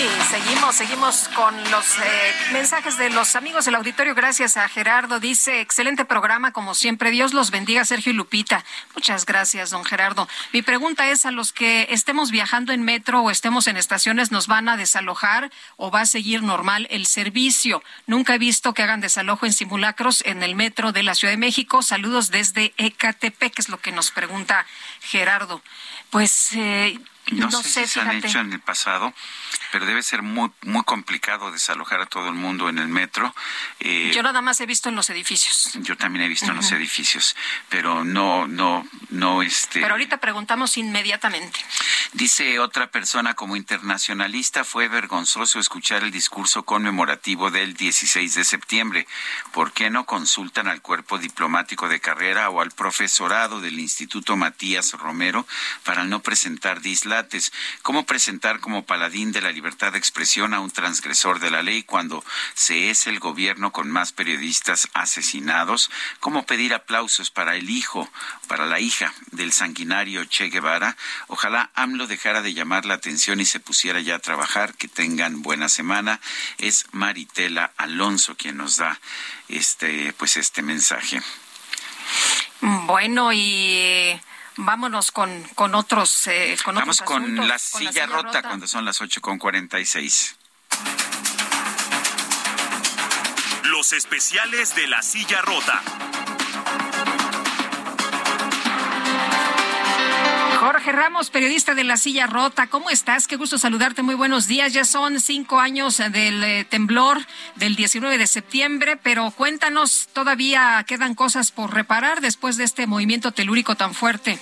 Y 0.00 0.22
seguimos, 0.30 0.76
seguimos 0.76 1.28
con 1.34 1.54
los 1.70 1.98
eh, 1.98 2.34
mensajes 2.52 2.96
de 2.96 3.10
los 3.10 3.36
amigos 3.36 3.66
del 3.66 3.74
auditorio. 3.74 4.14
Gracias 4.14 4.56
a 4.56 4.66
Gerardo. 4.66 5.20
Dice, 5.20 5.60
excelente 5.60 6.06
programa, 6.06 6.52
como 6.52 6.74
siempre. 6.74 7.10
Dios 7.10 7.34
los 7.34 7.50
bendiga, 7.50 7.84
Sergio 7.84 8.12
y 8.12 8.14
Lupita. 8.14 8.64
Muchas 8.94 9.26
gracias, 9.26 9.68
don 9.68 9.84
Gerardo. 9.84 10.26
Mi 10.54 10.62
pregunta 10.62 11.10
es, 11.10 11.26
a 11.26 11.32
los 11.32 11.52
que 11.52 11.86
estemos 11.90 12.30
viajando 12.30 12.72
en 12.72 12.82
metro 12.82 13.20
o 13.20 13.30
estemos 13.30 13.66
en 13.66 13.76
estaciones, 13.76 14.30
¿nos 14.30 14.46
van 14.46 14.70
a 14.70 14.78
desalojar 14.78 15.50
o 15.76 15.90
va 15.90 16.00
a 16.00 16.06
seguir 16.06 16.42
normal 16.42 16.86
el 16.90 17.04
servicio? 17.04 17.82
Nunca 18.06 18.36
he 18.36 18.38
visto 18.38 18.72
que 18.72 18.82
hagan 18.82 19.02
desalojo 19.02 19.44
en 19.44 19.52
simulacros 19.52 20.22
en 20.24 20.42
el 20.42 20.54
metro 20.54 20.92
de 20.92 21.02
la 21.02 21.14
Ciudad 21.14 21.34
de 21.34 21.36
México. 21.36 21.82
Saludos 21.82 22.30
desde 22.30 22.72
Ecatepec, 22.78 23.52
que 23.52 23.60
es 23.60 23.68
lo 23.68 23.78
que 23.78 23.92
nos 23.92 24.12
pregunta 24.12 24.64
Gerardo. 25.02 25.60
Pues... 26.08 26.54
Eh, 26.54 26.98
no, 27.32 27.50
sé, 27.50 27.86
si 27.86 27.94
se 27.94 28.00
han 28.00 28.16
hecho 28.16 28.40
en 28.40 28.52
el 28.52 28.60
pasado, 28.60 29.12
pero 29.72 29.86
debe 29.86 30.02
ser 30.02 30.22
muy 30.22 30.50
muy 30.62 30.82
complicado 30.84 31.52
desalojar 31.52 32.00
a 32.00 32.06
todo 32.06 32.28
el 32.28 32.34
mundo 32.34 32.68
en 32.68 32.78
el 32.78 32.88
metro. 32.88 33.34
Eh, 33.78 34.10
yo 34.14 34.22
nada 34.22 34.40
más 34.40 34.60
he 34.60 34.66
visto 34.66 34.88
en 34.88 34.96
los 34.96 35.10
edificios. 35.10 35.70
Yo 35.74 35.96
también 35.96 36.24
he 36.24 36.28
visto 36.28 36.46
en 36.46 36.56
los 36.56 36.72
edificios, 36.72 37.36
pero 37.68 38.04
no 38.04 38.48
no 38.48 38.86
no 39.10 39.42
este. 39.42 39.80
Pero 39.80 39.92
ahorita 39.94 40.18
preguntamos 40.18 40.76
inmediatamente. 40.76 41.60
Dice 42.12 42.58
otra 42.58 42.90
persona 42.90 43.34
como 43.34 43.54
internacionalista 43.54 44.64
fue 44.64 44.88
vergonzoso 44.88 45.60
escuchar 45.60 46.02
el 46.02 46.10
discurso 46.10 46.64
conmemorativo 46.64 47.50
del 47.50 47.74
16 47.74 48.34
de 48.34 48.44
septiembre. 48.44 49.06
¿Por 49.52 49.72
qué 49.72 49.90
no 49.90 50.06
consultan 50.06 50.66
al 50.66 50.82
cuerpo 50.82 51.18
diplomático 51.18 51.88
de 51.88 52.00
carrera 52.00 52.50
o 52.50 52.60
al 52.60 52.72
profesorado 52.72 53.60
del 53.60 53.78
Instituto 53.78 54.36
Matías 54.36 54.92
Romero 54.92 55.46
para 55.84 56.04
no 56.04 56.20
presentar 56.20 56.80
¿Cómo 57.82 58.06
presentar 58.06 58.60
como 58.60 58.86
paladín 58.86 59.32
de 59.32 59.40
la 59.40 59.50
libertad 59.50 59.92
de 59.92 59.98
expresión 59.98 60.54
a 60.54 60.60
un 60.60 60.70
transgresor 60.70 61.40
de 61.40 61.50
la 61.50 61.62
ley 61.62 61.82
cuando 61.82 62.24
se 62.54 62.90
es 62.90 63.06
el 63.06 63.18
gobierno 63.18 63.72
con 63.72 63.90
más 63.90 64.12
periodistas 64.12 64.88
asesinados? 64.94 65.90
¿Cómo 66.20 66.46
pedir 66.46 66.72
aplausos 66.72 67.30
para 67.30 67.56
el 67.56 67.68
hijo, 67.68 68.08
para 68.46 68.66
la 68.66 68.78
hija 68.78 69.12
del 69.32 69.52
sanguinario 69.52 70.24
Che 70.24 70.50
Guevara? 70.50 70.96
Ojalá 71.26 71.70
AMLO 71.74 72.06
dejara 72.06 72.42
de 72.42 72.54
llamar 72.54 72.86
la 72.86 72.94
atención 72.94 73.40
y 73.40 73.44
se 73.44 73.60
pusiera 73.60 74.00
ya 74.00 74.16
a 74.16 74.20
trabajar. 74.20 74.74
Que 74.74 74.88
tengan 74.88 75.42
buena 75.42 75.68
semana. 75.68 76.20
Es 76.58 76.86
Maritela 76.92 77.72
Alonso 77.76 78.36
quien 78.36 78.56
nos 78.56 78.76
da 78.76 79.00
este, 79.48 80.12
pues 80.12 80.36
este 80.36 80.62
mensaje. 80.62 81.20
Bueno, 82.60 83.32
y 83.32 84.20
Vámonos 84.62 85.10
con, 85.10 85.42
con 85.54 85.74
otros. 85.74 86.26
Eh, 86.26 86.56
con 86.62 86.74
Vamos 86.74 87.00
con, 87.00 87.36
la, 87.48 87.58
silla 87.58 88.06
rota, 88.06 88.42
cuando 88.42 88.66
son 88.66 88.84
las 88.84 89.00
8 89.00 89.20
con 89.20 89.38
46. 89.38 90.36
Los 93.64 93.92
especiales 93.92 94.74
de 94.74 94.86
la 94.86 95.00
silla 95.02 95.40
rota. 95.42 95.82
Jorge 100.60 100.92
Ramos, 100.92 101.30
periodista 101.30 101.74
de 101.74 101.84
La 101.84 101.96
Silla 101.96 102.26
Rota, 102.26 102.66
¿cómo 102.66 102.90
estás? 102.90 103.26
Qué 103.26 103.36
gusto 103.36 103.56
saludarte, 103.56 104.02
muy 104.02 104.14
buenos 104.14 104.46
días. 104.46 104.74
Ya 104.74 104.84
son 104.84 105.18
cinco 105.18 105.58
años 105.58 105.96
del 105.96 106.44
eh, 106.44 106.66
temblor 106.68 107.16
del 107.54 107.76
19 107.76 108.18
de 108.18 108.26
septiembre, 108.26 108.98
pero 109.02 109.30
cuéntanos, 109.30 110.10
todavía 110.12 110.84
quedan 110.86 111.14
cosas 111.14 111.50
por 111.50 111.72
reparar 111.72 112.20
después 112.20 112.58
de 112.58 112.64
este 112.64 112.86
movimiento 112.86 113.32
telúrico 113.32 113.74
tan 113.74 113.94
fuerte. 113.94 114.38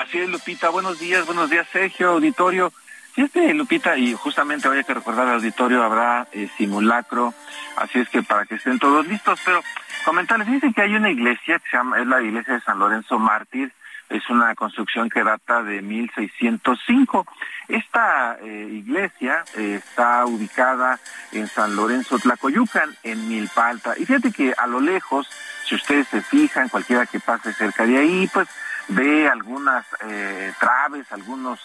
Así 0.00 0.16
es, 0.16 0.30
Lupita. 0.30 0.70
Buenos 0.70 0.98
días, 0.98 1.26
buenos 1.26 1.50
días, 1.50 1.68
Sergio, 1.70 2.12
auditorio. 2.12 2.72
Este, 3.14 3.52
Lupita, 3.52 3.98
y 3.98 4.14
justamente 4.14 4.66
hoy 4.66 4.78
hay 4.78 4.84
que 4.84 4.94
recordar 4.94 5.28
al 5.28 5.34
auditorio, 5.34 5.82
habrá 5.82 6.26
eh, 6.32 6.48
simulacro, 6.56 7.34
así 7.76 7.98
es 7.98 8.08
que 8.08 8.22
para 8.22 8.46
que 8.46 8.54
estén 8.54 8.78
todos 8.78 9.06
listos, 9.06 9.38
pero 9.44 9.62
comentarles, 10.06 10.50
dicen 10.50 10.72
que 10.72 10.80
hay 10.80 10.94
una 10.94 11.10
iglesia 11.10 11.58
que 11.58 11.68
se 11.68 11.76
llama, 11.76 12.00
es 12.00 12.06
la 12.06 12.22
iglesia 12.22 12.54
de 12.54 12.60
San 12.62 12.78
Lorenzo 12.78 13.18
Mártir, 13.18 13.74
es 14.08 14.28
una 14.30 14.54
construcción 14.54 15.10
que 15.10 15.22
data 15.22 15.62
de 15.62 15.82
1605. 15.82 17.26
Esta 17.68 18.38
eh, 18.40 18.68
iglesia 18.72 19.44
eh, 19.56 19.80
está 19.82 20.24
ubicada 20.26 20.98
en 21.32 21.46
San 21.46 21.76
Lorenzo 21.76 22.18
Tlacoyucan, 22.18 22.96
en 23.02 23.28
Milpalta. 23.28 23.94
Y 23.98 24.06
fíjate 24.06 24.32
que 24.32 24.54
a 24.56 24.66
lo 24.66 24.80
lejos, 24.80 25.28
si 25.64 25.74
ustedes 25.74 26.08
se 26.08 26.22
fijan, 26.22 26.68
cualquiera 26.68 27.06
que 27.06 27.20
pase 27.20 27.52
cerca 27.52 27.84
de 27.84 27.98
ahí, 27.98 28.30
pues 28.32 28.48
ve 28.88 29.28
algunas 29.28 29.84
eh, 30.06 30.52
traves, 30.58 31.10
algunos 31.12 31.60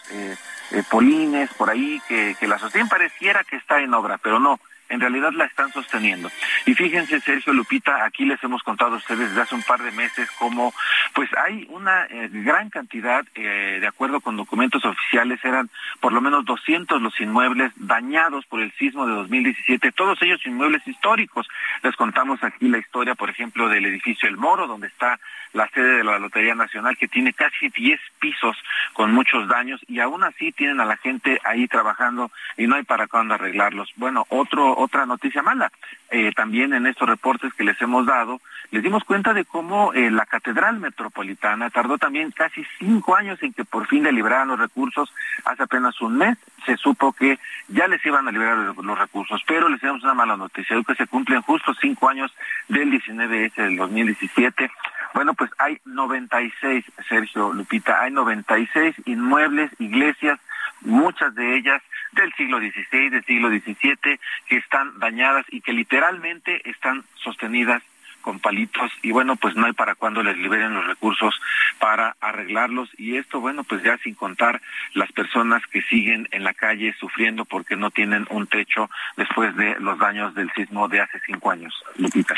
polines 0.90 1.54
por 1.54 1.70
ahí 1.70 2.02
que, 2.08 2.36
que 2.40 2.48
la 2.48 2.58
sostienen. 2.58 2.90
Pareciera 2.90 3.44
que 3.44 3.58
está 3.58 3.80
en 3.80 3.94
obra, 3.94 4.18
pero 4.18 4.40
no 4.40 4.60
en 4.94 5.00
realidad 5.00 5.34
la 5.34 5.46
están 5.46 5.72
sosteniendo. 5.72 6.30
Y 6.66 6.76
fíjense, 6.76 7.20
Sergio 7.20 7.52
Lupita, 7.52 8.06
aquí 8.06 8.26
les 8.26 8.42
hemos 8.44 8.62
contado 8.62 8.94
a 8.94 8.98
ustedes 8.98 9.30
desde 9.30 9.42
hace 9.42 9.56
un 9.56 9.64
par 9.64 9.82
de 9.82 9.92
meses 9.92 10.30
cómo 10.38 10.74
pues 11.14 11.30
hay 11.46 11.66
una 11.70 12.06
eh, 12.06 12.30
gran 12.32 12.70
cantidad, 12.70 13.26
eh, 13.36 13.80
de 13.82 13.88
acuerdo 13.88 14.22
con 14.22 14.38
documentos 14.38 14.86
oficiales, 14.86 15.44
eran 15.44 15.70
por 16.00 16.14
lo 16.14 16.22
menos 16.22 16.46
200 16.46 17.02
los 17.02 17.20
inmuebles 17.20 17.72
dañados 17.76 18.46
por 18.46 18.62
el 18.62 18.72
sismo 18.74 19.08
de 19.08 19.14
2017, 19.14 19.92
todos 19.92 20.22
ellos 20.22 20.46
inmuebles 20.46 20.88
históricos. 20.88 21.48
Les 21.82 21.96
contamos 21.96 22.44
aquí 22.44 22.68
la 22.68 22.78
historia, 22.78 23.16
por 23.16 23.30
ejemplo, 23.30 23.70
del 23.70 23.86
edificio 23.86 24.30
El 24.30 24.38
Moro, 24.38 24.68
donde 24.68 24.88
está 24.88 25.20
la 25.54 25.68
sede 25.70 25.98
de 25.98 26.04
la 26.04 26.20
Lotería 26.20 26.56
Nacional, 26.56 26.98
que 26.98 27.08
tiene 27.08 27.34
casi 27.34 27.70
10 27.70 28.00
pisos 28.20 28.58
con 28.94 29.14
muchos 29.14 29.48
daños 29.48 29.82
y 29.88 30.00
aún 30.00 30.24
así 30.24 30.52
tienen 30.52 30.80
a 30.80 30.86
la 30.86 30.98
gente 30.98 31.40
ahí 31.44 31.68
trabajando 31.68 32.32
y 32.58 32.68
no 32.68 32.76
hay 32.76 32.84
para 32.84 33.08
cuándo 33.08 33.36
arreglarlos. 33.36 33.92
Bueno, 33.96 34.26
otro 34.30 34.78
otra 34.78 35.06
noticia 35.06 35.42
mala. 35.42 35.72
Eh, 36.10 36.32
también 36.36 36.74
en 36.74 36.86
estos 36.86 37.10
reportes 37.10 37.54
que 37.54 37.64
les 37.64 37.82
hemos 37.82 38.06
dado, 38.06 38.40
les 38.72 38.84
dimos 38.84 39.04
cuenta 39.04 39.34
de 39.34 39.46
cómo 39.46 39.94
eh, 39.94 40.12
la 40.12 40.26
Catedral 40.26 40.80
Metropolitana 40.80 41.70
tardó 41.70 41.98
también 41.98 42.32
casi 42.32 42.64
cinco 42.78 43.16
años 43.16 43.42
en 43.42 43.54
que 43.54 43.66
por 43.66 43.88
fin 43.88 44.04
le 44.04 44.12
liberaran 44.12 44.50
los 44.50 44.60
recursos. 44.60 45.14
Hace 45.46 45.64
apenas 45.64 46.00
un 46.02 46.18
mes 46.18 46.38
se 46.66 46.78
supo 46.78 47.14
que 47.14 47.40
ya 47.68 47.88
les 47.88 48.06
iban 48.06 48.28
a 48.28 48.32
liberar 48.32 48.58
los, 48.58 49.00
recursos, 49.00 49.42
pero 49.48 49.70
les 49.70 49.80
tenemos 49.80 50.04
una 50.04 50.14
mala 50.14 50.38
noticia, 50.38 50.82
que 50.86 50.96
se 50.96 51.08
cumplen 51.08 51.42
justo 51.42 51.74
cinco 51.74 52.10
años 52.10 52.34
del 52.68 52.92
19S 52.92 53.56
del 53.56 53.76
2017. 53.78 54.72
Bueno, 55.14 55.34
pues 55.34 55.52
hay 55.60 55.80
96, 55.86 56.86
Sergio 57.08 57.54
Lupita, 57.54 58.02
hay 58.02 58.12
96 58.12 58.96
inmuebles, 59.06 59.72
iglesias, 59.80 60.40
muchas 60.82 61.34
de 61.36 61.56
ellas 61.56 61.82
del 62.14 62.34
siglo 62.34 62.60
XVI, 62.60 63.10
del 63.10 63.26
siglo 63.26 63.50
XVII, 63.50 64.20
que 64.48 64.58
están 64.58 65.00
dañadas 65.00 65.46
y 65.50 65.62
que 65.62 65.74
literalmente 65.74 66.68
están 66.70 67.04
sostenidas 67.16 67.82
con 68.24 68.40
palitos 68.40 68.90
y 69.02 69.12
bueno, 69.12 69.36
pues 69.36 69.56
no 69.56 69.66
hay 69.66 69.74
para 69.74 69.96
cuando 69.96 70.24
les 70.24 70.38
liberen 70.38 70.74
los 70.74 70.88
recursos 70.88 71.36
para 71.78 72.16
arreglarlos 72.22 72.90
y 72.98 73.18
esto, 73.18 73.42
bueno, 73.42 73.64
pues 73.66 73.84
ya 73.84 73.98
sin 73.98 74.16
contar 74.16 74.62
las 74.94 75.12
personas 75.12 75.62
que 75.68 75.82
siguen 75.84 76.28
en 76.32 76.44
la 76.44 76.54
calle 76.54 76.96
sufriendo 77.00 77.44
porque 77.44 77.76
no 77.76 77.92
tienen 77.92 78.26
un 78.30 78.48
techo 78.48 78.90
después 79.18 79.56
de 79.58 79.78
los 79.80 80.00
daños 80.00 80.34
del 80.34 80.50
sismo 80.54 80.88
de 80.88 81.02
hace 81.02 81.20
cinco 81.26 81.52
años. 81.52 81.74
Lupita. 81.98 82.36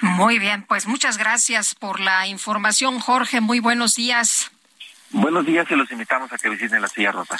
Muy 0.00 0.38
bien, 0.38 0.62
pues 0.62 0.86
muchas 0.86 1.18
gracias 1.18 1.74
por 1.74 2.00
la 2.00 2.26
información, 2.26 3.00
Jorge. 3.00 3.40
Muy 3.40 3.60
buenos 3.60 3.94
días. 3.96 4.50
Buenos 5.12 5.44
días 5.44 5.66
y 5.70 5.74
los 5.74 5.90
invitamos 5.90 6.32
a 6.32 6.38
que 6.38 6.48
visiten 6.48 6.80
la 6.80 6.88
silla 6.88 7.10
rota. 7.10 7.36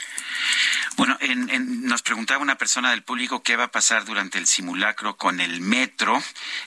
Bueno, 0.97 1.17
nos 1.59 2.03
preguntaba 2.03 2.43
una 2.43 2.59
persona 2.59 2.91
del 2.91 3.03
público 3.03 3.43
qué 3.43 3.57
va 3.57 3.65
a 3.65 3.71
pasar 3.71 4.05
durante 4.05 4.39
el 4.39 4.47
simulacro 4.47 5.17
con 5.17 5.41
el 5.41 5.61
metro 5.61 6.23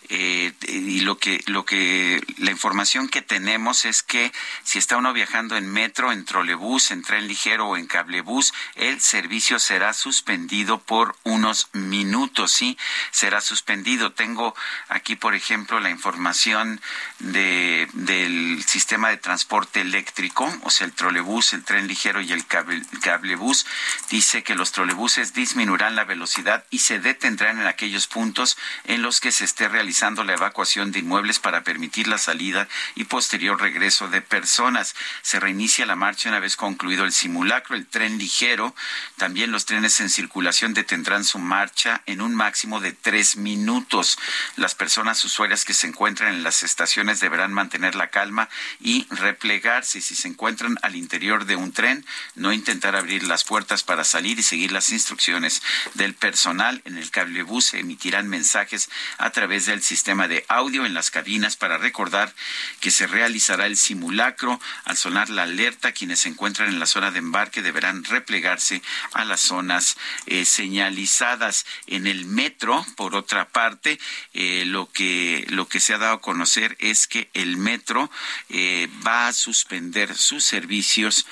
eh, 0.09 0.53
y 0.67 1.01
lo 1.01 1.19
que 1.19 1.43
lo 1.45 1.65
que 1.65 2.19
la 2.37 2.49
información 2.49 3.09
que 3.09 3.21
tenemos 3.21 3.85
es 3.85 4.01
que 4.01 4.31
si 4.63 4.79
está 4.79 4.97
uno 4.97 5.13
viajando 5.13 5.55
en 5.55 5.71
metro, 5.71 6.11
en 6.11 6.25
trolebús, 6.25 6.89
en 6.89 7.03
tren 7.03 7.27
ligero 7.27 7.67
o 7.67 7.77
en 7.77 7.85
cablebús, 7.85 8.53
el 8.75 9.01
servicio 9.01 9.59
será 9.59 9.93
suspendido 9.93 10.79
por 10.79 11.15
unos 11.23 11.69
minutos, 11.73 12.51
sí, 12.53 12.75
será 13.11 13.39
suspendido. 13.39 14.13
Tengo 14.13 14.55
aquí, 14.87 15.15
por 15.15 15.35
ejemplo, 15.35 15.79
la 15.79 15.91
información 15.91 16.81
de 17.19 17.87
del 17.93 18.63
sistema 18.65 19.09
de 19.09 19.17
transporte 19.17 19.81
eléctrico, 19.81 20.51
o 20.63 20.71
sea, 20.71 20.87
el 20.87 20.92
trolebús, 20.93 21.53
el 21.53 21.63
tren 21.63 21.87
ligero 21.87 22.21
y 22.21 22.31
el 22.31 22.45
cable, 22.45 22.81
cablebús 23.01 23.65
dice 24.09 24.43
que 24.43 24.55
los 24.55 24.71
trolebuses 24.71 25.33
disminuirán 25.33 25.95
la 25.95 26.03
velocidad 26.03 26.65
y 26.69 26.79
se 26.79 26.99
detendrán 26.99 27.59
en 27.59 27.67
aquellos 27.67 28.07
puntos 28.07 28.57
en 28.85 29.01
los 29.01 29.19
que 29.19 29.31
se 29.31 29.45
esté 29.45 29.67
realizando 29.67 30.23
la 30.23 30.33
evacuación 30.33 30.91
de 30.91 30.99
inmuebles 30.99 31.39
para 31.39 31.63
permitir 31.63 32.07
la 32.07 32.17
salida 32.17 32.67
y 32.95 33.05
posterior 33.05 33.59
regreso 33.59 34.07
de 34.07 34.21
personas. 34.21 34.95
Se 35.21 35.39
reinicia 35.39 35.85
la 35.85 35.95
marcha 35.95 36.29
una 36.29 36.39
vez 36.39 36.55
concluido 36.55 37.05
el 37.05 37.11
simulacro. 37.11 37.75
El 37.75 37.87
tren 37.87 38.17
ligero, 38.17 38.75
también 39.17 39.51
los 39.51 39.65
trenes 39.65 39.99
en 39.99 40.09
circulación 40.09 40.73
detendrán 40.73 41.23
su 41.23 41.39
marcha 41.39 42.01
en 42.05 42.21
un 42.21 42.35
máximo 42.35 42.79
de 42.79 42.91
tres 42.91 43.37
minutos. 43.37 44.17
Las 44.55 44.75
personas 44.75 45.23
usuarias 45.25 45.65
que 45.65 45.73
se 45.73 45.87
encuentran 45.87 46.33
en 46.33 46.43
las 46.43 46.63
estaciones 46.63 47.19
deberán 47.19 47.53
mantener 47.53 47.95
la 47.95 48.09
calma 48.09 48.49
y 48.79 49.07
replegarse. 49.09 50.01
Si 50.01 50.15
se 50.15 50.27
encuentran 50.27 50.77
al 50.83 50.95
interior 50.95 51.45
de 51.45 51.55
un 51.55 51.71
tren, 51.71 52.05
no 52.35 52.53
intentar 52.53 52.95
abrir 52.95 53.23
las 53.23 53.45
puertas 53.45 53.83
para 53.83 54.03
salir 54.03 54.37
y 54.37 54.43
seguir 54.43 54.71
las 54.71 54.91
instrucciones 54.91 55.63
del 55.95 56.13
personal. 56.13 56.81
En 56.85 56.97
el 56.97 57.09
cablebús 57.09 57.65
se 57.65 57.79
emitirán 57.79 58.27
mensajes 58.27 58.89
a 59.17 59.31
través 59.31 59.65
del 59.65 59.81
sistema 59.81 60.27
de 60.27 60.45
audio 60.49 60.85
en 60.85 60.93
las 60.93 61.09
cabinas 61.09 61.55
para 61.55 61.77
recordar 61.77 62.33
que 62.81 62.91
se 62.91 63.07
realizará 63.07 63.65
el 63.65 63.77
simulacro. 63.77 64.59
Al 64.83 64.97
sonar 64.97 65.29
la 65.29 65.43
alerta, 65.43 65.93
quienes 65.93 66.19
se 66.19 66.29
encuentran 66.29 66.67
en 66.67 66.79
la 66.79 66.85
zona 66.85 67.11
de 67.11 67.19
embarque 67.19 67.61
deberán 67.61 68.03
replegarse 68.03 68.81
a 69.13 69.23
las 69.23 69.39
zonas 69.39 69.95
eh, 70.25 70.43
señalizadas. 70.43 71.65
En 71.87 72.07
el 72.07 72.25
metro, 72.25 72.85
por 72.97 73.15
otra 73.15 73.47
parte, 73.47 73.99
eh, 74.33 74.65
lo 74.65 74.91
que 74.91 75.45
lo 75.47 75.67
que 75.67 75.79
se 75.79 75.93
ha 75.93 75.97
dado 75.97 76.15
a 76.15 76.21
conocer 76.21 76.75
es 76.79 77.07
que 77.07 77.29
el 77.33 77.55
metro 77.55 78.11
eh, 78.49 78.89
va 79.05 79.27
a 79.27 79.33
suspender 79.33 80.15
sus 80.15 80.43
servicios 80.81 81.25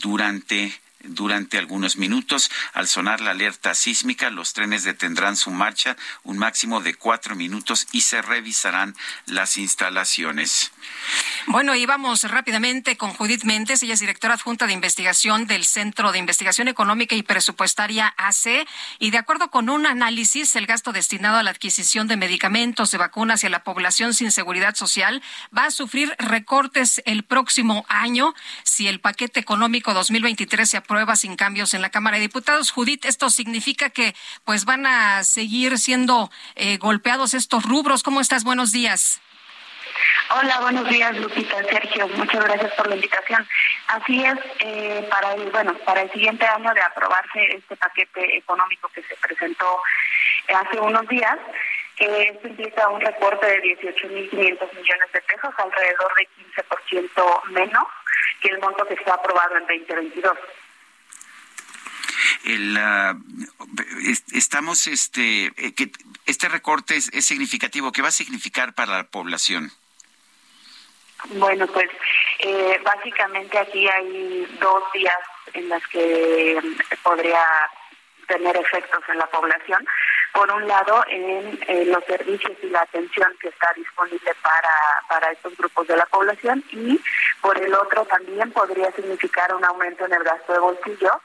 durante 0.00 0.72
durante 1.04 1.58
algunos 1.58 1.96
minutos. 1.96 2.50
Al 2.72 2.88
sonar 2.88 3.20
la 3.20 3.32
alerta 3.32 3.74
sísmica, 3.74 4.30
los 4.30 4.52
trenes 4.52 4.84
detendrán 4.84 5.36
su 5.36 5.50
marcha 5.50 5.96
un 6.22 6.38
máximo 6.38 6.80
de 6.80 6.94
cuatro 6.94 7.34
minutos 7.34 7.86
y 7.92 8.02
se 8.02 8.22
revisarán 8.22 8.94
las 9.26 9.56
instalaciones. 9.56 10.72
Bueno, 11.46 11.74
y 11.74 11.86
vamos 11.86 12.22
rápidamente 12.24 12.96
con 12.96 13.12
Judith 13.14 13.44
Méndez. 13.44 13.82
Ella 13.82 13.94
es 13.94 14.00
directora 14.00 14.34
adjunta 14.34 14.66
de 14.66 14.72
investigación 14.72 15.46
del 15.46 15.64
Centro 15.64 16.12
de 16.12 16.18
Investigación 16.18 16.68
Económica 16.68 17.14
y 17.14 17.22
Presupuestaria 17.22 18.14
AC. 18.16 18.66
Y 18.98 19.10
de 19.10 19.18
acuerdo 19.18 19.50
con 19.50 19.68
un 19.68 19.86
análisis, 19.86 20.54
el 20.56 20.66
gasto 20.66 20.92
destinado 20.92 21.38
a 21.38 21.42
la 21.42 21.50
adquisición 21.50 22.06
de 22.06 22.16
medicamentos, 22.16 22.90
de 22.90 22.98
vacunas 22.98 23.42
y 23.42 23.46
a 23.46 23.50
la 23.50 23.64
población 23.64 24.14
sin 24.14 24.30
seguridad 24.30 24.76
social 24.76 25.22
va 25.56 25.66
a 25.66 25.70
sufrir 25.70 26.14
recortes 26.18 27.02
el 27.04 27.24
próximo 27.24 27.84
año 27.88 28.34
si 28.62 28.88
el 28.88 29.00
paquete 29.00 29.40
económico 29.40 29.94
2023 29.94 30.68
se 30.68 30.76
aprueba 30.76 30.91
sin 31.16 31.36
cambios 31.36 31.72
en 31.74 31.80
la 31.80 31.90
Cámara 31.90 32.16
de 32.16 32.22
Diputados. 32.22 32.70
Judith, 32.70 33.06
esto 33.06 33.30
significa 33.30 33.90
que 33.90 34.14
pues 34.44 34.64
van 34.64 34.86
a 34.86 35.24
seguir 35.24 35.78
siendo 35.78 36.30
eh, 36.54 36.76
golpeados 36.76 37.34
estos 37.34 37.64
rubros. 37.64 38.02
¿Cómo 38.02 38.20
estás? 38.20 38.44
Buenos 38.44 38.72
días. 38.72 39.20
Hola, 40.30 40.60
buenos 40.60 40.88
días, 40.88 41.16
Lupita, 41.16 41.62
Sergio. 41.64 42.08
Muchas 42.08 42.44
gracias 42.44 42.72
por 42.74 42.88
la 42.88 42.94
invitación. 42.94 43.46
Así 43.88 44.22
es, 44.22 44.38
eh, 44.60 45.06
para 45.10 45.34
el 45.34 45.50
bueno, 45.50 45.74
para 45.86 46.02
el 46.02 46.12
siguiente 46.12 46.46
año 46.46 46.72
de 46.74 46.82
aprobarse 46.82 47.40
este 47.56 47.76
paquete 47.76 48.36
económico 48.36 48.90
que 48.94 49.02
se 49.02 49.16
presentó 49.16 49.80
hace 50.54 50.78
unos 50.78 51.08
días, 51.08 51.38
eh, 51.98 52.32
esto 52.34 52.48
implica 52.48 52.88
un 52.88 53.00
recorte 53.00 53.46
de 53.46 53.62
18.500 53.78 54.30
millones 54.74 55.12
de 55.12 55.20
pesos, 55.22 55.54
alrededor 55.56 56.12
de 56.16 56.28
15% 56.54 57.42
menos 57.50 57.84
que 58.40 58.48
el 58.48 58.58
monto 58.60 58.86
que 58.86 58.96
fue 58.96 59.12
aprobado 59.12 59.56
en 59.56 59.66
2022 59.66 60.36
el, 62.44 62.76
ah, 62.76 63.16
estamos 64.32 64.86
este 64.86 65.46
eh, 65.56 65.74
que 65.74 65.90
este 66.26 66.48
recorte 66.48 66.96
es, 66.96 67.10
significativo 67.24 67.92
qué 67.92 68.02
va 68.02 68.08
a 68.08 68.12
significar 68.12 68.74
para 68.74 68.96
la 68.96 69.04
población 69.04 69.70
bueno 71.34 71.66
pues 71.68 71.88
eh, 72.40 72.80
básicamente 72.84 73.58
aquí 73.58 73.88
hay 73.88 74.46
dos 74.60 74.82
días 74.92 75.14
en 75.54 75.68
las 75.68 75.86
que 75.88 76.58
podría 77.02 77.44
tener 78.32 78.56
efectos 78.56 79.02
en 79.08 79.18
la 79.18 79.26
población 79.26 79.86
por 80.32 80.50
un 80.50 80.66
lado 80.66 81.04
en, 81.08 81.90
los 81.90 82.02
servicios 82.04 82.56
y 82.62 82.70
la 82.70 82.80
atención 82.80 83.30
que 83.40 83.48
está 83.48 83.70
disponible 83.76 84.32
para, 84.40 84.70
para 85.08 85.30
estos 85.30 85.54
grupos 85.58 85.86
de 85.88 85.96
la 85.96 86.06
población 86.06 86.64
y 86.70 86.98
por 87.42 87.58
el 87.58 87.74
otro 87.74 88.06
también 88.06 88.50
podría 88.52 88.90
significar 88.92 89.54
un 89.54 89.64
aumento 89.64 90.06
en 90.06 90.14
el 90.14 90.22
gasto 90.24 90.54
de 90.54 90.58
bolsillo 90.58 91.20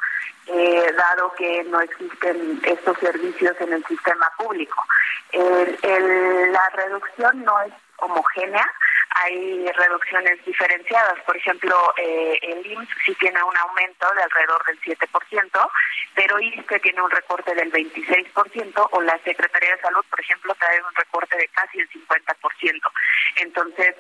eh, 0.48 0.94
dado 0.98 1.34
que 1.38 1.64
no 1.66 1.80
existen 1.80 2.60
estos 2.64 2.98
servicios 3.00 3.56
en 3.62 3.74
el 3.74 3.86
sistema 3.86 4.30
público. 4.38 4.84
la 5.34 6.70
reducción 6.74 7.44
no 7.44 7.62
es 7.62 7.74
homogénea, 7.98 8.66
hay 9.10 9.66
reducciones 9.72 10.44
diferenciadas. 10.46 11.20
Por 11.26 11.36
ejemplo, 11.38 11.94
eh, 11.98 12.38
el 12.42 12.66
IMSS 12.66 12.90
sí 13.06 13.16
tiene 13.16 13.42
un 13.42 13.58
aumento 13.58 14.08
de 14.14 14.24
alrededor 14.24 14.64
del 14.66 14.80
7%, 14.82 15.70
pero 16.14 16.40
ISTE 16.40 16.80
tiene 16.80 17.02
un 17.02 17.10
recorte 17.10 17.56
del 17.56 17.72
26%, 17.72 18.90
o 18.92 19.02
la 19.02 19.18
Secretaría 19.24 19.76
de 19.76 19.82
Salud, 19.82 20.06
por 20.10 20.22
ejemplo, 20.22 20.56
trae 20.56 20.82
un 20.82 20.96
recorte 20.96 21.38
de 21.38 21.48
casi 21.50 21.80
el 21.80 21.90
50%. 21.90 22.92
Entonces, 23.38 23.96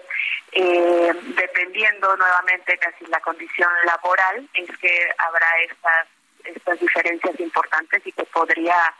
eh, 0.51 1.11
dependiendo 1.35 2.15
nuevamente 2.15 2.77
casi 2.77 3.05
la 3.07 3.19
condición 3.21 3.69
laboral, 3.85 4.47
es 4.53 4.77
que 4.77 5.09
habrá 5.17 5.47
estas 5.69 6.07
estas 6.43 6.79
diferencias 6.79 7.37
importantes 7.41 8.01
y 8.05 8.11
que 8.11 8.23
podría 8.25 8.93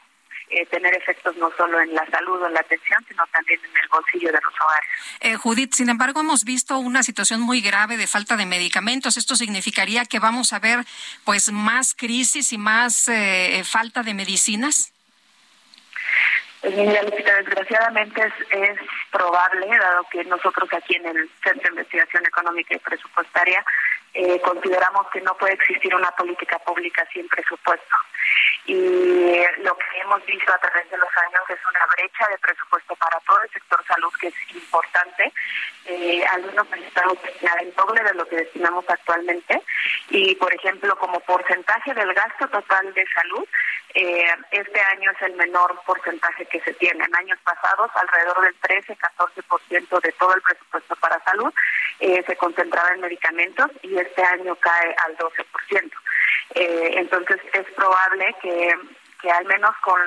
eh, 0.49 0.65
tener 0.67 0.93
efectos 0.93 1.35
no 1.37 1.51
solo 1.57 1.81
en 1.81 1.93
la 1.93 2.05
salud 2.07 2.41
o 2.41 2.47
en 2.47 2.53
la 2.53 2.61
atención, 2.61 3.03
sino 3.07 3.25
también 3.33 3.59
en 3.59 3.77
el 3.83 3.89
bolsillo 3.89 4.31
de 4.31 4.39
los 4.41 4.53
hogares. 4.61 4.89
Eh, 5.19 5.35
Judith, 5.35 5.73
sin 5.73 5.89
embargo, 5.89 6.21
hemos 6.21 6.45
visto 6.45 6.77
una 6.77 7.03
situación 7.03 7.41
muy 7.41 7.61
grave 7.61 7.97
de 7.97 8.07
falta 8.07 8.37
de 8.37 8.45
medicamentos. 8.45 9.17
¿Esto 9.17 9.35
significaría 9.35 10.05
que 10.05 10.19
vamos 10.19 10.53
a 10.53 10.59
ver 10.59 10.85
pues 11.25 11.51
más 11.51 11.93
crisis 11.93 12.53
y 12.53 12.57
más 12.57 13.07
eh, 13.09 13.61
falta 13.65 14.03
de 14.03 14.13
medicinas? 14.13 14.93
Pues 16.61 16.75
desgraciadamente 16.75 18.21
es, 18.21 18.33
es 18.51 18.79
probable, 19.11 19.67
dado 19.67 20.05
que 20.11 20.23
nosotros 20.25 20.67
aquí 20.73 20.95
en 20.95 21.05
el 21.05 21.29
Centro 21.43 21.61
de 21.63 21.69
Investigación 21.69 22.25
Económica 22.25 22.75
y 22.75 22.79
Presupuestaria 22.79 23.63
eh, 24.19 24.41
consideramos 24.41 25.05
que 25.11 25.21
no 25.21 25.37
puede 25.37 25.53
existir 25.53 25.93
una 25.93 26.09
política 26.11 26.57
pública 26.59 27.07
sin 27.13 27.27
presupuesto. 27.27 27.95
Y 28.65 28.73
lo 29.59 29.77
que 29.77 29.99
hemos 30.01 30.25
visto 30.25 30.51
a 30.51 30.57
través 30.57 30.89
de 30.89 30.97
los 30.97 31.09
años 31.17 31.41
es 31.49 31.59
una 31.69 31.85
brecha 31.95 32.27
de 32.27 32.37
presupuesto 32.39 32.95
para 32.95 33.19
todo 33.19 33.39
el 33.43 33.49
sector 33.51 33.79
salud 33.85 34.11
que 34.19 34.27
es 34.29 34.33
importante. 34.55 35.31
Eh, 35.85 36.25
algunos 36.33 36.67
necesitamos 36.71 37.21
destinar 37.21 37.61
el 37.61 37.75
doble 37.75 38.03
de 38.03 38.13
lo 38.15 38.27
que 38.27 38.37
destinamos 38.37 38.85
actualmente. 38.89 39.61
Y, 40.09 40.33
por 40.35 40.51
ejemplo, 40.51 40.97
como 40.97 41.19
porcentaje 41.19 41.93
del 41.93 42.11
gasto 42.15 42.47
total 42.47 42.91
de 42.95 43.05
salud, 43.13 43.47
eh, 43.99 44.27
este 44.51 44.79
año 44.79 45.09
es 45.09 45.21
el 45.23 45.35
menor 45.37 45.75
porcentaje 45.83 46.45
que 46.45 46.61
se 46.61 46.71
tiene. 46.75 47.03
En 47.03 47.15
años 47.15 47.39
pasados, 47.43 47.89
alrededor 47.95 48.41
del 48.41 48.61
13-14% 48.61 50.01
de 50.01 50.11
todo 50.11 50.35
el 50.35 50.41
presupuesto 50.43 50.95
para 50.97 51.23
salud 51.23 51.51
eh, 51.99 52.23
se 52.27 52.35
concentraba 52.35 52.93
en 52.93 53.01
medicamentos 53.01 53.71
y 53.81 53.97
este 53.97 54.23
año 54.23 54.55
cae 54.57 54.95
al 55.03 55.17
12%. 55.17 55.91
Eh, 56.53 56.91
entonces, 56.93 57.41
es 57.53 57.65
probable 57.71 58.35
que, 58.39 58.75
que 59.19 59.31
al 59.31 59.45
menos 59.45 59.75
con, 59.83 59.99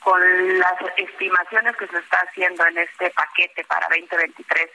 con 0.00 0.20
las 0.58 0.74
estimaciones 0.96 1.76
que 1.76 1.86
se 1.86 1.98
está 1.98 2.18
haciendo 2.18 2.66
en 2.66 2.78
este 2.78 3.10
paquete 3.10 3.64
para 3.64 3.86
2023 3.88 4.70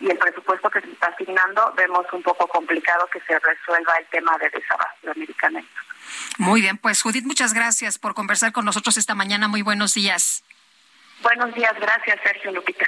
y 0.00 0.10
el 0.10 0.18
presupuesto 0.18 0.70
que 0.70 0.80
se 0.80 0.90
está 0.90 1.08
asignando, 1.08 1.72
vemos 1.76 2.06
un 2.12 2.22
poco 2.22 2.46
complicado 2.48 3.08
que 3.12 3.20
se 3.20 3.38
resuelva 3.38 3.96
el 3.98 4.06
tema 4.06 4.36
de 4.38 4.50
desabasto 4.50 5.06
de 5.06 5.14
medicamentos. 5.14 5.84
Muy 6.38 6.60
bien, 6.60 6.76
pues 6.78 7.02
Judith, 7.02 7.24
muchas 7.24 7.54
gracias 7.54 7.98
por 7.98 8.14
conversar 8.14 8.52
con 8.52 8.64
nosotros 8.64 8.96
esta 8.96 9.14
mañana. 9.14 9.48
Muy 9.48 9.62
buenos 9.62 9.94
días. 9.94 10.42
Buenos 11.22 11.54
días, 11.54 11.72
gracias 11.80 12.18
Sergio 12.22 12.52
Lupita. 12.52 12.86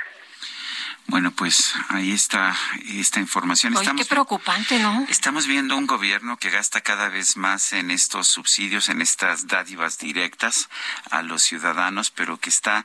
Bueno, 1.08 1.30
pues 1.30 1.72
ahí 1.88 2.10
está 2.10 2.56
esta 2.88 3.20
información. 3.20 3.76
Oye, 3.76 3.92
qué 3.96 4.04
preocupante, 4.04 4.80
¿no? 4.80 5.06
Estamos 5.08 5.46
viendo 5.46 5.76
un 5.76 5.86
gobierno 5.86 6.36
que 6.36 6.50
gasta 6.50 6.80
cada 6.80 7.08
vez 7.08 7.36
más 7.36 7.72
en 7.72 7.92
estos 7.92 8.26
subsidios, 8.26 8.88
en 8.88 9.00
estas 9.00 9.46
dádivas 9.46 9.98
directas 9.98 10.68
a 11.10 11.22
los 11.22 11.42
ciudadanos, 11.42 12.10
pero 12.10 12.38
que 12.38 12.50
está 12.50 12.84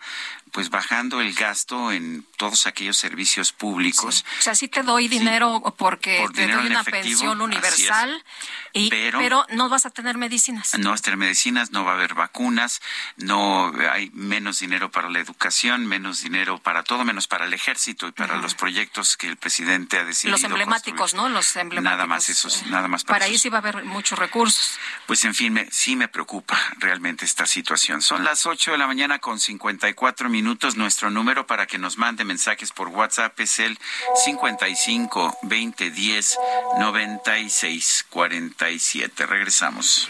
pues 0.52 0.70
bajando 0.70 1.22
el 1.22 1.34
gasto 1.34 1.92
en 1.92 2.26
todos 2.38 2.68
aquellos 2.68 2.98
servicios 2.98 3.54
públicos. 3.54 4.26
O 4.40 4.42
sea, 4.42 4.54
sí 4.54 4.68
te 4.68 4.84
doy 4.84 5.08
dinero 5.08 5.62
porque 5.78 6.26
te 6.34 6.48
doy 6.48 6.68
una 6.68 6.84
pensión 6.84 7.42
universal, 7.42 8.24
y, 8.74 8.90
pero, 8.90 9.46
no 9.52 9.70
vas 9.70 9.86
a 9.86 9.90
tener 9.90 10.18
medicinas. 10.18 10.78
No 10.78 10.92
vas 10.92 11.00
a 11.00 11.04
tener 11.04 11.18
medicinas, 11.18 11.72
no 11.72 11.86
va 11.86 11.92
a 11.92 11.96
haber 11.96 12.14
vacunas, 12.14 12.82
no 13.16 13.72
hay 13.92 14.12
menos 14.14 14.60
dinero 14.60 14.92
para 14.92 15.10
la 15.10 15.20
educación, 15.20 15.86
menos 15.88 16.22
dinero 16.22 16.58
para 16.58 16.84
todo, 16.84 17.06
menos 17.06 17.28
para 17.28 17.46
el 17.46 17.54
ejército 17.54 18.08
y 18.08 18.12
para 18.12 18.38
los 18.38 18.54
proyectos 18.54 19.16
que 19.16 19.28
el 19.28 19.38
presidente 19.38 19.98
ha 19.98 20.04
decidido. 20.04 20.38
Los 20.38 20.44
emblemáticos, 20.44 21.14
¿no? 21.14 21.30
Los 21.30 21.56
emblemáticos. 21.56 21.98
Nada 21.98 22.06
más 22.08 22.30
esos, 22.30 22.66
nada 22.68 22.88
más 22.88 23.06
para, 23.06 23.20
para 23.20 23.26
ahí 23.26 23.38
sí 23.38 23.50
va 23.50 23.60
a 23.60 23.62
haber 23.62 23.86
muchos 23.86 24.20
recursos. 24.20 24.78
Pues 25.08 25.24
en 25.24 25.34
fin, 25.34 25.54
me, 25.54 25.70
sí 25.72 25.96
me 25.96 26.10
preocupa 26.10 26.60
realmente 26.78 27.24
esta 27.24 27.46
situación. 27.46 28.02
Son 28.02 28.24
las 28.24 28.46
8 28.46 28.72
de 28.72 28.78
la 28.78 28.88
mañana 28.88 29.20
con 29.20 29.40
54 29.40 30.30
minutos 30.30 30.41
minutos. 30.42 30.76
Nuestro 30.76 31.12
número 31.12 31.46
para 31.46 31.68
que 31.68 31.78
nos 31.78 32.00
mande 32.00 32.26
mensajes 32.26 32.72
por 32.72 32.88
WhatsApp 32.88 33.40
es 33.40 33.60
el 33.60 33.78
55 34.26 35.38
20 35.44 35.92
10 35.92 36.38
96 36.80 38.06
47. 38.10 39.26
Regresamos. 39.28 40.10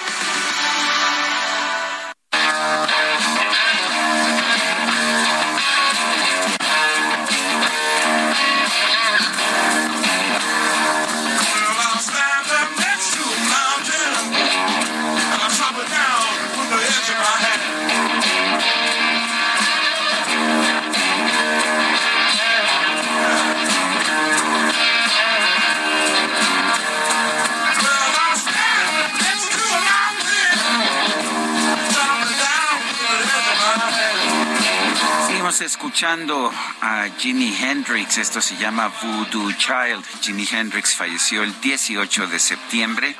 Escuchando 35.61 36.51
a 36.81 37.07
Jimi 37.17 37.55
Hendrix, 37.55 38.17
esto 38.17 38.41
se 38.41 38.57
llama 38.57 38.91
Voodoo 39.01 39.51
Child. 39.53 40.03
Jimi 40.21 40.47
Hendrix 40.51 40.95
falleció 40.95 41.43
el 41.43 41.59
18 41.61 42.27
de 42.27 42.39
septiembre 42.39 43.15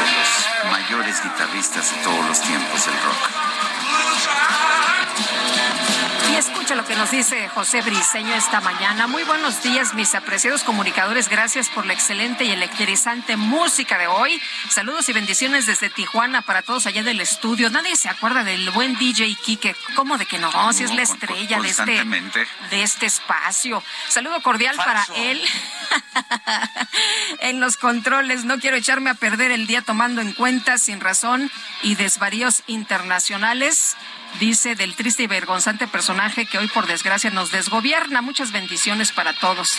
de 0.00 0.12
los 0.12 0.72
mayores 0.72 1.22
guitarristas 1.22 1.90
de 1.90 2.02
todos 2.02 2.28
los 2.28 2.40
tiempos 2.40 2.86
del 2.86 2.94
rock. 2.94 3.53
Y 6.34 6.36
escucha 6.36 6.74
lo 6.74 6.84
que 6.84 6.96
nos 6.96 7.12
dice 7.12 7.48
José 7.50 7.80
Briseño 7.80 8.34
esta 8.34 8.60
mañana. 8.60 9.06
Muy 9.06 9.22
buenos 9.22 9.62
días, 9.62 9.94
mis 9.94 10.16
apreciados 10.16 10.64
comunicadores. 10.64 11.28
Gracias 11.28 11.68
por 11.68 11.86
la 11.86 11.92
excelente 11.92 12.42
y 12.42 12.50
electrizante 12.50 13.36
música 13.36 13.98
de 13.98 14.08
hoy. 14.08 14.42
Saludos 14.68 15.08
y 15.08 15.12
bendiciones 15.12 15.66
desde 15.66 15.90
Tijuana 15.90 16.42
para 16.42 16.62
todos 16.62 16.86
allá 16.86 17.04
del 17.04 17.20
estudio. 17.20 17.70
Nadie 17.70 17.94
se 17.94 18.08
acuerda 18.08 18.42
del 18.42 18.68
buen 18.70 18.98
DJ 18.98 19.32
Kike. 19.44 19.76
¿Cómo 19.94 20.18
de 20.18 20.26
que 20.26 20.38
no? 20.38 20.72
Si 20.72 20.82
es 20.82 20.92
la 20.92 21.02
estrella 21.02 21.60
de 21.60 21.68
este, 21.68 22.04
de 22.70 22.82
este 22.82 23.06
espacio. 23.06 23.80
Saludo 24.08 24.42
cordial 24.42 24.74
para 24.74 25.06
él. 25.14 25.40
en 27.38 27.60
los 27.60 27.76
controles. 27.76 28.44
No 28.44 28.58
quiero 28.58 28.76
echarme 28.76 29.10
a 29.10 29.14
perder 29.14 29.52
el 29.52 29.68
día 29.68 29.82
tomando 29.82 30.20
en 30.20 30.32
cuenta 30.32 30.78
sin 30.78 30.98
razón 30.98 31.48
y 31.82 31.94
desvaríos 31.94 32.64
internacionales 32.66 33.96
dice 34.40 34.74
del 34.74 34.94
triste 34.94 35.24
y 35.24 35.26
vergonzante 35.26 35.86
personaje 35.86 36.46
que 36.46 36.58
hoy 36.58 36.68
por 36.68 36.86
desgracia 36.86 37.30
nos 37.30 37.50
desgobierna. 37.50 38.22
Muchas 38.22 38.52
bendiciones 38.52 39.12
para 39.12 39.34
todos. 39.34 39.78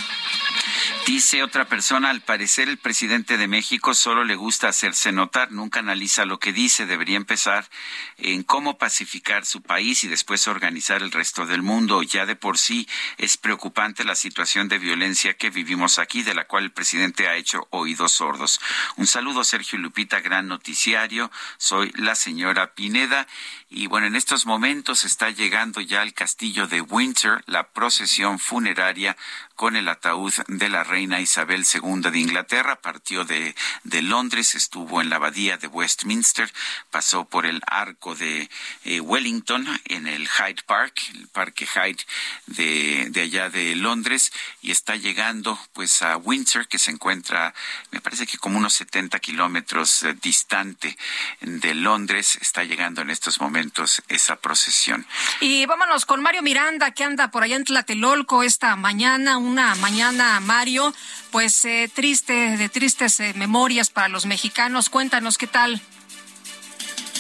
Dice 1.06 1.44
otra 1.44 1.66
persona, 1.66 2.10
al 2.10 2.22
parecer 2.22 2.68
el 2.68 2.78
presidente 2.78 3.38
de 3.38 3.48
México 3.48 3.94
solo 3.94 4.24
le 4.24 4.36
gusta 4.36 4.68
hacerse 4.68 5.12
notar, 5.12 5.52
nunca 5.52 5.80
analiza 5.80 6.26
lo 6.26 6.40
que 6.40 6.52
dice, 6.52 6.88
debería 6.88 7.18
empezar 7.18 7.70
en 8.18 8.44
cómo 8.44 8.78
pacificar 8.80 9.46
su 9.46 9.62
país 9.62 10.04
y 10.04 10.08
después 10.08 10.48
organizar 10.48 11.04
el 11.04 11.12
resto 11.12 11.46
del 11.46 11.62
mundo. 11.62 12.02
Ya 12.02 12.26
de 12.26 12.36
por 12.36 12.58
sí 12.58 12.88
es 13.18 13.38
preocupante 13.38 14.04
la 14.04 14.16
situación 14.16 14.68
de 14.68 14.80
violencia 14.80 15.36
que 15.36 15.52
vivimos 15.52 16.00
aquí, 16.00 16.24
de 16.24 16.34
la 16.34 16.46
cual 16.46 16.66
el 16.66 16.72
presidente 16.72 17.28
ha 17.28 17.36
hecho 17.36 17.68
oídos 17.70 18.14
sordos. 18.14 18.60
Un 18.96 19.06
saludo, 19.06 19.44
Sergio 19.44 19.78
Lupita, 19.78 20.22
gran 20.22 20.48
noticiario. 20.48 21.32
Soy 21.58 21.92
la 21.96 22.16
señora 22.16 22.74
Pineda 22.74 23.28
y 23.76 23.88
bueno, 23.88 24.08
en 24.08 24.16
estos 24.16 24.46
momentos 24.46 25.04
está 25.04 25.32
llegando 25.32 25.82
ya 25.82 26.02
al 26.02 26.14
castillo 26.14 26.66
de 26.66 26.80
Windsor 26.80 27.44
la 27.46 27.68
procesión 27.74 28.40
funeraria 28.40 29.18
con 29.56 29.76
el 29.76 29.90
ataúd 29.90 30.34
de 30.48 30.70
la 30.70 30.86
reina 30.86 31.20
Isabel 31.20 31.66
II 31.66 32.10
de 32.10 32.20
Inglaterra. 32.20 32.80
Partió 32.82 33.26
de, 33.26 33.54
Londres, 34.02 34.56
estuvo 34.56 35.02
en 35.02 35.10
la 35.10 35.18
abadía 35.18 35.58
de 35.58 35.68
Westminster, 35.68 36.52
pasó 36.90 37.26
por 37.26 37.46
el 37.46 37.62
arco 37.68 38.16
de 38.16 38.50
eh, 38.86 39.02
Wellington 39.02 39.68
en 39.86 40.08
el 40.08 40.28
Hyde 40.30 40.64
Park, 40.66 41.02
el 41.14 41.28
parque 41.28 41.68
Hyde 41.68 42.06
de, 42.48 43.08
de 43.10 43.22
allá 43.22 43.50
de 43.50 43.76
Londres, 43.76 44.32
y 44.62 44.72
está 44.72 44.96
llegando 44.96 45.60
pues 45.74 46.02
a 46.02 46.16
Windsor, 46.16 46.70
que 46.70 46.80
se 46.80 46.92
encuentra, 46.92 47.54
me 47.92 48.00
parece 48.00 48.26
que 48.26 48.38
como 48.38 48.58
unos 48.58 48.74
70 48.76 49.20
kilómetros 49.20 50.04
eh, 50.04 50.16
distante 50.22 50.98
de 51.42 51.74
Londres, 51.76 52.38
está 52.42 52.64
llegando 52.64 53.02
en 53.02 53.10
estos 53.10 53.42
momentos 53.42 53.65
esa 54.08 54.36
procesión. 54.38 55.06
Y 55.40 55.66
vámonos 55.66 56.06
con 56.06 56.22
Mario 56.22 56.42
Miranda, 56.42 56.92
que 56.92 57.04
anda 57.04 57.32
por 57.32 57.44
allá 57.44 57.56
en 57.56 57.64
Tlatelolco 57.64 58.44
esta 58.44 58.76
mañana 58.76 59.38
una 59.38 59.76
mañana, 59.76 60.40
Mario, 60.40 60.94
pues 61.32 61.66
eh, 61.66 61.90
triste, 61.94 62.58
de 62.58 62.70
tristes 62.70 63.20
eh, 63.20 63.34
memorias 63.36 63.90
para 63.90 64.08
los 64.08 64.26
mexicanos. 64.26 64.90
Cuéntanos 64.90 65.38
qué 65.38 65.48
tal. 65.48 65.82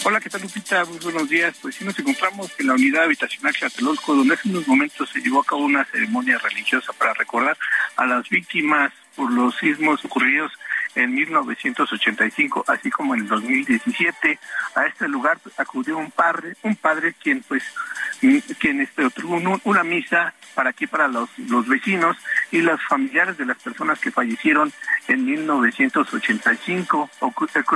Hola, 0.03 0.19
¿qué 0.19 0.29
tal 0.29 0.41
Lupita? 0.41 0.85
Muy 0.85 0.99
buenos 0.99 1.27
días. 1.27 1.55
Pues 1.61 1.75
sí 1.75 1.83
nos 1.83 1.97
encontramos 1.97 2.51
en 2.59 2.67
la 2.67 2.73
unidad 2.73 3.05
habitacional 3.05 3.55
Tlatelolco, 3.55 4.13
donde 4.13 4.35
hace 4.35 4.49
unos 4.49 4.67
momentos 4.67 5.09
se 5.09 5.19
llevó 5.19 5.41
a 5.41 5.45
cabo 5.45 5.61
una 5.61 5.83
ceremonia 5.85 6.37
religiosa 6.37 6.93
para 6.93 7.13
recordar 7.13 7.57
a 7.95 8.05
las 8.05 8.29
víctimas 8.29 8.93
por 9.15 9.31
los 9.31 9.55
sismos 9.57 10.03
ocurridos 10.05 10.51
en 10.95 11.13
1985, 11.13 12.65
así 12.67 12.89
como 12.89 13.15
en 13.15 13.21
el 13.21 13.27
2017. 13.27 14.39
A 14.75 14.85
este 14.85 15.07
lugar 15.07 15.37
acudió 15.57 15.97
un 15.97 16.11
padre, 16.11 16.55
un 16.63 16.75
padre 16.75 17.13
quien 17.21 17.41
pues 17.43 17.63
quien 18.59 18.81
este, 18.81 19.07
una 19.63 19.83
misa 19.83 20.33
para 20.55 20.69
aquí, 20.69 20.87
para 20.87 21.07
los, 21.07 21.29
los 21.37 21.67
vecinos 21.67 22.17
y 22.51 22.61
los 22.61 22.81
familiares 22.87 23.37
de 23.37 23.45
las 23.45 23.57
personas 23.57 23.99
que 23.99 24.11
fallecieron 24.11 24.71
en 25.07 25.25
1985. 25.25 27.09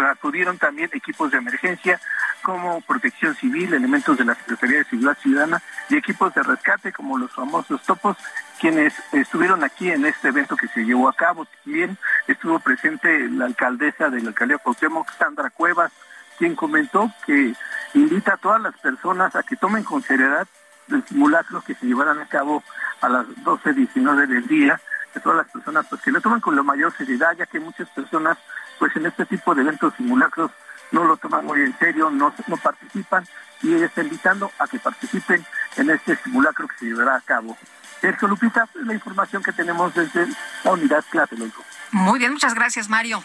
Acudieron 0.09 0.57
también 0.57 0.89
equipos 0.93 1.31
de 1.31 1.37
emergencia 1.37 1.99
como 2.41 2.81
protección 2.81 3.35
civil, 3.35 3.73
elementos 3.73 4.17
de 4.17 4.25
la 4.25 4.35
Secretaría 4.35 4.79
de 4.79 4.85
Seguridad 4.85 5.17
Ciudadana 5.21 5.61
y 5.89 5.97
equipos 5.97 6.33
de 6.33 6.41
rescate 6.41 6.91
como 6.93 7.17
los 7.17 7.31
famosos 7.31 7.83
topos, 7.83 8.17
quienes 8.59 8.93
estuvieron 9.13 9.63
aquí 9.63 9.89
en 9.89 10.05
este 10.05 10.27
evento 10.27 10.55
que 10.55 10.67
se 10.67 10.83
llevó 10.83 11.09
a 11.09 11.13
cabo. 11.13 11.47
También 11.63 11.97
estuvo 12.27 12.59
presente 12.59 13.29
la 13.29 13.45
alcaldesa 13.45 14.09
de 14.09 14.21
la 14.21 14.29
alcaldía 14.29 14.57
Cuauhtémoc, 14.57 15.09
Sandra 15.17 15.49
Cuevas, 15.49 15.91
quien 16.37 16.55
comentó 16.55 17.11
que 17.25 17.53
invita 17.93 18.33
a 18.33 18.37
todas 18.37 18.61
las 18.61 18.77
personas 18.77 19.35
a 19.35 19.43
que 19.43 19.55
tomen 19.55 19.83
con 19.83 20.01
seriedad 20.01 20.47
el 20.89 21.05
simulacro 21.05 21.61
que 21.61 21.75
se 21.75 21.85
llevarán 21.85 22.19
a 22.19 22.27
cabo 22.27 22.63
a 23.01 23.09
las 23.09 23.27
12.19 23.27 24.27
del 24.27 24.47
día, 24.47 24.79
que 25.13 25.19
todas 25.19 25.37
las 25.37 25.51
personas 25.51 25.85
pues 25.87 26.01
que 26.01 26.11
lo 26.11 26.19
tomen 26.19 26.39
con 26.39 26.55
la 26.55 26.63
mayor 26.63 26.91
seriedad, 26.97 27.35
ya 27.37 27.45
que 27.45 27.59
muchas 27.59 27.87
personas 27.89 28.37
pues 28.77 28.95
en 28.95 29.05
este 29.05 29.25
tipo 29.25 29.53
de 29.53 29.61
eventos 29.61 29.93
simulacros 29.95 30.51
no 30.91 31.03
lo 31.03 31.17
toman 31.17 31.45
muy 31.45 31.61
en 31.61 31.77
serio, 31.77 32.09
no, 32.09 32.33
no 32.47 32.57
participan 32.57 33.25
y 33.61 33.73
está 33.75 34.01
invitando 34.01 34.51
a 34.57 34.67
que 34.67 34.79
participen 34.79 35.45
en 35.77 35.89
este 35.91 36.15
simulacro 36.17 36.67
que 36.67 36.77
se 36.77 36.85
llevará 36.85 37.15
a 37.15 37.21
cabo. 37.21 37.57
Sergio 38.01 38.27
Lupita, 38.27 38.67
es 38.79 38.85
la 38.85 38.93
información 38.93 39.43
que 39.43 39.51
tenemos 39.51 39.93
desde 39.93 40.27
la 40.63 40.71
unidad 40.71 41.03
Tlatelolco. 41.11 41.63
Muy 41.91 42.19
bien, 42.19 42.33
muchas 42.33 42.53
gracias 42.53 42.89
Mario. 42.89 43.23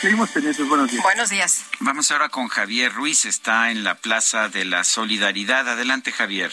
Seguimos 0.00 0.30
teniendo 0.30 0.64
buenos 0.66 0.90
días. 0.90 1.02
Buenos 1.02 1.30
días. 1.30 1.64
Vamos 1.80 2.10
ahora 2.12 2.28
con 2.28 2.46
Javier 2.48 2.92
Ruiz, 2.92 3.24
está 3.24 3.70
en 3.70 3.82
la 3.82 3.96
Plaza 3.96 4.48
de 4.48 4.64
la 4.64 4.84
Solidaridad. 4.84 5.68
Adelante, 5.68 6.12
Javier. 6.12 6.52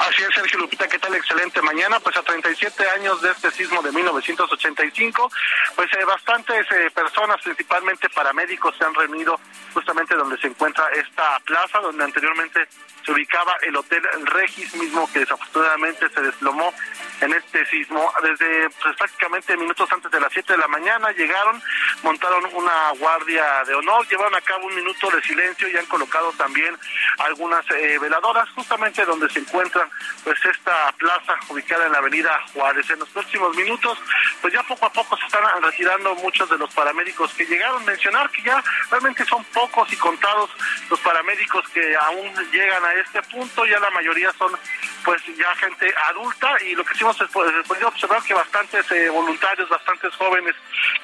Así 0.00 0.22
es, 0.22 0.34
Sergio 0.34 0.60
Lupita, 0.60 0.88
¿qué 0.88 0.98
tal? 0.98 1.14
Excelente 1.14 1.60
mañana. 1.60 2.00
Pues 2.00 2.16
a 2.16 2.22
37 2.22 2.88
años 2.88 3.20
de 3.20 3.32
este 3.32 3.50
sismo 3.50 3.82
de 3.82 3.92
1985, 3.92 5.30
pues 5.76 5.92
eh, 5.92 6.04
bastantes 6.06 6.66
eh, 6.72 6.90
personas, 6.94 7.36
principalmente 7.42 8.08
paramédicos, 8.08 8.74
se 8.78 8.84
han 8.86 8.94
reunido 8.94 9.38
justamente 9.74 10.14
donde 10.14 10.38
se 10.38 10.46
encuentra 10.46 10.88
esta 10.94 11.38
plaza, 11.40 11.80
donde 11.80 12.02
anteriormente 12.02 12.66
se 13.04 13.12
ubicaba 13.12 13.54
el 13.60 13.76
Hotel 13.76 14.02
Regis 14.24 14.74
mismo, 14.74 15.06
que 15.12 15.20
desafortunadamente 15.20 16.08
se 16.08 16.20
desplomó 16.22 16.72
en 17.20 17.34
este 17.34 17.66
sismo. 17.66 18.10
Desde 18.22 18.70
pues, 18.82 18.96
prácticamente 18.96 19.56
minutos 19.56 19.90
antes 19.92 20.10
de 20.10 20.20
las 20.20 20.32
7 20.32 20.54
de 20.54 20.58
la 20.58 20.68
mañana 20.68 21.12
llegaron, 21.12 21.62
montaron 22.02 22.46
una 22.54 22.90
guardia 22.98 23.64
de 23.66 23.74
honor, 23.74 24.08
llevaron 24.08 24.34
a 24.34 24.40
cabo 24.40 24.66
un 24.66 24.74
minuto 24.74 25.10
de 25.10 25.20
silencio 25.22 25.68
y 25.68 25.76
han 25.76 25.86
colocado 25.86 26.32
también 26.32 26.74
algunas 27.18 27.64
eh, 27.72 27.98
veladoras 27.98 28.48
justamente 28.50 29.04
donde 29.04 29.28
se 29.28 29.40
encuentran 29.40 29.89
pues 30.24 30.38
esta 30.44 30.92
plaza 30.92 31.34
ubicada 31.48 31.86
en 31.86 31.92
la 31.92 31.98
avenida 31.98 32.38
Juárez. 32.52 32.88
En 32.90 32.98
los 32.98 33.08
próximos 33.10 33.56
minutos, 33.56 33.98
pues 34.40 34.52
ya 34.52 34.62
poco 34.62 34.86
a 34.86 34.92
poco 34.92 35.16
se 35.16 35.26
están 35.26 35.62
retirando 35.62 36.14
muchos 36.16 36.48
de 36.50 36.58
los 36.58 36.72
paramédicos 36.74 37.32
que 37.34 37.46
llegaron. 37.46 37.84
Mencionar 37.84 38.30
que 38.30 38.42
ya 38.42 38.62
realmente 38.90 39.24
son 39.24 39.44
pocos 39.44 39.92
y 39.92 39.96
contados 39.96 40.50
los 40.88 41.00
paramédicos 41.00 41.66
que 41.68 41.96
aún 41.96 42.32
llegan 42.52 42.84
a 42.84 42.94
este 42.94 43.22
punto, 43.22 43.64
ya 43.64 43.78
la 43.78 43.90
mayoría 43.90 44.32
son 44.32 44.56
pues 45.04 45.22
ya 45.36 45.54
gente 45.56 45.92
adulta 46.08 46.62
y 46.62 46.74
lo 46.74 46.84
que 46.84 46.94
sí 46.94 47.02
hemos 47.02 47.16
podido 47.16 47.88
observar 47.88 48.22
que 48.22 48.34
bastantes 48.34 48.90
eh, 48.92 49.08
voluntarios, 49.08 49.68
bastantes 49.68 50.14
jóvenes 50.16 50.54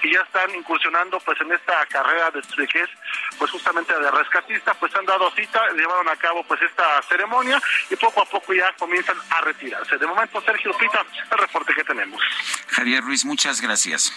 que 0.01 0.13
ya 0.13 0.21
están 0.21 0.55
incursionando 0.55 1.19
pues 1.21 1.41
en 1.41 1.53
esta 1.53 1.87
carrera 1.87 2.31
de 2.31 2.67
que 2.67 2.81
es 2.81 2.91
pues 3.39 3.51
justamente 3.51 3.99
de 3.99 4.11
rescatista, 4.11 4.75
pues 4.75 4.95
han 4.95 5.07
dado 5.07 5.31
cita, 5.33 5.61
llevaron 5.73 6.09
a 6.09 6.17
cabo 6.17 6.43
pues 6.45 6.61
esta 6.63 7.03
ceremonia 7.03 7.61
y 7.91 7.97
poco 7.97 8.23
a 8.23 8.25
poco 8.25 8.53
ya 8.53 8.73
comienzan 8.79 9.17
a 9.31 9.41
retirarse. 9.41 9.97
De 9.99 10.07
momento, 10.07 10.41
Sergio 10.43 10.77
Pita, 10.77 11.05
el 11.31 11.39
reporte 11.39 11.75
que 11.75 11.85
tenemos. 11.85 12.21
Javier 12.69 13.03
Ruiz, 13.03 13.25
muchas 13.25 13.61
gracias. 13.61 14.13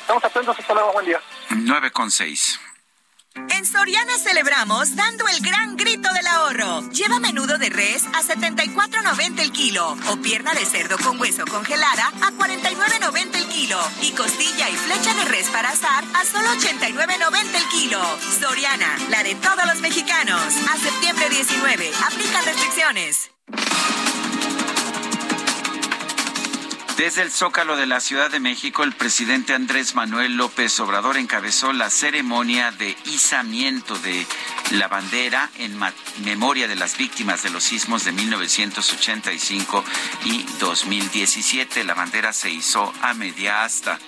Estamos 0.00 0.24
atentos, 0.24 0.58
hasta 0.58 0.74
luego, 0.74 0.92
buen 0.92 1.06
día. 1.06 1.20
9 1.50 1.90
con 1.90 2.10
6. 2.10 2.60
En 3.34 3.64
Soriana 3.64 4.18
celebramos 4.18 4.96
dando 4.96 5.28
el 5.28 5.40
gran 5.40 5.76
grito 5.76 6.12
del 6.12 6.26
ahorro. 6.26 6.90
Lleva 6.90 7.20
menudo 7.20 7.58
de 7.58 7.70
res 7.70 8.04
a 8.06 8.22
74.90 8.22 9.40
el 9.40 9.52
kilo 9.52 9.96
o 10.08 10.16
pierna 10.16 10.52
de 10.52 10.66
cerdo 10.66 10.98
con 10.98 11.20
hueso 11.20 11.44
congelada 11.46 12.08
a 12.08 12.32
49.90 12.32 13.36
el 13.36 13.46
kilo 13.48 13.78
y 14.02 14.10
costilla 14.12 14.68
y 14.68 14.74
flecha 14.74 15.14
de 15.14 15.24
res 15.26 15.48
para 15.50 15.70
asar 15.70 16.04
a 16.14 16.24
solo 16.24 16.48
89.90 16.48 17.54
el 17.54 17.68
kilo. 17.68 18.00
Soriana, 18.40 18.98
la 19.10 19.22
de 19.22 19.36
todos 19.36 19.64
los 19.66 19.80
mexicanos. 19.80 20.42
A 20.68 20.76
septiembre 20.76 21.28
19. 21.30 21.92
Aplica 22.08 22.42
restricciones. 22.42 23.30
Desde 27.00 27.22
el 27.22 27.30
Zócalo 27.30 27.76
de 27.76 27.86
la 27.86 27.98
Ciudad 27.98 28.30
de 28.30 28.40
México, 28.40 28.82
el 28.82 28.92
presidente 28.92 29.54
Andrés 29.54 29.94
Manuel 29.94 30.36
López 30.36 30.78
Obrador 30.80 31.16
encabezó 31.16 31.72
la 31.72 31.88
ceremonia 31.88 32.72
de 32.72 32.94
izamiento 33.06 33.98
de 34.00 34.26
la 34.72 34.86
bandera 34.86 35.48
en 35.56 35.80
memoria 36.22 36.68
de 36.68 36.76
las 36.76 36.98
víctimas 36.98 37.42
de 37.42 37.48
los 37.48 37.64
sismos 37.64 38.04
de 38.04 38.12
1985 38.12 39.82
y 40.26 40.44
2017. 40.60 41.84
La 41.84 41.94
bandera 41.94 42.34
se 42.34 42.50
izó 42.50 42.92
a 43.00 43.14
media 43.14 43.64
asta. 43.64 43.98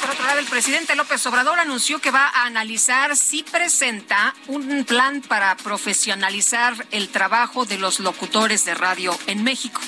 Por 0.00 0.10
otro 0.10 0.24
lado, 0.24 0.38
el 0.38 0.46
presidente 0.46 0.94
López 0.96 1.24
Obrador 1.26 1.58
anunció 1.60 2.00
que 2.00 2.10
va 2.10 2.26
a 2.26 2.44
analizar 2.44 3.16
si 3.16 3.42
presenta 3.42 4.34
un 4.46 4.84
plan 4.84 5.20
para 5.20 5.56
profesionalizar 5.56 6.86
el 6.90 7.08
trabajo 7.08 7.64
de 7.64 7.78
los 7.78 8.00
locutores 8.00 8.64
de 8.64 8.74
radio 8.74 9.18
en 9.26 9.44
México. 9.44 9.80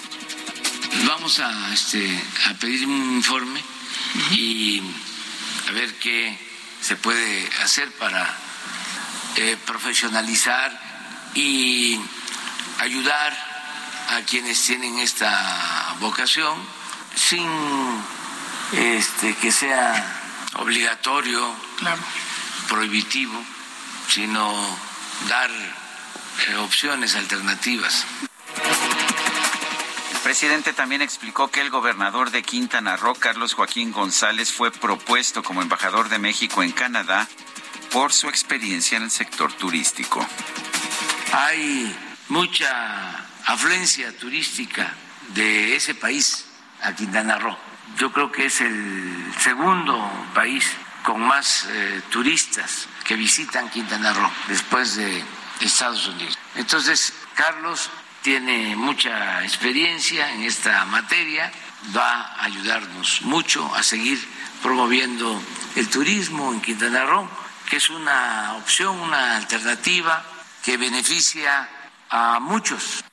Vamos 1.07 1.41
a, 1.41 1.73
este, 1.73 2.23
a 2.49 2.55
pedir 2.55 2.87
un 2.87 3.17
informe 3.17 3.63
y 4.33 4.83
a 5.69 5.73
ver 5.73 5.95
qué 5.95 6.39
se 6.81 6.97
puede 6.97 7.49
hacer 7.63 7.91
para 7.93 8.37
eh, 9.37 9.57
profesionalizar 9.65 10.79
y 11.35 11.99
ayudar 12.81 13.33
a 14.11 14.21
quienes 14.23 14.61
tienen 14.63 14.99
esta 14.99 15.97
vocación 16.01 16.59
sin 17.15 17.47
este, 18.73 19.35
que 19.37 19.53
sea 19.53 20.21
obligatorio, 20.55 21.55
prohibitivo, 22.69 23.43
sino 24.09 24.55
dar 25.29 25.51
eh, 25.51 26.57
opciones 26.57 27.15
alternativas. 27.17 28.05
El 30.15 30.21
presidente 30.21 30.73
también 30.73 31.03
explicó 31.03 31.49
que 31.49 31.61
el 31.61 31.71
gobernador 31.71 32.31
de 32.31 32.43
Quintana 32.43 32.97
Roo, 32.97 33.15
Carlos 33.15 33.55
Joaquín 33.55 33.93
González, 33.93 34.53
fue 34.53 34.71
propuesto 34.71 35.43
como 35.43 35.63
embajador 35.63 36.09
de 36.09 36.19
México 36.19 36.63
en 36.63 36.73
Canadá 36.73 37.29
por 37.91 38.13
su 38.13 38.29
experiencia 38.29 38.97
en 38.97 39.05
el 39.05 39.11
sector 39.11 39.53
turístico. 39.53 40.27
Hay 41.33 41.95
mucha 42.29 43.27
afluencia 43.47 44.17
turística 44.17 44.95
de 45.35 45.77
ese 45.77 45.95
país 45.95 46.47
a 46.83 46.95
Quintana 46.95 47.39
Roo. 47.39 47.72
Yo 47.97 48.13
creo 48.13 48.33
que 48.33 48.47
es 48.47 48.61
el 48.61 49.33
segundo 49.39 50.11
país 50.35 50.71
con 51.03 51.21
más 51.21 51.67
eh, 51.71 52.03
turistas 52.11 52.89
que 53.05 53.17
visitan 53.17 53.69
Quintana 53.71 54.13
Roo 54.13 54.31
después 54.49 54.97
de 54.97 55.25
Estados 55.61 56.07
Unidos. 56.09 56.39
Entonces, 56.55 57.13
Carlos 57.35 57.91
tiene 58.23 58.77
mucha 58.77 59.43
experiencia 59.45 60.33
en 60.33 60.43
esta 60.43 60.85
materia, 60.87 61.53
va 61.97 62.23
a 62.23 62.45
ayudarnos 62.45 63.23
mucho 63.23 63.75
a 63.75 63.83
seguir 63.83 64.19
promoviendo 64.63 65.43
el 65.75 65.89
turismo 65.89 66.53
en 66.53 66.61
Quintana 66.61 67.05
Roo, 67.05 67.29
que 67.69 67.77
es 67.77 67.91
una 67.91 68.55
opción, 68.55 68.99
una 69.01 69.37
alternativa 69.37 70.25
que 70.63 70.77
beneficia 70.77 71.69
a 72.11 72.39
muchos. 72.41 73.05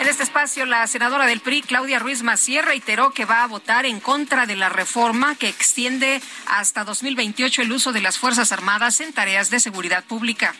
En 0.00 0.06
este 0.06 0.22
espacio, 0.22 0.64
la 0.64 0.86
senadora 0.86 1.26
del 1.26 1.40
PRI, 1.40 1.62
Claudia 1.62 1.98
Ruiz 1.98 2.22
Macier, 2.22 2.64
reiteró 2.64 3.10
que 3.10 3.24
va 3.24 3.42
a 3.42 3.48
votar 3.48 3.84
en 3.84 3.98
contra 3.98 4.46
de 4.46 4.54
la 4.54 4.68
reforma 4.68 5.34
que 5.34 5.48
extiende 5.48 6.22
hasta 6.46 6.84
2028 6.84 7.62
el 7.62 7.72
uso 7.72 7.92
de 7.92 8.00
las 8.00 8.16
Fuerzas 8.16 8.52
Armadas 8.52 9.00
en 9.00 9.12
tareas 9.12 9.50
de 9.50 9.58
seguridad 9.58 10.04
pública. 10.04 10.54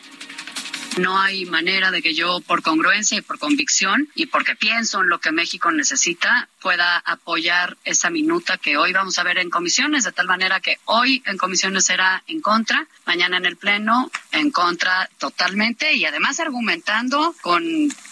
No 0.99 1.17
hay 1.17 1.45
manera 1.45 1.91
de 1.91 2.01
que 2.01 2.13
yo, 2.13 2.41
por 2.41 2.61
congruencia 2.61 3.17
y 3.17 3.21
por 3.21 3.39
convicción 3.39 4.09
y 4.15 4.25
porque 4.25 4.57
pienso 4.57 5.01
en 5.01 5.07
lo 5.07 5.19
que 5.19 5.31
México 5.31 5.71
necesita, 5.71 6.49
pueda 6.61 6.97
apoyar 6.97 7.77
esa 7.85 8.09
minuta 8.09 8.57
que 8.57 8.75
hoy 8.75 8.91
vamos 8.91 9.17
a 9.17 9.23
ver 9.23 9.37
en 9.37 9.49
comisiones, 9.49 10.03
de 10.03 10.11
tal 10.11 10.27
manera 10.27 10.59
que 10.59 10.77
hoy 10.85 11.23
en 11.25 11.37
comisiones 11.37 11.85
será 11.85 12.21
en 12.27 12.41
contra, 12.41 12.85
mañana 13.05 13.37
en 13.37 13.45
el 13.45 13.55
Pleno 13.55 14.11
en 14.33 14.51
contra 14.51 15.09
totalmente 15.17 15.93
y 15.93 16.03
además 16.03 16.41
argumentando 16.41 17.33
con 17.41 17.63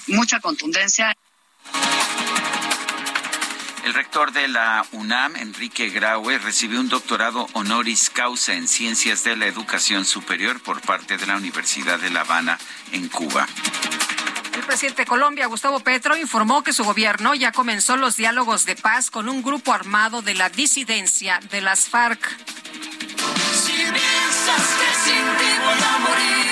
mucha 0.08 0.40
contundencia. 0.40 1.14
El 3.88 3.94
rector 3.94 4.34
de 4.34 4.50
la 4.50 4.86
UNAM, 4.92 5.38
Enrique 5.38 5.88
Graue, 5.88 6.40
recibió 6.40 6.82
un 6.82 6.90
doctorado 6.90 7.48
honoris 7.54 8.10
causa 8.10 8.54
en 8.54 8.68
Ciencias 8.68 9.24
de 9.24 9.38
la 9.38 9.46
Educación 9.46 10.04
Superior 10.04 10.60
por 10.60 10.82
parte 10.82 11.16
de 11.16 11.26
la 11.26 11.38
Universidad 11.38 11.98
de 11.98 12.10
La 12.10 12.20
Habana, 12.20 12.60
en 12.92 13.08
Cuba. 13.08 13.48
El 14.54 14.64
presidente 14.66 15.04
de 15.04 15.06
Colombia, 15.06 15.46
Gustavo 15.46 15.80
Petro, 15.80 16.18
informó 16.18 16.64
que 16.64 16.74
su 16.74 16.84
gobierno 16.84 17.34
ya 17.34 17.54
comenzó 17.54 17.96
los 17.96 18.18
diálogos 18.18 18.66
de 18.66 18.76
paz 18.76 19.10
con 19.10 19.30
un 19.30 19.42
grupo 19.42 19.72
armado 19.72 20.22
de 20.22 20.34
la 20.34 20.50
disidencia 20.50 21.40
de 21.50 21.62
las 21.62 21.88
FARC. 21.88 22.20
Si 23.54 23.72
piensas 23.72 24.68
que 24.80 24.96
sin 25.06 25.24
ti 25.38 25.52
voy 25.64 25.80
a 25.82 26.00
morir, 26.00 26.47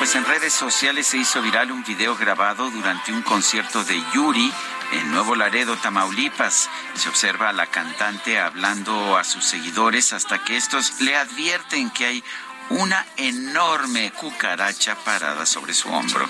pues 0.00 0.14
en 0.14 0.24
redes 0.24 0.54
sociales 0.54 1.08
se 1.08 1.18
hizo 1.18 1.42
viral 1.42 1.70
un 1.70 1.84
video 1.84 2.16
grabado 2.16 2.70
durante 2.70 3.12
un 3.12 3.20
concierto 3.20 3.84
de 3.84 4.02
Yuri 4.14 4.50
en 4.92 5.10
Nuevo 5.10 5.34
Laredo, 5.34 5.76
Tamaulipas. 5.76 6.70
Se 6.94 7.10
observa 7.10 7.50
a 7.50 7.52
la 7.52 7.66
cantante 7.66 8.40
hablando 8.40 9.18
a 9.18 9.24
sus 9.24 9.44
seguidores 9.44 10.14
hasta 10.14 10.42
que 10.42 10.56
estos 10.56 11.02
le 11.02 11.16
advierten 11.16 11.90
que 11.90 12.06
hay 12.06 12.24
una 12.70 13.04
enorme 13.18 14.10
cucaracha 14.12 14.96
parada 15.04 15.44
sobre 15.44 15.74
su 15.74 15.90
hombro. 15.90 16.26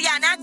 Soriana 0.00 0.39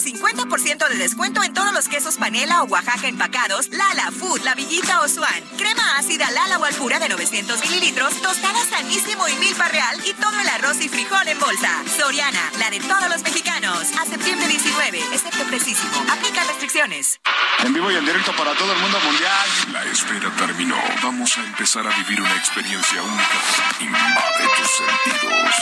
50% 0.00 0.88
de 0.88 0.96
descuento 0.96 1.42
en 1.42 1.52
todos 1.52 1.72
los 1.72 1.88
quesos 1.88 2.16
panela 2.16 2.62
o 2.62 2.66
Oaxaca 2.66 3.08
empacados, 3.08 3.68
Lala 3.70 4.10
Food, 4.10 4.42
La 4.42 4.54
Villita 4.54 5.00
o 5.00 5.08
Swan. 5.08 5.42
Crema 5.56 5.98
ácida 5.98 6.30
Lala 6.30 6.58
o 6.58 6.64
Alpura 6.64 6.98
de 6.98 7.08
900 7.08 7.60
mililitros, 7.66 8.14
tostada 8.22 8.64
sanísimo 8.64 9.28
y 9.28 9.34
milpa 9.36 9.68
real 9.68 10.00
y 10.06 10.14
todo 10.14 10.38
el 10.40 10.48
arroz 10.48 10.80
y 10.80 10.88
frijol 10.88 11.28
en 11.28 11.38
bolsa. 11.38 11.70
Soriana, 11.96 12.50
la 12.58 12.70
de 12.70 12.80
todos 12.80 13.08
los 13.08 13.22
mexicanos. 13.22 13.88
A 14.00 14.06
septiembre 14.06 14.48
19, 14.48 14.98
excepto 15.12 15.44
precisísimo. 15.44 16.04
Aplica 16.10 16.44
restricciones. 16.44 17.20
En 17.64 17.74
vivo 17.74 17.90
y 17.90 17.96
en 17.96 18.04
directo 18.04 18.32
para 18.36 18.54
todo 18.54 18.72
el 18.72 18.78
mundo 18.78 18.98
mundial. 19.00 19.48
La 19.72 19.84
espera 19.84 20.30
terminó. 20.36 20.76
Vamos 21.02 21.36
a 21.36 21.40
empezar 21.42 21.86
a 21.86 21.96
vivir 21.96 22.20
una 22.20 22.36
experiencia 22.36 23.02
única. 23.02 23.38
Invade 23.80 24.48
tus 24.56 24.70
sentidos. 24.70 25.54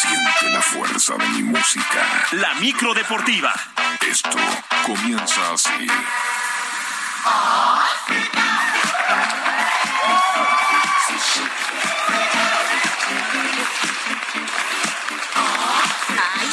Siente 0.00 0.50
la 0.52 0.62
fuerza 0.62 1.14
de 1.16 1.28
mi 1.28 1.42
música. 1.42 2.26
La 2.32 2.54
micro 2.54 2.94
deportiva. 2.94 3.54
Esto 4.00 4.38
comienza 4.86 5.52
así. 5.52 5.86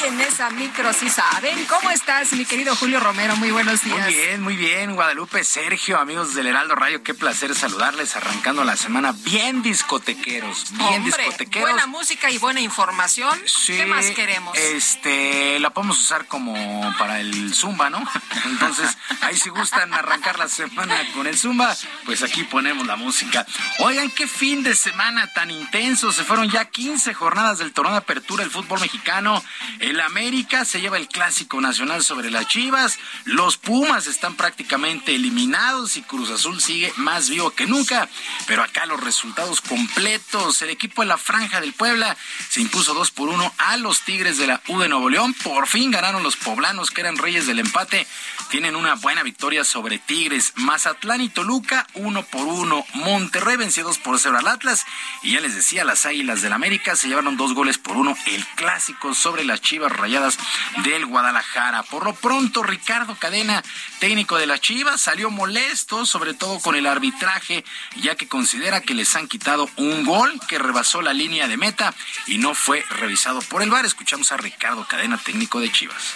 En 0.05 0.19
esa 0.19 0.49
micro 0.49 0.91
sí 0.91 1.09
saben. 1.09 1.65
¿Cómo 1.65 1.89
estás, 1.89 2.33
mi 2.33 2.43
querido 2.43 2.75
Julio 2.75 2.99
Romero? 2.99 3.37
Muy 3.37 3.51
buenos 3.51 3.81
días. 3.83 4.03
Muy 4.03 4.13
bien, 4.13 4.41
muy 4.41 4.55
bien. 4.57 4.95
Guadalupe, 4.95 5.45
Sergio, 5.45 5.97
amigos 5.97 6.35
del 6.35 6.47
Heraldo 6.47 6.75
Radio, 6.75 7.03
qué 7.03 7.13
placer 7.13 7.55
saludarles 7.55 8.17
arrancando 8.17 8.65
la 8.65 8.75
semana 8.75 9.13
bien 9.23 9.61
discotequeros, 9.61 10.71
bien 10.71 11.03
Hombre, 11.03 11.23
discotequeros. 11.23 11.71
Buena 11.71 11.87
música 11.87 12.29
y 12.29 12.37
buena 12.37 12.59
información. 12.59 13.31
Sí, 13.45 13.77
¿Qué 13.77 13.85
más 13.85 14.07
queremos? 14.07 14.57
Este, 14.57 15.57
la 15.61 15.69
podemos 15.69 16.01
usar 16.01 16.27
como 16.27 16.53
para 16.99 17.21
el 17.21 17.53
Zumba, 17.53 17.89
¿no? 17.89 18.03
Entonces, 18.45 18.97
ahí 19.21 19.37
si 19.37 19.49
gustan 19.49 19.93
arrancar 19.93 20.37
la 20.37 20.49
semana 20.49 20.97
con 21.13 21.27
el 21.27 21.37
Zumba, 21.37 21.73
pues 22.03 22.23
aquí 22.23 22.43
ponemos 22.43 22.85
la 22.85 22.97
música. 22.97 23.45
Oigan, 23.79 24.11
qué 24.11 24.27
fin 24.27 24.63
de 24.63 24.75
semana 24.75 25.31
tan 25.33 25.49
intenso. 25.49 26.11
Se 26.11 26.25
fueron 26.25 26.49
ya 26.49 26.65
15 26.65 27.13
jornadas 27.13 27.59
del 27.59 27.71
torneo 27.71 27.93
de 27.93 27.99
apertura 27.99 28.43
del 28.43 28.51
fútbol 28.51 28.81
mexicano. 28.81 29.41
El 29.79 29.92
América 30.01 30.65
se 30.65 30.81
lleva 30.81 30.97
el 30.97 31.07
clásico 31.07 31.59
nacional 31.61 32.03
sobre 32.03 32.31
las 32.31 32.47
Chivas. 32.47 32.99
Los 33.25 33.57
Pumas 33.57 34.07
están 34.07 34.35
prácticamente 34.35 35.15
eliminados 35.15 35.97
y 35.97 36.01
Cruz 36.01 36.29
Azul 36.29 36.61
sigue 36.61 36.93
más 36.97 37.29
vivo 37.29 37.51
que 37.51 37.67
nunca. 37.67 38.09
Pero 38.47 38.63
acá 38.63 38.85
los 38.85 39.01
resultados 39.01 39.61
completos. 39.61 40.61
El 40.61 40.69
equipo 40.69 41.01
de 41.01 41.07
la 41.07 41.17
Franja 41.17 41.61
del 41.61 41.73
Puebla 41.73 42.15
se 42.49 42.61
impuso 42.61 42.93
2 42.93 43.11
por 43.11 43.29
1 43.29 43.53
a 43.57 43.77
los 43.77 44.01
Tigres 44.01 44.37
de 44.37 44.47
la 44.47 44.61
U 44.67 44.79
de 44.79 44.89
Nuevo 44.89 45.09
León. 45.09 45.33
Por 45.33 45.67
fin 45.67 45.91
ganaron 45.91 46.23
los 46.23 46.35
poblanos 46.35 46.91
que 46.91 47.01
eran 47.01 47.17
reyes 47.17 47.47
del 47.47 47.59
empate. 47.59 48.07
Tienen 48.49 48.75
una 48.75 48.95
buena 48.95 49.23
victoria 49.23 49.63
sobre 49.63 49.99
Tigres. 49.99 50.53
Mazatlán 50.55 51.21
y 51.21 51.29
Toluca, 51.29 51.87
1 51.95 52.23
por 52.23 52.47
1. 52.47 52.85
Monterrey 52.93 53.57
venció 53.57 53.83
2 53.83 53.97
por 53.99 54.19
0 54.19 54.37
al 54.37 54.47
Atlas. 54.47 54.85
Y 55.21 55.33
ya 55.33 55.41
les 55.41 55.55
decía, 55.55 55.83
las 55.83 56.05
Águilas 56.05 56.41
del 56.41 56.53
América 56.53 56.95
se 56.95 57.07
llevaron 57.07 57.37
dos 57.37 57.53
goles 57.53 57.77
por 57.77 57.97
uno. 57.97 58.15
El 58.27 58.45
clásico 58.55 59.13
sobre 59.13 59.43
las 59.43 59.61
Chivas 59.61 59.91
Rayadas 59.91 60.37
del 60.83 61.05
Guadalajara. 61.05 61.83
Por 61.83 62.05
lo 62.05 62.13
pronto, 62.13 62.63
Ricardo 62.63 63.15
Cadena, 63.15 63.63
técnico 63.99 64.37
de 64.37 64.47
las 64.47 64.61
Chivas, 64.61 65.01
salió 65.01 65.29
molesto, 65.29 66.05
sobre 66.05 66.33
todo 66.33 66.59
con 66.59 66.75
el 66.75 66.85
arbitraje, 66.85 67.63
ya 67.97 68.15
que 68.15 68.27
considera 68.27 68.81
que 68.81 68.93
les 68.93 69.15
han 69.15 69.27
quitado 69.27 69.69
un 69.77 70.05
gol 70.05 70.39
que 70.47 70.59
rebasó 70.59 71.01
la 71.01 71.13
línea 71.13 71.47
de 71.47 71.57
meta 71.57 71.93
y 72.27 72.37
no 72.37 72.53
fue 72.53 72.85
revisado 72.89 73.41
por 73.41 73.61
el 73.61 73.69
VAR. 73.69 73.85
Escuchamos 73.85 74.31
a 74.31 74.37
Ricardo 74.37 74.85
Cadena, 74.87 75.17
técnico 75.17 75.59
de 75.59 75.71
Chivas. 75.71 76.13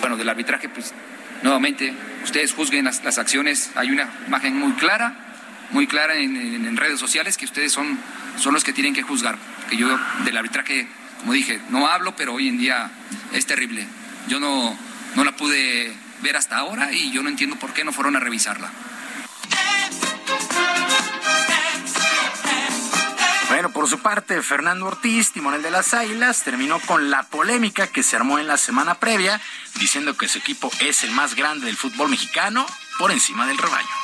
Bueno, 0.00 0.16
del 0.16 0.28
arbitraje, 0.28 0.68
pues 0.68 0.92
nuevamente, 1.42 1.94
ustedes 2.24 2.52
juzguen 2.52 2.86
las, 2.86 3.04
las 3.04 3.18
acciones. 3.18 3.70
Hay 3.76 3.90
una 3.90 4.08
imagen 4.26 4.58
muy 4.58 4.72
clara, 4.72 5.14
muy 5.70 5.86
clara 5.86 6.16
en, 6.16 6.76
redes 6.76 6.98
sociales 6.98 7.36
que 7.36 7.44
ustedes 7.44 7.72
son, 7.72 7.98
son 8.38 8.54
los 8.54 8.64
que 8.64 8.72
tienen 8.72 8.94
que 8.94 9.02
juzgar. 9.02 9.36
Que 9.70 9.76
yo 9.76 9.88
del 10.24 10.36
arbitraje, 10.36 10.88
como 11.20 11.34
dije, 11.34 11.60
no 11.70 11.86
hablo, 11.86 12.16
pero 12.16 12.34
hoy 12.34 12.48
en 12.48 12.58
día 12.58 12.90
es 13.32 13.46
terrible. 13.46 13.86
Yo 14.28 14.40
no, 14.40 14.76
no 15.14 15.24
la 15.24 15.36
pude 15.36 15.92
ver 16.22 16.36
hasta 16.36 16.56
ahora 16.56 16.92
y 16.92 17.10
yo 17.12 17.22
no 17.22 17.28
entiendo 17.28 17.56
por 17.56 17.72
qué 17.72 17.84
no 17.84 17.92
fueron 17.92 18.16
a 18.16 18.20
revisarla. 18.20 18.70
Por 23.82 23.90
su 23.90 23.98
parte, 23.98 24.40
Fernando 24.42 24.86
Ortiz, 24.86 25.32
timonel 25.32 25.60
de 25.60 25.72
las 25.72 25.92
Águilas, 25.92 26.44
terminó 26.44 26.78
con 26.78 27.10
la 27.10 27.24
polémica 27.24 27.88
que 27.88 28.04
se 28.04 28.14
armó 28.14 28.38
en 28.38 28.46
la 28.46 28.56
semana 28.56 29.00
previa, 29.00 29.40
diciendo 29.80 30.16
que 30.16 30.28
su 30.28 30.38
equipo 30.38 30.70
es 30.78 31.02
el 31.02 31.10
más 31.10 31.34
grande 31.34 31.66
del 31.66 31.76
fútbol 31.76 32.08
mexicano 32.08 32.64
por 32.96 33.10
encima 33.10 33.44
del 33.44 33.58
rebaño. 33.58 34.01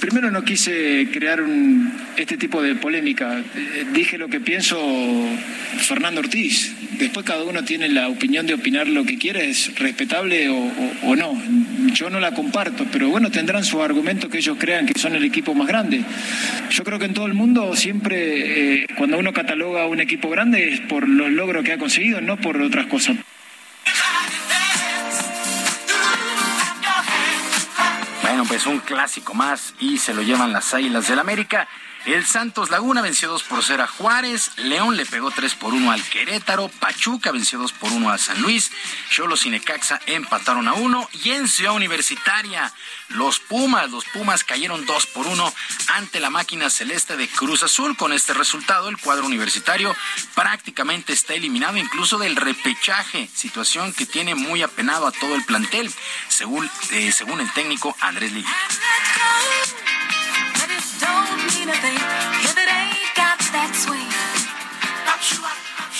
Primero 0.00 0.30
no 0.30 0.42
quise 0.42 1.08
crear 1.12 1.42
un, 1.42 1.92
este 2.16 2.38
tipo 2.38 2.62
de 2.62 2.74
polémica. 2.74 3.38
Eh, 3.38 3.84
Dije 3.92 4.16
lo 4.16 4.28
que 4.28 4.40
pienso 4.40 4.78
Fernando 5.78 6.20
Ortiz. 6.20 6.74
Después 6.98 7.26
cada 7.26 7.44
uno 7.44 7.64
tiene 7.64 7.88
la 7.88 8.08
opinión 8.08 8.46
de 8.46 8.54
opinar 8.54 8.88
lo 8.88 9.04
que 9.04 9.18
quiere, 9.18 9.50
es 9.50 9.78
respetable 9.78 10.48
o, 10.48 11.16
no. 11.16 11.40
Yo 11.92 12.08
no 12.08 12.18
la 12.18 12.32
comparto, 12.32 12.86
pero 12.90 13.10
bueno, 13.10 13.30
tendrán 13.30 13.62
su 13.62 13.82
argumento 13.82 14.30
que 14.30 14.38
ellos 14.38 14.56
crean 14.58 14.86
que 14.86 14.98
son 14.98 15.14
el 15.14 15.24
equipo 15.24 15.54
más 15.54 15.68
grande. 15.68 16.02
Yo 16.70 16.82
creo 16.82 16.98
que 16.98 17.04
en 17.04 17.14
todo 17.14 17.26
el 17.26 17.34
mundo 17.34 17.76
siempre, 17.76 18.82
eh, 18.82 18.86
cuando 18.96 19.18
uno 19.18 19.34
cataloga 19.34 19.82
a 19.82 19.86
un 19.86 20.00
equipo 20.00 20.30
grande 20.30 20.72
es 20.72 20.80
por 20.80 21.08
los 21.08 21.30
logros 21.30 21.62
que 21.62 21.72
ha 21.72 21.78
conseguido, 21.78 22.20
no 22.20 22.38
por 22.38 22.60
otras 22.60 22.86
cosas. 22.86 23.16
Pues 28.48 28.66
un 28.66 28.78
clásico 28.80 29.34
más 29.34 29.74
y 29.78 29.98
se 29.98 30.14
lo 30.14 30.22
llevan 30.22 30.52
las 30.52 30.72
Águilas 30.74 31.08
del 31.08 31.18
América. 31.18 31.68
El 32.06 32.24
Santos 32.24 32.70
Laguna 32.70 33.02
venció 33.02 33.28
2 33.28 33.42
por 33.42 33.62
0 33.62 33.82
a 33.82 33.86
Juárez, 33.86 34.52
León 34.56 34.96
le 34.96 35.04
pegó 35.04 35.30
3 35.30 35.54
por 35.56 35.74
1 35.74 35.92
al 35.92 36.02
Querétaro, 36.02 36.68
Pachuca 36.68 37.30
venció 37.30 37.58
2 37.58 37.72
por 37.72 37.92
1 37.92 38.10
a 38.10 38.16
San 38.16 38.40
Luis, 38.40 38.72
Cholos 39.10 39.44
y 39.44 39.50
Necaxa 39.50 40.00
empataron 40.06 40.66
a 40.66 40.72
1 40.72 41.08
y 41.24 41.30
en 41.30 41.46
Ciudad 41.46 41.74
Universitaria 41.74 42.72
los 43.08 43.38
Pumas, 43.38 43.90
los 43.90 44.06
Pumas 44.06 44.44
cayeron 44.44 44.86
2 44.86 45.06
por 45.08 45.26
1 45.26 45.54
ante 45.88 46.20
la 46.20 46.30
máquina 46.30 46.70
celeste 46.70 47.16
de 47.16 47.28
Cruz 47.28 47.62
Azul. 47.62 47.96
Con 47.96 48.12
este 48.12 48.32
resultado 48.32 48.88
el 48.88 48.96
cuadro 48.96 49.26
universitario 49.26 49.94
prácticamente 50.34 51.12
está 51.12 51.34
eliminado 51.34 51.76
incluso 51.76 52.18
del 52.18 52.36
repechaje, 52.36 53.28
situación 53.34 53.92
que 53.92 54.06
tiene 54.06 54.34
muy 54.34 54.62
apenado 54.62 55.06
a 55.06 55.12
todo 55.12 55.34
el 55.34 55.44
plantel, 55.44 55.92
según, 56.28 56.70
eh, 56.92 57.12
según 57.12 57.40
el 57.40 57.52
técnico 57.52 57.94
Andrés 58.00 58.32
Liguilla. 58.32 58.56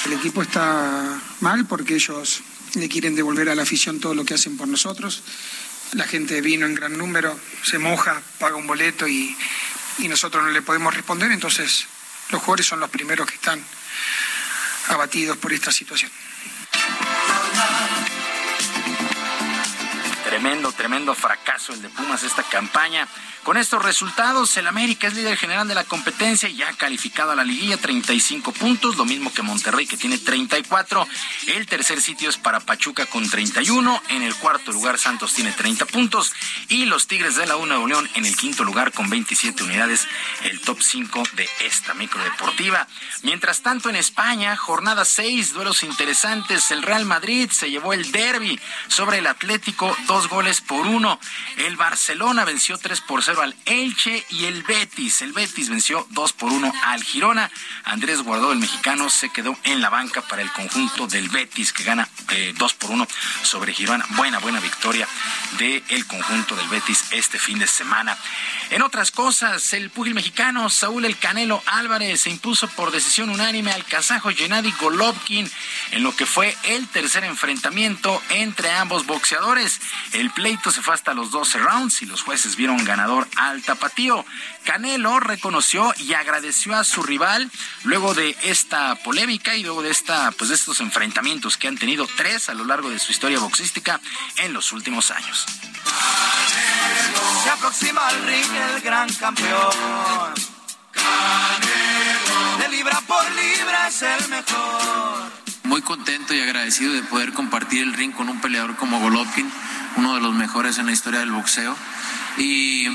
El 0.07 0.15
equipo 0.15 0.43
está 0.43 1.21
mal 1.41 1.67
porque 1.67 1.95
ellos 1.95 2.43
le 2.75 2.89
quieren 2.89 3.15
devolver 3.15 3.49
a 3.49 3.55
la 3.55 3.63
afición 3.63 4.01
todo 4.01 4.15
lo 4.15 4.25
que 4.25 4.35
hacen 4.35 4.57
por 4.57 4.67
nosotros. 4.67 5.23
La 5.93 6.05
gente 6.05 6.41
vino 6.41 6.67
en 6.67 6.75
gran 6.75 6.97
número, 6.97 7.39
se 7.63 7.79
moja, 7.79 8.21
paga 8.39 8.57
un 8.57 8.67
boleto 8.67 9.07
y, 9.07 9.37
y 9.99 10.09
nosotros 10.09 10.43
no 10.43 10.51
le 10.51 10.63
podemos 10.63 10.95
responder. 10.95 11.31
Entonces 11.31 11.87
los 12.31 12.41
jugadores 12.41 12.67
son 12.67 12.81
los 12.81 12.91
primeros 12.91 13.29
que 13.29 13.37
están 13.37 13.65
abatidos 14.89 15.37
por 15.37 15.53
esta 15.53 15.71
situación. 15.71 16.11
Tremendo, 20.25 20.73
tremendo 20.73 21.15
fracaso 21.15 21.73
el 21.73 21.83
de 21.83 21.89
Pumas 21.89 22.23
esta 22.23 22.43
campaña. 22.43 23.07
Con 23.45 23.57
estos 23.57 23.83
resultados, 23.83 24.55
el 24.59 24.67
América 24.67 25.07
es 25.09 25.15
líder 25.15 25.35
general 25.35 25.67
de 25.67 25.75
la 25.75 25.85
competencia 25.85 26.47
y 26.47 26.57
ya 26.57 26.75
calificado 26.75 27.33
a 27.33 27.35
la 27.35 27.43
liguilla 27.43 27.79
35 27.79 28.53
puntos, 28.53 28.97
lo 28.97 29.07
mismo 29.07 29.33
que 29.33 29.41
Monterrey 29.41 29.87
que 29.87 29.97
tiene 29.97 30.19
34. 30.19 31.09
El 31.47 31.67
tercer 31.67 32.03
sitio 32.03 32.29
es 32.29 32.37
para 32.37 32.61
Pachuca 32.61 33.07
con 33.07 33.29
31. 33.29 34.03
En 34.11 34.23
el 34.23 34.35
cuarto 34.35 34.73
lugar 34.73 34.99
Santos 34.99 35.33
tiene 35.33 35.53
30 35.53 35.87
puntos 35.87 36.35
y 36.69 36.85
los 36.85 37.07
Tigres 37.07 37.37
de 37.37 37.47
la 37.47 37.57
Una 37.57 37.77
de 37.77 37.81
Unión 37.81 38.11
en 38.15 38.27
el 38.27 38.37
quinto 38.37 38.63
lugar 38.63 38.93
con 38.93 39.09
27 39.09 39.63
unidades, 39.65 40.07
el 40.45 40.61
top 40.61 40.83
5 40.83 41.23
de 41.33 41.49
esta 41.65 41.95
microdeportiva. 41.95 42.87
Mientras 43.23 43.63
tanto 43.63 43.89
en 43.89 43.97
España, 43.97 44.55
jornada 44.55 45.07
6, 45.07 45.55
duelos 45.55 45.83
interesantes. 45.83 46.71
El 46.71 46.83
Real 46.83 47.07
Madrid 47.07 47.51
se 47.51 47.71
llevó 47.71 47.95
el 47.95 48.13
derby 48.13 48.61
sobre 48.89 49.19
el 49.19 49.27
Atlético, 49.27 49.97
dos 50.07 50.29
goles 50.29 50.61
por 50.61 50.87
uno. 50.87 51.19
El 51.57 51.77
Barcelona 51.77 52.45
venció 52.45 52.77
3 52.77 53.01
por 53.01 53.23
0 53.23 53.30
al 53.39 53.55
Elche 53.65 54.25
y 54.31 54.47
el 54.47 54.65
Betis. 54.65 55.23
El 55.23 55.33
Betis 55.33 55.69
venció 55.69 56.07
2 56.11 56.33
por 56.33 56.53
1 56.53 56.73
al 56.87 57.05
Girona. 57.05 57.51
Andrés 57.85 58.23
Guardó, 58.23 58.51
el 58.51 58.59
mexicano, 58.59 59.09
se 59.09 59.31
quedó 59.31 59.57
en 59.63 59.81
la 59.81 59.89
banca 59.89 60.23
para 60.23 60.43
el 60.43 60.51
conjunto 60.53 61.07
del 61.07 61.29
Betis 61.29 61.73
que 61.73 61.85
gana 61.85 62.09
eh, 62.31 62.53
2 62.57 62.75
por 62.75 62.91
1 62.91 63.07
sobre 63.43 63.73
Girona. 63.73 64.05
Buena, 64.11 64.39
buena 64.41 64.59
victoria 64.59 65.07
del 65.59 66.07
conjunto 66.07 66.57
del 66.57 66.69
Betis 66.69 67.05
este 67.13 67.39
fin 67.39 67.59
de 67.59 67.67
semana. 67.67 68.19
En 68.71 68.83
otras 68.83 69.11
cosas, 69.11 69.73
el 69.73 69.91
pugil 69.91 70.15
mexicano 70.15 70.69
Saúl 70.69 71.05
El 71.05 71.17
Canelo 71.19 71.63
Álvarez 71.67 72.23
se 72.23 72.31
impuso 72.31 72.69
por 72.69 72.91
decisión 72.91 73.31
unánime 73.31 73.71
al 73.73 73.85
kazajo 73.85 74.31
Gennady 74.31 74.73
Golovkin 74.81 75.51
en 75.93 76.03
lo 76.03 76.15
que 76.17 76.27
fue 76.27 76.57
el 76.65 76.89
tercer 76.89 77.25
enfrentamiento 77.25 78.21
entre 78.31 78.71
ambos 78.73 79.07
boxeadores. 79.07 79.81
El 80.13 80.31
pleito 80.31 80.71
se 80.71 80.83
fue 80.83 80.95
hasta 80.95 81.15
los 81.15 81.31
12 81.31 81.59
rounds 81.59 82.03
y 82.03 82.07
los 82.07 82.23
jueces 82.23 82.57
vieron 82.57 82.85
ganador 82.85 83.20
al 83.37 83.63
tapatío. 83.63 84.25
Canelo 84.65 85.21
reconoció 85.21 85.93
y 85.99 86.15
agradeció 86.15 86.77
a 86.77 86.85
su 86.85 87.03
rival 87.03 87.51
luego 87.85 88.15
de 88.15 88.37
esta 88.43 88.95
polémica 88.97 89.57
y 89.57 89.63
luego 89.63 89.83
de 89.83 89.91
esta 89.91 90.31
pues 90.33 90.51
de 90.51 90.57
estos 90.57 90.81
enfrentamientos 90.81 91.57
que 91.57 91.69
han 91.69 91.79
tenido 91.79 92.07
tres 92.17 92.49
a 92.49 92.55
lo 92.55 92.65
largo 92.65 92.91
de 92.91 92.99
su 92.99 93.13
historia 93.13 93.39
boxística 93.39 94.01
en 94.37 94.53
los 94.53 94.73
últimos 94.73 95.11
años. 95.11 95.47
Se 97.43 97.51
aproxima 97.51 98.07
al 98.07 98.23
ring 98.25 98.53
el 98.75 98.81
gran 98.83 99.13
campeón. 99.15 100.35
De 102.59 102.69
libra 102.69 103.01
por 103.07 103.25
libra 103.33 103.89
es 103.89 104.03
el 104.03 104.29
mejor. 104.29 105.31
Muy 105.65 105.83
contento 105.83 106.35
y 106.35 106.41
agradecido 106.41 106.93
de 106.93 107.03
poder 107.03 107.33
compartir 107.33 107.83
el 107.83 107.95
ring 107.95 108.13
con 108.13 108.29
un 108.29 108.41
peleador 108.41 108.77
como 108.77 108.99
Golovkin, 109.01 109.51
uno 109.97 110.15
de 110.15 110.21
los 110.21 110.35
mejores 110.35 110.79
en 110.79 110.87
la 110.87 110.93
historia 110.93 111.21
del 111.21 111.31
boxeo. 111.31 111.77
Y, 112.39 112.87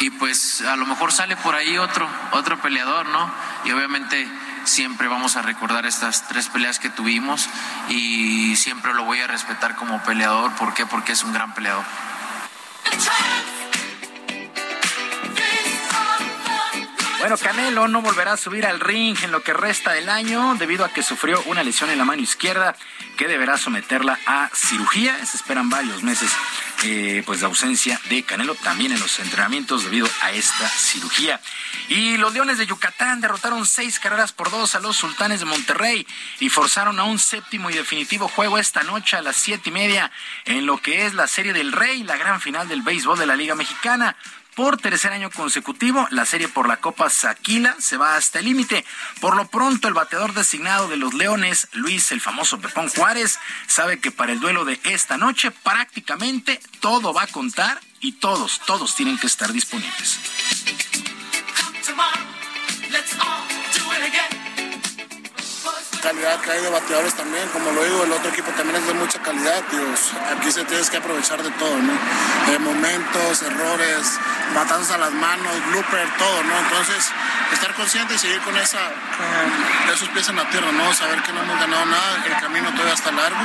y 0.00 0.10
pues 0.18 0.60
a 0.62 0.76
lo 0.76 0.86
mejor 0.86 1.12
sale 1.12 1.36
por 1.36 1.54
ahí 1.54 1.78
otro, 1.78 2.08
otro 2.32 2.60
peleador, 2.60 3.08
¿no? 3.08 3.32
Y 3.64 3.72
obviamente 3.72 4.28
siempre 4.64 5.08
vamos 5.08 5.36
a 5.36 5.42
recordar 5.42 5.86
estas 5.86 6.28
tres 6.28 6.48
peleas 6.48 6.78
que 6.78 6.90
tuvimos 6.90 7.48
y 7.88 8.54
siempre 8.56 8.94
lo 8.94 9.04
voy 9.04 9.20
a 9.20 9.26
respetar 9.26 9.74
como 9.76 10.02
peleador. 10.02 10.52
¿Por 10.56 10.74
qué? 10.74 10.86
Porque 10.86 11.12
es 11.12 11.24
un 11.24 11.32
gran 11.32 11.54
peleador. 11.54 11.84
Bueno, 17.18 17.36
Canelo 17.36 17.88
no 17.88 18.00
volverá 18.00 18.34
a 18.34 18.36
subir 18.36 18.64
al 18.64 18.78
ring 18.78 19.16
en 19.22 19.32
lo 19.32 19.42
que 19.42 19.52
resta 19.52 19.90
del 19.90 20.08
año 20.08 20.54
debido 20.54 20.84
a 20.84 20.92
que 20.92 21.02
sufrió 21.02 21.42
una 21.46 21.64
lesión 21.64 21.90
en 21.90 21.98
la 21.98 22.04
mano 22.04 22.22
izquierda 22.22 22.76
que 23.16 23.26
deberá 23.26 23.58
someterla 23.58 24.20
a 24.24 24.48
cirugía. 24.54 25.16
Se 25.26 25.36
esperan 25.36 25.68
varios 25.68 26.04
meses 26.04 26.30
eh, 26.84 27.24
pues 27.26 27.40
de 27.40 27.46
ausencia 27.46 28.00
de 28.08 28.22
Canelo 28.22 28.54
también 28.54 28.92
en 28.92 29.00
los 29.00 29.18
entrenamientos 29.18 29.82
debido 29.82 30.08
a 30.22 30.30
esta 30.30 30.68
cirugía. 30.68 31.40
Y 31.88 32.18
los 32.18 32.32
Leones 32.32 32.56
de 32.56 32.66
Yucatán 32.66 33.20
derrotaron 33.20 33.66
seis 33.66 33.98
carreras 33.98 34.32
por 34.32 34.52
dos 34.52 34.76
a 34.76 34.80
los 34.80 34.96
Sultanes 34.96 35.40
de 35.40 35.46
Monterrey 35.46 36.06
y 36.38 36.50
forzaron 36.50 37.00
a 37.00 37.04
un 37.04 37.18
séptimo 37.18 37.68
y 37.68 37.74
definitivo 37.74 38.28
juego 38.28 38.58
esta 38.58 38.84
noche 38.84 39.16
a 39.16 39.22
las 39.22 39.36
siete 39.36 39.70
y 39.70 39.72
media 39.72 40.12
en 40.44 40.66
lo 40.66 40.78
que 40.78 41.04
es 41.04 41.14
la 41.14 41.26
Serie 41.26 41.52
del 41.52 41.72
Rey, 41.72 42.04
la 42.04 42.16
gran 42.16 42.40
final 42.40 42.68
del 42.68 42.82
béisbol 42.82 43.18
de 43.18 43.26
la 43.26 43.34
Liga 43.34 43.56
Mexicana. 43.56 44.16
Por 44.58 44.76
tercer 44.76 45.12
año 45.12 45.30
consecutivo, 45.30 46.08
la 46.10 46.26
serie 46.26 46.48
por 46.48 46.66
la 46.66 46.78
Copa 46.78 47.08
Saquila 47.10 47.76
se 47.78 47.96
va 47.96 48.16
hasta 48.16 48.40
el 48.40 48.46
límite. 48.46 48.84
Por 49.20 49.36
lo 49.36 49.46
pronto, 49.46 49.86
el 49.86 49.94
bateador 49.94 50.34
designado 50.34 50.88
de 50.88 50.96
los 50.96 51.14
Leones, 51.14 51.68
Luis, 51.74 52.10
el 52.10 52.20
famoso 52.20 52.58
Pepón 52.58 52.88
Juárez, 52.88 53.38
sabe 53.68 54.00
que 54.00 54.10
para 54.10 54.32
el 54.32 54.40
duelo 54.40 54.64
de 54.64 54.80
esta 54.82 55.16
noche 55.16 55.52
prácticamente 55.52 56.60
todo 56.80 57.14
va 57.14 57.22
a 57.22 57.26
contar 57.28 57.80
y 58.00 58.14
todos, 58.14 58.60
todos 58.66 58.96
tienen 58.96 59.16
que 59.16 59.28
estar 59.28 59.52
disponibles. 59.52 60.18
Calidad 66.00 66.40
que 66.40 66.50
hay 66.50 66.62
de 66.62 66.68
bateadores 66.68 67.14
también, 67.14 67.48
como 67.48 67.70
lo 67.72 67.84
digo, 67.84 68.04
el 68.04 68.12
otro 68.12 68.30
equipo 68.30 68.50
también 68.52 68.76
es 68.76 68.86
de 68.86 68.94
mucha 68.94 69.20
calidad, 69.20 69.62
Dios. 69.70 70.12
Aquí 70.36 70.50
se 70.50 70.64
tienes 70.64 70.90
que 70.90 70.96
aprovechar 70.98 71.42
de 71.42 71.50
todo, 71.52 71.76
¿no? 71.76 71.92
Momentos, 72.60 73.42
errores, 73.42 74.18
batazos 74.54 74.90
a 74.90 74.98
las 74.98 75.12
manos, 75.12 75.52
blooper, 75.70 76.08
todo, 76.18 76.42
¿no? 76.42 76.58
Entonces, 76.58 77.10
estar 77.52 77.74
consciente 77.74 78.14
y 78.14 78.18
seguir 78.18 78.40
con 78.40 78.56
esa, 78.56 78.78
con 79.16 79.94
esos 79.94 80.08
pies 80.10 80.28
en 80.28 80.36
la 80.36 80.48
tierra, 80.50 80.70
¿no? 80.72 80.92
Saber 80.92 81.22
que 81.22 81.32
no 81.32 81.42
hemos 81.42 81.60
ganado 81.60 81.86
nada, 81.86 82.24
el 82.26 82.36
camino 82.40 82.70
todavía 82.72 82.94
está 82.94 83.12
largo. 83.12 83.38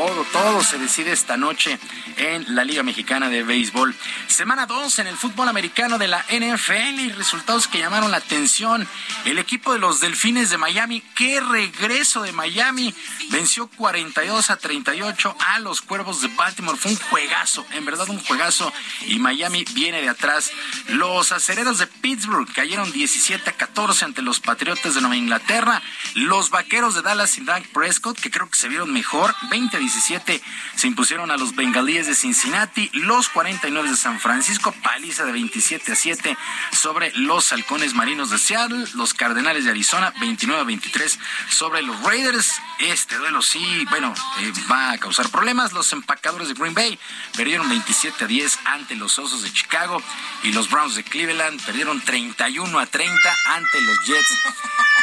Todo, 0.00 0.24
todo 0.32 0.64
se 0.64 0.78
decide 0.78 1.12
esta 1.12 1.36
noche 1.36 1.78
en 2.16 2.54
la 2.54 2.64
Liga 2.64 2.82
Mexicana 2.82 3.28
de 3.28 3.42
Béisbol. 3.42 3.94
Semana 4.28 4.64
2 4.64 4.98
en 5.00 5.08
el 5.08 5.16
fútbol 5.18 5.46
americano 5.46 5.98
de 5.98 6.08
la 6.08 6.24
NFL 6.30 7.00
y 7.00 7.12
resultados 7.12 7.68
que 7.68 7.80
llamaron 7.80 8.10
la 8.10 8.16
atención. 8.16 8.88
El 9.26 9.38
equipo 9.38 9.74
de 9.74 9.78
los 9.78 10.00
Delfines 10.00 10.48
de 10.48 10.56
Miami, 10.56 11.02
qué 11.14 11.42
regreso 11.42 12.22
de 12.22 12.32
Miami, 12.32 12.94
venció 13.28 13.66
42 13.68 14.48
a 14.48 14.56
38 14.56 15.36
a 15.38 15.58
los 15.58 15.82
Cuervos 15.82 16.22
de 16.22 16.28
Baltimore. 16.28 16.78
Fue 16.78 16.92
un 16.92 16.96
juegazo, 16.96 17.66
en 17.72 17.84
verdad 17.84 18.08
un 18.08 18.24
juegazo. 18.24 18.72
Y 19.06 19.18
Miami 19.18 19.66
viene 19.74 20.00
de 20.00 20.08
atrás. 20.08 20.50
Los 20.88 21.30
acereros 21.30 21.76
de 21.76 21.86
Pittsburgh 21.86 22.50
cayeron 22.54 22.90
17 22.90 23.50
a 23.50 23.52
14 23.52 24.06
ante 24.06 24.22
los 24.22 24.40
Patriotas 24.40 24.94
de 24.94 25.02
Nueva 25.02 25.16
Inglaterra. 25.18 25.82
Los 26.14 26.48
Vaqueros 26.48 26.94
de 26.94 27.02
Dallas 27.02 27.36
y 27.36 27.42
Dak 27.42 27.66
Prescott, 27.68 28.18
que 28.18 28.30
creo 28.30 28.48
que 28.48 28.56
se 28.56 28.68
vieron 28.68 28.90
mejor, 28.94 29.34
20 29.50 29.76
a 29.76 29.80
17 29.92 30.40
se 30.76 30.86
impusieron 30.86 31.30
a 31.30 31.36
los 31.36 31.54
Bengalíes 31.56 32.06
de 32.06 32.14
Cincinnati, 32.14 32.90
los 32.92 33.28
49 33.28 33.90
de 33.90 33.96
San 33.96 34.20
Francisco, 34.20 34.72
paliza 34.82 35.24
de 35.24 35.32
27 35.32 35.92
a 35.92 35.96
7 35.96 36.36
sobre 36.72 37.12
los 37.16 37.52
Halcones 37.52 37.94
Marinos 37.94 38.30
de 38.30 38.38
Seattle, 38.38 38.84
los 38.94 39.14
Cardenales 39.14 39.64
de 39.64 39.70
Arizona, 39.70 40.12
29 40.20 40.62
a 40.62 40.64
23 40.64 41.18
sobre 41.48 41.82
los 41.82 42.00
Raiders. 42.02 42.60
Este 42.78 43.16
duelo 43.16 43.42
sí, 43.42 43.84
bueno, 43.90 44.14
eh, 44.40 44.52
va 44.70 44.92
a 44.92 44.98
causar 44.98 45.28
problemas. 45.30 45.72
Los 45.72 45.92
empacadores 45.92 46.48
de 46.48 46.54
Green 46.54 46.74
Bay 46.74 46.98
perdieron 47.36 47.68
27 47.68 48.24
a 48.24 48.26
10 48.26 48.58
ante 48.66 48.94
los 48.94 49.18
Osos 49.18 49.42
de 49.42 49.52
Chicago 49.52 50.00
y 50.44 50.52
los 50.52 50.70
Browns 50.70 50.94
de 50.94 51.04
Cleveland 51.04 51.60
perdieron 51.64 52.00
31 52.00 52.78
a 52.78 52.86
30 52.86 53.36
ante 53.46 53.80
los 53.80 54.06
Jets. 54.06 54.38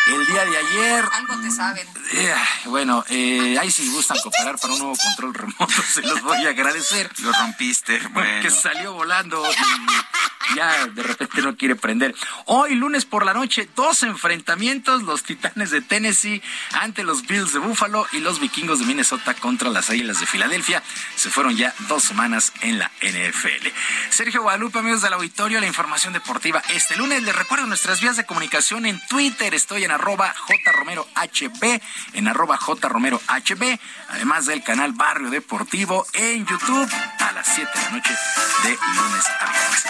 El 0.08 0.26
día 0.26 0.46
de 0.46 0.58
ayer. 0.58 1.06
Algo 1.14 1.38
te 1.42 1.52
saben. 1.52 1.88
Eh, 2.14 2.34
bueno, 2.66 3.04
eh, 3.10 3.58
ahí 3.60 3.70
si 3.70 3.90
gustan 3.92 4.18
cooperar 4.24 4.58
para 4.68 4.74
un 4.74 4.80
nuevo 4.80 4.98
control 5.02 5.34
remoto, 5.34 5.82
se 5.94 6.02
los 6.02 6.22
voy 6.22 6.46
a 6.46 6.50
agradecer. 6.50 7.10
Lo 7.22 7.32
rompiste, 7.32 8.00
bueno. 8.12 8.42
Que 8.42 8.50
salió 8.50 8.94
volando 8.94 9.44
y 9.50 10.37
ya 10.56 10.88
de 10.88 11.04
repente 11.04 11.42
no 11.42 11.56
quiere 11.56 11.76
prender. 11.76 12.16
Hoy, 12.46 12.76
lunes 12.76 13.06
por 13.06 13.26
la 13.26 13.34
noche, 13.34 13.70
dos 13.76 14.04
enfrentamientos: 14.04 15.04
los 15.04 15.24
Titanes 15.24 15.72
de 15.72 15.82
Tennessee 15.82 16.42
ante 16.74 17.04
los 17.04 17.26
Bills 17.26 17.54
de 17.54 17.60
Buffalo 17.60 18.08
y 18.12 18.20
los 18.20 18.40
Vikingos 18.40 18.80
de 18.80 18.86
Minnesota 18.86 19.34
contra 19.34 19.70
las 19.70 19.90
Águilas 19.90 20.20
de 20.20 20.26
Filadelfia. 20.26 20.84
Se 21.16 21.30
fueron 21.30 21.56
ya 21.56 21.74
dos 21.88 22.04
semanas 22.04 22.54
en 22.62 22.80
la 22.80 22.92
NFL. 23.02 23.68
Sergio 24.10 24.42
Guadalupe, 24.42 24.80
amigos 24.80 25.02
del 25.02 25.14
auditorio, 25.14 25.60
la 25.60 25.68
información 25.68 26.14
deportiva 26.14 26.62
este 26.70 26.96
lunes. 26.96 27.24
Les 27.24 27.36
recuerdo 27.36 27.66
nuestras 27.66 28.02
vías 28.02 28.18
de 28.18 28.26
comunicación 28.26 28.86
en 28.86 29.00
Twitter. 29.08 29.54
Estoy 29.54 29.84
en 29.84 29.92
arroba 29.92 30.34
jromerohb, 30.66 31.82
en 32.14 32.28
arroba 32.28 32.58
jromerohb, 32.58 33.22
además 34.10 34.46
del 34.46 34.64
canal 34.64 34.94
Barrio 34.94 35.30
Deportivo 35.30 36.06
en 36.14 36.46
YouTube 36.46 36.90
a 37.20 37.32
las 37.34 37.48
7 37.48 37.70
de 37.74 37.82
la 37.82 37.90
noche 37.92 38.14
de 38.64 38.70
lunes 38.70 39.26
a 39.40 39.52
viernes. 39.52 39.84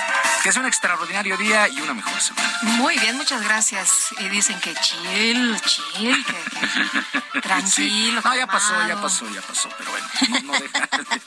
Que 0.47 0.51
es 0.51 0.55
un 0.55 0.65
extraordinario 0.65 1.35
día 1.35 1.67
y 1.67 1.81
una 1.81 1.93
mejor 1.93 2.21
semana. 2.21 2.49
Muy 2.61 2.97
bien, 2.99 3.17
muchas 3.17 3.43
gracias. 3.43 4.15
Y 4.17 4.29
dicen 4.29 4.57
que 4.61 4.73
chill, 4.75 5.59
chill, 5.59 6.25
que 6.25 7.39
tranquilo. 7.41 7.69
Sí. 7.69 8.17
No, 8.23 8.33
ya 8.33 8.47
pasó, 8.47 8.87
ya 8.87 8.95
pasó, 8.95 9.29
ya 9.29 9.41
pasó, 9.41 9.67
pero 9.77 9.91
bueno, 9.91 10.07
no, 10.29 10.53
no 10.53 10.53
deja 10.53 10.87
de- 10.87 11.21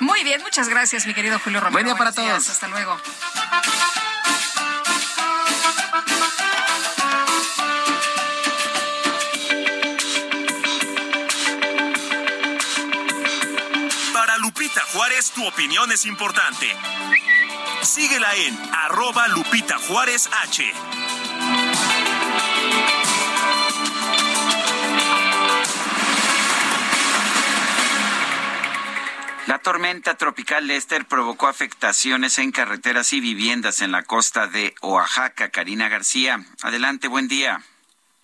Muy 0.00 0.22
bien, 0.24 0.42
muchas 0.42 0.68
gracias, 0.68 1.06
mi 1.06 1.14
querido 1.14 1.38
Julio 1.38 1.58
Romero. 1.60 1.72
Buen 1.72 1.86
día 1.86 1.94
para 1.96 2.10
Buenos 2.10 2.26
días, 2.26 2.44
todos. 2.44 2.48
Hasta 2.50 2.68
luego. 2.68 3.00
Lupita 14.58 14.82
Juárez, 14.92 15.30
tu 15.30 15.46
opinión 15.46 15.92
es 15.92 16.04
importante. 16.04 16.66
Síguela 17.82 18.34
en 18.34 18.58
arroba 18.74 19.28
Lupita 19.28 19.78
Juárez 19.78 20.28
H. 20.32 20.64
La 29.46 29.60
tormenta 29.60 30.16
tropical 30.16 30.66
Lester 30.66 31.06
provocó 31.06 31.46
afectaciones 31.46 32.40
en 32.40 32.50
carreteras 32.50 33.12
y 33.12 33.20
viviendas 33.20 33.80
en 33.80 33.92
la 33.92 34.02
costa 34.02 34.48
de 34.48 34.74
Oaxaca. 34.82 35.50
Karina 35.50 35.88
García, 35.88 36.44
adelante, 36.62 37.06
buen 37.06 37.28
día. 37.28 37.62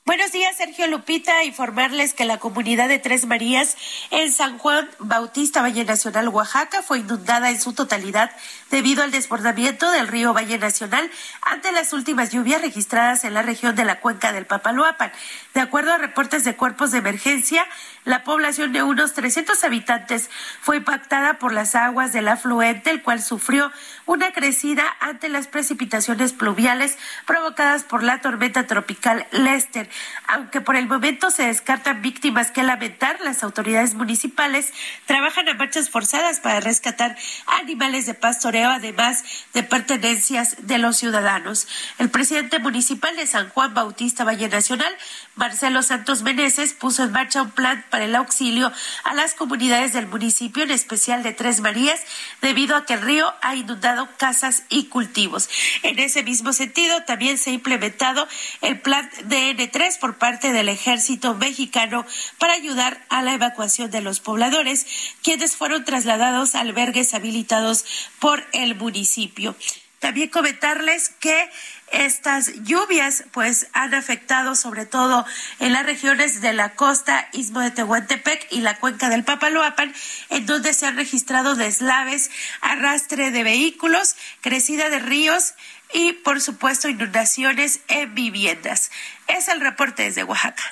Buenos 0.06 0.32
días, 0.32 0.54
Sergio 0.54 0.86
Lupita. 0.86 1.44
Informarles 1.44 2.12
que 2.12 2.26
la 2.26 2.36
comunidad 2.36 2.90
de 2.90 2.98
Tres 2.98 3.24
Marías 3.24 3.74
en 4.10 4.30
San 4.30 4.58
Juan 4.58 4.86
Bautista, 4.98 5.62
Valle 5.62 5.86
Nacional, 5.86 6.28
Oaxaca, 6.28 6.82
fue 6.82 6.98
inundada 6.98 7.48
en 7.48 7.58
su 7.58 7.72
totalidad 7.72 8.30
debido 8.74 9.04
al 9.04 9.12
desbordamiento 9.12 9.88
del 9.92 10.08
río 10.08 10.34
Valle 10.34 10.58
Nacional 10.58 11.08
ante 11.42 11.70
las 11.70 11.92
últimas 11.92 12.32
lluvias 12.32 12.60
registradas 12.60 13.22
en 13.22 13.32
la 13.32 13.42
región 13.42 13.76
de 13.76 13.84
la 13.84 14.00
cuenca 14.00 14.32
del 14.32 14.46
Papaloapan. 14.46 15.12
De 15.54 15.60
acuerdo 15.60 15.92
a 15.92 15.98
reportes 15.98 16.42
de 16.42 16.56
cuerpos 16.56 16.90
de 16.90 16.98
emergencia, 16.98 17.64
la 18.04 18.24
población 18.24 18.72
de 18.72 18.82
unos 18.82 19.14
300 19.14 19.62
habitantes 19.62 20.28
fue 20.60 20.78
impactada 20.78 21.38
por 21.38 21.52
las 21.52 21.76
aguas 21.76 22.12
del 22.12 22.26
afluente, 22.26 22.90
el 22.90 23.00
cual 23.00 23.22
sufrió 23.22 23.70
una 24.06 24.32
crecida 24.32 24.82
ante 24.98 25.28
las 25.28 25.46
precipitaciones 25.46 26.32
pluviales 26.32 26.98
provocadas 27.26 27.84
por 27.84 28.02
la 28.02 28.20
tormenta 28.22 28.66
tropical 28.66 29.24
Lester. 29.30 29.88
Aunque 30.26 30.60
por 30.60 30.74
el 30.74 30.88
momento 30.88 31.30
se 31.30 31.46
descartan 31.46 32.02
víctimas 32.02 32.50
que 32.50 32.64
lamentar, 32.64 33.20
las 33.20 33.44
autoridades 33.44 33.94
municipales 33.94 34.72
trabajan 35.06 35.48
a 35.48 35.54
marchas 35.54 35.90
forzadas 35.90 36.40
para 36.40 36.58
rescatar 36.58 37.16
animales 37.46 38.06
de 38.06 38.14
pastoreo, 38.14 38.63
además 38.70 39.24
de 39.52 39.62
pertenencias 39.62 40.56
de 40.60 40.78
los 40.78 40.96
ciudadanos. 40.96 41.66
El 41.98 42.10
presidente 42.10 42.58
municipal 42.58 43.14
de 43.16 43.26
San 43.26 43.48
Juan 43.50 43.74
Bautista 43.74 44.24
Valle 44.24 44.48
Nacional, 44.48 44.94
Marcelo 45.34 45.82
Santos 45.82 46.22
Meneses, 46.22 46.72
puso 46.72 47.04
en 47.04 47.12
marcha 47.12 47.42
un 47.42 47.50
plan 47.50 47.84
para 47.90 48.04
el 48.04 48.14
auxilio 48.14 48.72
a 49.04 49.14
las 49.14 49.34
comunidades 49.34 49.92
del 49.92 50.06
municipio, 50.06 50.62
en 50.62 50.70
especial 50.70 51.22
de 51.22 51.32
Tres 51.32 51.60
Marías, 51.60 52.00
debido 52.40 52.76
a 52.76 52.84
que 52.86 52.94
el 52.94 53.02
río 53.02 53.32
ha 53.42 53.54
inundado 53.54 54.08
casas 54.16 54.64
y 54.68 54.86
cultivos. 54.86 55.48
En 55.82 55.98
ese 55.98 56.22
mismo 56.22 56.52
sentido, 56.52 57.02
también 57.04 57.38
se 57.38 57.50
ha 57.50 57.54
implementado 57.54 58.26
el 58.60 58.80
plan 58.80 59.10
DN3 59.28 59.98
por 59.98 60.16
parte 60.18 60.52
del 60.52 60.68
ejército 60.68 61.34
mexicano 61.34 62.06
para 62.38 62.54
ayudar 62.54 63.04
a 63.08 63.22
la 63.22 63.34
evacuación 63.34 63.90
de 63.90 64.00
los 64.00 64.20
pobladores, 64.20 64.86
quienes 65.22 65.56
fueron 65.56 65.84
trasladados 65.84 66.54
a 66.54 66.60
albergues 66.60 67.14
habilitados 67.14 67.84
por 68.18 68.44
el 68.54 68.74
municipio. 68.74 69.56
También 70.04 70.28
comentarles 70.28 71.08
que 71.18 71.50
estas 71.90 72.52
lluvias 72.64 73.24
pues 73.32 73.68
han 73.72 73.94
afectado 73.94 74.54
sobre 74.54 74.84
todo 74.84 75.24
en 75.60 75.72
las 75.72 75.86
regiones 75.86 76.42
de 76.42 76.52
la 76.52 76.74
costa, 76.74 77.28
Istmo 77.32 77.60
de 77.60 77.70
Tehuantepec 77.70 78.48
y 78.50 78.60
la 78.60 78.76
cuenca 78.76 79.08
del 79.08 79.24
Papaloapan, 79.24 79.94
en 80.28 80.44
donde 80.44 80.74
se 80.74 80.86
han 80.86 80.96
registrado 80.96 81.54
deslaves, 81.54 82.30
arrastre 82.60 83.30
de 83.30 83.44
vehículos, 83.44 84.16
crecida 84.42 84.90
de 84.90 84.98
ríos 84.98 85.54
y, 85.94 86.12
por 86.12 86.40
supuesto, 86.42 86.88
inundaciones 86.88 87.80
en 87.88 88.14
viviendas. 88.14 88.90
Es 89.26 89.48
el 89.48 89.60
reporte 89.60 90.02
desde 90.02 90.24
Oaxaca. 90.24 90.64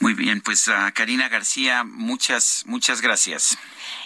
Muy 0.00 0.14
bien, 0.14 0.40
pues 0.40 0.66
uh, 0.66 0.92
Karina 0.92 1.28
García, 1.28 1.84
muchas, 1.84 2.64
muchas 2.66 3.00
gracias. 3.00 3.56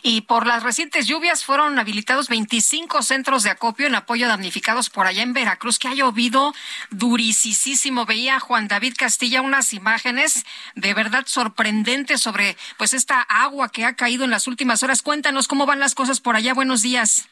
Y 0.02 0.22
por 0.22 0.46
las 0.46 0.62
recientes 0.62 1.06
lluvias 1.06 1.44
fueron 1.44 1.78
habilitados 1.78 2.28
25 2.28 3.02
centros 3.02 3.42
de 3.42 3.50
acopio 3.50 3.86
en 3.86 3.94
apoyo 3.94 4.26
a 4.26 4.28
damnificados 4.28 4.90
por 4.90 5.06
allá 5.06 5.22
en 5.22 5.32
Veracruz, 5.32 5.78
que 5.78 5.88
ha 5.88 5.94
llovido 5.94 6.54
durisísimo. 6.90 8.06
Veía 8.06 8.40
Juan 8.40 8.68
David 8.68 8.94
Castilla 8.96 9.42
unas 9.42 9.72
imágenes 9.72 10.44
de 10.74 10.94
verdad 10.94 11.24
sorprendentes 11.26 12.20
sobre 12.20 12.56
pues 12.76 12.94
esta 12.94 13.20
agua 13.22 13.68
que 13.70 13.84
ha 13.84 13.94
caído 13.94 14.24
en 14.24 14.30
las 14.30 14.46
últimas 14.46 14.82
horas. 14.82 15.02
Cuéntanos 15.02 15.48
cómo 15.48 15.66
van 15.66 15.80
las 15.80 15.94
cosas 15.94 16.20
por 16.20 16.36
allá. 16.36 16.54
Buenos 16.54 16.82
días. 16.82 17.28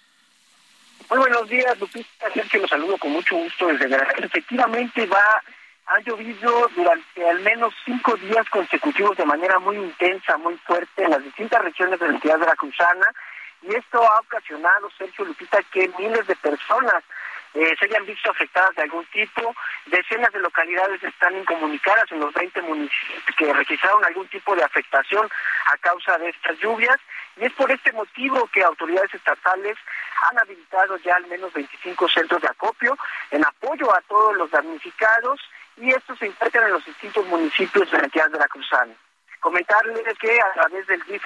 Muy 1.08 1.18
buenos 1.18 1.48
días, 1.48 1.78
Lupita. 1.78 2.32
Sergio, 2.34 2.60
los 2.60 2.70
saludo 2.70 2.98
con 2.98 3.12
mucho 3.12 3.36
gusto 3.36 3.68
desde 3.68 3.86
Veracruz. 3.86 4.26
Efectivamente, 4.26 5.06
va, 5.06 5.42
ha 5.86 6.00
llovido 6.00 6.68
durante 6.74 7.28
al 7.28 7.40
menos 7.40 7.72
cinco 7.84 8.16
días 8.16 8.48
consecutivos 8.50 9.16
de 9.16 9.24
manera 9.24 9.58
muy 9.58 9.76
intensa, 9.76 10.36
muy 10.36 10.56
fuerte 10.58 11.04
en 11.04 11.10
las 11.10 11.22
distintas 11.22 11.62
regiones 11.62 12.00
de 12.00 12.08
la 12.08 12.14
entidad 12.14 12.38
veracruzana. 12.38 13.06
Y 13.62 13.74
esto 13.74 14.02
ha 14.02 14.20
ocasionado, 14.20 14.90
Sergio 14.98 15.24
Lupita, 15.24 15.58
que 15.72 15.88
miles 15.98 16.26
de 16.26 16.36
personas 16.36 17.02
eh, 17.54 17.74
se 17.78 17.86
hayan 17.86 18.04
visto 18.04 18.30
afectadas 18.30 18.74
de 18.74 18.82
algún 18.82 19.06
tipo. 19.06 19.54
Decenas 19.86 20.32
de 20.32 20.40
localidades 20.40 21.02
están 21.02 21.36
incomunicadas 21.36 22.10
en 22.10 22.20
los 22.20 22.34
20 22.34 22.62
municipios 22.62 23.22
que 23.38 23.52
registraron 23.52 24.04
algún 24.04 24.26
tipo 24.28 24.54
de 24.56 24.64
afectación 24.64 25.28
a 25.66 25.76
causa 25.78 26.18
de 26.18 26.30
estas 26.30 26.58
lluvias. 26.58 26.98
Y 27.36 27.44
es 27.44 27.52
por 27.52 27.70
este 27.70 27.92
motivo 27.92 28.46
que 28.52 28.62
autoridades 28.62 29.14
estatales 29.14 29.76
han 30.30 30.38
habilitado 30.38 30.96
ya 30.98 31.14
al 31.14 31.26
menos 31.28 31.52
25 31.52 32.08
centros 32.08 32.42
de 32.42 32.48
acopio 32.48 32.96
en 33.30 33.44
apoyo 33.44 33.94
a 33.94 34.00
todos 34.02 34.36
los 34.36 34.50
damnificados 34.50 35.40
y 35.76 35.90
estos 35.90 36.18
se 36.18 36.26
encuentran 36.26 36.66
en 36.66 36.72
los 36.72 36.84
distintos 36.84 37.26
municipios 37.26 37.90
de 37.90 37.98
la 37.98 38.04
entidad 38.04 38.30
de 38.30 38.38
la 38.38 38.48
Cruzana. 38.48 38.94
Comentarles 39.40 40.02
que 40.18 40.40
a 40.40 40.52
través 40.54 40.86
del 40.86 41.02
DIF 41.04 41.24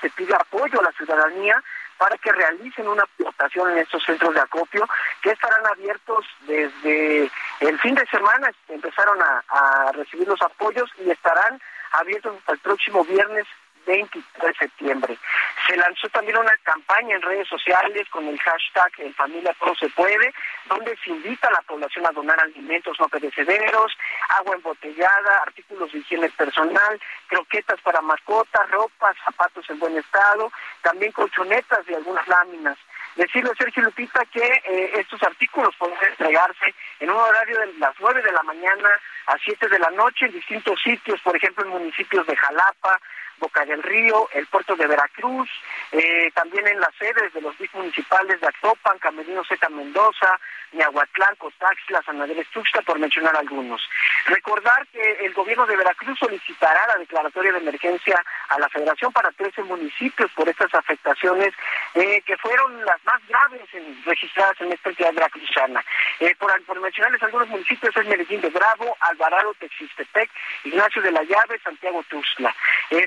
se 0.00 0.10
pide 0.10 0.34
apoyo 0.34 0.80
a 0.80 0.84
la 0.84 0.92
ciudadanía 0.92 1.62
para 1.98 2.16
que 2.18 2.32
realicen 2.32 2.88
una 2.88 3.04
aportación 3.04 3.70
en 3.70 3.78
estos 3.78 4.02
centros 4.04 4.34
de 4.34 4.40
acopio 4.40 4.88
que 5.22 5.30
estarán 5.30 5.64
abiertos 5.66 6.26
desde 6.40 7.30
el 7.60 7.78
fin 7.80 7.94
de 7.94 8.06
semana, 8.06 8.50
empezaron 8.68 9.20
a, 9.22 9.44
a 9.48 9.92
recibir 9.92 10.26
los 10.26 10.42
apoyos 10.42 10.90
y 11.04 11.10
estarán 11.10 11.60
abiertos 11.92 12.36
hasta 12.38 12.52
el 12.52 12.58
próximo 12.58 13.04
viernes 13.04 13.46
23 13.86 14.24
de 14.42 14.54
septiembre. 14.58 15.18
Se 15.66 15.76
lanzó 15.76 16.08
también 16.08 16.38
una 16.38 16.56
campaña 16.62 17.16
en 17.16 17.22
redes 17.22 17.48
sociales 17.48 18.08
con 18.10 18.26
el 18.26 18.38
hashtag 18.38 18.92
En 18.98 19.14
Familia 19.14 19.54
Todo 19.58 19.74
Se 19.76 19.88
Puede, 19.90 20.32
donde 20.66 20.96
se 21.04 21.10
invita 21.10 21.48
a 21.48 21.52
la 21.52 21.62
población 21.62 22.06
a 22.06 22.12
donar 22.12 22.40
alimentos 22.40 22.98
no 22.98 23.08
perecederos, 23.08 23.96
agua 24.28 24.56
embotellada, 24.56 25.42
artículos 25.42 25.92
de 25.92 25.98
higiene 25.98 26.28
personal, 26.30 27.00
croquetas 27.28 27.80
para 27.82 28.00
mascotas, 28.00 28.70
ropa, 28.70 29.12
zapatos 29.24 29.68
en 29.70 29.78
buen 29.78 29.96
estado, 29.96 30.50
también 30.82 31.12
colchonetas 31.12 31.84
de 31.86 31.96
algunas 31.96 32.26
láminas. 32.28 32.78
Decirle, 33.16 33.50
Sergio 33.58 33.82
Lupita, 33.82 34.24
que 34.32 34.40
eh, 34.40 34.92
estos 34.94 35.22
artículos 35.22 35.74
pueden 35.76 35.98
entregarse 36.08 36.74
en 37.00 37.10
un 37.10 37.16
horario 37.16 37.58
de 37.60 37.74
las 37.74 37.94
9 38.00 38.22
de 38.22 38.32
la 38.32 38.42
mañana 38.42 38.88
a 39.26 39.36
7 39.44 39.68
de 39.68 39.78
la 39.78 39.90
noche 39.90 40.26
en 40.26 40.32
distintos 40.32 40.80
sitios, 40.82 41.20
por 41.20 41.36
ejemplo, 41.36 41.64
en 41.64 41.70
municipios 41.70 42.26
de 42.26 42.36
Jalapa, 42.36 42.98
Boca 43.42 43.64
del 43.64 43.82
Río, 43.82 44.28
el 44.34 44.46
puerto 44.46 44.76
de 44.76 44.86
Veracruz, 44.86 45.50
eh, 45.90 46.30
también 46.32 46.64
en 46.68 46.78
las 46.78 46.94
sedes 46.94 47.34
de 47.34 47.40
los 47.40 47.58
DIF 47.58 47.74
municipales 47.74 48.40
de 48.40 48.46
Actopan, 48.46 49.00
Camerino 49.00 49.42
Zeta 49.42 49.68
Mendoza, 49.68 50.38
Miahuatlán, 50.70 51.34
Cotaxla, 51.36 52.02
San 52.06 52.22
Andrés 52.22 52.46
Tuxtla, 52.52 52.82
por 52.82 53.00
mencionar 53.00 53.36
algunos. 53.36 53.82
Recordar 54.26 54.86
que 54.92 55.26
el 55.26 55.34
gobierno 55.34 55.66
de 55.66 55.76
Veracruz 55.76 56.16
solicitará 56.20 56.86
la 56.86 56.98
declaratoria 56.98 57.52
de 57.52 57.58
emergencia 57.58 58.24
a 58.48 58.60
la 58.60 58.68
Federación 58.68 59.12
para 59.12 59.32
13 59.32 59.64
municipios 59.64 60.30
por 60.32 60.48
estas 60.48 60.72
afectaciones 60.74 61.52
eh, 61.94 62.22
que 62.22 62.36
fueron 62.36 62.84
las 62.84 63.04
más 63.04 63.20
graves 63.26 63.62
registradas 64.04 64.60
en 64.60 64.72
esta 64.72 64.90
entidad 64.90 65.12
veracruzana. 65.12 65.84
Eh, 66.20 66.34
por, 66.38 66.62
por 66.62 66.80
mencionarles 66.80 67.22
algunos 67.24 67.48
municipios 67.48 67.96
es 67.96 68.06
Medellín 68.06 68.40
de 68.40 68.50
Bravo, 68.50 68.96
Alvarado, 69.00 69.52
Texistepec, 69.58 70.30
Ignacio 70.62 71.02
de 71.02 71.10
la 71.10 71.24
Llave, 71.24 71.58
Santiago 71.64 72.04
Tuxtla. 72.08 72.54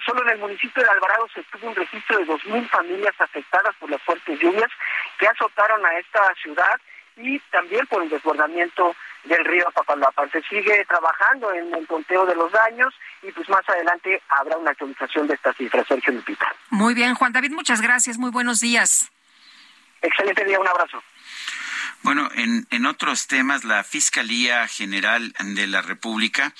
solo 0.05 0.24
en 0.25 0.31
el 0.33 0.39
municipio 0.39 0.83
de 0.83 0.89
Alvarado 0.89 1.27
se 1.33 1.43
tuvo 1.43 1.69
un 1.69 1.75
registro 1.75 2.17
de 2.17 2.25
2.000 2.25 2.69
familias 2.69 3.13
afectadas 3.19 3.75
por 3.79 3.89
las 3.89 4.01
fuertes 4.01 4.39
lluvias 4.39 4.69
que 5.19 5.27
azotaron 5.27 5.85
a 5.85 5.97
esta 5.97 6.21
ciudad 6.41 6.79
y 7.17 7.39
también 7.51 7.85
por 7.87 8.03
el 8.03 8.09
desbordamiento 8.09 8.95
del 9.23 9.43
río 9.45 9.71
Papalapan. 9.73 10.29
Se 10.31 10.41
sigue 10.43 10.83
trabajando 10.85 11.51
en 11.53 11.73
el 11.73 11.87
conteo 11.87 12.25
de 12.25 12.35
los 12.35 12.51
daños 12.51 12.93
y 13.23 13.31
pues 13.31 13.47
más 13.49 13.67
adelante 13.69 14.21
habrá 14.29 14.57
una 14.57 14.71
actualización 14.71 15.27
de 15.27 15.35
estas 15.35 15.55
cifras, 15.55 15.87
Sergio 15.87 16.13
Lupita. 16.13 16.53
Muy 16.69 16.93
bien, 16.93 17.15
Juan 17.15 17.31
David, 17.31 17.51
muchas 17.51 17.81
gracias, 17.81 18.17
muy 18.17 18.31
buenos 18.31 18.59
días. 18.59 19.11
Excelente 20.01 20.43
día, 20.43 20.59
un 20.59 20.67
abrazo. 20.67 21.01
Bueno, 22.05 22.29
en, 22.35 22.67
en, 22.69 22.85
otros 22.85 23.25
temas, 23.25 23.63
la 23.63 23.83
Fiscalía 23.83 24.67
General 24.67 25.33
de 25.39 25.65
la 25.65 25.81
República 25.81 26.53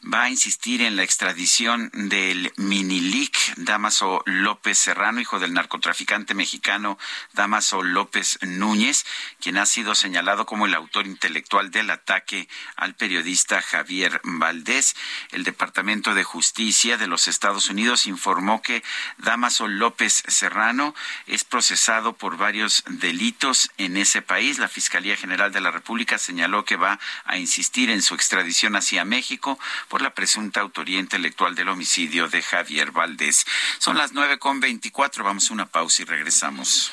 va 0.00 0.22
a 0.22 0.30
insistir 0.30 0.80
en 0.80 0.94
la 0.94 1.02
extradición 1.02 1.90
del 1.92 2.52
Minilic 2.56 3.36
Damaso 3.56 4.22
López 4.26 4.78
Serrano, 4.78 5.20
hijo 5.20 5.40
del 5.40 5.54
narcotraficante 5.54 6.34
mexicano 6.34 6.98
Damaso 7.32 7.82
López 7.82 8.38
Núñez, 8.42 9.04
quien 9.40 9.58
ha 9.58 9.66
sido 9.66 9.96
señalado 9.96 10.46
como 10.46 10.66
el 10.66 10.74
autor 10.74 11.08
intelectual 11.08 11.72
del 11.72 11.90
ataque 11.90 12.48
al 12.76 12.94
periodista 12.94 13.60
Javier 13.60 14.20
Valdés. 14.22 14.94
El 15.32 15.42
Departamento 15.42 16.14
de 16.14 16.22
Justicia 16.22 16.96
de 16.96 17.08
los 17.08 17.26
Estados 17.26 17.70
Unidos 17.70 18.06
informó 18.06 18.62
que 18.62 18.84
Damaso 19.18 19.66
López 19.66 20.22
Serrano 20.28 20.94
es 21.26 21.42
procesado 21.42 22.12
por 22.12 22.36
varios 22.36 22.84
delitos 22.86 23.72
en 23.78 23.96
ese 23.96 24.22
país. 24.22 24.60
La 24.60 24.68
General 25.16 25.50
de 25.52 25.60
la 25.60 25.70
República 25.70 26.18
señaló 26.18 26.64
que 26.64 26.76
va 26.76 27.00
a 27.24 27.38
insistir 27.38 27.90
en 27.90 28.02
su 28.02 28.14
extradición 28.14 28.76
hacia 28.76 29.04
México 29.04 29.58
por 29.88 30.02
la 30.02 30.14
presunta 30.14 30.60
autoría 30.60 30.98
intelectual 30.98 31.54
del 31.54 31.68
homicidio 31.68 32.28
de 32.28 32.42
Javier 32.42 32.90
Valdés. 32.90 33.46
Son 33.78 33.96
las 33.96 34.12
nueve 34.12 34.38
con 34.38 34.60
veinticuatro. 34.60 35.24
Vamos 35.24 35.50
a 35.50 35.54
una 35.54 35.66
pausa 35.66 36.02
y 36.02 36.04
regresamos. 36.04 36.92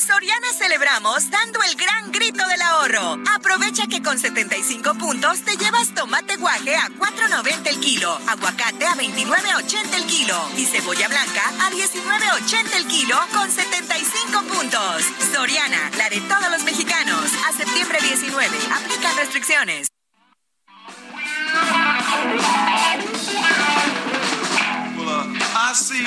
Soriana 0.00 0.46
celebramos 0.56 1.28
dando 1.30 1.62
el 1.62 1.76
gran 1.76 2.10
grito 2.10 2.46
del 2.48 2.62
ahorro. 2.62 3.18
Aprovecha 3.34 3.86
que 3.86 4.02
con 4.02 4.18
75 4.18 4.94
puntos 4.94 5.42
te 5.42 5.56
llevas 5.58 5.94
tomate 5.94 6.36
guaje 6.36 6.74
a 6.74 6.88
4.90 6.88 7.66
el 7.66 7.80
kilo, 7.80 8.18
aguacate 8.26 8.86
a 8.86 8.94
29.80 8.94 9.94
el 9.94 10.06
kilo 10.06 10.36
y 10.56 10.64
cebolla 10.64 11.06
blanca 11.06 11.42
a 11.60 11.70
19.80 11.70 12.76
el 12.76 12.86
kilo 12.86 13.16
con 13.34 13.50
75 13.50 14.42
puntos. 14.44 15.04
Soriana, 15.32 15.90
la 15.98 16.08
de 16.08 16.20
todos 16.22 16.50
los 16.50 16.62
mexicanos. 16.64 17.24
A 17.48 17.52
septiembre 17.52 17.98
19. 18.00 18.56
Aplican 18.72 19.16
restricciones. 19.16 19.88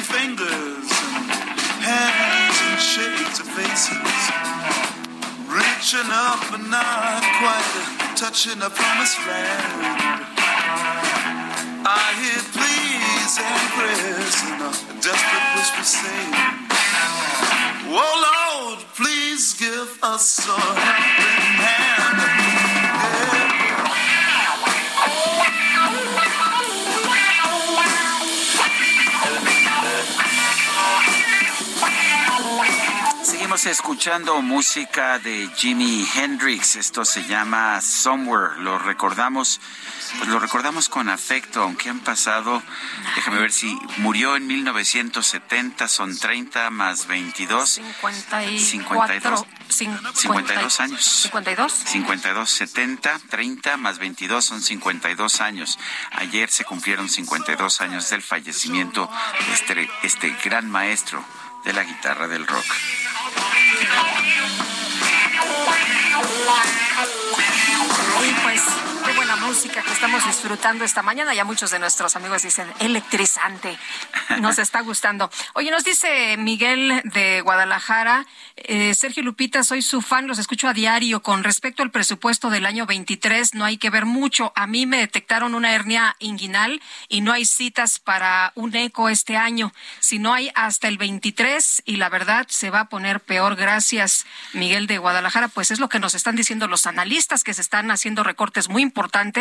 Fingers 0.04 1.53
hands 1.84 2.58
and 2.64 2.80
shades 2.80 3.40
of 3.40 3.48
faces 3.48 4.24
reaching 5.52 6.10
up 6.10 6.40
but 6.50 6.64
not 6.72 7.22
quite 7.44 8.16
touching 8.16 8.58
the 8.60 8.70
promised 8.70 9.20
land. 9.28 10.24
I 11.86 12.08
hear 12.24 12.42
pleas 12.56 13.32
and 13.38 13.64
prayers 13.76 14.36
and 14.48 14.62
a 14.64 14.72
desperate 15.04 15.48
whisper 15.56 15.84
saying, 15.84 16.34
Oh 17.92 18.16
Lord, 18.28 18.80
please 18.96 19.54
give 19.54 20.00
us 20.02 20.40
a 20.48 20.58
helping 20.58 21.60
hand. 21.62 21.93
Seguimos 33.54 33.78
escuchando 33.78 34.42
música 34.42 35.20
de 35.20 35.48
Jimi 35.56 36.08
Hendrix. 36.16 36.76
Esto 36.76 37.06
se 37.06 37.24
llama 37.26 37.80
Somewhere. 37.82 38.58
Lo 38.58 38.80
recordamos, 38.80 39.62
pues 40.18 40.28
lo 40.28 40.40
recordamos 40.40 40.90
con 40.90 41.08
afecto, 41.08 41.62
aunque 41.62 41.88
han 41.88 42.00
pasado, 42.00 42.64
déjame 43.16 43.40
ver 43.40 43.52
si 43.52 43.78
murió 43.98 44.36
en 44.38 44.48
1970, 44.48 45.88
son 45.88 46.18
30 46.18 46.72
más 46.72 47.06
22. 47.06 47.80
52. 48.58 49.46
52 49.70 50.80
años. 50.80 51.04
52. 51.04 51.72
52, 51.72 52.50
70, 52.50 53.20
30 53.30 53.78
más 53.78 54.00
22 54.00 54.44
son 54.44 54.64
52 54.64 55.42
años. 55.42 55.78
Ayer 56.14 56.50
se 56.50 56.66
cumplieron 56.66 57.08
52 57.08 57.82
años 57.82 58.10
del 58.10 58.24
fallecimiento 58.24 59.08
de 59.46 59.54
este, 59.54 59.90
este 60.02 60.36
gran 60.44 60.72
maestro 60.72 61.24
de 61.64 61.74
la 61.74 61.84
guitarra 61.84 62.28
del 62.28 62.48
rock. 62.48 62.66
Ay, 68.20 68.36
pues 68.44 68.93
música 69.46 69.82
que 69.82 69.92
estamos 69.92 70.26
disfrutando 70.26 70.86
esta 70.86 71.02
mañana. 71.02 71.34
Ya 71.34 71.44
muchos 71.44 71.70
de 71.72 71.80
nuestros 71.80 72.16
amigos 72.16 72.44
dicen 72.44 72.68
electrizante. 72.80 73.78
Nos 74.40 74.58
está 74.58 74.82
gustando. 74.82 75.30
Oye, 75.54 75.70
nos 75.70 75.84
dice 75.84 76.38
Miguel 76.38 77.02
de 77.04 77.42
Guadalajara, 77.42 78.26
eh, 78.56 78.96
Sergio 78.96 79.22
Lupita, 79.22 79.64
soy 79.64 79.82
su 79.82 80.02
fan, 80.02 80.28
los 80.28 80.40
escucho 80.40 80.68
a 80.68 80.74
diario. 80.74 81.22
Con 81.22 81.44
respecto 81.44 81.84
al 81.84 81.92
presupuesto 81.92 82.50
del 82.50 82.66
año 82.66 82.86
23, 82.86 83.54
no 83.54 83.66
hay 83.66 83.78
que 83.78 83.90
ver 83.90 84.06
mucho. 84.06 84.54
A 84.56 84.66
mí 84.66 84.86
me 84.86 84.98
detectaron 84.98 85.56
una 85.56 85.74
hernia 85.74 86.16
inguinal 86.20 86.82
y 87.10 87.22
no 87.22 87.34
hay 87.34 87.46
citas 87.46 88.00
para 88.00 88.54
un 88.56 88.76
eco 88.76 89.10
este 89.10 89.36
año. 89.36 89.74
Si 90.00 90.20
no 90.20 90.34
hay 90.34 90.52
hasta 90.56 90.88
el 90.88 90.98
23 90.98 91.84
y 91.86 91.98
la 91.98 92.10
verdad 92.10 92.48
se 92.50 92.70
va 92.70 92.82
a 92.82 92.90
poner 92.90 93.20
peor. 93.20 93.56
Gracias, 93.56 94.26
Miguel 94.54 94.88
de 94.88 95.00
Guadalajara. 95.00 95.50
Pues 95.50 95.72
es 95.72 95.80
lo 95.80 95.90
que 95.90 96.00
nos 96.00 96.16
están 96.16 96.36
diciendo 96.36 96.68
los 96.68 96.88
analistas 96.88 97.44
que 97.44 97.54
se 97.54 97.62
están 97.62 97.92
haciendo 97.92 98.24
recortes 98.24 98.70
muy 98.70 98.82
importantes 98.82 99.33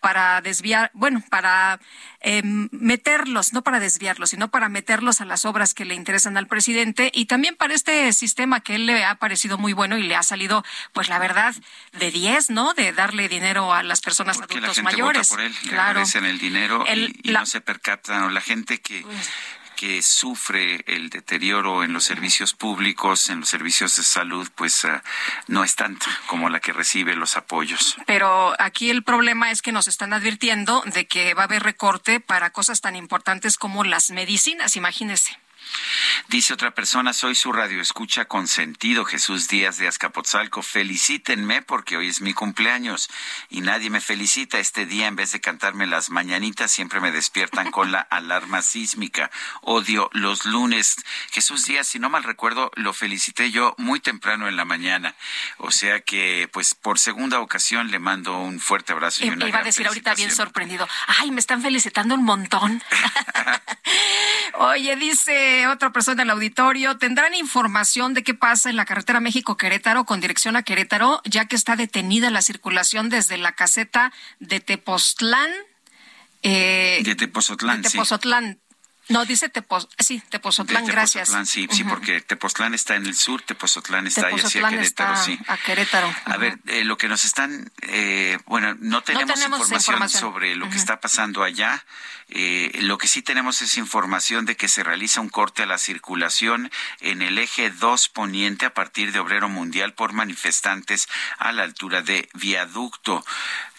para 0.00 0.40
desviar, 0.40 0.90
bueno, 0.94 1.22
para 1.28 1.80
eh, 2.20 2.42
meterlos, 2.44 3.52
no 3.52 3.62
para 3.62 3.80
desviarlos, 3.80 4.30
sino 4.30 4.50
para 4.50 4.68
meterlos 4.68 5.20
a 5.20 5.24
las 5.24 5.44
obras 5.44 5.74
que 5.74 5.84
le 5.84 5.94
interesan 5.94 6.36
al 6.36 6.46
presidente 6.46 7.10
y 7.14 7.26
también 7.26 7.56
para 7.56 7.74
este 7.74 8.12
sistema 8.12 8.60
que 8.60 8.76
él 8.76 8.86
le 8.86 9.04
ha 9.04 9.16
parecido 9.16 9.58
muy 9.58 9.72
bueno 9.72 9.96
y 9.98 10.02
le 10.04 10.14
ha 10.16 10.22
salido, 10.22 10.64
pues 10.92 11.08
la 11.08 11.18
verdad, 11.18 11.54
de 11.98 12.10
10, 12.10 12.50
¿no? 12.50 12.74
De 12.74 12.92
darle 12.92 13.28
dinero 13.28 13.72
a 13.74 13.82
las 13.82 14.00
personas 14.00 14.38
Porque 14.38 14.54
adultos 14.54 14.76
la 14.78 14.82
gente 14.90 15.02
mayores. 15.02 15.28
vota 15.28 15.36
por 15.36 15.40
él, 15.44 15.54
claro. 15.68 16.02
el 16.14 16.38
dinero 16.38 16.84
El- 16.86 17.10
y, 17.22 17.28
y 17.30 17.32
la- 17.32 17.40
no 17.40 17.46
se 17.46 17.60
percatan, 17.60 18.22
o 18.24 18.30
la 18.30 18.40
gente 18.40 18.80
que 18.80 19.04
que 19.82 20.00
sufre 20.00 20.84
el 20.86 21.10
deterioro 21.10 21.82
en 21.82 21.92
los 21.92 22.04
servicios 22.04 22.54
públicos, 22.54 23.28
en 23.30 23.40
los 23.40 23.48
servicios 23.48 23.96
de 23.96 24.04
salud, 24.04 24.48
pues 24.54 24.84
ah, 24.84 25.02
no 25.48 25.64
es 25.64 25.74
tanta 25.74 26.06
como 26.28 26.48
la 26.48 26.60
que 26.60 26.72
recibe 26.72 27.16
los 27.16 27.36
apoyos. 27.36 27.96
Pero 28.06 28.54
aquí 28.60 28.90
el 28.90 29.02
problema 29.02 29.50
es 29.50 29.60
que 29.60 29.72
nos 29.72 29.88
están 29.88 30.12
advirtiendo 30.12 30.84
de 30.86 31.08
que 31.08 31.34
va 31.34 31.42
a 31.42 31.44
haber 31.46 31.64
recorte 31.64 32.20
para 32.20 32.50
cosas 32.50 32.80
tan 32.80 32.94
importantes 32.94 33.56
como 33.56 33.82
las 33.82 34.12
medicinas, 34.12 34.76
imagínese. 34.76 35.36
Dice 36.28 36.54
otra 36.54 36.72
persona, 36.72 37.12
soy 37.12 37.34
su 37.34 37.52
radioescucha 37.52 38.24
consentido, 38.26 39.04
Jesús 39.04 39.48
Díaz 39.48 39.78
de 39.78 39.88
Azcapotzalco. 39.88 40.62
Felicítenme 40.62 41.62
porque 41.62 41.96
hoy 41.96 42.08
es 42.08 42.20
mi 42.20 42.32
cumpleaños 42.32 43.10
y 43.50 43.60
nadie 43.60 43.90
me 43.90 44.00
felicita. 44.00 44.58
Este 44.58 44.86
día, 44.86 45.06
en 45.06 45.16
vez 45.16 45.32
de 45.32 45.40
cantarme 45.40 45.86
las 45.86 46.10
mañanitas, 46.10 46.70
siempre 46.70 47.00
me 47.00 47.12
despiertan 47.12 47.70
con 47.70 47.92
la 47.92 48.00
alarma 48.10 48.62
sísmica. 48.62 49.30
Odio 49.62 50.08
los 50.12 50.44
lunes. 50.44 50.96
Jesús 51.32 51.66
Díaz, 51.66 51.88
si 51.88 51.98
no 51.98 52.08
mal 52.08 52.24
recuerdo, 52.24 52.70
lo 52.74 52.92
felicité 52.92 53.50
yo 53.50 53.74
muy 53.78 54.00
temprano 54.00 54.48
en 54.48 54.56
la 54.56 54.64
mañana. 54.64 55.14
O 55.58 55.70
sea 55.70 56.00
que, 56.00 56.48
pues, 56.52 56.74
por 56.74 56.98
segunda 56.98 57.40
ocasión 57.40 57.90
le 57.90 57.98
mando 57.98 58.38
un 58.38 58.60
fuerte 58.60 58.92
abrazo 58.92 59.24
y 59.24 59.28
Eh, 59.28 59.32
una 59.32 59.48
Iba 59.48 59.58
a 59.58 59.64
decir 59.64 59.86
ahorita 59.86 60.14
bien 60.14 60.30
sorprendido. 60.30 60.88
Ay, 61.06 61.30
me 61.30 61.40
están 61.40 61.62
felicitando 61.62 62.14
un 62.14 62.24
montón. 62.24 62.82
Oye, 64.54 64.96
dice 64.96 65.61
otra 65.66 65.92
persona 65.92 66.16
del 66.16 66.30
auditorio, 66.30 66.98
¿tendrán 66.98 67.34
información 67.34 68.14
de 68.14 68.22
qué 68.22 68.34
pasa 68.34 68.70
en 68.70 68.76
la 68.76 68.84
carretera 68.84 69.20
México-Querétaro 69.20 70.04
con 70.04 70.20
dirección 70.20 70.56
a 70.56 70.62
Querétaro, 70.62 71.20
ya 71.24 71.46
que 71.46 71.56
está 71.56 71.76
detenida 71.76 72.30
la 72.30 72.42
circulación 72.42 73.08
desde 73.08 73.36
la 73.38 73.52
caseta 73.52 74.12
de 74.40 74.60
Tepoztlán? 74.60 75.50
Eh, 76.42 77.00
De 77.04 77.14
Tepozotlán, 77.14 77.82
de 77.82 77.88
sí. 77.88 77.92
Tepozotlán. 77.92 78.58
No, 79.08 79.24
dice 79.24 79.48
Tepos, 79.48 79.88
sí, 79.98 80.22
Tepozotlán, 80.30 80.86
De 80.86 80.92
gracias. 80.92 81.28
Tepozotlán, 81.28 81.46
sí, 81.46 81.68
sí, 81.70 81.84
porque 81.84 82.20
Tepoztlán 82.20 82.72
está 82.72 82.94
en 82.94 83.04
el 83.04 83.14
sur, 83.14 83.42
Tepozotlán 83.42 84.06
está 84.06 84.28
ahí 84.28 84.34
hacia 84.34 84.48
Tepozotlán 84.48 84.70
Querétaro, 84.74 85.12
está 85.14 85.24
sí. 85.24 85.38
a 85.48 85.56
Querétaro. 85.56 86.14
A 86.24 86.36
ver, 86.36 86.58
eh, 86.66 86.84
lo 86.84 86.96
que 86.96 87.08
nos 87.08 87.24
están, 87.24 87.70
eh, 87.82 88.38
bueno, 88.46 88.74
no 88.78 89.02
tenemos, 89.02 89.34
tenemos 89.34 89.60
información, 89.60 89.94
información. 89.94 90.20
sobre 90.20 90.56
lo 90.56 90.70
que 90.70 90.76
está 90.76 91.00
pasando 91.00 91.42
allá. 91.42 91.84
Eh, 92.34 92.70
lo 92.80 92.96
que 92.96 93.08
sí 93.08 93.20
tenemos 93.20 93.60
es 93.60 93.76
información 93.76 94.46
de 94.46 94.56
que 94.56 94.66
se 94.66 94.82
realiza 94.82 95.20
un 95.20 95.28
corte 95.28 95.64
a 95.64 95.66
la 95.66 95.76
circulación 95.76 96.70
en 97.00 97.20
el 97.20 97.36
eje 97.36 97.68
2 97.68 98.08
poniente 98.08 98.64
a 98.64 98.72
partir 98.72 99.12
de 99.12 99.18
Obrero 99.18 99.50
Mundial 99.50 99.92
por 99.92 100.14
manifestantes 100.14 101.08
a 101.36 101.52
la 101.52 101.64
altura 101.64 102.00
de 102.00 102.30
viaducto. 102.32 103.22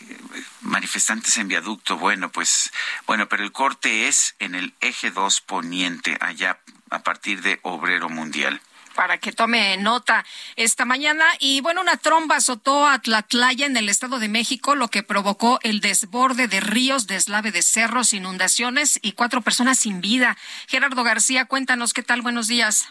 Eh, 0.01 0.17
manifestantes 0.61 1.37
en 1.37 1.47
viaducto, 1.47 1.97
bueno, 1.97 2.31
pues, 2.31 2.71
bueno, 3.07 3.27
pero 3.27 3.43
el 3.43 3.51
corte 3.51 4.07
es 4.07 4.35
en 4.37 4.53
el 4.53 4.75
eje 4.81 5.09
2 5.09 5.41
poniente, 5.41 6.15
allá 6.21 6.59
a 6.91 7.01
partir 7.01 7.41
de 7.41 7.59
Obrero 7.63 8.07
Mundial. 8.09 8.61
Para 8.95 9.17
que 9.17 9.31
tome 9.31 9.77
nota 9.77 10.25
esta 10.55 10.85
mañana. 10.85 11.25
Y 11.39 11.61
bueno, 11.61 11.81
una 11.81 11.97
tromba 11.97 12.37
azotó 12.37 12.87
a 12.87 12.99
Tlatlaya 12.99 13.65
en 13.65 13.77
el 13.77 13.89
Estado 13.89 14.19
de 14.19 14.29
México, 14.29 14.75
lo 14.75 14.89
que 14.89 15.03
provocó 15.03 15.59
el 15.63 15.81
desborde 15.81 16.47
de 16.47 16.59
ríos, 16.59 17.07
deslave 17.07 17.51
de 17.51 17.61
cerros, 17.61 18.13
inundaciones 18.13 18.99
y 19.01 19.13
cuatro 19.13 19.41
personas 19.41 19.79
sin 19.79 20.01
vida. 20.01 20.37
Gerardo 20.67 21.03
García, 21.03 21.45
cuéntanos 21.45 21.93
qué 21.93 22.03
tal. 22.03 22.21
Buenos 22.21 22.47
días. 22.47 22.87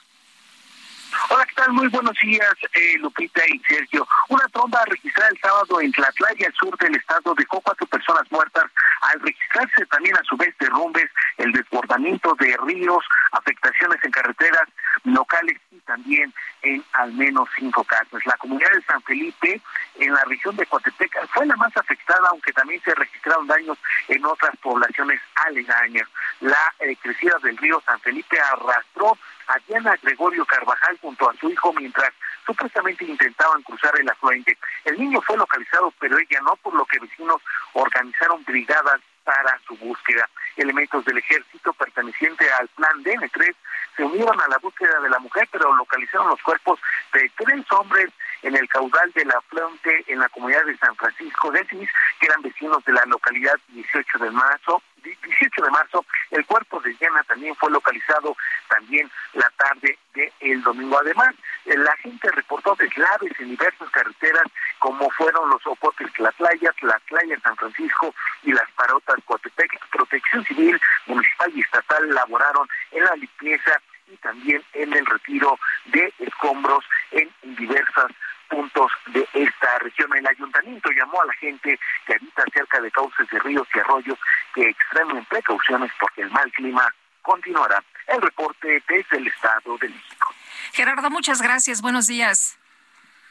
Hola, 1.29 1.45
¿qué 1.47 1.55
tal? 1.55 1.73
Muy 1.73 1.89
buenos 1.89 2.17
días, 2.23 2.55
eh, 2.73 2.97
Lupita 2.99 3.43
y 3.47 3.59
Sergio. 3.61 4.07
Una 4.29 4.47
tromba 4.49 4.83
registrada 4.87 5.31
el 5.31 5.39
sábado 5.41 5.81
en 5.81 5.93
Tlatlaya, 5.93 6.47
al 6.47 6.55
sur 6.55 6.77
del 6.79 6.95
estado, 6.97 7.35
dejó 7.35 7.61
cuatro 7.61 7.87
personas 7.87 8.23
muertas 8.31 8.65
al 9.03 9.21
registrarse 9.21 9.85
también 9.87 10.17
a 10.17 10.23
su 10.23 10.37
vez 10.37 10.57
derrumbes, 10.59 11.11
el 11.37 11.53
desbordamiento 11.53 12.35
de 12.39 12.57
ríos, 12.65 13.05
afectaciones 13.33 13.99
en 14.05 14.11
carreteras 14.11 14.69
locales 15.05 15.59
y 15.71 15.81
también 15.81 16.33
en 16.63 16.83
al 16.93 17.13
menos 17.13 17.49
cinco 17.57 17.85
casas. 17.85 18.25
La 18.25 18.37
comunidad 18.37 18.71
de 18.73 18.83
San 18.83 19.03
Felipe, 19.03 19.61
en 19.97 20.13
la 20.15 20.25
región 20.25 20.57
de 20.57 20.67
Coatepec, 20.67 21.13
fue 21.35 21.47
la 21.47 21.57
más 21.57 21.77
afectada, 21.77 22.29
aunque 22.31 22.53
también 22.53 22.81
se 22.83 22.95
registraron 22.95 23.47
daños 23.47 23.77
en 24.09 24.25
otras 24.25 24.57
poblaciones 24.59 25.21
aledañas. 25.47 26.09
La 26.41 26.73
eh, 26.81 26.97
crecida 27.03 27.37
del 27.43 27.57
río 27.59 27.83
San 27.85 28.01
Felipe 28.01 28.39
arrastró 28.41 29.19
a 29.49 29.59
Diana 29.67 29.97
Gregorio 30.03 30.45
Carvajal 30.47 30.99
junto 31.01 31.29
a 31.29 31.35
su 31.35 31.51
hijo 31.51 31.73
mientras 31.73 32.13
supuestamente 32.47 33.05
intentaban 33.05 33.63
cruzar 33.63 33.93
el 33.99 34.09
afluente. 34.09 34.57
El 34.85 34.99
niño 34.99 35.21
fue 35.23 35.37
localizado, 35.37 35.93
pero 35.99 36.19
ella 36.19 36.41
no, 36.43 36.57
por 36.57 36.75
lo 36.75 36.85
que 36.87 36.99
vecinos 36.99 37.41
organizaron 37.73 38.43
brigadas 38.45 39.01
para 39.25 39.59
su 39.67 39.77
búsqueda. 39.77 40.29
Elementos 40.57 41.05
del 41.05 41.19
ejército 41.19 41.73
perteneciente 41.75 42.45
al 42.59 42.69
plan 42.69 43.03
DN3 43.05 43.55
se 43.97 44.05
unieron 44.05 44.41
a 44.41 44.49
la 44.49 44.59
búsqueda 44.59 45.01
de 45.01 45.11
la 45.11 45.19
mujer, 45.19 45.49
pero 45.51 45.75
localizaron 45.75 46.29
los 46.29 46.43
cuerpos 46.43 46.81
de 47.13 47.31
tres 47.37 47.65
hombres 47.73 48.11
en 48.43 48.57
el 48.57 48.69
caudal 48.69 49.13
de 49.13 49.25
la 49.25 49.35
afluente 49.39 50.05
en 50.09 50.19
la 50.19 50.29
comunidad 50.31 50.65
de 50.65 50.77
San 50.79 50.95
Francisco 50.97 51.51
de 51.51 51.61
Asís, 51.61 51.89
que 52.19 52.27
eran 52.27 52.43
vecinos 52.43 52.85
de 52.85 52.93
la 52.93 53.05
localidad 53.07 53.55
18 53.69 54.19
de 54.19 54.31
marzo. 54.31 54.83
18 55.03 55.63
de 55.63 55.71
marzo, 55.71 56.05
el 56.31 56.45
cuerpo 56.47 56.81
de 56.81 56.93
Diana 56.95 57.23
también 57.25 57.55
fue 57.57 57.71
localizado 57.71 58.37
también 58.69 59.11
la 59.35 59.51
tarde 59.57 59.99
del 60.15 60.63
domingo. 60.63 60.99
Además, 61.01 61.35
la 61.65 61.97
gente 61.99 62.31
reportó 62.31 62.75
deslaves 62.77 63.33
en 63.39 63.51
diversas 63.51 63.91
carreteras, 63.91 64.45
como 64.79 65.11
fueron 65.11 65.51
los 65.51 65.67
Ocotes 65.67 66.09
Las 66.19 66.35
Playas, 66.35 66.75
Las 66.83 67.01
Playas 67.03 67.43
San 67.43 67.57
Francisco 67.57 68.15
y 68.43 68.53
las 68.53 68.71
Parotas 68.73 69.17
Coatepec. 69.25 69.73
Protección 69.91 70.45
Civil, 70.45 70.81
Municipal 71.07 71.53
y 71.55 71.61
Estatal 71.61 72.15
laboraron 72.15 72.69
en 72.93 73.05
la 73.05 73.15
limpieza 73.17 73.81
y 74.09 74.17
también 74.17 74.63
en 74.75 74.93
el 74.93 75.07
retiro 75.07 75.59
de 75.87 76.13
escombros 76.19 76.85
en 77.13 77.31
diversas 77.57 78.11
puntos 78.53 78.93
de 79.07 79.27
esta 79.33 79.79
región. 79.79 80.11
El 80.15 80.27
ayuntamiento 80.27 80.91
llamó 80.91 81.23
a 81.23 81.27
la 81.27 81.33
gente 81.35 81.81
que 82.07 82.15
habita 82.15 82.45
cerca 82.53 82.81
de 82.81 82.91
cauces 82.91 83.27
de 83.31 83.39
ríos 83.39 83.67
y 83.75 83.79
arroyos 83.79 84.19
que 84.55 84.69
extremen 84.69 85.25
precauciones 85.25 85.91
porque 85.99 86.21
el 86.21 86.31
mal 86.31 86.53
clima 86.53 86.87
continuará. 87.23 87.83
El 88.07 88.21
reporte 88.21 88.83
desde 88.87 89.17
el 89.17 89.27
Estado 89.27 89.79
de 89.79 89.89
México. 89.89 90.35
Gerardo, 90.73 91.11
muchas 91.11 91.41
gracias. 91.41 91.81
Buenos 91.81 92.07
días. 92.07 92.59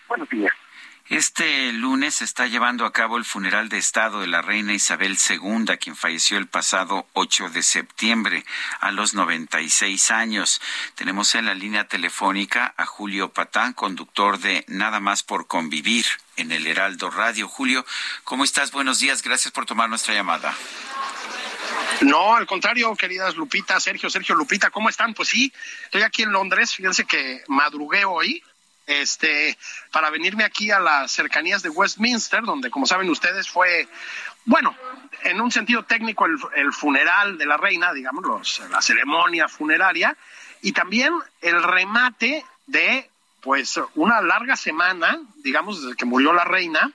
Buenos 0.08 0.28
días. 0.30 0.54
Este 1.10 1.72
lunes 1.74 2.16
se 2.16 2.24
está 2.24 2.48
llevando 2.48 2.86
a 2.86 2.94
cabo 2.94 3.18
el 3.18 3.26
funeral 3.26 3.68
de 3.68 3.78
Estado 3.78 4.22
de 4.22 4.28
la 4.28 4.42
reina 4.42 4.74
Isabel 4.74 5.18
II, 5.18 5.78
quien 5.78 5.96
falleció 5.96 6.38
el 6.38 6.48
pasado 6.48 7.06
8 7.14 7.50
de 7.50 7.64
septiembre 7.64 8.46
a 8.80 8.92
los 8.92 9.14
96 9.14 10.12
años. 10.12 10.62
Tenemos 10.96 11.36
en 11.36 11.46
la 11.46 11.54
línea 11.54 11.88
telefónica 11.88 12.74
a 12.78 12.86
Julio 12.86 13.30
Patán, 13.30 13.74
conductor 13.74 14.40
de 14.40 14.64
Nada 14.68 15.00
más 15.00 15.24
por 15.24 15.48
convivir 15.48 16.06
en 16.38 16.52
el 16.52 16.66
Heraldo 16.66 17.10
Radio. 17.10 17.48
Julio, 17.48 17.86
¿cómo 18.24 18.46
estás? 18.46 18.72
Buenos 18.72 19.00
días. 19.00 19.22
Gracias 19.22 19.52
por 19.52 19.66
tomar 19.66 19.90
nuestra 19.90 20.14
llamada. 20.14 20.56
No, 22.02 22.36
al 22.36 22.48
contrario, 22.48 22.96
queridas 22.96 23.36
Lupita, 23.36 23.80
Sergio, 23.80 24.10
Sergio, 24.10 24.34
Lupita, 24.34 24.72
¿cómo 24.72 24.90
están? 24.90 25.14
Pues 25.14 25.30
sí, 25.30 25.54
estoy 25.84 26.02
aquí 26.02 26.24
en 26.24 26.32
Londres. 26.32 26.74
Fíjense 26.74 27.06
que 27.06 27.44
madrugué 27.48 28.06
hoy 28.06 28.42
este, 29.00 29.58
para 29.92 30.10
venirme 30.10 30.44
aquí 30.44 30.72
a 30.72 30.80
las 30.80 31.12
cercanías 31.12 31.62
de 31.62 31.70
Westminster, 31.70 32.42
donde, 32.44 32.70
como 32.70 32.86
saben 32.86 33.10
ustedes, 33.10 33.50
fue, 33.50 33.88
bueno, 34.46 34.76
en 35.24 35.40
un 35.40 35.52
sentido 35.52 35.84
técnico, 35.84 36.26
el, 36.26 36.74
funeral 36.74 37.38
de 37.38 37.46
la 37.46 37.58
reina, 37.58 37.94
digamos, 37.94 38.62
la 38.70 38.82
ceremonia 38.82 39.48
funeraria, 39.48 40.18
y 40.62 40.74
también 40.74 41.14
el 41.42 41.64
remate 41.64 42.46
de, 42.68 43.10
pues, 43.42 43.80
una 43.96 44.22
larga 44.22 44.56
semana, 44.56 45.20
digamos, 45.38 45.82
desde 45.82 45.96
que 45.96 46.06
murió 46.06 46.34
la 46.34 46.44
reina, 46.44 46.92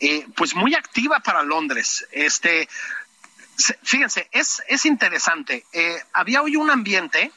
eh, 0.00 0.26
pues 0.34 0.54
muy 0.54 0.74
activa 0.74 1.20
para 1.20 1.42
Londres. 1.42 2.06
Este, 2.12 2.68
fíjense, 3.82 4.28
es, 4.32 4.62
es 4.68 4.84
interesante. 4.84 5.64
Eh, 5.72 5.96
había 6.12 6.42
hoy 6.42 6.56
un 6.56 6.70
ambiente 6.70 7.32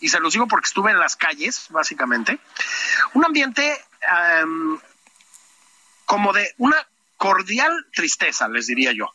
y 0.00 0.08
se 0.08 0.20
los 0.20 0.32
digo 0.32 0.46
porque 0.46 0.66
estuve 0.66 0.90
en 0.90 0.98
las 0.98 1.16
calles, 1.16 1.66
básicamente, 1.70 2.38
un 3.14 3.24
ambiente 3.24 3.78
como 6.06 6.32
de 6.32 6.54
una 6.58 6.76
cordial 7.16 7.86
tristeza, 7.92 8.48
les 8.48 8.66
diría 8.66 8.92
yo. 8.92 9.12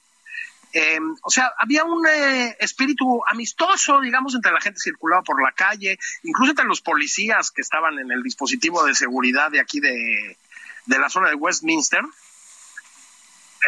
Em, 0.72 1.16
o 1.24 1.30
sea, 1.30 1.54
había 1.58 1.86
un 1.86 2.06
eh, 2.06 2.58
espíritu 2.60 3.24
amistoso, 3.28 4.02
digamos, 4.02 4.36
entre 4.36 4.52
la 4.52 4.60
gente 4.60 4.80
circulaba 4.80 5.22
por 5.24 5.42
la 5.42 5.54
calle, 5.54 5.98
incluso 6.24 6.52
entre 6.52 6.66
los 6.66 6.82
policías 6.82 7.50
que 7.52 7.62
estaban 7.62 7.98
en 7.98 8.12
el 8.12 8.22
dispositivo 8.22 8.86
de 8.86 8.94
seguridad 8.94 9.50
de 9.52 9.62
aquí 9.62 9.80
de, 9.80 10.38
de 10.86 11.00
la 11.00 11.10
zona 11.10 11.30
de 11.30 11.36
Westminster. 11.36 12.04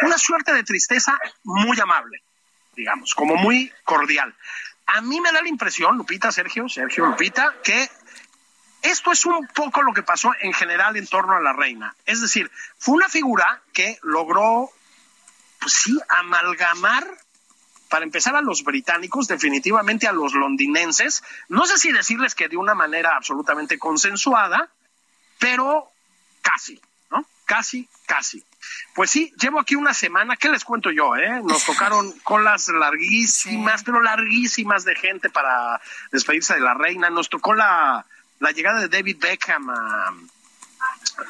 Una 0.02 0.18
suerte 0.18 0.52
de 0.52 0.62
tristeza 0.64 1.18
muy 1.44 1.80
amable, 1.80 2.22
digamos, 2.76 3.14
como 3.14 3.36
muy 3.36 3.72
cordial. 3.84 4.34
A 4.88 5.02
mí 5.02 5.20
me 5.20 5.32
da 5.32 5.42
la 5.42 5.48
impresión, 5.48 5.98
Lupita, 5.98 6.32
Sergio, 6.32 6.68
Sergio, 6.68 7.06
Lupita, 7.06 7.54
que 7.62 7.90
esto 8.82 9.12
es 9.12 9.26
un 9.26 9.46
poco 9.48 9.82
lo 9.82 9.92
que 9.92 10.02
pasó 10.02 10.32
en 10.40 10.54
general 10.54 10.96
en 10.96 11.06
torno 11.06 11.34
a 11.34 11.40
la 11.40 11.52
reina. 11.52 11.94
Es 12.06 12.22
decir, 12.22 12.50
fue 12.78 12.94
una 12.94 13.08
figura 13.08 13.62
que 13.74 13.98
logró, 14.02 14.70
pues 15.60 15.72
sí, 15.74 15.98
amalgamar, 16.08 17.06
para 17.90 18.04
empezar, 18.04 18.34
a 18.34 18.40
los 18.40 18.64
británicos, 18.64 19.28
definitivamente 19.28 20.06
a 20.06 20.12
los 20.12 20.32
londinenses. 20.32 21.22
No 21.48 21.66
sé 21.66 21.76
si 21.76 21.92
decirles 21.92 22.34
que 22.34 22.48
de 22.48 22.56
una 22.56 22.74
manera 22.74 23.14
absolutamente 23.14 23.78
consensuada, 23.78 24.70
pero 25.38 25.90
casi, 26.40 26.80
¿no? 27.10 27.26
Casi, 27.44 27.86
casi. 28.06 28.42
Pues 28.94 29.10
sí, 29.10 29.32
llevo 29.40 29.60
aquí 29.60 29.74
una 29.74 29.94
semana, 29.94 30.36
¿qué 30.36 30.48
les 30.48 30.64
cuento 30.64 30.90
yo? 30.90 31.16
Eh? 31.16 31.40
Nos 31.44 31.64
tocaron 31.64 32.12
colas 32.24 32.68
larguísimas, 32.68 33.84
pero 33.84 34.02
larguísimas 34.02 34.84
de 34.84 34.94
gente 34.96 35.30
para 35.30 35.80
despedirse 36.10 36.54
de 36.54 36.60
la 36.60 36.74
reina. 36.74 37.10
Nos 37.10 37.28
tocó 37.28 37.54
la, 37.54 38.04
la 38.40 38.50
llegada 38.50 38.80
de 38.80 38.88
David 38.88 39.18
Beckham 39.20 39.70
a, 39.70 40.14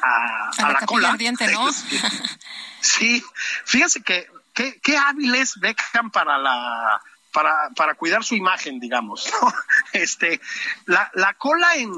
a, 0.01 0.71
la, 0.71 0.85
cola. 0.85 1.15
¿no? 1.53 1.71
sí, 2.81 3.23
fíjense 3.65 4.01
que 4.01 4.27
qué, 4.53 4.97
hábil 4.97 5.35
es 5.35 5.59
Beckham 5.59 6.11
para 6.11 6.37
la 6.37 7.01
para, 7.31 7.69
para 7.75 7.93
cuidar 7.93 8.23
su 8.23 8.35
imagen, 8.35 8.79
digamos. 8.79 9.31
Este, 9.93 10.39
la, 10.85 11.09
la 11.13 11.33
cola 11.33 11.75
en, 11.75 11.91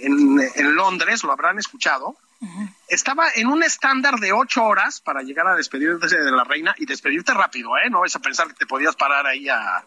en, 0.00 0.52
en 0.54 0.74
Londres, 0.74 1.22
lo 1.22 1.32
habrán 1.32 1.58
escuchado, 1.58 2.16
estaba 2.88 3.28
en 3.34 3.46
un 3.46 3.62
estándar 3.62 4.16
de 4.16 4.32
ocho 4.32 4.64
horas 4.64 5.00
para 5.00 5.22
llegar 5.22 5.46
a 5.46 5.54
despedirte 5.54 6.06
de 6.06 6.30
la 6.30 6.44
reina 6.44 6.74
y 6.78 6.86
despedirte 6.86 7.32
rápido, 7.32 7.76
¿eh? 7.78 7.90
No 7.90 8.04
es 8.04 8.14
a 8.14 8.20
pensar 8.20 8.48
que 8.48 8.54
te 8.54 8.66
podías 8.66 8.94
parar 8.94 9.26
ahí 9.26 9.48
a, 9.48 9.84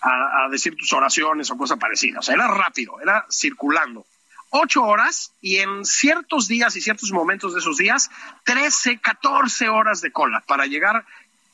a, 0.00 0.48
decir 0.50 0.76
tus 0.76 0.92
oraciones 0.92 1.50
o 1.50 1.56
cosas 1.56 1.78
parecidas. 1.78 2.20
O 2.20 2.22
sea, 2.22 2.34
era 2.34 2.48
rápido, 2.48 3.00
era 3.00 3.26
circulando. 3.30 4.06
Ocho 4.50 4.84
horas 4.84 5.32
y 5.40 5.56
en 5.56 5.84
ciertos 5.84 6.48
días 6.48 6.76
y 6.76 6.80
ciertos 6.80 7.10
momentos 7.12 7.52
de 7.52 7.60
esos 7.60 7.76
días, 7.76 8.10
trece, 8.44 8.98
catorce 8.98 9.68
horas 9.68 10.00
de 10.00 10.12
cola 10.12 10.42
para 10.46 10.66
llegar 10.66 11.04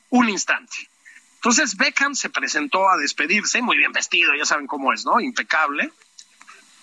un 0.09 0.29
instante. 0.29 0.89
Entonces 1.35 1.75
Beckham 1.75 2.15
se 2.15 2.29
presentó 2.29 2.89
a 2.89 2.97
despedirse, 2.97 3.61
muy 3.61 3.77
bien 3.77 3.91
vestido, 3.91 4.33
ya 4.35 4.45
saben 4.45 4.67
cómo 4.67 4.93
es, 4.93 5.05
¿no? 5.05 5.19
Impecable 5.19 5.91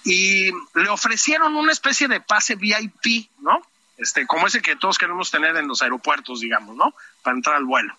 y 0.04 0.50
le 0.74 0.88
ofrecieron 0.88 1.56
una 1.56 1.72
especie 1.72 2.08
de 2.08 2.20
pase 2.20 2.54
VIP, 2.54 3.30
¿no? 3.40 3.60
Este, 3.96 4.26
como 4.26 4.46
ese 4.46 4.62
que 4.62 4.76
todos 4.76 4.96
queremos 4.96 5.30
tener 5.30 5.56
en 5.56 5.68
los 5.68 5.82
aeropuertos, 5.82 6.40
digamos, 6.40 6.74
¿no? 6.74 6.94
Para 7.22 7.36
entrar 7.36 7.56
al 7.56 7.64
vuelo. 7.64 7.94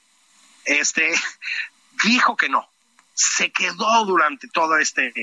Este, 0.65 1.13
dijo 2.03 2.35
que 2.35 2.49
no. 2.49 2.67
Se 3.13 3.51
quedó 3.51 4.05
durante 4.05 4.47
todo 4.47 4.77
este, 4.77 5.13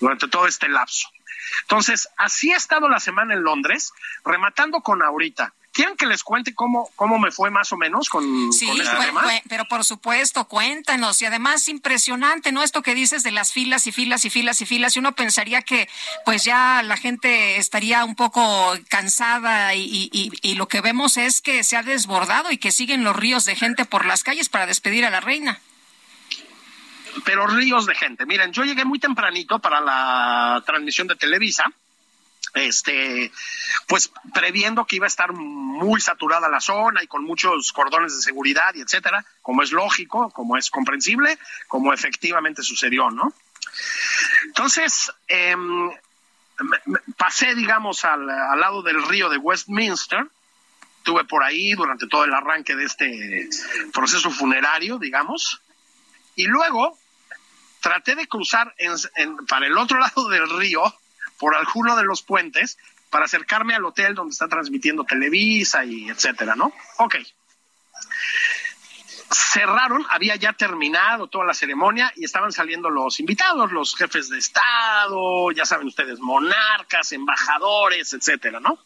durante 0.00 0.28
todo 0.28 0.46
este 0.46 0.68
lapso. 0.68 1.08
Entonces, 1.62 2.08
así 2.16 2.52
ha 2.52 2.56
estado 2.56 2.88
la 2.88 3.00
semana 3.00 3.34
en 3.34 3.42
Londres, 3.42 3.92
rematando 4.24 4.80
con 4.80 5.02
ahorita. 5.02 5.54
¿Quieren 5.80 5.96
que 5.96 6.04
les 6.04 6.22
cuente 6.22 6.54
cómo, 6.54 6.90
cómo 6.94 7.18
me 7.18 7.30
fue 7.30 7.50
más 7.50 7.72
o 7.72 7.78
menos 7.78 8.10
con, 8.10 8.52
sí, 8.52 8.68
este 8.68 8.96
tema? 8.96 9.24
pero 9.48 9.64
por 9.64 9.82
supuesto, 9.82 10.44
cuéntanos. 10.44 11.22
Y 11.22 11.24
además, 11.24 11.70
impresionante, 11.70 12.52
¿no? 12.52 12.62
Esto 12.62 12.82
que 12.82 12.94
dices 12.94 13.22
de 13.22 13.30
las 13.30 13.50
filas 13.54 13.86
y 13.86 13.92
filas 13.92 14.26
y 14.26 14.28
filas 14.28 14.60
y 14.60 14.66
filas. 14.66 14.94
Y 14.94 14.98
uno 14.98 15.14
pensaría 15.14 15.62
que, 15.62 15.88
pues 16.26 16.44
ya 16.44 16.82
la 16.82 16.98
gente 16.98 17.56
estaría 17.56 18.04
un 18.04 18.14
poco 18.14 18.76
cansada 18.90 19.74
y, 19.74 20.10
y, 20.12 20.30
y 20.42 20.54
lo 20.56 20.68
que 20.68 20.82
vemos 20.82 21.16
es 21.16 21.40
que 21.40 21.64
se 21.64 21.78
ha 21.78 21.82
desbordado 21.82 22.52
y 22.52 22.58
que 22.58 22.72
siguen 22.72 23.02
los 23.02 23.16
ríos 23.16 23.46
de 23.46 23.56
gente 23.56 23.86
por 23.86 24.04
las 24.04 24.22
calles 24.22 24.50
para 24.50 24.66
despedir 24.66 25.06
a 25.06 25.10
la 25.10 25.20
reina 25.20 25.60
pero 27.24 27.46
ríos 27.46 27.86
de 27.86 27.94
gente. 27.94 28.24
Miren, 28.24 28.52
yo 28.52 28.62
llegué 28.64 28.84
muy 28.84 28.98
tempranito 29.00 29.58
para 29.58 29.80
la 29.80 30.62
transmisión 30.64 31.08
de 31.08 31.16
Televisa 31.16 31.72
este, 32.54 33.32
pues 33.86 34.10
previendo 34.34 34.84
que 34.86 34.96
iba 34.96 35.06
a 35.06 35.08
estar 35.08 35.32
muy 35.32 36.00
saturada 36.00 36.48
la 36.48 36.60
zona 36.60 37.02
y 37.02 37.06
con 37.06 37.24
muchos 37.24 37.72
cordones 37.72 38.16
de 38.16 38.22
seguridad 38.22 38.74
y 38.74 38.80
etcétera, 38.80 39.24
como 39.42 39.62
es 39.62 39.72
lógico, 39.72 40.30
como 40.30 40.56
es 40.56 40.70
comprensible, 40.70 41.38
como 41.68 41.92
efectivamente 41.92 42.62
sucedió, 42.62 43.10
¿no? 43.10 43.32
Entonces, 44.46 45.12
em, 45.28 45.90
pasé, 47.16 47.54
digamos, 47.54 48.04
al, 48.04 48.28
al, 48.28 48.60
lado 48.60 48.82
del 48.82 49.02
río 49.08 49.28
de 49.28 49.38
Westminster, 49.38 50.26
estuve 50.98 51.24
por 51.24 51.42
ahí 51.42 51.72
durante 51.72 52.06
todo 52.06 52.24
el 52.24 52.34
arranque 52.34 52.76
de 52.76 52.84
este 52.84 53.48
proceso 53.92 54.30
funerario, 54.30 54.98
digamos, 54.98 55.62
y 56.36 56.44
luego 56.44 56.98
traté 57.80 58.14
de 58.14 58.26
cruzar 58.26 58.74
para 59.48 59.66
el 59.66 59.76
otro 59.76 59.98
lado 60.00 60.28
del 60.28 60.48
río, 60.58 60.82
por 61.40 61.56
alguno 61.56 61.96
de 61.96 62.04
los 62.04 62.22
puentes, 62.22 62.78
para 63.08 63.24
acercarme 63.24 63.74
al 63.74 63.84
hotel 63.84 64.14
donde 64.14 64.32
está 64.32 64.46
transmitiendo 64.46 65.04
Televisa 65.04 65.84
y 65.84 66.08
etcétera, 66.08 66.54
¿no? 66.54 66.72
Ok. 66.98 67.16
Cerraron, 69.32 70.04
había 70.10 70.36
ya 70.36 70.52
terminado 70.52 71.28
toda 71.28 71.44
la 71.44 71.54
ceremonia 71.54 72.12
y 72.14 72.24
estaban 72.24 72.52
saliendo 72.52 72.90
los 72.90 73.18
invitados, 73.20 73.72
los 73.72 73.96
jefes 73.96 74.28
de 74.28 74.38
Estado, 74.38 75.50
ya 75.52 75.64
saben 75.64 75.86
ustedes, 75.86 76.20
monarcas, 76.20 77.12
embajadores, 77.12 78.12
etcétera, 78.12 78.60
¿no? 78.60 78.78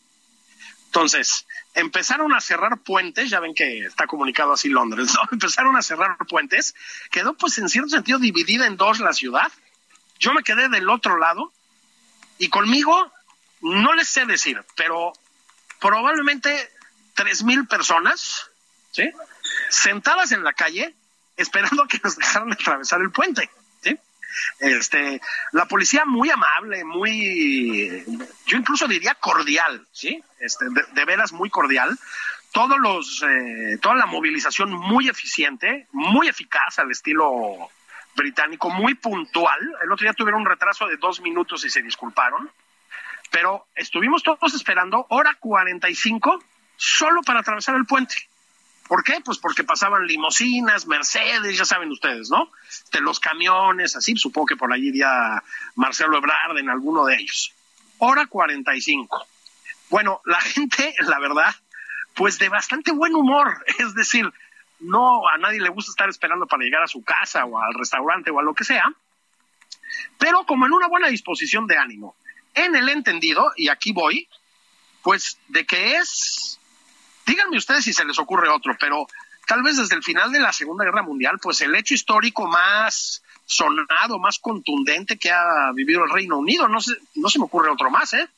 Entonces, 0.87 1.45
empezaron 1.75 2.33
a 2.35 2.41
cerrar 2.41 2.79
puentes, 2.79 3.29
ya 3.29 3.41
ven 3.41 3.53
que 3.53 3.81
está 3.81 4.07
comunicado 4.07 4.53
así 4.53 4.69
Londres, 4.69 5.13
¿no? 5.13 5.21
Empezaron 5.33 5.77
a 5.77 5.83
cerrar 5.83 6.17
puentes, 6.29 6.75
quedó 7.11 7.35
pues 7.35 7.59
en 7.59 7.69
cierto 7.69 7.91
sentido 7.91 8.21
dividida 8.21 8.67
en 8.67 8.77
dos 8.77 9.01
la 9.01 9.13
ciudad. 9.13 9.51
Yo 10.21 10.33
me 10.33 10.45
quedé 10.45 10.69
del 10.69 10.89
otro 10.89 11.19
lado 11.19 11.53
y 12.39 12.49
conmigo, 12.49 13.13
no 13.61 13.95
les 13.95 14.09
sé 14.09 14.27
decir, 14.27 14.63
pero 14.77 15.13
probablemente 15.81 16.71
tres 17.15 17.43
mil 17.43 17.67
personas, 17.67 18.51
¿sí? 18.91 19.11
Sentadas 19.69 20.33
en 20.33 20.45
la 20.45 20.53
calle 20.53 20.95
esperando 21.37 21.83
a 21.83 21.89
que 21.89 22.01
nos 22.03 22.17
dejaran 22.17 22.53
atravesar 22.53 23.01
el 23.01 23.11
puente. 23.11 23.51
Este, 24.59 25.21
la 25.53 25.67
policía 25.67 26.05
muy 26.05 26.31
amable, 26.31 26.85
muy, 26.85 28.05
yo 28.47 28.57
incluso 28.57 28.89
diría 28.89 29.15
cordial, 29.15 29.87
¿sí? 29.93 30.23
Este, 30.41 30.67
de, 30.93 31.05
veras 31.05 31.33
muy 31.33 31.51
cordial. 31.51 31.97
Todos 32.53 32.79
los, 32.79 33.23
eh, 33.23 33.79
toda 33.81 33.95
la 33.97 34.07
movilización 34.07 34.73
muy 34.73 35.09
eficiente, 35.09 35.87
muy 35.93 36.29
eficaz 36.29 36.79
al 36.79 36.91
estilo 36.91 37.69
británico, 38.15 38.71
muy 38.71 38.95
puntual. 38.95 39.61
El 39.83 39.93
otro 39.93 40.05
día 40.05 40.13
tuvieron 40.13 40.43
un 40.43 40.47
retraso 40.47 40.87
de 40.87 40.97
dos 40.97 41.21
minutos 41.21 41.65
y 41.65 41.71
se 41.71 41.83
disculparon. 41.83 42.51
Pero 43.31 43.67
estuvimos 43.75 44.23
todos 44.23 44.55
esperando 44.55 45.07
hora 45.11 45.37
45 45.41 46.43
solo 46.77 47.23
para 47.23 47.41
atravesar 47.41 47.75
el 47.77 47.87
puente. 47.87 48.15
¿Por 48.87 49.03
qué? 49.03 49.21
Pues 49.25 49.39
porque 49.39 49.65
pasaban 49.65 50.07
limosinas, 50.07 50.87
Mercedes, 50.87 51.57
ya 51.57 51.65
saben 51.65 51.91
ustedes, 51.91 52.31
¿no? 52.31 52.51
De 52.93 53.01
los 53.01 53.19
camiones, 53.19 53.97
así, 53.97 54.15
supongo 54.17 54.47
que 54.47 54.57
por 54.57 54.73
allí 54.73 54.89
iría 54.89 55.43
Marcelo 55.75 56.19
Ebrard 56.19 56.59
en 56.59 56.69
alguno 56.69 57.07
de 57.07 57.17
ellos. 57.17 57.53
Hora 57.99 58.27
45. 58.27 59.27
Bueno, 59.89 60.21
la 60.27 60.41
gente, 60.41 60.95
la 61.01 61.19
verdad, 61.19 61.55
pues 62.15 62.39
de 62.39 62.49
bastante 62.49 62.93
buen 62.93 63.15
humor, 63.15 63.65
es 63.79 63.95
decir, 63.95 64.31
no 64.81 65.29
a 65.29 65.39
nadie 65.39 65.61
le 65.61 65.69
gusta 65.71 65.91
estar 65.91 66.09
esperando 66.09 66.47
para 66.47 66.63
llegar 66.63 66.83
a 66.83 66.89
su 66.89 67.03
casa 67.03 67.45
o 67.45 67.59
al 67.59 67.75
restaurante 67.75 68.31
o 68.31 68.39
a 68.39 68.43
lo 68.43 68.55
que 68.55 68.65
sea, 68.65 68.85
pero 70.19 70.45
como 70.45 70.67
en 70.67 70.73
una 70.73 70.89
buena 70.89 71.09
disposición 71.09 71.67
de 71.67 71.79
ánimo, 71.79 72.17
en 72.55 72.75
el 72.77 72.89
entendido, 72.89 73.53
y 73.57 73.69
aquí 73.69 73.93
voy, 73.93 74.29
pues 75.03 75.39
de 75.49 75.67
que 75.67 75.97
es 75.97 76.59
Díganme 77.27 77.57
ustedes 77.57 77.85
si 77.85 77.93
se 77.93 78.05
les 78.05 78.19
ocurre 78.19 78.49
otro, 78.49 78.77
pero 78.79 79.07
tal 79.47 79.63
vez 79.63 79.77
desde 79.77 79.95
el 79.95 80.03
final 80.03 80.31
de 80.33 80.41
la 80.41 80.53
Segunda 80.53 80.85
Guerra 80.85 81.03
Mundial, 81.03 81.39
pues 81.41 81.61
el 81.63 81.75
hecho 81.75 81.95
histórico 81.95 82.47
más 82.47 83.23
sonado, 83.47 84.19
más 84.19 84.39
contundente 84.39 85.19
que 85.19 85.31
ha 85.31 85.73
vivido 85.75 86.05
el 86.05 86.11
Reino 86.11 86.39
Unido. 86.39 86.69
No, 86.69 86.79
no 87.15 87.29
se 87.29 87.39
me 87.39 87.45
ocurre 87.45 87.71
otro 87.71 87.91
más, 87.91 88.13
¿eh? 88.15 88.29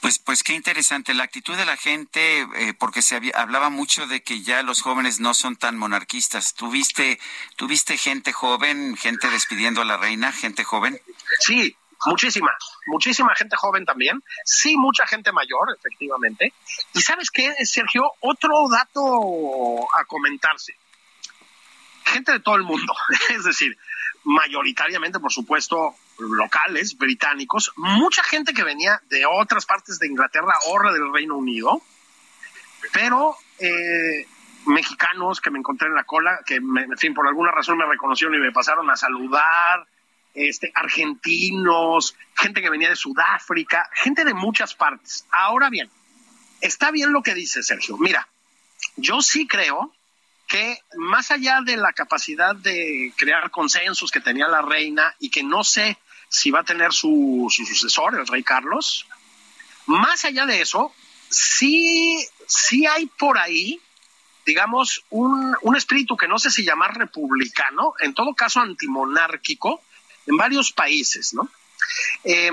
Pues, 0.00 0.18
pues 0.18 0.42
qué 0.42 0.52
interesante 0.54 1.14
la 1.14 1.24
actitud 1.24 1.56
de 1.56 1.64
la 1.64 1.76
gente, 1.76 2.42
eh, 2.54 2.74
porque 2.74 3.02
se 3.02 3.20
hablaba 3.34 3.70
mucho 3.70 4.06
de 4.06 4.22
que 4.22 4.42
ya 4.42 4.62
los 4.62 4.82
jóvenes 4.82 5.20
no 5.20 5.34
son 5.34 5.56
tan 5.56 5.76
monarquistas. 5.76 6.54
¿Tuviste, 6.54 7.18
¿Tuviste 7.56 7.96
gente 7.96 8.32
joven, 8.32 8.96
gente 8.96 9.28
despidiendo 9.30 9.82
a 9.82 9.84
la 9.84 9.96
reina, 9.96 10.32
gente 10.32 10.64
joven? 10.64 11.00
Sí, 11.40 11.76
Muchísima, 12.04 12.50
muchísima 12.86 13.34
gente 13.34 13.56
joven 13.56 13.84
también, 13.84 14.22
sí, 14.44 14.76
mucha 14.76 15.06
gente 15.06 15.32
mayor, 15.32 15.74
efectivamente. 15.76 16.52
Y 16.92 17.00
sabes 17.00 17.30
qué, 17.30 17.52
Sergio, 17.64 18.12
otro 18.20 18.68
dato 18.70 19.88
a 19.94 20.04
comentarse. 20.04 20.76
Gente 22.04 22.32
de 22.32 22.40
todo 22.40 22.56
el 22.56 22.62
mundo, 22.62 22.94
es 23.30 23.44
decir, 23.44 23.76
mayoritariamente, 24.24 25.18
por 25.18 25.32
supuesto, 25.32 25.94
locales, 26.18 26.96
británicos, 26.96 27.72
mucha 27.76 28.22
gente 28.22 28.54
que 28.54 28.64
venía 28.64 29.00
de 29.08 29.24
otras 29.26 29.66
partes 29.66 29.98
de 29.98 30.06
Inglaterra 30.06 30.54
o 30.66 30.92
del 30.92 31.12
Reino 31.12 31.36
Unido, 31.36 31.82
pero 32.92 33.36
eh, 33.58 34.26
mexicanos 34.66 35.40
que 35.40 35.50
me 35.50 35.58
encontré 35.58 35.88
en 35.88 35.94
la 35.94 36.04
cola, 36.04 36.40
que, 36.44 36.56
en 36.56 36.98
fin, 36.98 37.14
por 37.14 37.26
alguna 37.26 37.50
razón 37.50 37.78
me 37.78 37.86
reconocieron 37.86 38.34
y 38.34 38.38
me 38.38 38.52
pasaron 38.52 38.90
a 38.90 38.96
saludar, 38.96 39.86
este, 40.34 40.70
argentinos, 40.74 42.14
gente 42.34 42.60
que 42.60 42.70
venía 42.70 42.90
de 42.90 42.96
Sudáfrica, 42.96 43.88
gente 43.94 44.24
de 44.24 44.34
muchas 44.34 44.74
partes. 44.74 45.26
Ahora 45.30 45.70
bien, 45.70 45.90
está 46.60 46.90
bien 46.90 47.12
lo 47.12 47.22
que 47.22 47.34
dice 47.34 47.62
Sergio. 47.62 47.96
Mira, 47.96 48.28
yo 48.96 49.22
sí 49.22 49.46
creo 49.46 49.92
que 50.46 50.78
más 50.96 51.30
allá 51.30 51.60
de 51.64 51.76
la 51.76 51.92
capacidad 51.92 52.54
de 52.54 53.12
crear 53.16 53.50
consensos 53.50 54.10
que 54.10 54.20
tenía 54.20 54.46
la 54.46 54.62
reina 54.62 55.14
y 55.18 55.30
que 55.30 55.42
no 55.42 55.64
sé 55.64 55.98
si 56.36 56.50
va 56.50 56.60
a 56.60 56.64
tener 56.64 56.92
su, 56.92 57.46
sucesor, 57.50 58.14
el 58.14 58.26
rey 58.26 58.42
Carlos, 58.42 59.06
más 59.86 60.26
allá 60.26 60.44
de 60.44 60.60
eso, 60.60 60.92
sí, 61.30 62.22
sí 62.46 62.86
hay 62.86 63.06
por 63.06 63.38
ahí, 63.38 63.80
digamos, 64.44 65.02
un, 65.08 65.56
un 65.62 65.76
espíritu 65.76 66.14
que 66.14 66.28
no 66.28 66.38
sé 66.38 66.50
si 66.50 66.62
llamar 66.62 66.94
republicano, 66.94 67.94
en 68.00 68.12
todo 68.12 68.34
caso 68.34 68.60
antimonárquico, 68.60 69.80
en 70.26 70.36
varios 70.36 70.72
países, 70.72 71.32
¿no? 71.32 71.48
Eh, 72.22 72.50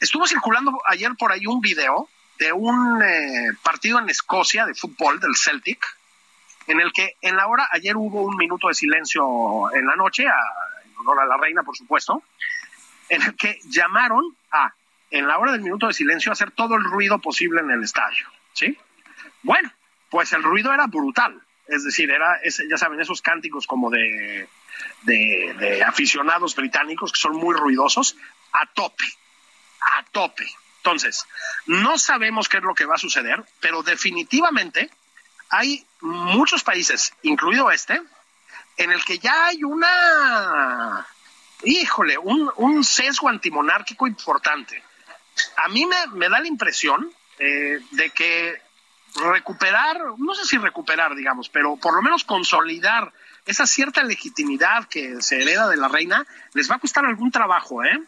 estuvo 0.00 0.26
circulando 0.26 0.80
ayer 0.86 1.12
por 1.16 1.30
ahí 1.30 1.46
un 1.46 1.60
video 1.60 2.08
de 2.36 2.52
un 2.52 3.00
eh, 3.00 3.52
partido 3.62 4.00
en 4.00 4.10
Escocia 4.10 4.66
de 4.66 4.74
fútbol 4.74 5.20
del 5.20 5.36
Celtic, 5.36 5.86
en 6.66 6.80
el 6.80 6.92
que 6.92 7.14
en 7.22 7.36
la 7.36 7.46
hora, 7.46 7.68
ayer 7.70 7.96
hubo 7.96 8.22
un 8.22 8.36
minuto 8.36 8.66
de 8.66 8.74
silencio 8.74 9.72
en 9.72 9.86
la 9.86 9.94
noche, 9.94 10.24
en 10.24 10.98
honor 10.98 11.20
a 11.20 11.26
la 11.26 11.36
reina, 11.36 11.62
por 11.62 11.76
supuesto, 11.76 12.24
en 13.10 13.22
el 13.22 13.36
que 13.36 13.58
llamaron 13.64 14.24
a, 14.50 14.72
en 15.10 15.26
la 15.28 15.38
hora 15.38 15.52
del 15.52 15.60
minuto 15.60 15.86
de 15.86 15.92
silencio, 15.92 16.32
hacer 16.32 16.52
todo 16.52 16.76
el 16.76 16.84
ruido 16.84 17.18
posible 17.18 17.60
en 17.60 17.70
el 17.70 17.84
estadio, 17.84 18.26
¿sí? 18.54 18.78
Bueno, 19.42 19.70
pues 20.08 20.32
el 20.32 20.42
ruido 20.42 20.72
era 20.72 20.86
brutal, 20.86 21.38
es 21.68 21.84
decir, 21.84 22.10
era, 22.10 22.40
ya 22.42 22.78
saben, 22.78 23.00
esos 23.00 23.20
cánticos 23.20 23.66
como 23.66 23.90
de 23.90 24.48
de, 25.02 25.82
aficionados 25.86 26.54
británicos 26.54 27.12
que 27.12 27.20
son 27.20 27.36
muy 27.36 27.54
ruidosos 27.54 28.16
a 28.52 28.66
tope, 28.66 29.04
a 29.80 30.04
tope. 30.10 30.46
Entonces, 30.78 31.26
no 31.66 31.98
sabemos 31.98 32.48
qué 32.48 32.58
es 32.58 32.62
lo 32.62 32.74
que 32.74 32.86
va 32.86 32.94
a 32.94 32.98
suceder, 32.98 33.44
pero 33.60 33.82
definitivamente 33.82 34.90
hay 35.50 35.84
muchos 36.00 36.62
países, 36.62 37.12
incluido 37.22 37.70
este, 37.70 38.00
en 38.76 38.92
el 38.92 39.04
que 39.04 39.18
ya 39.18 39.46
hay 39.46 39.62
una, 39.62 41.06
híjole, 41.64 42.18
un, 42.18 42.50
un 42.56 42.84
sesgo 42.84 43.28
antimonárquico 43.28 44.06
importante. 44.06 44.82
A 45.56 45.68
mí 45.68 45.86
me, 45.86 46.06
me 46.14 46.28
da 46.28 46.40
la 46.40 46.48
impresión 46.48 47.10
eh, 47.38 47.80
de 47.92 48.10
que 48.10 48.60
recuperar, 49.14 50.00
no 50.18 50.34
sé 50.34 50.44
si 50.44 50.58
recuperar, 50.58 51.14
digamos, 51.14 51.48
pero 51.48 51.76
por 51.76 51.94
lo 51.94 52.02
menos 52.02 52.24
consolidar 52.24 53.12
esa 53.46 53.66
cierta 53.66 54.02
legitimidad 54.04 54.86
que 54.88 55.20
se 55.22 55.42
hereda 55.42 55.68
de 55.68 55.76
la 55.76 55.88
reina, 55.88 56.26
les 56.52 56.70
va 56.70 56.76
a 56.76 56.78
costar 56.78 57.04
algún 57.04 57.30
trabajo, 57.30 57.82
¿eh? 57.82 57.98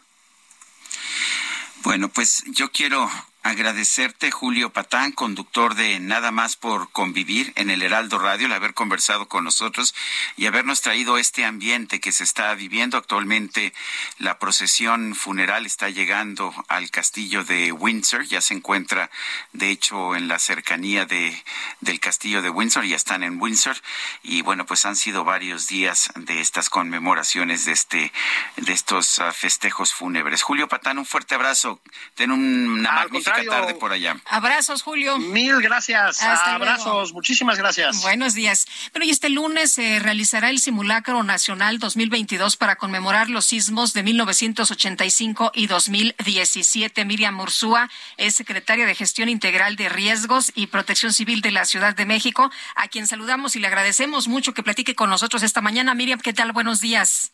Bueno, 1.82 2.08
pues 2.08 2.44
yo 2.46 2.70
quiero 2.70 3.10
agradecerte, 3.42 4.30
Julio 4.30 4.70
Patán, 4.70 5.12
conductor 5.12 5.74
de 5.74 5.98
Nada 5.98 6.30
más 6.30 6.56
por 6.56 6.90
convivir 6.92 7.52
en 7.56 7.70
el 7.70 7.82
Heraldo 7.82 8.18
Radio, 8.18 8.46
el 8.46 8.52
haber 8.52 8.72
conversado 8.72 9.26
con 9.26 9.44
nosotros 9.44 9.94
y 10.36 10.46
habernos 10.46 10.80
traído 10.80 11.18
este 11.18 11.44
ambiente 11.44 12.00
que 12.00 12.12
se 12.12 12.22
está 12.22 12.54
viviendo 12.54 12.96
actualmente. 12.96 13.72
La 14.18 14.38
procesión 14.38 15.14
funeral 15.14 15.66
está 15.66 15.90
llegando 15.90 16.54
al 16.68 16.90
castillo 16.90 17.42
de 17.44 17.72
Windsor, 17.72 18.24
ya 18.24 18.40
se 18.40 18.54
encuentra, 18.54 19.10
de 19.52 19.70
hecho, 19.70 20.14
en 20.14 20.28
la 20.28 20.38
cercanía 20.38 21.04
de, 21.04 21.42
del 21.80 21.98
castillo 21.98 22.42
de 22.42 22.50
Windsor, 22.50 22.84
ya 22.84 22.96
están 22.96 23.24
en 23.24 23.40
Windsor 23.40 23.76
y 24.22 24.42
bueno, 24.42 24.66
pues 24.66 24.86
han 24.86 24.96
sido 24.96 25.24
varios 25.24 25.66
días 25.66 26.10
de 26.14 26.40
estas 26.40 26.70
conmemoraciones 26.70 27.64
de 27.64 27.72
este 27.72 28.12
de 28.56 28.72
estos 28.72 29.18
ah, 29.18 29.32
festejos 29.32 29.92
fúnebres. 29.92 30.42
Julio 30.42 30.68
Patán, 30.68 30.98
un 30.98 31.06
fuerte 31.06 31.34
abrazo. 31.34 31.80
Ten 32.14 32.30
una 32.30 32.92
magnífica 32.92 33.31
tarde 33.48 33.74
por 33.74 33.92
allá. 33.92 34.16
Abrazos, 34.26 34.82
Julio. 34.82 35.18
Mil 35.18 35.60
gracias. 35.60 36.22
Abrazos. 36.22 37.12
Muchísimas 37.12 37.58
gracias. 37.58 38.02
Buenos 38.02 38.34
días. 38.34 38.66
Bueno, 38.92 39.06
y 39.06 39.10
este 39.10 39.28
lunes 39.28 39.72
se 39.72 39.98
realizará 39.98 40.50
el 40.50 40.58
simulacro 40.58 41.22
nacional 41.22 41.78
2022 41.78 42.56
para 42.56 42.76
conmemorar 42.76 43.30
los 43.30 43.46
sismos 43.46 43.92
de 43.92 44.02
1985 44.02 45.52
y 45.54 45.66
2017. 45.66 47.04
Miriam 47.04 47.34
Mursúa 47.34 47.88
es 48.16 48.34
secretaria 48.34 48.86
de 48.86 48.94
Gestión 48.94 49.28
Integral 49.28 49.76
de 49.76 49.88
Riesgos 49.88 50.52
y 50.54 50.68
Protección 50.68 51.12
Civil 51.12 51.40
de 51.40 51.50
la 51.50 51.64
Ciudad 51.64 51.94
de 51.94 52.06
México, 52.06 52.50
a 52.74 52.88
quien 52.88 53.06
saludamos 53.06 53.56
y 53.56 53.60
le 53.60 53.66
agradecemos 53.66 54.28
mucho 54.28 54.54
que 54.54 54.62
platique 54.62 54.94
con 54.94 55.10
nosotros 55.10 55.42
esta 55.42 55.60
mañana. 55.60 55.94
Miriam, 55.94 56.20
¿qué 56.20 56.32
tal? 56.32 56.52
Buenos 56.52 56.80
días. 56.80 57.31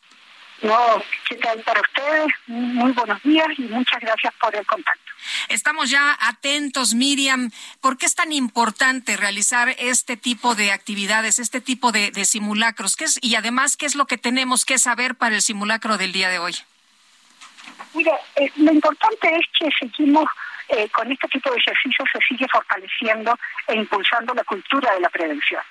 No, 0.61 1.03
¿qué 1.29 1.37
tal 1.37 1.61
para 1.61 1.81
ustedes? 1.81 2.33
Muy 2.49 2.91
buenos 2.93 3.23
días 3.23 3.47
y 3.57 3.63
muchas 3.63 4.01
gracias 4.01 4.35
por 4.41 4.55
el 4.57 4.67
contacto. 4.67 5.13
Estamos 5.49 5.89
ya 5.89 6.17
atentos, 6.21 6.95
Miriam. 6.95 7.51
¿Por 7.81 7.97
qué 7.97 8.07
es 8.07 8.17
tan 8.17 8.33
importante 8.33 9.17
realizar 9.17 9.69
este 9.79 10.17
tipo 10.17 10.57
de 10.57 10.73
actividades, 10.73 11.39
este 11.39 11.61
tipo 11.61 11.93
de, 11.93 12.13
simulacros? 12.25 12.97
¿Qué 12.97 13.05
es, 13.05 13.19
y 13.23 13.37
además, 13.37 13.77
¿qué 13.77 13.87
es 13.87 13.95
lo 13.95 14.07
que 14.07 14.19
tenemos 14.19 14.65
que 14.65 14.79
saber 14.79 15.15
para 15.15 15.37
el 15.37 15.43
simulacro 15.43 15.97
del 15.97 16.13
día 16.13 16.29
de 16.29 16.41
hoy? 16.41 16.57
Mira, 17.95 18.19
eh, 18.37 18.51
lo 18.57 18.73
importante 18.73 19.37
es 19.37 19.47
que 19.59 19.69
seguimos 19.79 20.29
eh, 20.69 20.89
con 20.91 21.11
este 21.11 21.29
tipo 21.29 21.51
de 21.51 21.57
ejercicios, 21.59 22.09
se 22.13 22.19
sigue 22.29 22.47
fortaleciendo 22.51 23.39
e 23.69 23.77
impulsando 23.77 24.35
la 24.35 24.45
cultura 24.45 24.93
de 24.93 25.01
la 25.01 25.09
prevención. 25.09 25.63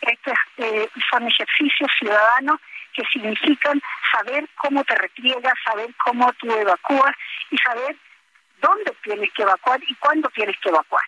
Estos 0.00 0.34
eh, 0.56 0.88
son 1.10 1.26
ejercicios 1.26 1.90
ciudadanos 1.98 2.58
que 2.94 3.02
significan 3.12 3.80
saber 4.12 4.48
cómo 4.56 4.84
te 4.84 4.94
repliegas, 4.94 5.54
saber 5.64 5.88
cómo 6.04 6.32
tú 6.34 6.50
evacúas 6.52 7.14
y 7.50 7.56
saber 7.58 7.96
dónde 8.60 8.92
tienes 9.02 9.32
que 9.32 9.42
evacuar 9.42 9.80
y 9.86 9.94
cuándo 9.96 10.28
tienes 10.30 10.56
que 10.60 10.68
evacuar. 10.68 11.04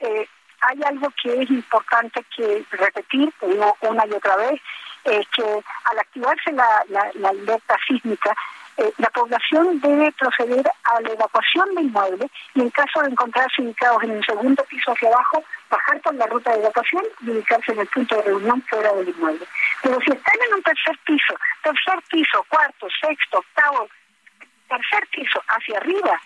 Eh, 0.00 0.28
hay 0.60 0.78
algo 0.86 1.08
que 1.22 1.42
es 1.42 1.50
importante 1.50 2.24
que 2.36 2.64
repetir, 2.72 3.32
una 3.40 4.06
y 4.06 4.12
otra 4.12 4.36
vez, 4.36 4.60
es 5.04 5.26
que 5.28 5.42
al 5.42 5.98
activarse 5.98 6.52
la, 6.52 6.84
la 6.88 7.28
alerta 7.28 7.76
sísmica, 7.86 8.34
eh, 8.78 8.92
la 8.98 9.10
población 9.10 9.80
debe 9.80 10.12
proceder 10.12 10.64
a 10.84 11.00
la 11.00 11.10
evacuación 11.10 11.74
del 11.74 11.86
inmueble 11.86 12.30
y 12.54 12.60
en 12.60 12.70
caso 12.70 13.02
de 13.02 13.10
encontrarse 13.10 13.62
ubicados 13.62 14.02
en 14.04 14.12
el 14.12 14.24
segundo 14.24 14.62
piso 14.64 14.92
hacia 14.92 15.08
abajo, 15.08 15.42
bajar 15.68 16.00
por 16.00 16.14
la 16.14 16.26
ruta 16.26 16.52
de 16.52 16.60
evacuación 16.60 17.02
y 17.22 17.30
ubicarse 17.30 17.72
en 17.72 17.80
el 17.80 17.86
punto 17.88 18.14
de 18.16 18.22
reunión 18.22 18.62
fuera 18.70 18.92
del 18.92 19.08
inmueble. 19.08 19.44
Pero 19.82 19.98
si 20.00 20.12
están 20.12 20.36
en 20.46 20.54
un 20.54 20.62
tercer 20.62 20.96
piso, 21.04 21.34
tercer 21.62 21.98
piso, 22.08 22.44
cuarto, 22.48 22.86
sexto, 23.00 23.38
octavo, 23.38 23.88
tercer 24.68 25.06
piso 25.10 25.42
hacia 25.48 25.78
arriba, 25.78 26.20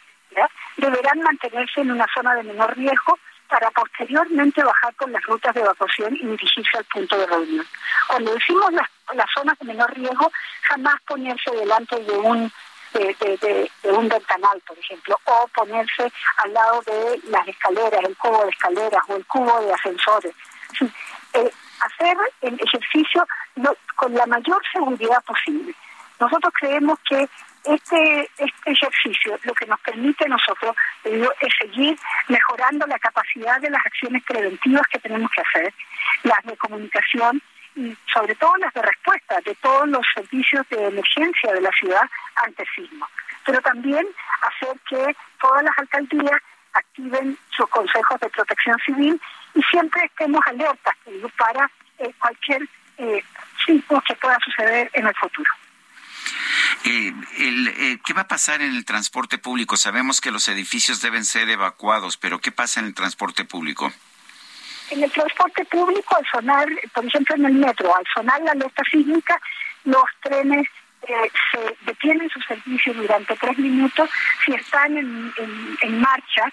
deberán 0.76 1.20
mantenerse 1.22 1.80
en 1.80 1.90
una 1.90 2.06
zona 2.14 2.34
de 2.34 2.42
menor 2.42 2.76
riesgo 2.76 3.18
para 3.52 3.70
posteriormente 3.72 4.64
bajar 4.64 4.94
con 4.94 5.12
las 5.12 5.22
rutas 5.24 5.54
de 5.54 5.60
evacuación 5.60 6.16
y 6.16 6.24
dirigirse 6.24 6.78
al 6.78 6.84
punto 6.84 7.18
de 7.18 7.26
reunión. 7.26 7.66
Cuando 8.08 8.32
decimos 8.32 8.72
las, 8.72 8.88
las 9.14 9.26
zonas 9.34 9.58
de 9.58 9.66
menor 9.66 9.92
riesgo, 9.94 10.32
jamás 10.62 10.94
ponerse 11.06 11.50
delante 11.50 12.02
de 12.02 12.12
un 12.12 12.50
de, 12.94 13.70
un 13.84 14.08
ventanal, 14.08 14.60
por 14.66 14.78
ejemplo, 14.78 15.18
o 15.24 15.46
ponerse 15.54 16.10
al 16.36 16.52
lado 16.52 16.82
de 16.82 17.20
las 17.28 17.46
escaleras, 17.48 18.00
el 18.04 18.16
cubo 18.16 18.42
de 18.44 18.50
escaleras 18.50 19.02
o 19.08 19.16
el 19.16 19.26
cubo 19.26 19.60
de 19.62 19.72
ascensores. 19.72 20.34
Eh, 21.34 21.50
hacer 21.80 22.16
el 22.42 22.54
ejercicio 22.60 23.26
con 23.96 24.14
la 24.14 24.26
mayor 24.26 24.62
seguridad 24.72 25.22
posible. 25.24 25.74
Nosotros 26.20 26.52
creemos 26.58 26.98
que 27.08 27.28
este, 27.64 28.30
este 28.38 28.70
ejercicio 28.70 29.38
lo 29.44 29.54
que 29.54 29.66
nos 29.66 29.80
permite 29.80 30.24
a 30.24 30.28
nosotros 30.28 30.74
es 31.04 31.52
seguir 31.60 31.96
mejorando 32.28 32.86
la 32.86 32.98
capacidad 32.98 33.60
de 33.60 33.70
las 33.70 33.84
acciones 33.84 34.22
preventivas 34.24 34.82
que 34.88 34.98
tenemos 34.98 35.30
que 35.30 35.42
hacer, 35.42 35.74
las 36.24 36.42
de 36.44 36.56
comunicación 36.56 37.42
y 37.74 37.96
sobre 38.12 38.34
todo 38.34 38.56
las 38.58 38.72
de 38.74 38.82
respuesta 38.82 39.40
de 39.44 39.54
todos 39.56 39.88
los 39.88 40.04
servicios 40.14 40.68
de 40.68 40.88
emergencia 40.88 41.52
de 41.52 41.60
la 41.60 41.70
ciudad 41.70 42.02
ante 42.36 42.64
sismo. 42.74 43.06
Pero 43.44 43.60
también 43.62 44.06
hacer 44.42 44.76
que 44.88 45.16
todas 45.40 45.62
las 45.62 45.78
alcaldías 45.78 46.40
activen 46.72 47.36
sus 47.50 47.68
consejos 47.68 48.20
de 48.20 48.28
protección 48.30 48.76
civil 48.84 49.20
y 49.54 49.62
siempre 49.64 50.04
estemos 50.04 50.40
alertas 50.46 50.94
para 51.36 51.70
eh, 51.98 52.12
cualquier 52.18 52.62
eh, 52.98 53.22
sismo 53.64 54.00
que 54.02 54.14
pueda 54.16 54.38
suceder 54.44 54.90
en 54.94 55.06
el 55.06 55.14
futuro. 55.14 55.50
Eh, 56.84 57.12
eh, 57.38 57.98
¿Qué 58.04 58.12
va 58.12 58.22
a 58.22 58.28
pasar 58.28 58.62
en 58.62 58.74
el 58.74 58.84
transporte 58.84 59.38
público? 59.38 59.76
Sabemos 59.76 60.20
que 60.20 60.30
los 60.30 60.48
edificios 60.48 61.00
deben 61.00 61.24
ser 61.24 61.48
evacuados, 61.48 62.16
pero 62.16 62.40
¿qué 62.40 62.52
pasa 62.52 62.80
en 62.80 62.86
el 62.86 62.94
transporte 62.94 63.44
público? 63.44 63.92
En 64.90 65.02
el 65.02 65.10
transporte 65.10 65.64
público, 65.66 66.16
al 66.16 66.26
sonar, 66.30 66.66
por 66.92 67.04
ejemplo 67.04 67.36
en 67.36 67.46
el 67.46 67.54
metro, 67.54 67.94
al 67.96 68.04
sonar 68.14 68.40
la 68.42 68.52
alerta 68.52 68.82
sísmica, 68.90 69.40
los 69.84 70.04
trenes 70.22 70.66
eh, 71.02 71.30
se 71.50 71.76
detienen 71.86 72.28
su 72.30 72.40
servicio 72.40 72.92
durante 72.94 73.36
tres 73.36 73.58
minutos. 73.58 74.10
Si 74.44 74.52
están 74.52 74.96
en, 74.96 76.00
marcha, 76.00 76.52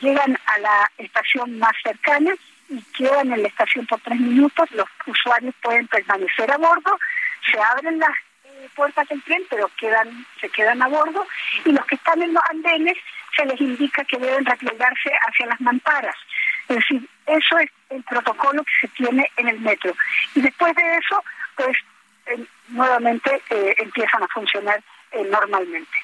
llegan 0.00 0.38
a 0.46 0.58
la 0.58 0.90
estación 0.98 1.58
más 1.58 1.72
cercana 1.82 2.32
y 2.68 2.80
quedan 2.96 3.32
en 3.32 3.42
la 3.42 3.48
estación 3.48 3.86
por 3.86 4.00
tres 4.00 4.18
minutos. 4.18 4.70
Los 4.72 4.88
usuarios 5.06 5.54
pueden 5.62 5.86
permanecer 5.88 6.50
a 6.50 6.56
bordo, 6.56 6.98
se 7.50 7.60
abren 7.60 7.98
las 7.98 8.16
puertas 8.70 9.08
del 9.08 9.22
tren, 9.22 9.42
pero 9.50 9.70
quedan, 9.78 10.26
se 10.40 10.48
quedan 10.48 10.82
a 10.82 10.88
bordo, 10.88 11.26
y 11.64 11.72
los 11.72 11.84
que 11.86 11.96
están 11.96 12.22
en 12.22 12.32
los 12.32 12.42
andenes 12.50 12.96
se 13.36 13.46
les 13.46 13.60
indica 13.60 14.04
que 14.04 14.18
deben 14.18 14.44
replegarse 14.44 15.10
hacia 15.28 15.46
las 15.46 15.60
mamparas. 15.60 16.16
Es 16.68 16.76
decir, 16.76 17.08
eso 17.26 17.58
es 17.58 17.70
el 17.90 18.02
protocolo 18.02 18.62
que 18.64 18.86
se 18.86 18.88
tiene 18.88 19.30
en 19.36 19.48
el 19.48 19.60
metro. 19.60 19.94
Y 20.34 20.40
después 20.40 20.74
de 20.74 20.96
eso, 20.96 21.24
pues 21.56 21.76
eh, 22.26 22.44
nuevamente 22.68 23.42
eh, 23.50 23.74
empiezan 23.78 24.22
a 24.22 24.28
funcionar 24.28 24.82
eh, 25.12 25.24
normalmente. 25.30 25.96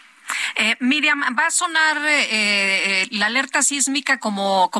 Eh, 0.60 0.74
Miriam, 0.80 1.22
va 1.38 1.46
a 1.46 1.50
sonar 1.52 1.98
eh, 2.04 2.26
eh, 2.30 3.08
la 3.12 3.26
alerta 3.26 3.62
sísmica 3.62 4.18
como, 4.18 4.72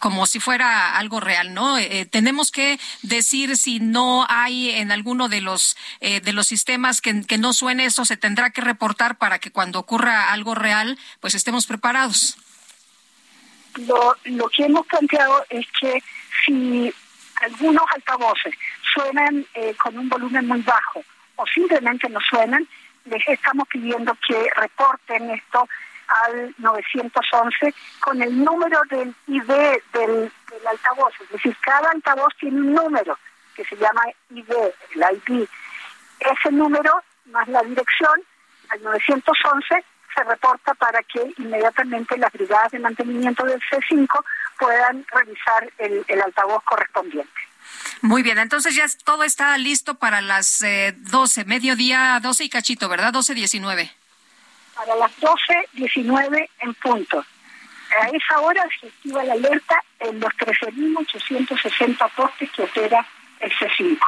como, 0.00 0.26
si 0.26 0.40
fuera 0.40 0.96
algo 0.96 1.20
real, 1.20 1.52
¿no? 1.52 1.76
tenemos 2.10 2.50
que 2.50 2.80
decir 3.02 3.58
si 3.58 3.78
no 3.78 4.24
hay 4.30 4.70
en 4.70 4.90
alguno 4.90 5.28
de 5.28 5.42
los 5.42 5.76
de 6.00 6.32
los 6.32 6.46
sistemas 6.46 7.02
que, 7.02 7.26
que 7.26 7.36
no 7.36 7.52
suene 7.52 7.84
eso, 7.84 8.06
se 8.06 8.16
tendrá 8.16 8.50
que 8.50 8.62
reportar 8.62 9.18
para 9.18 9.38
que 9.38 9.50
cuando 9.50 9.78
ocurra 9.78 10.32
algo 10.32 10.54
real, 10.54 10.98
pues 11.20 11.34
estemos 11.34 11.66
preparados. 11.66 12.38
Lo, 13.86 14.16
lo 14.24 14.48
que 14.48 14.64
hemos 14.64 14.86
planteado 14.86 15.44
es 15.50 15.66
que 15.78 16.02
si 16.46 16.92
algunos 17.42 17.84
altavoces 17.94 18.54
suenan 18.94 19.46
con 19.76 19.98
un 19.98 20.08
volumen 20.08 20.48
muy 20.48 20.62
bajo 20.62 21.04
o 21.36 21.46
simplemente 21.46 22.08
no 22.08 22.18
suenan, 22.30 22.66
les 23.08 23.26
estamos 23.28 23.66
pidiendo 23.68 24.16
que 24.26 24.50
reporten 24.56 25.30
esto 25.30 25.68
al 26.08 26.54
911 26.58 27.74
con 28.00 28.22
el 28.22 28.44
número 28.44 28.80
del 28.90 29.14
ID 29.26 29.52
del, 29.92 30.32
altavoz. 30.68 31.12
Es 31.20 31.30
decir, 31.30 31.56
cada 31.60 31.90
altavoz 31.90 32.34
tiene 32.38 32.60
un 32.60 32.72
número 32.74 33.18
que 33.54 33.64
se 33.64 33.76
llama 33.76 34.02
ID, 34.30 34.50
el 34.94 35.20
ID. 35.28 35.48
Ese 36.20 36.52
número 36.52 37.02
más 37.26 37.46
la 37.48 37.62
dirección 37.62 38.22
al 38.70 38.82
911 38.82 39.84
se 40.14 40.24
reporta 40.24 40.74
para 40.74 41.02
que 41.02 41.32
inmediatamente 41.38 42.16
las 42.16 42.32
brigadas 42.32 42.72
de 42.72 42.78
mantenimiento 42.78 43.44
del 43.44 43.60
C5 43.60 44.08
puedan 44.58 45.04
revisar 45.12 45.70
el, 45.78 46.04
el 46.08 46.22
altavoz 46.22 46.62
correspondiente. 46.64 47.47
Muy 48.00 48.22
bien, 48.22 48.38
entonces 48.38 48.74
ya 48.74 48.86
todo 49.04 49.24
está 49.24 49.56
listo 49.58 49.96
para 49.96 50.20
las 50.20 50.62
eh, 50.62 50.94
12, 50.96 51.44
mediodía 51.44 52.18
12 52.22 52.44
y 52.44 52.48
cachito, 52.48 52.88
¿verdad? 52.88 53.12
12.19. 53.12 53.90
Para 54.74 54.94
las 54.96 55.10
12.19 55.18 56.48
en 56.60 56.74
punto. 56.74 57.24
A 58.00 58.08
esa 58.08 58.40
hora 58.40 58.64
se 58.80 58.86
activa 58.86 59.24
la 59.24 59.32
alerta 59.32 59.82
en 59.98 60.20
los 60.20 60.30
13.860 60.34 62.10
postes 62.14 62.50
que 62.52 62.62
opera 62.62 63.06
el 63.40 63.50
C5. 63.52 63.98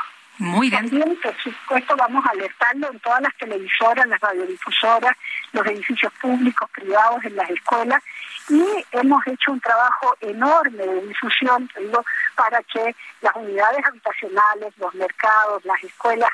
Muy 0.40 0.70
bien. 0.70 0.88
También, 0.88 1.18
por 1.20 1.36
supuesto, 1.36 1.94
vamos 1.96 2.24
alertando 2.26 2.90
en 2.90 2.98
todas 3.00 3.20
las 3.20 3.36
televisoras, 3.36 4.06
las 4.06 4.18
radiodifusoras, 4.20 5.14
los 5.52 5.66
edificios 5.66 6.10
públicos, 6.14 6.68
privados, 6.70 7.22
en 7.24 7.36
las 7.36 7.50
escuelas, 7.50 8.02
y 8.48 8.64
hemos 8.92 9.26
hecho 9.26 9.52
un 9.52 9.60
trabajo 9.60 10.16
enorme 10.22 10.82
de 10.82 11.06
difusión 11.08 11.68
digo, 11.78 12.02
para 12.36 12.62
que 12.62 12.96
las 13.20 13.36
unidades 13.36 13.84
habitacionales, 13.84 14.72
los 14.78 14.94
mercados, 14.94 15.62
las 15.66 15.84
escuelas, 15.84 16.30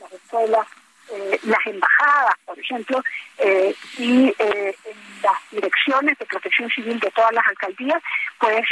las 0.00 0.12
escuelas, 0.12 0.66
eh, 1.12 1.40
las 1.44 1.66
embajadas, 1.66 2.34
por 2.44 2.58
ejemplo, 2.58 3.02
eh, 3.38 3.74
y 3.96 4.34
eh, 4.38 4.76
las 5.22 5.50
direcciones 5.50 6.18
de 6.18 6.26
protección 6.26 6.68
civil 6.68 7.00
de 7.00 7.10
todas 7.10 7.32
las 7.32 7.46
alcaldías, 7.46 8.02
pues 8.38 8.66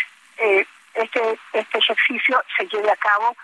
este, 0.94 1.38
este 1.54 1.78
ejercicio 1.78 2.42
se 2.58 2.66
lleve 2.66 2.90
a 2.90 2.96
cabo 2.96 3.34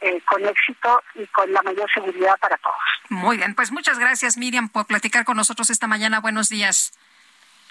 eh, 0.00 0.20
con 0.26 0.44
éxito 0.44 1.02
y 1.14 1.26
con 1.28 1.52
la 1.52 1.62
mayor 1.62 1.90
seguridad 1.92 2.36
para 2.40 2.56
todos. 2.58 2.74
Muy 3.08 3.36
bien, 3.36 3.54
pues 3.54 3.70
muchas 3.70 3.98
gracias 3.98 4.36
Miriam 4.36 4.68
por 4.68 4.86
platicar 4.86 5.24
con 5.24 5.36
nosotros 5.36 5.70
esta 5.70 5.86
mañana. 5.86 6.20
Buenos 6.20 6.48
días. 6.48 6.92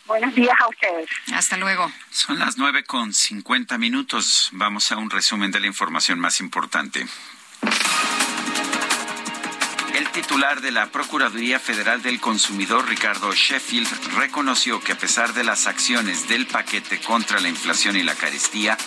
Buenos 0.06 0.36
días 0.36 0.56
a 0.60 0.68
ustedes. 0.68 1.10
Hasta 1.34 1.58
luego. 1.58 1.90
Son 2.10 2.38
las 2.38 2.58
nueve 2.58 2.84
con 2.84 3.14
cincuenta 3.14 3.78
minutos. 3.78 4.50
Vamos 4.52 4.92
a 4.92 4.98
un 4.98 5.10
resumen 5.10 5.52
de 5.52 5.62
la 5.62 5.68
información 5.68 6.20
más 6.20 6.42
importante. 6.42 7.06
Titular 10.14 10.62
de 10.62 10.70
la 10.70 10.92
Procuraduría 10.92 11.60
Federal 11.60 12.04
del 12.04 12.20
Consumidor, 12.20 12.88
Ricardo 12.88 13.34
Sheffield, 13.34 13.90
reconoció 14.16 14.80
que 14.80 14.92
a 14.92 14.98
pesar 14.98 15.34
de 15.34 15.44
las 15.44 15.66
acciones 15.66 16.28
del 16.28 16.46
paquete 16.46 17.02
contra 17.02 17.40
la 17.40 17.50
inflación 17.50 17.96
y 17.96 18.04
la 18.04 18.14
carestía, 18.14 18.78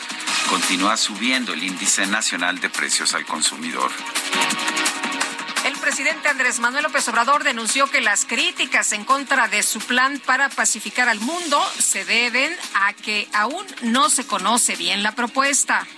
continúa 0.48 0.96
subiendo 0.96 1.52
el 1.52 1.64
índice 1.64 2.06
nacional 2.06 2.60
de 2.60 2.70
precios 2.70 3.12
al 3.14 3.26
consumidor. 3.26 3.90
El 5.64 5.74
presidente 5.78 6.28
Andrés 6.28 6.60
Manuel 6.60 6.84
López 6.84 7.08
Obrador 7.08 7.42
denunció 7.42 7.90
que 7.90 8.00
las 8.00 8.24
críticas 8.24 8.92
en 8.92 9.04
contra 9.04 9.48
de 9.48 9.64
su 9.64 9.80
plan 9.80 10.22
para 10.24 10.48
pacificar 10.48 11.08
al 11.08 11.18
mundo 11.18 11.60
se 11.76 12.04
deben 12.04 12.56
a 12.74 12.92
que 12.92 13.26
aún 13.32 13.66
no 13.82 14.10
se 14.10 14.28
conoce 14.28 14.76
bien 14.76 15.02
la 15.02 15.16
propuesta. 15.16 15.88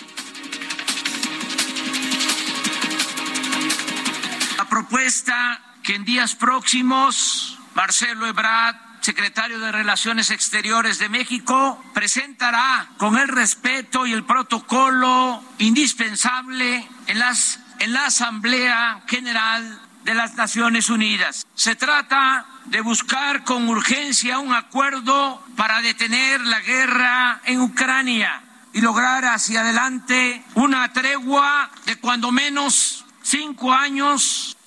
Propuesta 4.79 5.61
que 5.83 5.97
en 5.97 6.05
días 6.05 6.37
próximos 6.37 7.59
Marcelo 7.75 8.29
Ebrard 8.29 8.77
secretario 9.01 9.59
de 9.59 9.73
Relaciones 9.73 10.31
Exteriores 10.31 10.99
de 11.01 11.09
México, 11.09 11.83
presentará 11.95 12.89
con 12.97 13.19
el 13.19 13.27
respeto 13.27 14.07
y 14.07 14.13
el 14.13 14.25
protocolo 14.25 15.43
indispensable 15.59 16.87
en, 17.07 17.19
las, 17.19 17.59
en 17.81 17.93
la 17.93 18.07
Asamblea 18.07 19.03
General 19.09 19.81
de 20.05 20.15
las 20.15 20.35
Naciones 20.35 20.91
Unidas. 20.91 21.47
Se 21.55 21.75
trata 21.75 22.47
de 22.67 22.81
buscar 22.81 23.45
con 23.45 23.69
urgencia 23.69 24.39
un 24.39 24.53
acuerdo 24.53 25.43
para 25.57 25.81
detener 25.81 26.41
la 26.43 26.61
guerra 26.61 27.41
en 27.45 27.63
Ucrania 27.63 28.43
y 28.73 28.81
lograr 28.81 29.25
hacia 29.25 29.63
adelante 29.63 30.45
una 30.55 30.93
tregua 30.93 31.71
de 31.87 31.97
cuando 31.97 32.31
menos 32.31 33.05
cinco 33.23 33.73
años 33.73 34.58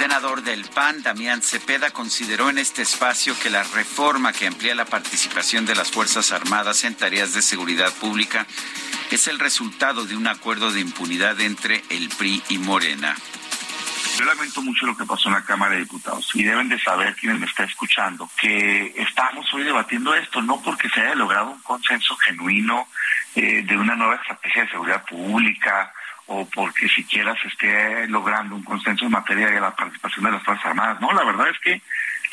senador 0.00 0.42
del 0.42 0.64
PAN, 0.64 1.02
Damián 1.02 1.40
Cepeda, 1.40 1.90
consideró 1.90 2.50
en 2.50 2.58
este 2.58 2.82
espacio 2.82 3.34
que 3.42 3.48
la 3.48 3.62
reforma 3.62 4.32
que 4.32 4.46
amplía 4.46 4.74
la 4.74 4.84
participación 4.84 5.66
de 5.66 5.74
las 5.74 5.90
Fuerzas 5.90 6.32
Armadas 6.32 6.84
en 6.84 6.94
tareas 6.94 7.32
de 7.32 7.42
seguridad 7.42 7.92
pública 7.92 8.46
es 9.10 9.28
el 9.28 9.38
resultado 9.38 10.06
de 10.06 10.16
un 10.16 10.26
acuerdo 10.26 10.72
de 10.72 10.80
impunidad 10.80 11.40
entre 11.40 11.84
el 11.90 12.08
PRI 12.08 12.42
y 12.48 12.58
Morena. 12.58 13.14
Yo 14.18 14.24
lamento 14.24 14.62
mucho 14.62 14.86
lo 14.86 14.96
que 14.96 15.04
pasó 15.04 15.28
en 15.28 15.34
la 15.34 15.44
Cámara 15.44 15.74
de 15.74 15.80
Diputados 15.80 16.30
y 16.34 16.44
deben 16.44 16.68
de 16.68 16.80
saber 16.80 17.14
quienes 17.14 17.38
me 17.38 17.46
está 17.46 17.64
escuchando 17.64 18.28
que 18.36 18.94
estamos 18.96 19.52
hoy 19.54 19.64
debatiendo 19.64 20.14
esto 20.14 20.42
no 20.42 20.60
porque 20.62 20.88
se 20.88 21.00
haya 21.02 21.14
logrado 21.14 21.50
un 21.50 21.60
consenso 21.60 22.16
genuino 22.16 22.88
eh, 23.34 23.62
de 23.64 23.76
una 23.76 23.96
nueva 23.96 24.16
estrategia 24.16 24.64
de 24.64 24.70
seguridad 24.70 25.04
pública 25.04 25.92
o 26.32 26.48
porque 26.48 26.88
siquiera 26.88 27.34
se 27.42 27.48
esté 27.48 28.06
logrando 28.06 28.54
un 28.54 28.62
consenso 28.62 29.04
en 29.04 29.10
materia 29.10 29.48
de 29.48 29.60
la 29.60 29.74
participación 29.74 30.26
de 30.26 30.30
las 30.30 30.42
Fuerzas 30.44 30.66
Armadas. 30.66 31.00
No, 31.00 31.12
la 31.12 31.24
verdad 31.24 31.48
es 31.48 31.58
que 31.58 31.82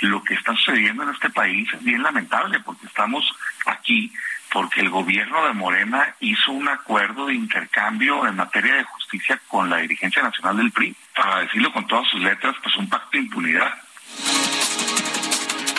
lo 0.01 0.23
que 0.23 0.35
está 0.35 0.53
sucediendo 0.53 1.01
en 1.01 1.09
este 1.09 1.31
país 1.31 1.67
es 1.73 1.83
bien 1.83 2.03
lamentable 2.03 2.59
porque 2.59 2.85
estamos 2.85 3.25
aquí 3.65 4.13
porque 4.53 4.81
el 4.81 4.91
gobierno 4.91 5.45
de 5.47 5.53
Morena 5.53 6.15
hizo 6.19 6.51
un 6.51 6.69
acuerdo 6.69 7.25
de 7.25 7.33
intercambio 7.33 8.27
en 8.27 8.35
materia 8.35 8.75
de 8.75 8.83
justicia 8.83 9.41
con 9.47 9.69
la 9.69 9.77
dirigencia 9.77 10.21
nacional 10.21 10.57
del 10.57 10.71
PRI. 10.71 10.95
Para 11.15 11.39
decirlo 11.39 11.73
con 11.73 11.87
todas 11.87 12.07
sus 12.07 12.21
letras, 12.21 12.55
pues 12.61 12.75
un 12.77 12.87
pacto 12.87 13.09
de 13.13 13.19
impunidad. 13.19 13.73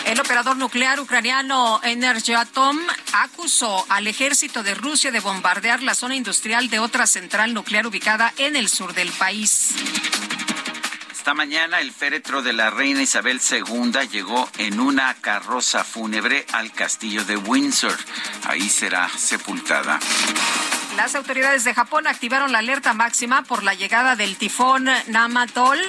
El 0.09 0.19
operador 0.19 0.57
nuclear 0.57 0.99
ucraniano 0.99 1.79
Energeatom 1.83 2.79
acusó 3.13 3.85
al 3.89 4.07
ejército 4.07 4.63
de 4.63 4.73
Rusia 4.73 5.11
de 5.11 5.19
bombardear 5.19 5.83
la 5.83 5.93
zona 5.93 6.15
industrial 6.15 6.67
de 6.71 6.79
otra 6.79 7.05
central 7.05 7.53
nuclear 7.53 7.85
ubicada 7.85 8.33
en 8.37 8.55
el 8.55 8.69
sur 8.69 8.95
del 8.95 9.11
país. 9.11 9.69
Esta 11.11 11.35
mañana 11.35 11.79
el 11.79 11.91
féretro 11.91 12.41
de 12.41 12.53
la 12.53 12.71
reina 12.71 13.03
Isabel 13.03 13.39
II 13.39 13.91
llegó 14.11 14.49
en 14.57 14.79
una 14.79 15.13
carroza 15.13 15.83
fúnebre 15.83 16.43
al 16.53 16.71
castillo 16.71 17.23
de 17.23 17.37
Windsor. 17.37 17.95
Ahí 18.47 18.67
será 18.67 19.07
sepultada. 19.15 19.99
Las 20.97 21.13
autoridades 21.13 21.63
de 21.65 21.75
Japón 21.75 22.07
activaron 22.07 22.51
la 22.51 22.59
alerta 22.59 22.95
máxima 22.95 23.43
por 23.43 23.61
la 23.61 23.75
llegada 23.75 24.15
del 24.15 24.37
tifón 24.37 24.89
Namatol 25.05 25.79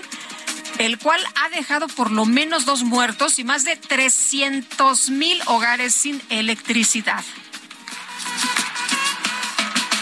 el 0.81 0.99
cual 0.99 1.21
ha 1.35 1.51
dejado 1.51 1.89
por 1.89 2.11
lo 2.11 2.25
menos 2.25 2.65
dos 2.65 2.85
muertos 2.85 3.39
y 3.39 3.45
más 3.45 3.65
de 3.65 3.77
300 3.77 5.11
mil 5.11 5.39
hogares 5.47 5.95
sin 5.95 6.23
electricidad. 6.31 7.23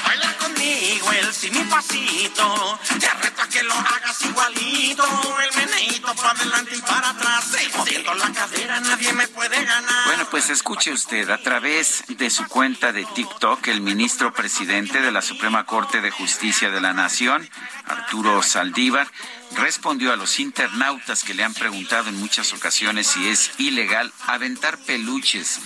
Baila 0.06 0.38
conmigo 0.38 1.10
el 1.12 1.68
pasito, 1.68 2.78
te 3.00 3.08
reto 3.08 3.42
a 3.42 3.48
que 3.48 3.62
lo 3.64 3.74
hagas 3.74 4.24
igualito, 4.24 5.04
el 5.42 5.66
meneito 5.66 6.14
para 6.14 6.30
adelante 6.30 6.76
y 6.76 6.80
para 6.80 7.10
atrás, 7.10 7.56
moviendo 7.76 8.14
la 8.14 8.32
cadera 8.32 8.80
nadie 8.80 9.12
me 9.14 9.26
puede 9.26 9.64
ganar. 9.64 10.06
Bueno, 10.06 10.28
pues 10.30 10.48
escuche 10.48 10.92
usted, 10.92 11.28
a 11.30 11.38
través 11.38 12.04
de 12.06 12.30
su 12.30 12.46
cuenta 12.46 12.92
de 12.92 13.04
TikTok, 13.04 13.66
el 13.66 13.80
ministro 13.80 14.32
presidente 14.32 15.00
de 15.00 15.10
la 15.10 15.22
Suprema 15.22 15.66
Corte 15.66 16.00
de 16.00 16.12
Justicia 16.12 16.70
de 16.70 16.80
la 16.80 16.92
Nación, 16.92 17.48
Arturo 17.84 18.42
Saldívar, 18.44 19.08
respondió 19.56 20.12
a 20.12 20.16
los 20.16 20.40
internautas 20.40 21.24
que 21.24 21.34
le 21.34 21.44
han 21.44 21.54
preguntado 21.54 22.08
en 22.08 22.16
muchas 22.16 22.52
ocasiones 22.52 23.06
si 23.06 23.28
es 23.28 23.50
ilegal 23.58 24.12
aventar 24.26 24.78
peluches 24.78 25.60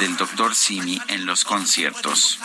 del 0.00 0.16
doctor 0.16 0.54
Simi 0.54 1.00
en 1.08 1.26
los 1.26 1.44
conciertos. 1.44 2.38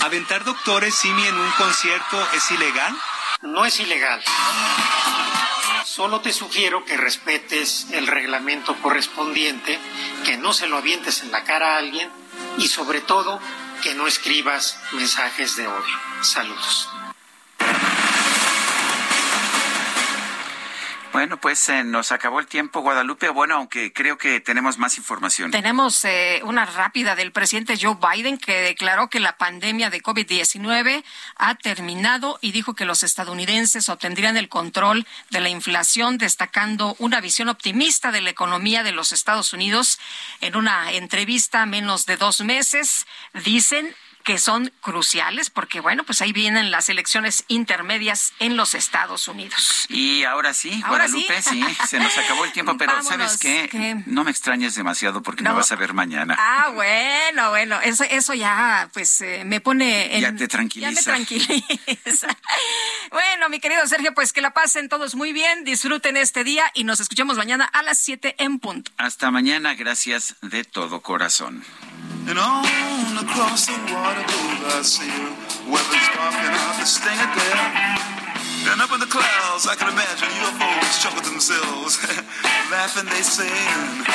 ¿Aventar 0.00 0.44
doctores 0.44 0.94
Simi 0.94 1.26
en 1.26 1.38
un 1.38 1.50
concierto 1.52 2.28
es 2.34 2.50
ilegal? 2.50 2.94
No 3.42 3.64
es 3.64 3.78
ilegal. 3.80 4.22
Solo 5.84 6.20
te 6.20 6.32
sugiero 6.32 6.84
que 6.84 6.96
respetes 6.96 7.86
el 7.92 8.06
reglamento 8.06 8.74
correspondiente, 8.82 9.78
que 10.24 10.36
no 10.36 10.52
se 10.52 10.66
lo 10.66 10.78
avientes 10.78 11.22
en 11.22 11.30
la 11.30 11.44
cara 11.44 11.74
a 11.74 11.78
alguien 11.78 12.10
y 12.58 12.68
sobre 12.68 13.00
todo 13.00 13.40
que 13.82 13.94
no 13.94 14.06
escribas 14.06 14.78
mensajes 14.92 15.56
de 15.56 15.66
odio. 15.66 15.98
Saludos. 16.22 16.88
Bueno, 21.14 21.40
pues 21.40 21.68
eh, 21.68 21.84
nos 21.84 22.10
acabó 22.10 22.40
el 22.40 22.48
tiempo, 22.48 22.80
Guadalupe. 22.80 23.28
Bueno, 23.28 23.54
aunque 23.54 23.92
creo 23.92 24.18
que 24.18 24.40
tenemos 24.40 24.78
más 24.78 24.98
información. 24.98 25.52
Tenemos 25.52 26.04
eh, 26.04 26.40
una 26.42 26.64
rápida 26.64 27.14
del 27.14 27.30
presidente 27.30 27.78
Joe 27.80 27.96
Biden 28.02 28.36
que 28.36 28.62
declaró 28.62 29.08
que 29.08 29.20
la 29.20 29.38
pandemia 29.38 29.90
de 29.90 30.02
COVID-19 30.02 31.04
ha 31.36 31.54
terminado 31.54 32.40
y 32.40 32.50
dijo 32.50 32.74
que 32.74 32.84
los 32.84 33.04
estadounidenses 33.04 33.88
obtendrían 33.88 34.36
el 34.36 34.48
control 34.48 35.06
de 35.30 35.40
la 35.40 35.50
inflación, 35.50 36.18
destacando 36.18 36.96
una 36.98 37.20
visión 37.20 37.48
optimista 37.48 38.10
de 38.10 38.20
la 38.20 38.30
economía 38.30 38.82
de 38.82 38.90
los 38.90 39.12
Estados 39.12 39.52
Unidos. 39.52 40.00
En 40.40 40.56
una 40.56 40.90
entrevista 40.90 41.64
menos 41.64 42.06
de 42.06 42.16
dos 42.16 42.40
meses, 42.40 43.06
dicen 43.34 43.94
que 44.24 44.38
son 44.38 44.72
cruciales 44.80 45.50
porque, 45.50 45.80
bueno, 45.80 46.02
pues 46.04 46.22
ahí 46.22 46.32
vienen 46.32 46.70
las 46.70 46.88
elecciones 46.88 47.44
intermedias 47.48 48.32
en 48.38 48.56
los 48.56 48.74
Estados 48.74 49.28
Unidos. 49.28 49.84
Y 49.90 50.24
ahora 50.24 50.54
sí, 50.54 50.82
Guadalupe, 50.88 51.42
sí? 51.42 51.62
se 51.86 51.98
nos 52.00 52.16
acabó 52.16 52.46
el 52.46 52.52
tiempo, 52.52 52.76
pero 52.78 53.02
¿sabes 53.02 53.36
qué? 53.36 54.02
No 54.06 54.24
me 54.24 54.30
extrañes 54.30 54.74
demasiado 54.74 55.22
porque 55.22 55.44
no. 55.44 55.50
me 55.50 55.56
vas 55.56 55.70
a 55.72 55.76
ver 55.76 55.92
mañana. 55.92 56.36
Ah, 56.38 56.70
bueno, 56.74 57.50
bueno, 57.50 57.78
eso, 57.82 58.04
eso 58.04 58.32
ya, 58.32 58.88
pues, 58.94 59.20
eh, 59.20 59.42
me 59.44 59.60
pone... 59.60 60.16
En, 60.16 60.22
ya 60.22 60.34
te 60.34 60.48
tranquiliza. 60.48 60.90
Ya 60.90 60.96
me 60.96 61.02
tranquiliza. 61.02 62.28
bueno, 63.10 63.50
mi 63.50 63.60
querido 63.60 63.86
Sergio, 63.86 64.14
pues 64.14 64.32
que 64.32 64.40
la 64.40 64.54
pasen 64.54 64.88
todos 64.88 65.14
muy 65.14 65.34
bien, 65.34 65.64
disfruten 65.64 66.16
este 66.16 66.44
día 66.44 66.64
y 66.72 66.84
nos 66.84 66.98
escuchamos 67.00 67.36
mañana 67.36 67.66
a 67.66 67.82
las 67.82 67.98
7 67.98 68.36
en 68.38 68.58
punto. 68.58 68.90
Hasta 68.96 69.30
mañana, 69.30 69.74
gracias 69.74 70.36
de 70.40 70.64
todo 70.64 71.02
corazón. 71.02 71.62
And 72.26 72.38
on 72.38 73.18
across 73.18 73.66
the 73.66 73.72
water 74.14 74.26
blue 74.30 74.78
I 74.78 74.82
see 74.82 75.06
you. 75.06 75.28
weather's 75.70 76.08
darkening 76.14 76.54
out 76.54 76.78
the 76.78 76.86
sting 76.86 77.18
of 77.18 77.30
death. 77.34 78.70
And 78.70 78.80
up 78.80 78.92
in 78.92 79.00
the 79.00 79.10
clouds 79.10 79.66
I 79.66 79.74
can 79.74 79.88
imagine 79.92 80.28
UFOs 80.28 81.02
chuckle 81.02 81.22
themselves, 81.22 81.98
laughing 82.70 83.06
they 83.10 83.22
sing. 83.22 84.06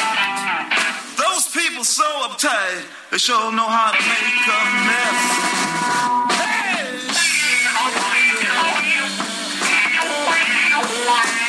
Those 1.20 1.48
people 1.52 1.84
so 1.84 2.08
uptight, 2.28 2.86
they 3.12 3.18
sure 3.18 3.52
know 3.52 3.68
how 3.68 3.92
to 3.92 4.00
make 4.00 4.48
a 4.48 4.62
mess. 4.88 5.22
Hey! 11.12 11.49